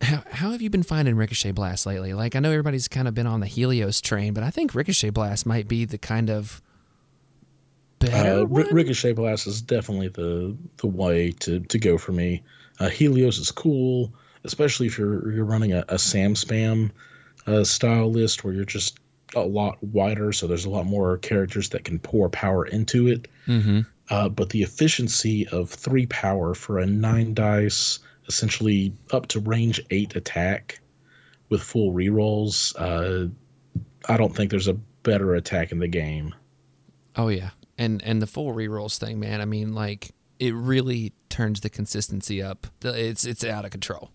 How, 0.03 0.23
how 0.31 0.51
have 0.51 0.61
you 0.61 0.69
been 0.69 0.83
finding 0.83 1.15
Ricochet 1.15 1.53
Blast 1.53 1.87
lately? 1.87 2.13
Like, 2.13 2.35
I 2.35 2.41
know 2.41 2.51
everybody's 2.51 2.89
kind 2.89 3.07
of 3.07 3.15
been 3.15 3.27
on 3.29 3.39
the 3.39 3.47
Helios 3.47 4.01
train, 4.01 4.35
but 4.35 4.43
I 4.43 4.51
think 4.51 4.75
Ricochet 4.75 5.11
Blast 5.11 5.47
might 5.47 5.69
be 5.69 5.85
the 5.85 5.97
kind 5.99 6.29
of 6.29 6.61
better 8.01 8.41
Uh. 8.41 8.45
Ri- 8.45 8.73
Ricochet 8.73 9.13
Blast 9.13 9.47
is 9.47 9.63
definitely 9.63 10.09
the 10.09 10.57
the 10.79 10.89
way 10.89 11.31
to, 11.41 11.61
to 11.61 11.79
go 11.79 11.99
for 11.99 12.13
me. 12.13 12.43
Uh, 12.81 12.89
Helios 12.89 13.39
is 13.39 13.51
cool, 13.53 14.13
especially 14.45 14.87
if 14.89 14.99
you're 14.99 15.33
you're 15.33 15.45
running 15.45 15.73
a, 15.73 15.85
a 15.89 15.99
Sam 15.99 16.35
spam 16.35 16.91
uh, 17.47 17.65
style 17.65 18.11
list 18.11 18.45
where 18.45 18.53
you're 18.53 18.65
just 18.65 18.99
a 19.35 19.41
lot 19.41 19.83
wider, 19.83 20.33
so 20.33 20.47
there's 20.47 20.65
a 20.65 20.71
lot 20.71 20.87
more 20.87 21.19
characters 21.19 21.71
that 21.71 21.85
can 21.85 21.99
pour 21.99 22.29
power 22.29 22.67
into 22.67 23.09
it. 23.09 23.29
mm-hmm. 23.47 23.81
Uh, 24.11 24.29
but 24.29 24.51
the 24.51 24.63
efficiency 24.63 25.47
of 25.49 25.71
three 25.71 26.07
power 26.07 26.55
for 26.55 26.79
a 26.79 26.87
nine 26.87 27.33
dice, 27.33 27.99
essentially 28.29 28.93
up 29.11 29.27
to 29.29 29.41
range 29.41 29.81
eight 29.91 30.17
attack 30.17 30.81
with 31.49 31.63
full 31.63 31.93
rerolls, 31.93 32.75
uh, 32.79 33.29
I 34.09 34.17
don't 34.17 34.35
think 34.35 34.51
there's 34.51 34.69
a 34.69 34.75
better 34.75 35.35
attack 35.35 35.73
in 35.73 35.79
the 35.79 35.89
game. 35.89 36.35
Oh 37.17 37.29
yeah, 37.29 37.51
and 37.79 38.03
and 38.03 38.21
the 38.21 38.27
full 38.27 38.53
rerolls 38.53 38.99
thing, 38.99 39.19
man. 39.21 39.41
I 39.41 39.45
mean, 39.45 39.75
like 39.75 40.13
it 40.39 40.55
really 40.55 41.13
turns 41.29 41.61
the 41.61 41.71
consistency 41.71 42.43
up. 42.43 42.67
It's 42.83 43.25
it's 43.25 43.45
out 43.45 43.65
of 43.65 43.71
control. 43.71 44.11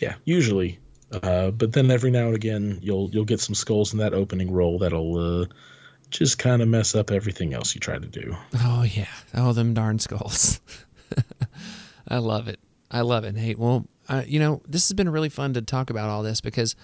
Yeah, 0.00 0.14
usually. 0.24 0.78
Uh, 1.12 1.50
but 1.50 1.72
then 1.72 1.90
every 1.90 2.10
now 2.10 2.26
and 2.26 2.34
again, 2.34 2.78
you'll 2.82 3.10
you'll 3.12 3.24
get 3.24 3.40
some 3.40 3.54
skulls 3.54 3.92
in 3.92 3.98
that 3.98 4.14
opening 4.14 4.50
roll 4.52 4.78
that'll 4.78 5.42
uh, 5.42 5.46
just 6.10 6.38
kind 6.38 6.62
of 6.62 6.68
mess 6.68 6.94
up 6.94 7.10
everything 7.10 7.54
else 7.54 7.74
you 7.74 7.80
try 7.80 7.98
to 7.98 8.06
do. 8.06 8.36
Oh 8.60 8.82
yeah. 8.82 9.08
Oh 9.34 9.52
them 9.52 9.74
darn 9.74 9.98
skulls. 9.98 10.60
I 12.08 12.18
love 12.18 12.48
it. 12.48 12.60
I 12.90 13.00
love 13.00 13.24
it. 13.24 13.36
Hey, 13.36 13.54
well, 13.54 13.86
uh, 14.08 14.22
you 14.26 14.38
know, 14.38 14.62
this 14.68 14.88
has 14.88 14.94
been 14.94 15.08
really 15.08 15.28
fun 15.28 15.54
to 15.54 15.62
talk 15.62 15.90
about 15.90 16.10
all 16.10 16.22
this 16.22 16.40
because, 16.40 16.76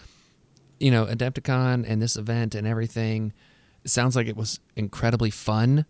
you 0.79 0.91
know, 0.91 1.07
Adepticon 1.07 1.85
and 1.87 2.01
this 2.01 2.17
event 2.17 2.55
and 2.55 2.67
everything, 2.67 3.33
sounds 3.85 4.17
like 4.17 4.27
it 4.27 4.37
was 4.37 4.61
incredibly 4.77 5.31
fun, 5.31 5.85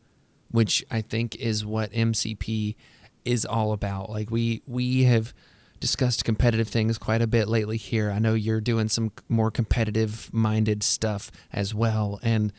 which 0.51 0.85
I 0.91 1.01
think 1.01 1.37
is 1.37 1.65
what 1.65 1.93
MCP 1.93 2.77
is 3.25 3.45
all 3.45 3.73
about. 3.73 4.11
Like 4.11 4.31
we 4.31 4.63
we 4.67 5.05
have 5.05 5.33
discussed 5.81 6.25
competitive 6.25 6.69
things 6.69 6.99
quite 6.99 7.23
a 7.23 7.27
bit 7.27 7.49
lately 7.49 7.77
here. 7.77 8.11
I 8.11 8.19
know 8.19 8.35
you're 8.35 8.61
doing 8.61 8.89
some 8.89 9.13
more 9.29 9.51
competitive 9.51 10.33
minded 10.33 10.83
stuff 10.83 11.31
as 11.53 11.75
well 11.75 12.21
and 12.23 12.53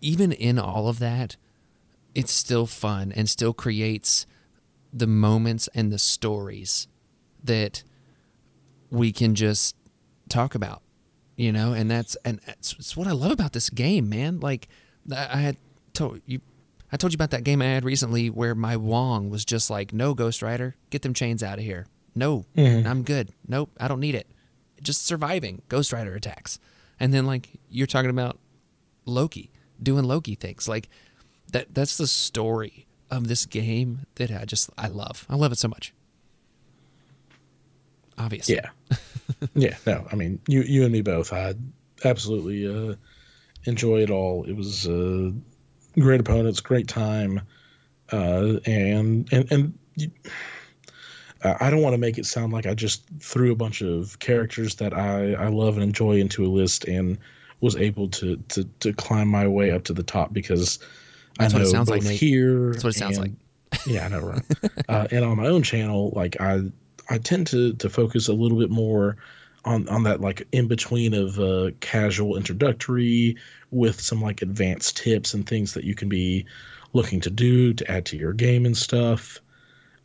even 0.00 0.32
in 0.32 0.58
all 0.58 0.88
of 0.88 0.98
that, 0.98 1.36
it's 2.14 2.32
still 2.32 2.66
fun 2.66 3.12
and 3.12 3.28
still 3.28 3.52
creates 3.52 4.26
the 4.92 5.06
moments 5.06 5.68
and 5.74 5.92
the 5.92 5.98
stories 5.98 6.88
that 7.44 7.82
we 8.90 9.12
can 9.12 9.34
just 9.34 9.76
talk 10.28 10.54
about, 10.54 10.82
you 11.36 11.52
know, 11.52 11.72
and 11.72 11.90
that's 11.90 12.16
and 12.24 12.40
that's, 12.46 12.96
what 12.96 13.06
I 13.06 13.12
love 13.12 13.30
about 13.30 13.52
this 13.52 13.70
game, 13.70 14.08
man. 14.08 14.40
Like 14.40 14.68
I 15.14 15.38
had 15.38 15.56
told 15.92 16.20
you, 16.26 16.40
I 16.92 16.96
told 16.96 17.12
you 17.12 17.16
about 17.16 17.30
that 17.30 17.44
game 17.44 17.62
I 17.62 17.66
had 17.66 17.84
recently 17.84 18.30
where 18.30 18.54
my 18.54 18.76
Wong 18.76 19.30
was 19.30 19.44
just 19.44 19.70
like, 19.70 19.92
"No, 19.92 20.14
Ghost 20.14 20.42
Rider, 20.42 20.74
get 20.90 21.02
them 21.02 21.14
chains 21.14 21.42
out 21.42 21.58
of 21.58 21.64
here. 21.64 21.86
No, 22.14 22.44
I'm 22.56 23.02
good. 23.02 23.30
Nope, 23.46 23.70
I 23.78 23.88
don't 23.88 24.00
need 24.00 24.14
it. 24.14 24.26
Just 24.82 25.06
surviving 25.06 25.62
Ghost 25.68 25.92
Rider 25.92 26.14
attacks." 26.14 26.58
And 26.98 27.14
then 27.14 27.26
like 27.26 27.48
you're 27.70 27.86
talking 27.86 28.10
about 28.10 28.38
Loki 29.06 29.50
doing 29.82 30.04
Loki 30.04 30.34
things. 30.34 30.68
Like 30.68 30.88
that 31.52 31.74
that's 31.74 31.96
the 31.96 32.06
story 32.06 32.86
of 33.10 33.28
this 33.28 33.46
game 33.46 34.06
that 34.16 34.30
I 34.30 34.44
just 34.44 34.70
I 34.76 34.88
love. 34.88 35.26
I 35.28 35.36
love 35.36 35.52
it 35.52 35.58
so 35.58 35.68
much. 35.68 35.92
Obviously. 38.18 38.56
Yeah, 38.56 38.96
yeah. 39.54 39.76
No, 39.86 40.06
I 40.12 40.16
mean 40.16 40.40
you 40.46 40.62
you 40.62 40.84
and 40.84 40.92
me 40.92 41.02
both. 41.02 41.32
I 41.32 41.54
absolutely 42.04 42.66
uh, 42.66 42.94
enjoy 43.64 44.02
it 44.02 44.10
all. 44.10 44.44
It 44.44 44.52
was 44.52 44.86
uh, 44.86 45.30
great 45.98 46.20
opponents, 46.20 46.60
great 46.60 46.88
time, 46.88 47.40
uh, 48.12 48.58
and 48.66 49.28
and 49.32 49.50
and. 49.52 49.78
You, 49.96 50.10
I 51.42 51.70
don't 51.70 51.80
want 51.82 51.94
to 51.94 51.98
make 51.98 52.18
it 52.18 52.26
sound 52.26 52.52
like 52.52 52.66
I 52.66 52.74
just 52.74 53.04
threw 53.20 53.50
a 53.52 53.56
bunch 53.56 53.80
of 53.80 54.18
characters 54.18 54.74
that 54.76 54.92
I, 54.92 55.32
I 55.34 55.48
love 55.48 55.74
and 55.74 55.82
enjoy 55.82 56.18
into 56.18 56.44
a 56.44 56.48
list 56.48 56.84
and 56.84 57.18
was 57.60 57.76
able 57.76 58.08
to, 58.08 58.36
to, 58.36 58.64
to 58.80 58.92
climb 58.92 59.28
my 59.28 59.46
way 59.46 59.70
up 59.70 59.84
to 59.84 59.92
the 59.92 60.02
top 60.02 60.32
because 60.32 60.78
That's 61.38 61.54
I 61.54 61.56
what 61.56 61.62
know 61.62 61.68
it 61.68 61.72
sounds 61.72 61.90
both 61.90 62.04
like, 62.04 62.14
here. 62.14 62.72
That's 62.72 62.84
what 62.84 62.94
it 62.94 62.98
sounds 62.98 63.18
and- 63.18 63.36
yeah, 63.86 64.06
I 64.06 64.08
know, 64.08 64.20
right? 64.20 64.42
uh, 64.88 65.06
and 65.10 65.24
on 65.24 65.36
my 65.36 65.46
own 65.46 65.62
channel, 65.62 66.12
like 66.14 66.40
I 66.40 66.62
I 67.08 67.18
tend 67.18 67.46
to 67.48 67.72
to 67.74 67.88
focus 67.88 68.28
a 68.28 68.32
little 68.32 68.58
bit 68.58 68.70
more 68.70 69.16
on 69.64 69.88
on 69.88 70.02
that 70.04 70.20
like 70.20 70.46
in 70.52 70.68
between 70.68 71.14
of 71.14 71.38
uh, 71.38 71.70
casual 71.80 72.36
introductory 72.36 73.36
with 73.70 74.00
some 74.00 74.20
like 74.20 74.42
advanced 74.42 74.96
tips 74.96 75.34
and 75.34 75.46
things 75.46 75.74
that 75.74 75.84
you 75.84 75.94
can 75.94 76.08
be 76.08 76.44
looking 76.92 77.20
to 77.20 77.30
do 77.30 77.72
to 77.74 77.90
add 77.90 78.04
to 78.06 78.16
your 78.16 78.32
game 78.32 78.66
and 78.66 78.76
stuff. 78.76 79.38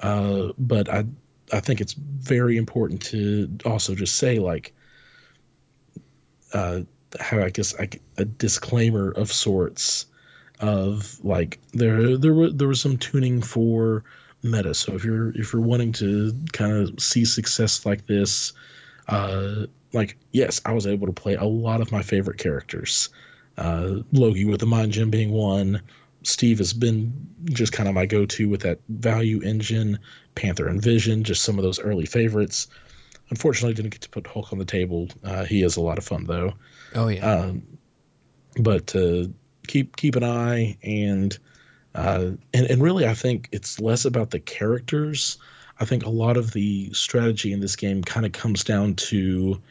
Uh, 0.02 0.49
but 0.57 0.88
I 0.90 1.06
I 1.52 1.60
think 1.60 1.82
it's 1.82 1.94
very 1.94 2.58
important 2.58 3.02
to 3.04 3.50
also 3.66 3.96
just 3.96 4.18
say 4.18 4.40
like 4.40 4.74
uh, 6.54 6.82
how 7.20 7.40
I 7.40 7.50
guess 7.50 7.74
a 8.18 8.26
disclaimer 8.26 9.12
of 9.12 9.32
sorts 9.32 10.08
of 10.60 11.24
like 11.24 11.60
there 11.74 12.18
there 12.18 12.34
were 12.34 12.50
there 12.50 12.68
was 12.68 12.82
some 12.82 12.98
tuning 12.98 13.42
for 13.42 14.04
meta. 14.44 14.74
So 14.74 14.94
if 14.94 15.04
you're 15.04 15.30
if 15.32 15.54
you're 15.54 15.62
wanting 15.62 15.92
to 15.94 16.34
kind 16.54 16.72
of 16.72 17.00
see 17.00 17.26
success 17.26 17.86
like 17.86 18.08
this, 18.08 18.54
uh, 19.08 19.66
like 19.94 20.18
yes, 20.32 20.62
I 20.66 20.74
was 20.74 20.88
able 20.88 21.08
to 21.08 21.14
play 21.14 21.36
a 21.36 21.44
lot 21.44 21.82
of 21.82 21.92
my 21.92 22.02
favorite 22.02 22.38
characters. 22.38 23.10
Uh, 23.58 23.98
Loki 24.12 24.46
with 24.46 24.60
the 24.60 24.66
mind 24.66 24.92
gem 24.92 25.10
being 25.10 25.32
one. 25.32 25.82
Steve 26.28 26.58
has 26.58 26.74
been 26.74 27.14
just 27.46 27.72
kind 27.72 27.88
of 27.88 27.96
my 27.96 28.06
go-to 28.06 28.50
with 28.50 28.62
that 28.62 28.80
value 28.90 29.42
engine. 29.42 30.00
Panther 30.36 30.68
and 30.68 30.82
Vision, 30.82 31.24
just 31.24 31.44
some 31.44 31.58
of 31.58 31.64
those 31.64 31.80
early 31.80 32.06
favorites. 32.06 32.68
Unfortunately, 33.30 33.74
didn't 33.74 33.92
get 33.92 34.02
to 34.02 34.10
put 34.10 34.28
Hulk 34.28 34.52
on 34.52 34.60
the 34.60 34.66
table. 34.66 35.08
Uh, 35.24 35.46
he 35.46 35.64
is 35.64 35.78
a 35.78 35.82
lot 35.82 35.98
of 35.98 36.04
fun 36.04 36.26
though. 36.26 36.54
Oh 36.94 37.08
yeah. 37.08 37.26
Um, 37.26 37.64
but 38.60 38.96
uh, 38.96 39.26
keep 39.68 39.96
keep 39.96 40.16
an 40.16 40.24
eye 40.24 40.78
and 40.84 41.38
uh, 41.96 42.32
and 42.54 42.66
and 42.70 42.84
really, 42.84 43.08
I 43.08 43.14
think 43.14 43.50
it's 43.52 43.80
less 43.80 44.06
about 44.06 44.32
the 44.32 44.40
characters. 44.40 45.38
I 45.80 45.86
think 45.86 46.06
a 46.06 46.10
lot 46.10 46.38
of 46.38 46.54
the 46.54 46.94
strategy 46.94 47.52
in 47.52 47.60
this 47.60 47.76
game 47.76 48.04
kind 48.04 48.26
of 48.26 48.32
comes 48.32 48.64
down 48.64 48.96
to 48.96 49.62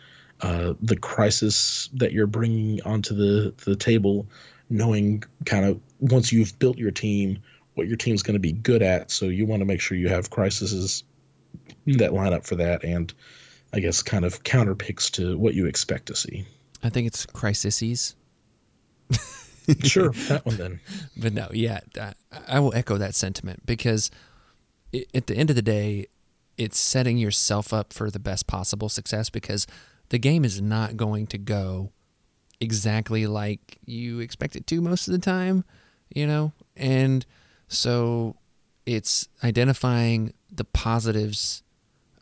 uh, 0.41 0.75
the 0.81 0.97
crisis 0.97 1.89
that 1.95 2.13
you're 2.13 2.27
bringing 2.27 2.83
onto 2.83 3.15
the 3.15 3.55
the 3.65 3.77
table, 3.77 4.27
knowing 4.71 5.23
kind 5.45 5.65
of 5.67 5.81
once 6.11 6.33
you've 6.33 6.59
built 6.59 6.79
your 6.79 6.91
team, 6.91 7.39
what 7.75 7.87
your 7.89 7.97
team's 7.97 8.23
going 8.23 8.35
to 8.35 8.41
be 8.41 8.53
good 8.53 8.83
at. 8.83 9.11
So 9.11 9.27
you 9.27 9.47
want 9.47 9.61
to 9.61 9.67
make 9.67 9.81
sure 9.81 9.97
you 9.97 10.09
have 10.09 10.31
crises 10.31 11.03
that 11.87 12.13
line 12.13 12.33
up 12.33 12.45
for 12.45 12.57
that, 12.57 12.85
and 12.85 13.13
I 13.73 13.81
guess 13.81 14.03
kind 14.03 14.25
of 14.25 14.43
counter 14.45 14.75
picks 14.75 15.11
to 15.11 15.37
what 15.39 15.55
you 15.55 15.67
expect 15.67 16.07
to 16.07 16.17
see. 16.17 16.47
I 16.83 16.91
think 16.91 17.07
it's 17.07 17.27
crises. 17.27 18.15
Sure, 19.83 20.11
that 20.29 20.45
one 20.45 20.59
then. 20.59 20.81
But 21.17 21.33
no, 21.33 21.49
yeah, 21.51 21.81
I, 21.99 22.13
I 22.49 22.61
will 22.61 22.75
echo 22.75 22.99
that 22.99 23.15
sentiment 23.15 23.65
because 23.65 24.11
at 25.15 25.27
the 25.27 25.35
end 25.35 25.49
of 25.49 25.57
the 25.57 25.63
day, 25.63 26.09
it's 26.59 26.79
setting 26.79 27.17
yourself 27.17 27.73
up 27.73 27.93
for 27.93 28.11
the 28.11 28.19
best 28.19 28.47
possible 28.47 28.91
success 28.91 29.31
because 29.31 29.67
the 30.11 30.19
game 30.19 30.45
is 30.45 30.61
not 30.61 30.99
going 30.99 31.27
to 31.29 31.39
go 31.39 31.93
exactly 32.61 33.27
like 33.27 33.79
you 33.87 34.21
expect 34.21 34.55
it 34.55 34.67
to 34.67 34.83
most 34.83 35.09
of 35.09 35.13
the 35.13 35.19
time, 35.19 35.65
you 36.11 36.27
know? 36.27 36.53
And 36.77 37.25
so 37.69 38.37
it's 38.87 39.29
identifying 39.43 40.35
the 40.51 40.65
positives 40.65 41.63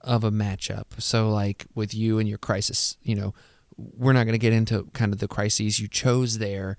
of 0.00 0.24
a 0.24 0.30
matchup. 0.30 0.86
So 0.98 1.30
like 1.30 1.66
with 1.74 1.94
you 1.94 2.18
and 2.18 2.28
your 2.28 2.38
crisis, 2.38 2.96
you 3.02 3.14
know, 3.14 3.34
we're 3.76 4.12
not 4.12 4.24
going 4.24 4.34
to 4.34 4.38
get 4.38 4.52
into 4.52 4.84
kind 4.92 5.12
of 5.12 5.18
the 5.18 5.28
crises 5.28 5.80
you 5.80 5.88
chose 5.88 6.38
there 6.38 6.76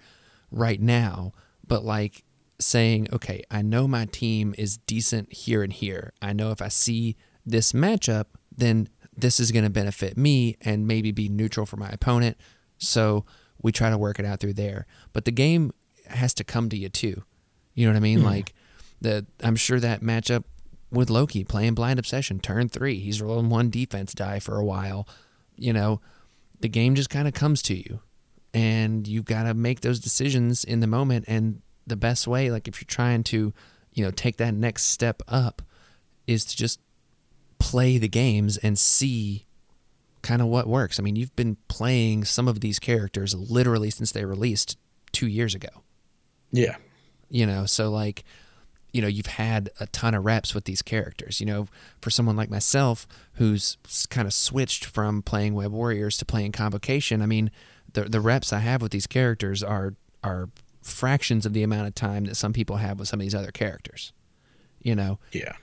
right 0.52 0.80
now, 0.80 1.34
but 1.68 1.84
like 1.84 2.24
saying, 2.60 3.08
okay, 3.12 3.44
I 3.50 3.62
know 3.62 3.88
my 3.88 4.06
team 4.06 4.54
is 4.58 4.78
decent 4.78 5.32
here 5.34 5.64
and 5.64 5.74
here. 5.74 6.14
I 6.22 6.34
know 6.34 6.52
if 6.52 6.62
I 6.62 6.68
see 6.68 7.16
this 7.46 7.74
matchup, 7.74 8.26
then 8.56 8.90
this 9.16 9.40
is 9.40 9.52
going 9.52 9.64
to 9.64 9.70
benefit 9.70 10.18
me 10.18 10.58
and 10.62 10.88
maybe 10.88 11.12
be 11.12 11.30
neutral 11.30 11.66
for 11.66 11.78
my 11.78 11.90
opponent. 11.90 12.38
So 12.78 13.26
we 13.62 13.72
try 13.72 13.90
to 13.90 13.98
work 13.98 14.20
it 14.20 14.26
out 14.26 14.40
through 14.40 14.54
there. 14.54 14.86
But 15.12 15.26
the 15.26 15.32
game 15.32 15.72
has 16.15 16.34
to 16.35 16.44
come 16.44 16.69
to 16.69 16.77
you 16.77 16.90
too. 16.90 17.23
You 17.73 17.85
know 17.85 17.94
what 17.94 17.98
I 17.98 18.02
mean? 18.02 18.19
Mm. 18.19 18.26
Like 18.26 18.53
the 19.02 19.26
I'm 19.44 19.56
sure 19.56 19.80
that 19.80 20.02
matchup 20.02 20.44
with 20.91 21.10
Loki 21.10 21.44
playing 21.44 21.73
blind 21.73 21.99
obsession 21.99 22.40
turn 22.40 22.69
3, 22.69 22.99
he's 22.99 23.22
rolling 23.22 23.49
one 23.49 23.69
defense 23.69 24.14
die 24.14 24.40
for 24.40 24.57
a 24.57 24.65
while. 24.65 25.07
You 25.56 25.73
know, 25.73 26.02
the 26.60 26.69
game 26.69 26.95
just 26.95 27.10
kind 27.10 27.27
of 27.27 27.34
comes 27.34 27.61
to 27.64 27.76
you 27.76 27.99
and 28.53 29.07
you've 29.07 29.26
got 29.26 29.44
to 29.44 29.53
make 29.53 29.81
those 29.81 29.99
decisions 29.99 30.64
in 30.64 30.80
the 30.80 30.88
moment 30.88 31.26
and 31.27 31.61
the 31.88 31.95
best 31.95 32.27
way 32.27 32.52
like 32.52 32.68
if 32.68 32.80
you're 32.80 32.85
trying 32.85 33.23
to, 33.23 33.53
you 33.94 34.03
know, 34.06 34.11
take 34.11 34.38
that 34.38 34.53
next 34.53 34.84
step 34.84 35.22
up 35.27 35.61
is 36.27 36.45
to 36.45 36.56
just 36.56 36.80
play 37.60 37.98
the 37.98 38.07
games 38.07 38.57
and 38.57 38.77
see 38.77 39.45
kind 40.22 40.41
of 40.41 40.48
what 40.48 40.68
works. 40.68 40.99
I 40.99 41.03
mean, 41.03 41.15
you've 41.15 41.35
been 41.35 41.57
playing 41.68 42.23
some 42.23 42.48
of 42.48 42.61
these 42.61 42.80
characters 42.80 43.34
literally 43.35 43.90
since 43.90 44.11
they 44.11 44.23
released 44.26 44.77
2 45.11 45.27
years 45.27 45.53
ago. 45.53 45.69
Yeah. 46.54 46.78
You 47.30 47.46
know, 47.46 47.66
so 47.66 47.90
like 47.92 48.24
you 48.94 49.02
know, 49.02 49.08
you've 49.08 49.26
had 49.26 49.72
a 49.80 49.88
ton 49.88 50.14
of 50.14 50.24
reps 50.24 50.54
with 50.54 50.66
these 50.66 50.84
characters. 50.84 51.40
You 51.40 51.48
know, 51.48 51.68
for 52.00 52.10
someone 52.10 52.36
like 52.36 52.50
myself 52.50 53.08
who's 53.34 53.78
kind 54.10 54.28
of 54.28 54.34
switched 54.34 54.86
from 54.86 55.22
playing 55.24 55.56
Web 55.56 55.72
Warriors 55.72 56.16
to 56.18 56.26
playing 56.26 56.52
Convocation, 56.54 57.22
I 57.22 57.26
mean, 57.26 57.52
the 57.92 58.04
the 58.04 58.22
reps 58.22 58.54
I 58.54 58.60
have 58.60 58.82
with 58.82 58.92
these 58.92 59.08
characters 59.08 59.62
are 59.64 59.96
are 60.24 60.50
fractions 60.82 61.46
of 61.46 61.54
the 61.54 61.64
amount 61.64 61.88
of 61.88 61.96
time 61.96 62.26
that 62.26 62.36
some 62.36 62.54
people 62.54 62.78
have 62.78 63.00
with 63.00 63.08
some 63.10 63.20
of 63.20 63.26
these 63.26 63.36
other 63.36 63.52
characters. 63.52 64.14
You 64.80 64.96
know. 64.96 65.20
Yeah. 65.32 65.54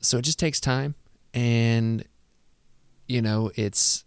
So 0.00 0.18
it 0.18 0.22
just 0.22 0.38
takes 0.38 0.60
time 0.60 0.94
and 1.36 2.02
you 3.06 3.20
know 3.20 3.52
it's 3.54 4.04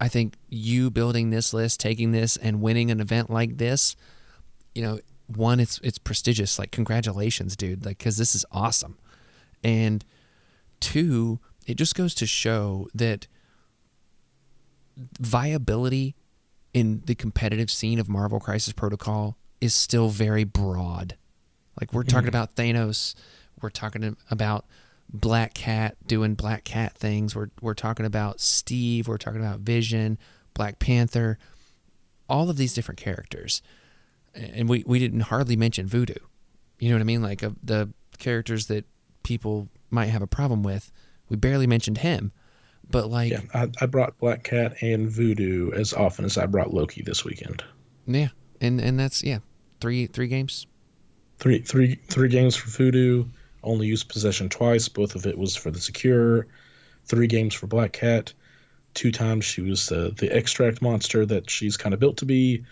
i 0.00 0.08
think 0.08 0.34
you 0.48 0.90
building 0.90 1.30
this 1.30 1.52
list 1.52 1.80
taking 1.80 2.12
this 2.12 2.36
and 2.36 2.62
winning 2.62 2.90
an 2.90 3.00
event 3.00 3.28
like 3.28 3.58
this 3.58 3.96
you 4.74 4.80
know 4.80 4.98
one 5.26 5.58
it's 5.60 5.80
it's 5.82 5.98
prestigious 5.98 6.58
like 6.58 6.70
congratulations 6.70 7.56
dude 7.56 7.84
like 7.84 7.98
cuz 7.98 8.16
this 8.16 8.34
is 8.34 8.44
awesome 8.52 8.96
and 9.64 10.04
two 10.80 11.40
it 11.66 11.74
just 11.74 11.94
goes 11.94 12.14
to 12.14 12.26
show 12.26 12.88
that 12.94 13.26
viability 15.18 16.14
in 16.72 17.02
the 17.06 17.14
competitive 17.14 17.70
scene 17.70 17.98
of 17.98 18.08
Marvel 18.08 18.38
Crisis 18.38 18.72
Protocol 18.72 19.36
is 19.60 19.74
still 19.74 20.08
very 20.08 20.44
broad 20.44 21.16
like 21.80 21.92
we're 21.92 22.02
talking 22.02 22.28
mm-hmm. 22.28 22.28
about 22.28 22.54
Thanos 22.54 23.14
we're 23.60 23.70
talking 23.70 24.16
about 24.30 24.66
Black 25.12 25.54
Cat 25.54 25.96
doing 26.06 26.34
Black 26.34 26.64
Cat 26.64 26.94
things. 26.94 27.34
We're 27.34 27.50
we're 27.60 27.74
talking 27.74 28.06
about 28.06 28.40
Steve. 28.40 29.08
We're 29.08 29.18
talking 29.18 29.40
about 29.40 29.60
Vision, 29.60 30.18
Black 30.54 30.78
Panther, 30.78 31.38
all 32.28 32.50
of 32.50 32.56
these 32.56 32.74
different 32.74 32.98
characters, 32.98 33.62
and 34.36 34.68
we 34.68 34.84
we 34.86 34.98
didn't 34.98 35.20
hardly 35.20 35.56
mention 35.56 35.86
Voodoo. 35.86 36.14
You 36.78 36.90
know 36.90 36.96
what 36.96 37.00
I 37.00 37.04
mean? 37.04 37.22
Like 37.22 37.42
uh, 37.42 37.50
the 37.62 37.90
characters 38.18 38.66
that 38.66 38.84
people 39.22 39.68
might 39.90 40.06
have 40.06 40.22
a 40.22 40.26
problem 40.26 40.62
with. 40.62 40.92
We 41.28 41.36
barely 41.36 41.66
mentioned 41.66 41.98
him, 41.98 42.32
but 42.90 43.10
like 43.10 43.32
yeah, 43.32 43.40
I, 43.52 43.68
I 43.80 43.86
brought 43.86 44.18
Black 44.18 44.44
Cat 44.44 44.76
and 44.82 45.08
Voodoo 45.08 45.72
as 45.72 45.92
often 45.92 46.24
as 46.24 46.38
I 46.38 46.46
brought 46.46 46.72
Loki 46.72 47.02
this 47.02 47.24
weekend. 47.24 47.64
Yeah, 48.06 48.28
and 48.60 48.80
and 48.80 48.98
that's 48.98 49.24
yeah, 49.24 49.38
three 49.80 50.06
three 50.06 50.28
games. 50.28 50.66
Three 51.38 51.60
three 51.60 51.96
three 52.06 52.28
games 52.28 52.54
for 52.56 52.68
Voodoo 52.70 53.24
only 53.66 53.86
used 53.86 54.08
possession 54.08 54.48
twice. 54.48 54.88
Both 54.88 55.14
of 55.14 55.26
it 55.26 55.36
was 55.36 55.56
for 55.56 55.70
the 55.70 55.80
secure. 55.80 56.46
Three 57.04 57.26
games 57.26 57.54
for 57.54 57.66
Black 57.66 57.92
Cat. 57.92 58.32
Two 58.94 59.12
times 59.12 59.44
she 59.44 59.60
was 59.60 59.92
uh, 59.92 60.10
the 60.16 60.34
extract 60.34 60.80
monster 60.80 61.26
that 61.26 61.50
she's 61.50 61.76
kind 61.76 61.92
of 61.92 62.00
built 62.00 62.16
to 62.18 62.24
be. 62.24 62.64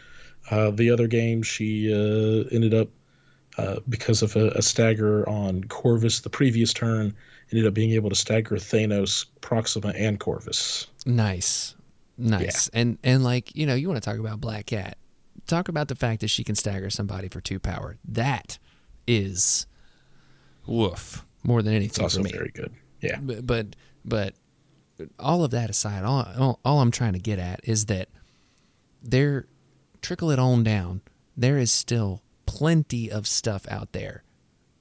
Uh, 0.51 0.71
the 0.71 0.91
other 0.91 1.07
game 1.07 1.43
she 1.43 1.93
uh, 1.93 2.49
ended 2.53 2.75
up 2.75 2.89
uh, 3.57 3.77
because 3.89 4.23
of 4.23 4.35
a, 4.37 4.49
a, 4.51 4.62
stagger 4.62 5.29
on 5.29 5.62
Corvus 5.65 6.21
the 6.21 6.29
previous 6.29 6.73
turn, 6.73 7.15
ended 7.53 7.66
up 7.66 7.73
being 7.73 7.93
able 7.93 8.11
to 8.11 8.16
stagger 8.16 8.57
Thanos, 8.57 9.27
Proxima, 9.41 9.91
and 9.97 10.19
Corvus. 10.19 10.89
Nice, 11.07 11.77
nice, 12.19 12.69
yeah. 12.73 12.81
and 12.81 12.99
and 13.05 13.23
like 13.23 13.55
you 13.55 13.65
know 13.65 13.75
you 13.75 13.89
want 13.89 14.03
to 14.03 14.11
talk 14.11 14.19
about 14.19 14.41
Black 14.41 14.66
Cat, 14.66 14.99
talk 15.47 15.69
about 15.69 15.89
the 15.89 15.95
fact 15.95 16.21
that 16.21 16.29
she 16.29 16.43
can 16.43 16.57
stagger 16.57 16.91
somebody 16.91 17.29
for 17.29 17.41
two 17.41 17.61
power. 17.61 17.97
That 18.05 18.59
is 19.07 19.66
woof 20.66 21.25
more 21.45 21.62
than 21.62 21.75
anything. 21.75 21.91
It's 21.91 21.99
also 22.01 22.19
for 22.19 22.25
me. 22.25 22.33
very 22.33 22.51
good. 22.51 22.73
Yeah. 23.01 23.19
But, 23.21 23.47
but 23.47 23.66
but 24.05 24.35
all 25.19 25.45
of 25.45 25.51
that 25.53 25.71
aside, 25.71 26.05
all, 26.05 26.27
all 26.37 26.61
all 26.65 26.81
I'm 26.81 26.91
trying 26.91 27.12
to 27.12 27.19
get 27.19 27.39
at 27.39 27.61
is 27.65 27.87
that 27.87 28.09
there 29.03 29.47
trickle 30.05 30.31
it 30.31 30.39
on 30.39 30.62
down. 30.62 31.01
There 31.36 31.59
is 31.59 31.72
still 31.72 32.22
plenty 32.47 33.10
of 33.10 33.26
stuff 33.26 33.66
out 33.68 33.93
there 33.93 34.22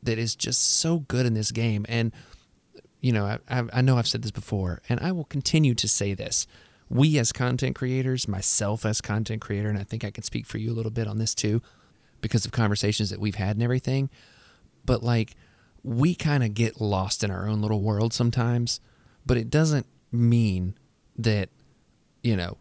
that 0.03 0.19
is 0.19 0.35
just 0.35 0.61
so 0.61 0.99
good 0.99 1.25
in 1.25 1.33
this 1.33 1.51
game, 1.51 1.85
and 1.87 2.11
you 2.99 3.11
know 3.13 3.25
I, 3.25 3.63
I, 3.71 3.81
know 3.81 3.97
I've 3.97 4.07
said 4.07 4.21
this 4.21 4.31
before, 4.31 4.81
and 4.89 4.99
I 4.99 5.11
will 5.13 5.23
continue 5.23 5.73
to 5.75 5.87
say 5.87 6.13
this. 6.13 6.45
We 6.89 7.17
as 7.17 7.31
content 7.31 7.75
creators, 7.75 8.27
myself 8.27 8.85
as 8.85 9.01
content 9.01 9.41
creator, 9.41 9.69
and 9.69 9.79
I 9.79 9.83
think 9.83 10.03
I 10.03 10.11
can 10.11 10.23
speak 10.23 10.45
for 10.45 10.57
you 10.57 10.71
a 10.71 10.75
little 10.75 10.91
bit 10.91 11.07
on 11.07 11.17
this 11.17 11.33
too, 11.33 11.61
because 12.21 12.45
of 12.45 12.51
conversations 12.51 13.09
that 13.09 13.19
we've 13.19 13.35
had 13.35 13.55
and 13.55 13.63
everything. 13.63 14.09
But 14.85 15.01
like 15.01 15.35
we 15.83 16.15
kind 16.15 16.43
of 16.43 16.53
get 16.53 16.81
lost 16.81 17.23
in 17.23 17.31
our 17.31 17.47
own 17.47 17.61
little 17.61 17.81
world 17.81 18.13
sometimes, 18.13 18.81
but 19.25 19.37
it 19.37 19.49
doesn't 19.49 19.87
mean 20.11 20.75
that, 21.17 21.49
you 22.21 22.35
know, 22.35 22.57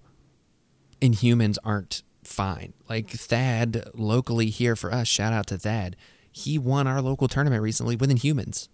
Inhumans 1.00 1.58
aren't 1.64 2.02
fine. 2.32 2.72
Like 2.88 3.10
Thad 3.10 3.90
locally 3.94 4.50
here 4.50 4.76
for 4.76 4.92
us, 4.92 5.08
shout 5.08 5.32
out 5.32 5.46
to 5.48 5.58
Thad. 5.58 5.96
He 6.30 6.58
won 6.58 6.86
our 6.86 7.02
local 7.02 7.28
tournament 7.28 7.62
recently 7.62 7.96
with 7.96 8.10
Inhumans. 8.10 8.68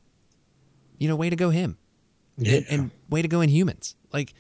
You 0.99 1.09
know, 1.09 1.17
way 1.17 1.31
to 1.31 1.37
go 1.37 1.51
him. 1.51 1.77
Yeah. 2.37 2.57
And, 2.57 2.67
and 2.71 2.91
way 3.09 3.23
to 3.23 3.29
go 3.29 3.39
Inhumans. 3.39 3.95
Like, 4.13 4.35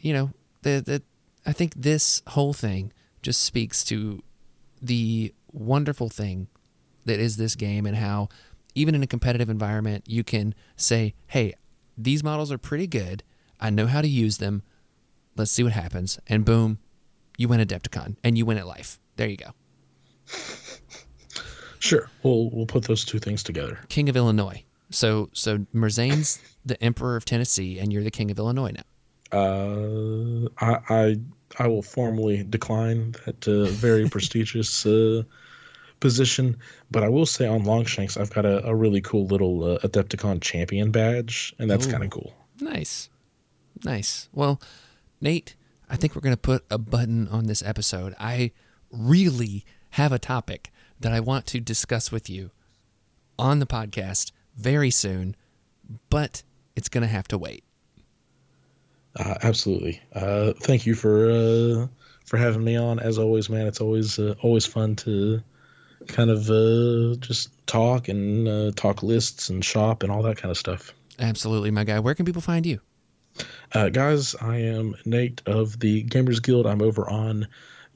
you 0.00 0.12
know, 0.12 0.30
the 0.62 0.82
the 0.84 1.02
I 1.46 1.52
think 1.52 1.74
this 1.74 2.22
whole 2.28 2.52
thing 2.52 2.92
just 3.22 3.42
speaks 3.42 3.84
to 3.84 4.22
the 4.82 5.34
wonderful 5.52 6.08
thing 6.08 6.48
that 7.04 7.18
is 7.18 7.36
this 7.36 7.54
game 7.54 7.86
and 7.86 7.96
how 7.96 8.28
even 8.74 8.94
in 8.94 9.02
a 9.02 9.06
competitive 9.06 9.50
environment, 9.50 10.04
you 10.06 10.22
can 10.22 10.54
say, 10.76 11.14
hey, 11.28 11.54
these 11.96 12.22
models 12.22 12.52
are 12.52 12.58
pretty 12.58 12.86
good. 12.86 13.22
I 13.60 13.70
know 13.70 13.86
how 13.86 14.00
to 14.00 14.08
use 14.08 14.38
them. 14.38 14.62
Let's 15.36 15.50
see 15.50 15.62
what 15.62 15.72
happens. 15.72 16.18
And 16.26 16.44
boom, 16.44 16.78
you 17.40 17.48
win 17.48 17.58
Adepticon 17.58 18.16
and 18.22 18.36
you 18.36 18.44
win 18.44 18.58
at 18.58 18.66
life. 18.66 19.00
There 19.16 19.26
you 19.26 19.38
go. 19.38 19.50
Sure. 21.78 22.10
We'll 22.22 22.50
we'll 22.50 22.66
put 22.66 22.84
those 22.84 23.06
two 23.06 23.18
things 23.18 23.42
together. 23.42 23.80
King 23.88 24.10
of 24.10 24.16
Illinois. 24.16 24.62
So 24.90 25.30
so 25.32 25.58
Merzane's 25.74 26.38
the 26.66 26.80
Emperor 26.84 27.16
of 27.16 27.24
Tennessee 27.24 27.78
and 27.78 27.90
you're 27.90 28.04
the 28.04 28.10
King 28.10 28.30
of 28.30 28.38
Illinois 28.38 28.72
now. 28.72 29.38
Uh 29.38 30.48
I 30.58 30.80
I, 30.90 31.16
I 31.58 31.66
will 31.66 31.82
formally 31.82 32.44
decline 32.44 33.12
that 33.24 33.48
uh, 33.48 33.64
very 33.70 34.06
prestigious 34.14 34.84
uh, 34.84 35.22
position. 36.00 36.58
But 36.90 37.04
I 37.04 37.08
will 37.08 37.26
say 37.26 37.46
on 37.46 37.64
Longshanks, 37.64 38.18
I've 38.18 38.30
got 38.30 38.44
a, 38.44 38.66
a 38.66 38.74
really 38.74 39.00
cool 39.00 39.26
little 39.26 39.64
uh, 39.64 39.78
Adepticon 39.78 40.42
champion 40.42 40.90
badge, 40.90 41.54
and 41.58 41.70
that's 41.70 41.86
kind 41.86 42.04
of 42.04 42.10
cool. 42.10 42.34
Nice. 42.60 43.08
Nice. 43.84 44.28
Well, 44.32 44.60
Nate, 45.20 45.56
I 45.90 45.96
think 45.96 46.14
we're 46.14 46.22
going 46.22 46.34
to 46.34 46.40
put 46.40 46.64
a 46.70 46.78
button 46.78 47.26
on 47.28 47.46
this 47.46 47.62
episode. 47.62 48.14
I 48.18 48.52
really 48.92 49.64
have 49.90 50.12
a 50.12 50.18
topic 50.18 50.70
that 51.00 51.12
I 51.12 51.18
want 51.18 51.46
to 51.46 51.60
discuss 51.60 52.12
with 52.12 52.30
you 52.30 52.52
on 53.38 53.58
the 53.58 53.66
podcast 53.66 54.30
very 54.56 54.90
soon, 54.90 55.34
but 56.08 56.44
it's 56.76 56.88
going 56.88 57.02
to 57.02 57.08
have 57.08 57.26
to 57.28 57.38
wait. 57.38 57.64
Uh, 59.18 59.34
absolutely. 59.42 60.00
Uh, 60.14 60.52
thank 60.60 60.86
you 60.86 60.94
for 60.94 61.30
uh, 61.30 61.86
for 62.24 62.36
having 62.36 62.62
me 62.62 62.76
on. 62.76 63.00
As 63.00 63.18
always, 63.18 63.50
man, 63.50 63.66
it's 63.66 63.80
always 63.80 64.20
uh, 64.20 64.34
always 64.42 64.64
fun 64.66 64.94
to 64.96 65.42
kind 66.06 66.30
of 66.30 66.48
uh, 66.48 67.16
just 67.18 67.66
talk 67.66 68.08
and 68.08 68.46
uh, 68.46 68.70
talk 68.76 69.02
lists 69.02 69.48
and 69.50 69.64
shop 69.64 70.04
and 70.04 70.12
all 70.12 70.22
that 70.22 70.36
kind 70.36 70.52
of 70.52 70.56
stuff. 70.56 70.94
Absolutely, 71.18 71.72
my 71.72 71.82
guy. 71.82 71.98
Where 71.98 72.14
can 72.14 72.24
people 72.24 72.40
find 72.40 72.64
you? 72.64 72.80
Uh, 73.72 73.88
guys, 73.88 74.34
I 74.40 74.56
am 74.56 74.94
Nate 75.04 75.42
of 75.46 75.78
the 75.80 76.04
Gamers 76.04 76.42
Guild. 76.42 76.66
I'm 76.66 76.82
over 76.82 77.08
on 77.08 77.46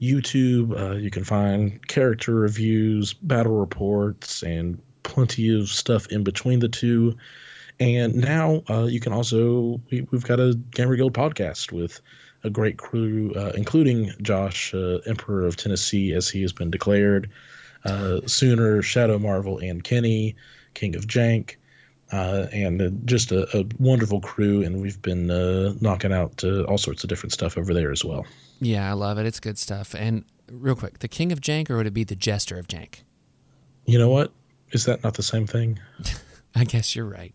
YouTube. 0.01 0.79
Uh, 0.79 0.95
you 0.95 1.11
can 1.11 1.23
find 1.23 1.85
character 1.87 2.35
reviews, 2.35 3.13
battle 3.13 3.59
reports, 3.59 4.43
and 4.43 4.81
plenty 5.03 5.57
of 5.57 5.69
stuff 5.69 6.07
in 6.07 6.23
between 6.23 6.59
the 6.59 6.69
two. 6.69 7.15
And 7.79 8.15
now 8.15 8.63
uh, 8.69 8.85
you 8.85 8.99
can 8.99 9.13
also, 9.13 9.81
we, 9.91 10.07
have 10.11 10.23
got 10.23 10.39
a 10.39 10.57
Gamer 10.71 10.95
Guild 10.95 11.13
podcast 11.13 11.71
with 11.71 11.99
a 12.43 12.49
great 12.49 12.77
crew, 12.77 13.33
uh, 13.35 13.51
including 13.55 14.11
Josh, 14.21 14.73
uh, 14.73 14.99
Emperor 15.05 15.45
of 15.45 15.57
Tennessee, 15.57 16.13
as 16.13 16.29
he 16.29 16.41
has 16.41 16.53
been 16.53 16.71
declared. 16.71 17.29
Uh, 17.83 18.21
Sooner, 18.25 18.81
Shadow 18.81 19.19
Marvel, 19.19 19.59
and 19.59 19.83
Kenny, 19.83 20.35
King 20.73 20.95
of 20.95 21.05
Jank. 21.05 21.55
Uh, 22.11 22.45
and 22.53 22.81
uh, 22.81 22.89
just 23.05 23.31
a, 23.31 23.57
a, 23.57 23.65
wonderful 23.79 24.21
crew, 24.21 24.61
and 24.61 24.79
we've 24.79 25.01
been 25.01 25.31
uh, 25.31 25.73
knocking 25.81 26.13
out 26.13 26.43
uh, 26.43 26.61
all 26.65 26.77
sorts 26.77 27.03
of 27.03 27.09
different 27.09 27.33
stuff 27.33 27.57
over 27.57 27.73
there 27.73 27.91
as 27.91 28.05
well. 28.05 28.23
Yeah, 28.61 28.87
I 28.87 28.93
love 28.93 29.17
it. 29.17 29.25
It's 29.25 29.39
good 29.39 29.57
stuff. 29.57 29.95
And 29.95 30.23
real 30.51 30.75
quick, 30.75 30.99
the 30.99 31.07
King 31.07 31.31
of 31.31 31.41
Jank, 31.41 31.69
or 31.69 31.77
would 31.77 31.87
it 31.87 31.95
be 31.95 32.03
the 32.03 32.15
Jester 32.15 32.59
of 32.59 32.67
Jank? 32.67 32.99
You 33.85 33.97
know 33.97 34.09
what? 34.09 34.31
Is 34.71 34.85
that 34.85 35.03
not 35.03 35.15
the 35.15 35.23
same 35.23 35.47
thing? 35.47 35.79
I 36.55 36.63
guess 36.63 36.95
you're 36.95 37.05
right. 37.05 37.33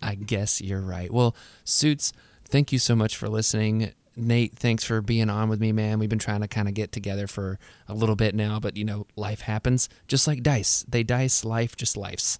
I 0.00 0.14
guess 0.14 0.60
you're 0.60 0.80
right. 0.80 1.12
Well, 1.12 1.34
Suits, 1.64 2.12
thank 2.44 2.72
you 2.72 2.78
so 2.78 2.94
much 2.94 3.16
for 3.16 3.28
listening. 3.28 3.92
Nate, 4.16 4.54
thanks 4.54 4.84
for 4.84 5.00
being 5.00 5.28
on 5.28 5.48
with 5.48 5.60
me, 5.60 5.72
man. 5.72 5.98
We've 5.98 6.08
been 6.08 6.18
trying 6.18 6.42
to 6.42 6.48
kind 6.48 6.68
of 6.68 6.74
get 6.74 6.92
together 6.92 7.26
for 7.26 7.58
a 7.88 7.94
little 7.94 8.14
bit 8.14 8.34
now, 8.34 8.60
but 8.60 8.76
you 8.76 8.84
know, 8.84 9.06
life 9.16 9.40
happens 9.40 9.88
just 10.06 10.26
like 10.26 10.42
dice. 10.42 10.84
They 10.88 11.02
dice, 11.02 11.44
life 11.44 11.76
just 11.76 11.96
lifes. 11.96 12.38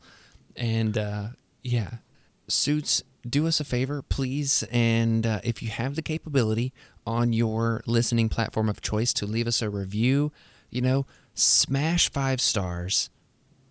And 0.56 0.96
uh, 0.96 1.28
yeah, 1.64 1.94
Suits, 2.46 3.02
do 3.28 3.46
us 3.46 3.58
a 3.58 3.64
favor, 3.64 4.02
please. 4.02 4.62
And 4.70 5.26
uh, 5.26 5.40
if 5.42 5.62
you 5.62 5.70
have 5.70 5.96
the 5.96 6.02
capability 6.02 6.72
on 7.06 7.32
your 7.32 7.82
listening 7.86 8.28
platform 8.28 8.68
of 8.68 8.80
choice 8.80 9.12
to 9.14 9.26
leave 9.26 9.48
us 9.48 9.62
a 9.62 9.70
review, 9.70 10.30
you 10.70 10.82
know, 10.82 11.06
smash 11.34 12.10
five 12.10 12.40
stars 12.40 13.10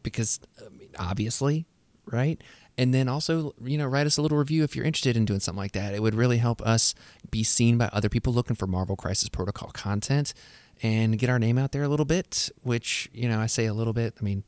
because 0.01 0.39
I 0.59 0.69
mean, 0.69 0.89
obviously, 0.97 1.65
right? 2.05 2.41
And 2.77 2.93
then 2.93 3.07
also, 3.07 3.53
you 3.63 3.77
know, 3.77 3.85
write 3.85 4.07
us 4.07 4.17
a 4.17 4.21
little 4.23 4.39
review 4.39 4.63
if 4.63 4.75
you're 4.75 4.85
interested 4.85 5.15
in 5.15 5.25
doing 5.25 5.39
something 5.39 5.59
like 5.59 5.73
that. 5.73 5.93
It 5.93 6.01
would 6.01 6.15
really 6.15 6.39
help 6.39 6.61
us 6.63 6.95
be 7.29 7.43
seen 7.43 7.77
by 7.77 7.89
other 7.93 8.09
people 8.09 8.33
looking 8.33 8.55
for 8.55 8.65
Marvel 8.65 8.95
Crisis 8.95 9.29
Protocol 9.29 9.69
content 9.71 10.33
and 10.81 11.19
get 11.19 11.29
our 11.29 11.37
name 11.37 11.59
out 11.59 11.71
there 11.71 11.83
a 11.83 11.87
little 11.87 12.05
bit, 12.05 12.49
which, 12.63 13.09
you 13.13 13.29
know, 13.29 13.39
I 13.39 13.45
say 13.45 13.67
a 13.67 13.73
little 13.73 13.93
bit. 13.93 14.15
I 14.19 14.23
mean, 14.23 14.43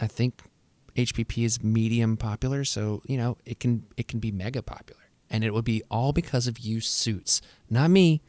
I 0.00 0.06
think 0.06 0.40
HPP 0.96 1.44
is 1.44 1.62
medium 1.62 2.16
popular, 2.16 2.64
so, 2.64 3.02
you 3.06 3.16
know, 3.16 3.38
it 3.46 3.60
can 3.60 3.86
it 3.96 4.08
can 4.08 4.20
be 4.20 4.30
mega 4.30 4.62
popular. 4.62 5.00
And 5.30 5.44
it 5.44 5.54
would 5.54 5.64
be 5.64 5.82
all 5.90 6.12
because 6.12 6.46
of 6.46 6.58
you 6.58 6.80
suits. 6.80 7.40
Not 7.70 7.90
me, 7.90 8.20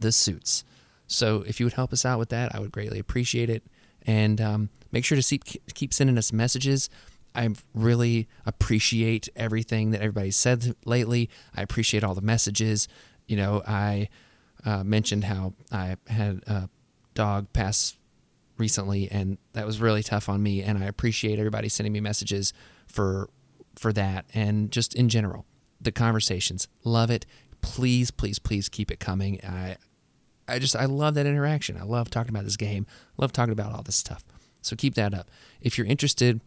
the 0.00 0.12
suits. 0.12 0.64
So 1.06 1.44
if 1.46 1.60
you 1.60 1.66
would 1.66 1.74
help 1.74 1.92
us 1.92 2.06
out 2.06 2.18
with 2.18 2.30
that, 2.30 2.54
I 2.54 2.60
would 2.60 2.72
greatly 2.72 2.98
appreciate 2.98 3.50
it. 3.50 3.62
And 4.06 4.40
um, 4.40 4.70
make 4.90 5.04
sure 5.04 5.20
to 5.20 5.38
keep, 5.38 5.74
keep 5.74 5.92
sending 5.92 6.16
us 6.16 6.32
messages. 6.32 6.88
I 7.34 7.50
really 7.74 8.28
appreciate 8.46 9.28
everything 9.36 9.90
that 9.90 10.00
everybody 10.00 10.30
said 10.30 10.74
lately. 10.84 11.28
I 11.54 11.62
appreciate 11.62 12.02
all 12.02 12.14
the 12.14 12.22
messages. 12.22 12.88
You 13.26 13.36
know, 13.36 13.62
I 13.66 14.08
uh, 14.64 14.84
mentioned 14.84 15.24
how 15.24 15.52
I 15.70 15.96
had 16.06 16.42
a 16.46 16.68
dog 17.14 17.52
pass 17.52 17.96
recently, 18.58 19.10
and 19.10 19.38
that 19.52 19.66
was 19.66 19.80
really 19.80 20.02
tough 20.02 20.28
on 20.28 20.42
me. 20.42 20.62
And 20.62 20.82
I 20.82 20.86
appreciate 20.86 21.38
everybody 21.38 21.68
sending 21.68 21.92
me 21.92 22.00
messages 22.00 22.52
for 22.86 23.28
for 23.76 23.92
that, 23.92 24.26
and 24.34 24.70
just 24.72 24.94
in 24.94 25.08
general, 25.08 25.46
the 25.80 25.92
conversations. 25.92 26.68
Love 26.84 27.10
it. 27.10 27.24
Please, 27.60 28.10
please, 28.10 28.38
please 28.38 28.68
keep 28.68 28.90
it 28.90 29.00
coming. 29.00 29.40
I 29.44 29.76
I 30.48 30.58
just 30.58 30.74
I 30.74 30.86
love 30.86 31.14
that 31.14 31.26
interaction. 31.26 31.76
I 31.76 31.84
love 31.84 32.10
talking 32.10 32.30
about 32.30 32.44
this 32.44 32.56
game. 32.56 32.86
Love 33.16 33.32
talking 33.32 33.52
about 33.52 33.72
all 33.72 33.82
this 33.82 33.96
stuff. 33.96 34.24
So 34.62 34.74
keep 34.74 34.94
that 34.94 35.14
up. 35.14 35.30
If 35.60 35.78
you're 35.78 35.86
interested 35.86 36.40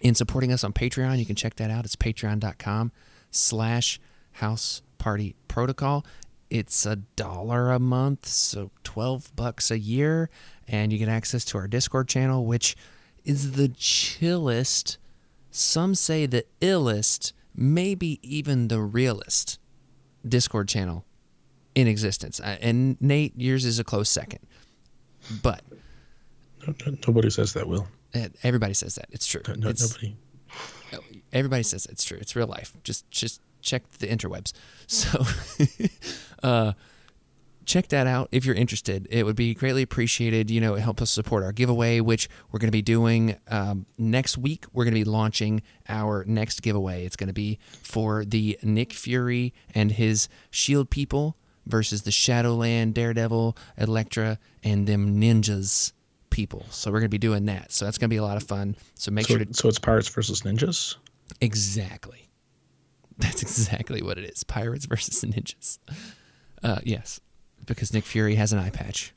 in 0.00 0.14
supporting 0.14 0.52
us 0.52 0.62
on 0.64 0.72
Patreon, 0.72 1.18
you 1.18 1.26
can 1.26 1.36
check 1.36 1.56
that 1.56 1.70
out. 1.70 1.84
It's 1.84 1.96
patreon.com 1.96 2.92
slash 3.30 4.00
house 4.32 4.82
party 4.98 5.34
protocol. 5.48 6.04
It's 6.50 6.84
a 6.84 6.96
dollar 6.96 7.70
a 7.70 7.78
month, 7.78 8.26
so 8.26 8.70
12 8.84 9.34
bucks 9.36 9.70
a 9.70 9.78
year, 9.78 10.28
and 10.66 10.92
you 10.92 10.98
get 10.98 11.08
access 11.08 11.44
to 11.46 11.58
our 11.58 11.68
Discord 11.68 12.08
channel, 12.08 12.44
which 12.44 12.76
is 13.24 13.52
the 13.52 13.68
chillest, 13.68 14.98
some 15.50 15.94
say 15.94 16.26
the 16.26 16.44
illest, 16.60 17.32
maybe 17.54 18.18
even 18.22 18.68
the 18.68 18.80
realest 18.80 19.60
Discord 20.26 20.68
channel 20.68 21.04
in 21.74 21.86
existence. 21.86 22.40
Uh, 22.40 22.56
and 22.60 23.00
Nate, 23.00 23.32
yours 23.36 23.64
is 23.64 23.78
a 23.78 23.84
close 23.84 24.08
second. 24.08 24.40
But 25.42 25.62
nobody 27.06 27.30
says 27.30 27.52
that, 27.52 27.68
Will. 27.68 27.86
Uh, 28.14 28.28
everybody 28.42 28.74
says 28.74 28.96
that. 28.96 29.06
It's 29.10 29.26
true. 29.26 29.42
No, 29.56 29.68
it's, 29.68 29.82
nobody. 29.82 30.16
Everybody 31.32 31.62
says 31.62 31.86
it's 31.86 32.02
true. 32.02 32.18
It's 32.20 32.34
real 32.34 32.48
life. 32.48 32.72
Just 32.82 33.08
just 33.10 33.40
check 33.62 33.88
the 33.98 34.08
interwebs. 34.08 34.52
So, 34.86 35.24
uh, 36.42 36.72
check 37.64 37.88
that 37.88 38.06
out 38.06 38.28
if 38.32 38.44
you're 38.44 38.54
interested. 38.54 39.06
It 39.10 39.24
would 39.24 39.36
be 39.36 39.54
greatly 39.54 39.82
appreciated. 39.82 40.50
You 40.50 40.60
know, 40.60 40.74
it 40.74 40.80
helps 40.80 41.02
us 41.02 41.10
support 41.10 41.44
our 41.44 41.52
giveaway, 41.52 42.00
which 42.00 42.28
we're 42.50 42.58
going 42.58 42.68
to 42.68 42.72
be 42.72 42.82
doing 42.82 43.36
um, 43.48 43.86
next 43.98 44.36
week. 44.36 44.66
We're 44.72 44.84
going 44.84 44.94
to 44.94 45.00
be 45.00 45.10
launching 45.10 45.62
our 45.88 46.24
next 46.26 46.62
giveaway. 46.62 47.04
It's 47.04 47.16
going 47.16 47.28
to 47.28 47.34
be 47.34 47.58
for 47.82 48.24
the 48.24 48.58
Nick 48.62 48.92
Fury 48.92 49.54
and 49.74 49.92
his 49.92 50.28
Shield 50.50 50.90
people 50.90 51.36
versus 51.66 52.02
the 52.02 52.10
Shadowland, 52.10 52.94
Daredevil, 52.94 53.56
Elektra, 53.76 54.38
and 54.64 54.86
them 54.86 55.20
ninjas 55.20 55.92
people. 56.30 56.66
So 56.70 56.90
we're 56.90 57.00
going 57.00 57.10
to 57.10 57.14
be 57.14 57.18
doing 57.18 57.46
that. 57.46 57.72
So 57.72 57.84
that's 57.84 57.98
going 57.98 58.08
to 58.08 58.14
be 58.14 58.18
a 58.18 58.24
lot 58.24 58.36
of 58.36 58.42
fun. 58.42 58.76
So 58.94 59.10
make 59.10 59.26
so, 59.26 59.36
sure 59.36 59.44
to. 59.44 59.54
So 59.54 59.68
it's 59.68 59.78
pirates 59.78 60.08
versus 60.08 60.42
ninjas? 60.42 60.96
Exactly. 61.40 62.28
That's 63.18 63.42
exactly 63.42 64.00
what 64.00 64.16
it 64.16 64.24
is 64.24 64.44
pirates 64.44 64.86
versus 64.86 65.22
ninjas. 65.22 65.78
Uh, 66.62 66.78
yes, 66.84 67.20
because 67.66 67.92
Nick 67.92 68.04
Fury 68.04 68.34
has 68.34 68.52
an 68.52 68.58
eye 68.58 68.70
patch. 68.70 69.12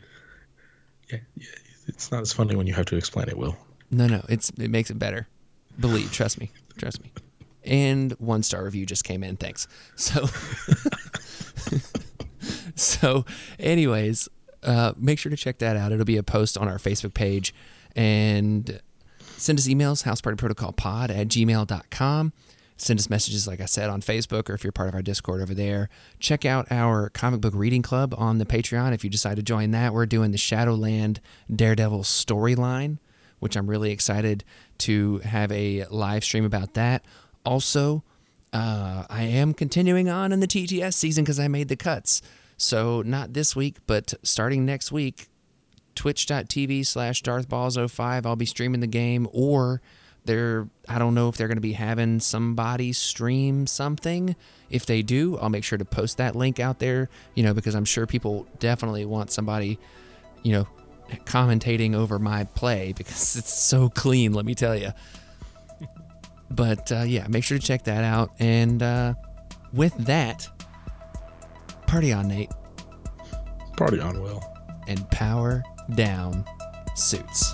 Yeah, 1.12 1.20
yeah, 1.36 1.48
it's 1.88 2.12
not 2.12 2.22
as 2.22 2.34
funny 2.34 2.56
when 2.56 2.68
you 2.68 2.74
have 2.74 2.86
to 2.88 2.96
explain 2.96 3.28
it, 3.28 3.38
Will. 3.38 3.58
No, 3.92 4.08
no, 4.08 4.26
it's 4.30 4.50
it 4.52 4.70
makes 4.70 4.90
it 4.90 4.98
better. 4.98 5.28
Believe, 5.80 6.12
trust 6.12 6.40
me, 6.40 6.52
trust 6.78 7.04
me. 7.04 7.12
And 7.64 8.14
one 8.14 8.44
star 8.44 8.64
review 8.64 8.86
just 8.86 9.04
came 9.04 9.24
in. 9.24 9.38
Thanks. 9.38 9.68
So, 9.96 10.26
so, 12.76 13.26
anyways, 13.60 14.30
uh, 14.64 14.94
make 14.98 15.20
sure 15.20 15.30
to 15.30 15.38
check 15.38 15.60
that 15.60 15.78
out. 15.78 15.92
It'll 15.92 16.06
be 16.06 16.18
a 16.18 16.24
post 16.24 16.58
on 16.58 16.68
our 16.68 16.78
Facebook 16.78 17.14
page. 17.14 17.54
And 17.96 18.82
send 19.38 19.60
us 19.60 19.68
emails, 19.68 20.04
housepartyprotocolpod 20.04 21.10
at 21.10 21.28
gmail.com. 21.28 22.34
Send 22.78 23.00
us 23.00 23.10
messages, 23.10 23.48
like 23.48 23.62
I 23.62 23.66
said, 23.66 23.90
on 23.90 24.02
Facebook 24.02 24.50
or 24.50 24.54
if 24.54 24.64
you're 24.64 24.72
part 24.72 24.90
of 24.90 24.96
our 24.96 25.02
Discord 25.02 25.42
over 25.42 25.54
there. 25.54 25.90
Check 26.20 26.46
out 26.46 26.72
our 26.72 27.10
comic 27.10 27.42
book 27.42 27.54
reading 27.56 27.82
club 27.82 28.14
on 28.18 28.40
the 28.40 28.46
Patreon 28.46 28.94
if 28.94 29.04
you 29.04 29.10
decide 29.10 29.36
to 29.38 29.44
join 29.44 29.72
that. 29.72 29.94
We're 29.94 30.06
doing 30.06 30.32
the 30.32 30.38
Shadowland 30.38 31.22
Daredevil 31.54 32.02
storyline, 32.02 32.98
which 33.40 33.56
I'm 33.56 33.70
really 33.70 33.92
excited 33.92 34.44
to 34.80 35.20
have 35.20 35.52
a 35.52 35.86
live 35.86 36.24
stream 36.24 36.46
about 36.46 36.74
that. 36.74 37.06
Also, 37.46 38.04
uh, 38.54 39.06
I 39.10 39.24
am 39.24 39.54
continuing 39.54 40.10
on 40.10 40.32
in 40.32 40.40
the 40.40 40.48
TTS 40.48 40.94
season 40.94 41.24
because 41.24 41.40
I 41.40 41.48
made 41.48 41.68
the 41.68 41.76
cuts. 41.76 42.22
So 42.58 43.02
not 43.02 43.34
this 43.34 43.56
week, 43.56 43.78
but 43.88 44.14
starting 44.24 44.66
next 44.66 44.92
week, 44.92 45.28
twitch.tv 45.96 46.86
slash 46.86 47.22
darthballs05. 47.22 48.26
I'll 48.26 48.36
be 48.36 48.46
streaming 48.46 48.80
the 48.80 48.88
game 48.88 49.28
or 49.32 49.82
they're 50.26 50.68
I 50.88 51.00
don't 51.00 51.14
know 51.14 51.30
if 51.30 51.38
they're 51.38 51.48
going 51.48 51.58
to 51.58 51.62
be 51.62 51.74
having 51.74 52.20
somebody 52.20 52.94
stream 52.94 53.68
something. 53.68 54.36
If 54.70 54.86
they 54.86 55.02
do, 55.02 55.38
I'll 55.38 55.50
make 55.50 55.64
sure 55.64 55.78
to 55.78 55.86
post 55.86 56.18
that 56.18 56.36
link 56.36 56.60
out 56.60 56.80
there, 56.80 57.10
you 57.36 57.44
know, 57.44 57.54
because 57.54 57.76
I'm 57.76 57.86
sure 57.86 58.06
people 58.06 58.48
definitely 58.60 59.06
want 59.06 59.32
somebody, 59.32 59.80
you 60.42 60.54
know, 60.54 60.68
commentating 61.26 61.96
over 61.96 62.20
my 62.20 62.46
play 62.46 62.94
because 62.98 63.36
it's 63.36 63.54
so 63.54 63.90
clean, 63.90 64.34
let 64.34 64.46
me 64.46 64.56
tell 64.56 64.76
you. 64.76 64.92
But 66.52 66.92
uh, 66.92 67.02
yeah, 67.02 67.26
make 67.30 67.44
sure 67.44 67.58
to 67.58 67.66
check 67.66 67.86
that 67.86 68.04
out. 68.04 68.30
And 68.38 68.84
uh, 68.84 69.16
with 69.72 69.96
that, 70.06 70.48
Party 71.88 72.14
on, 72.14 72.28
Nate. 72.28 72.52
Party 73.76 74.00
on, 74.00 74.22
Will. 74.22 74.44
And 74.88 75.10
power 75.10 75.64
down 75.96 76.46
suits. 76.96 77.54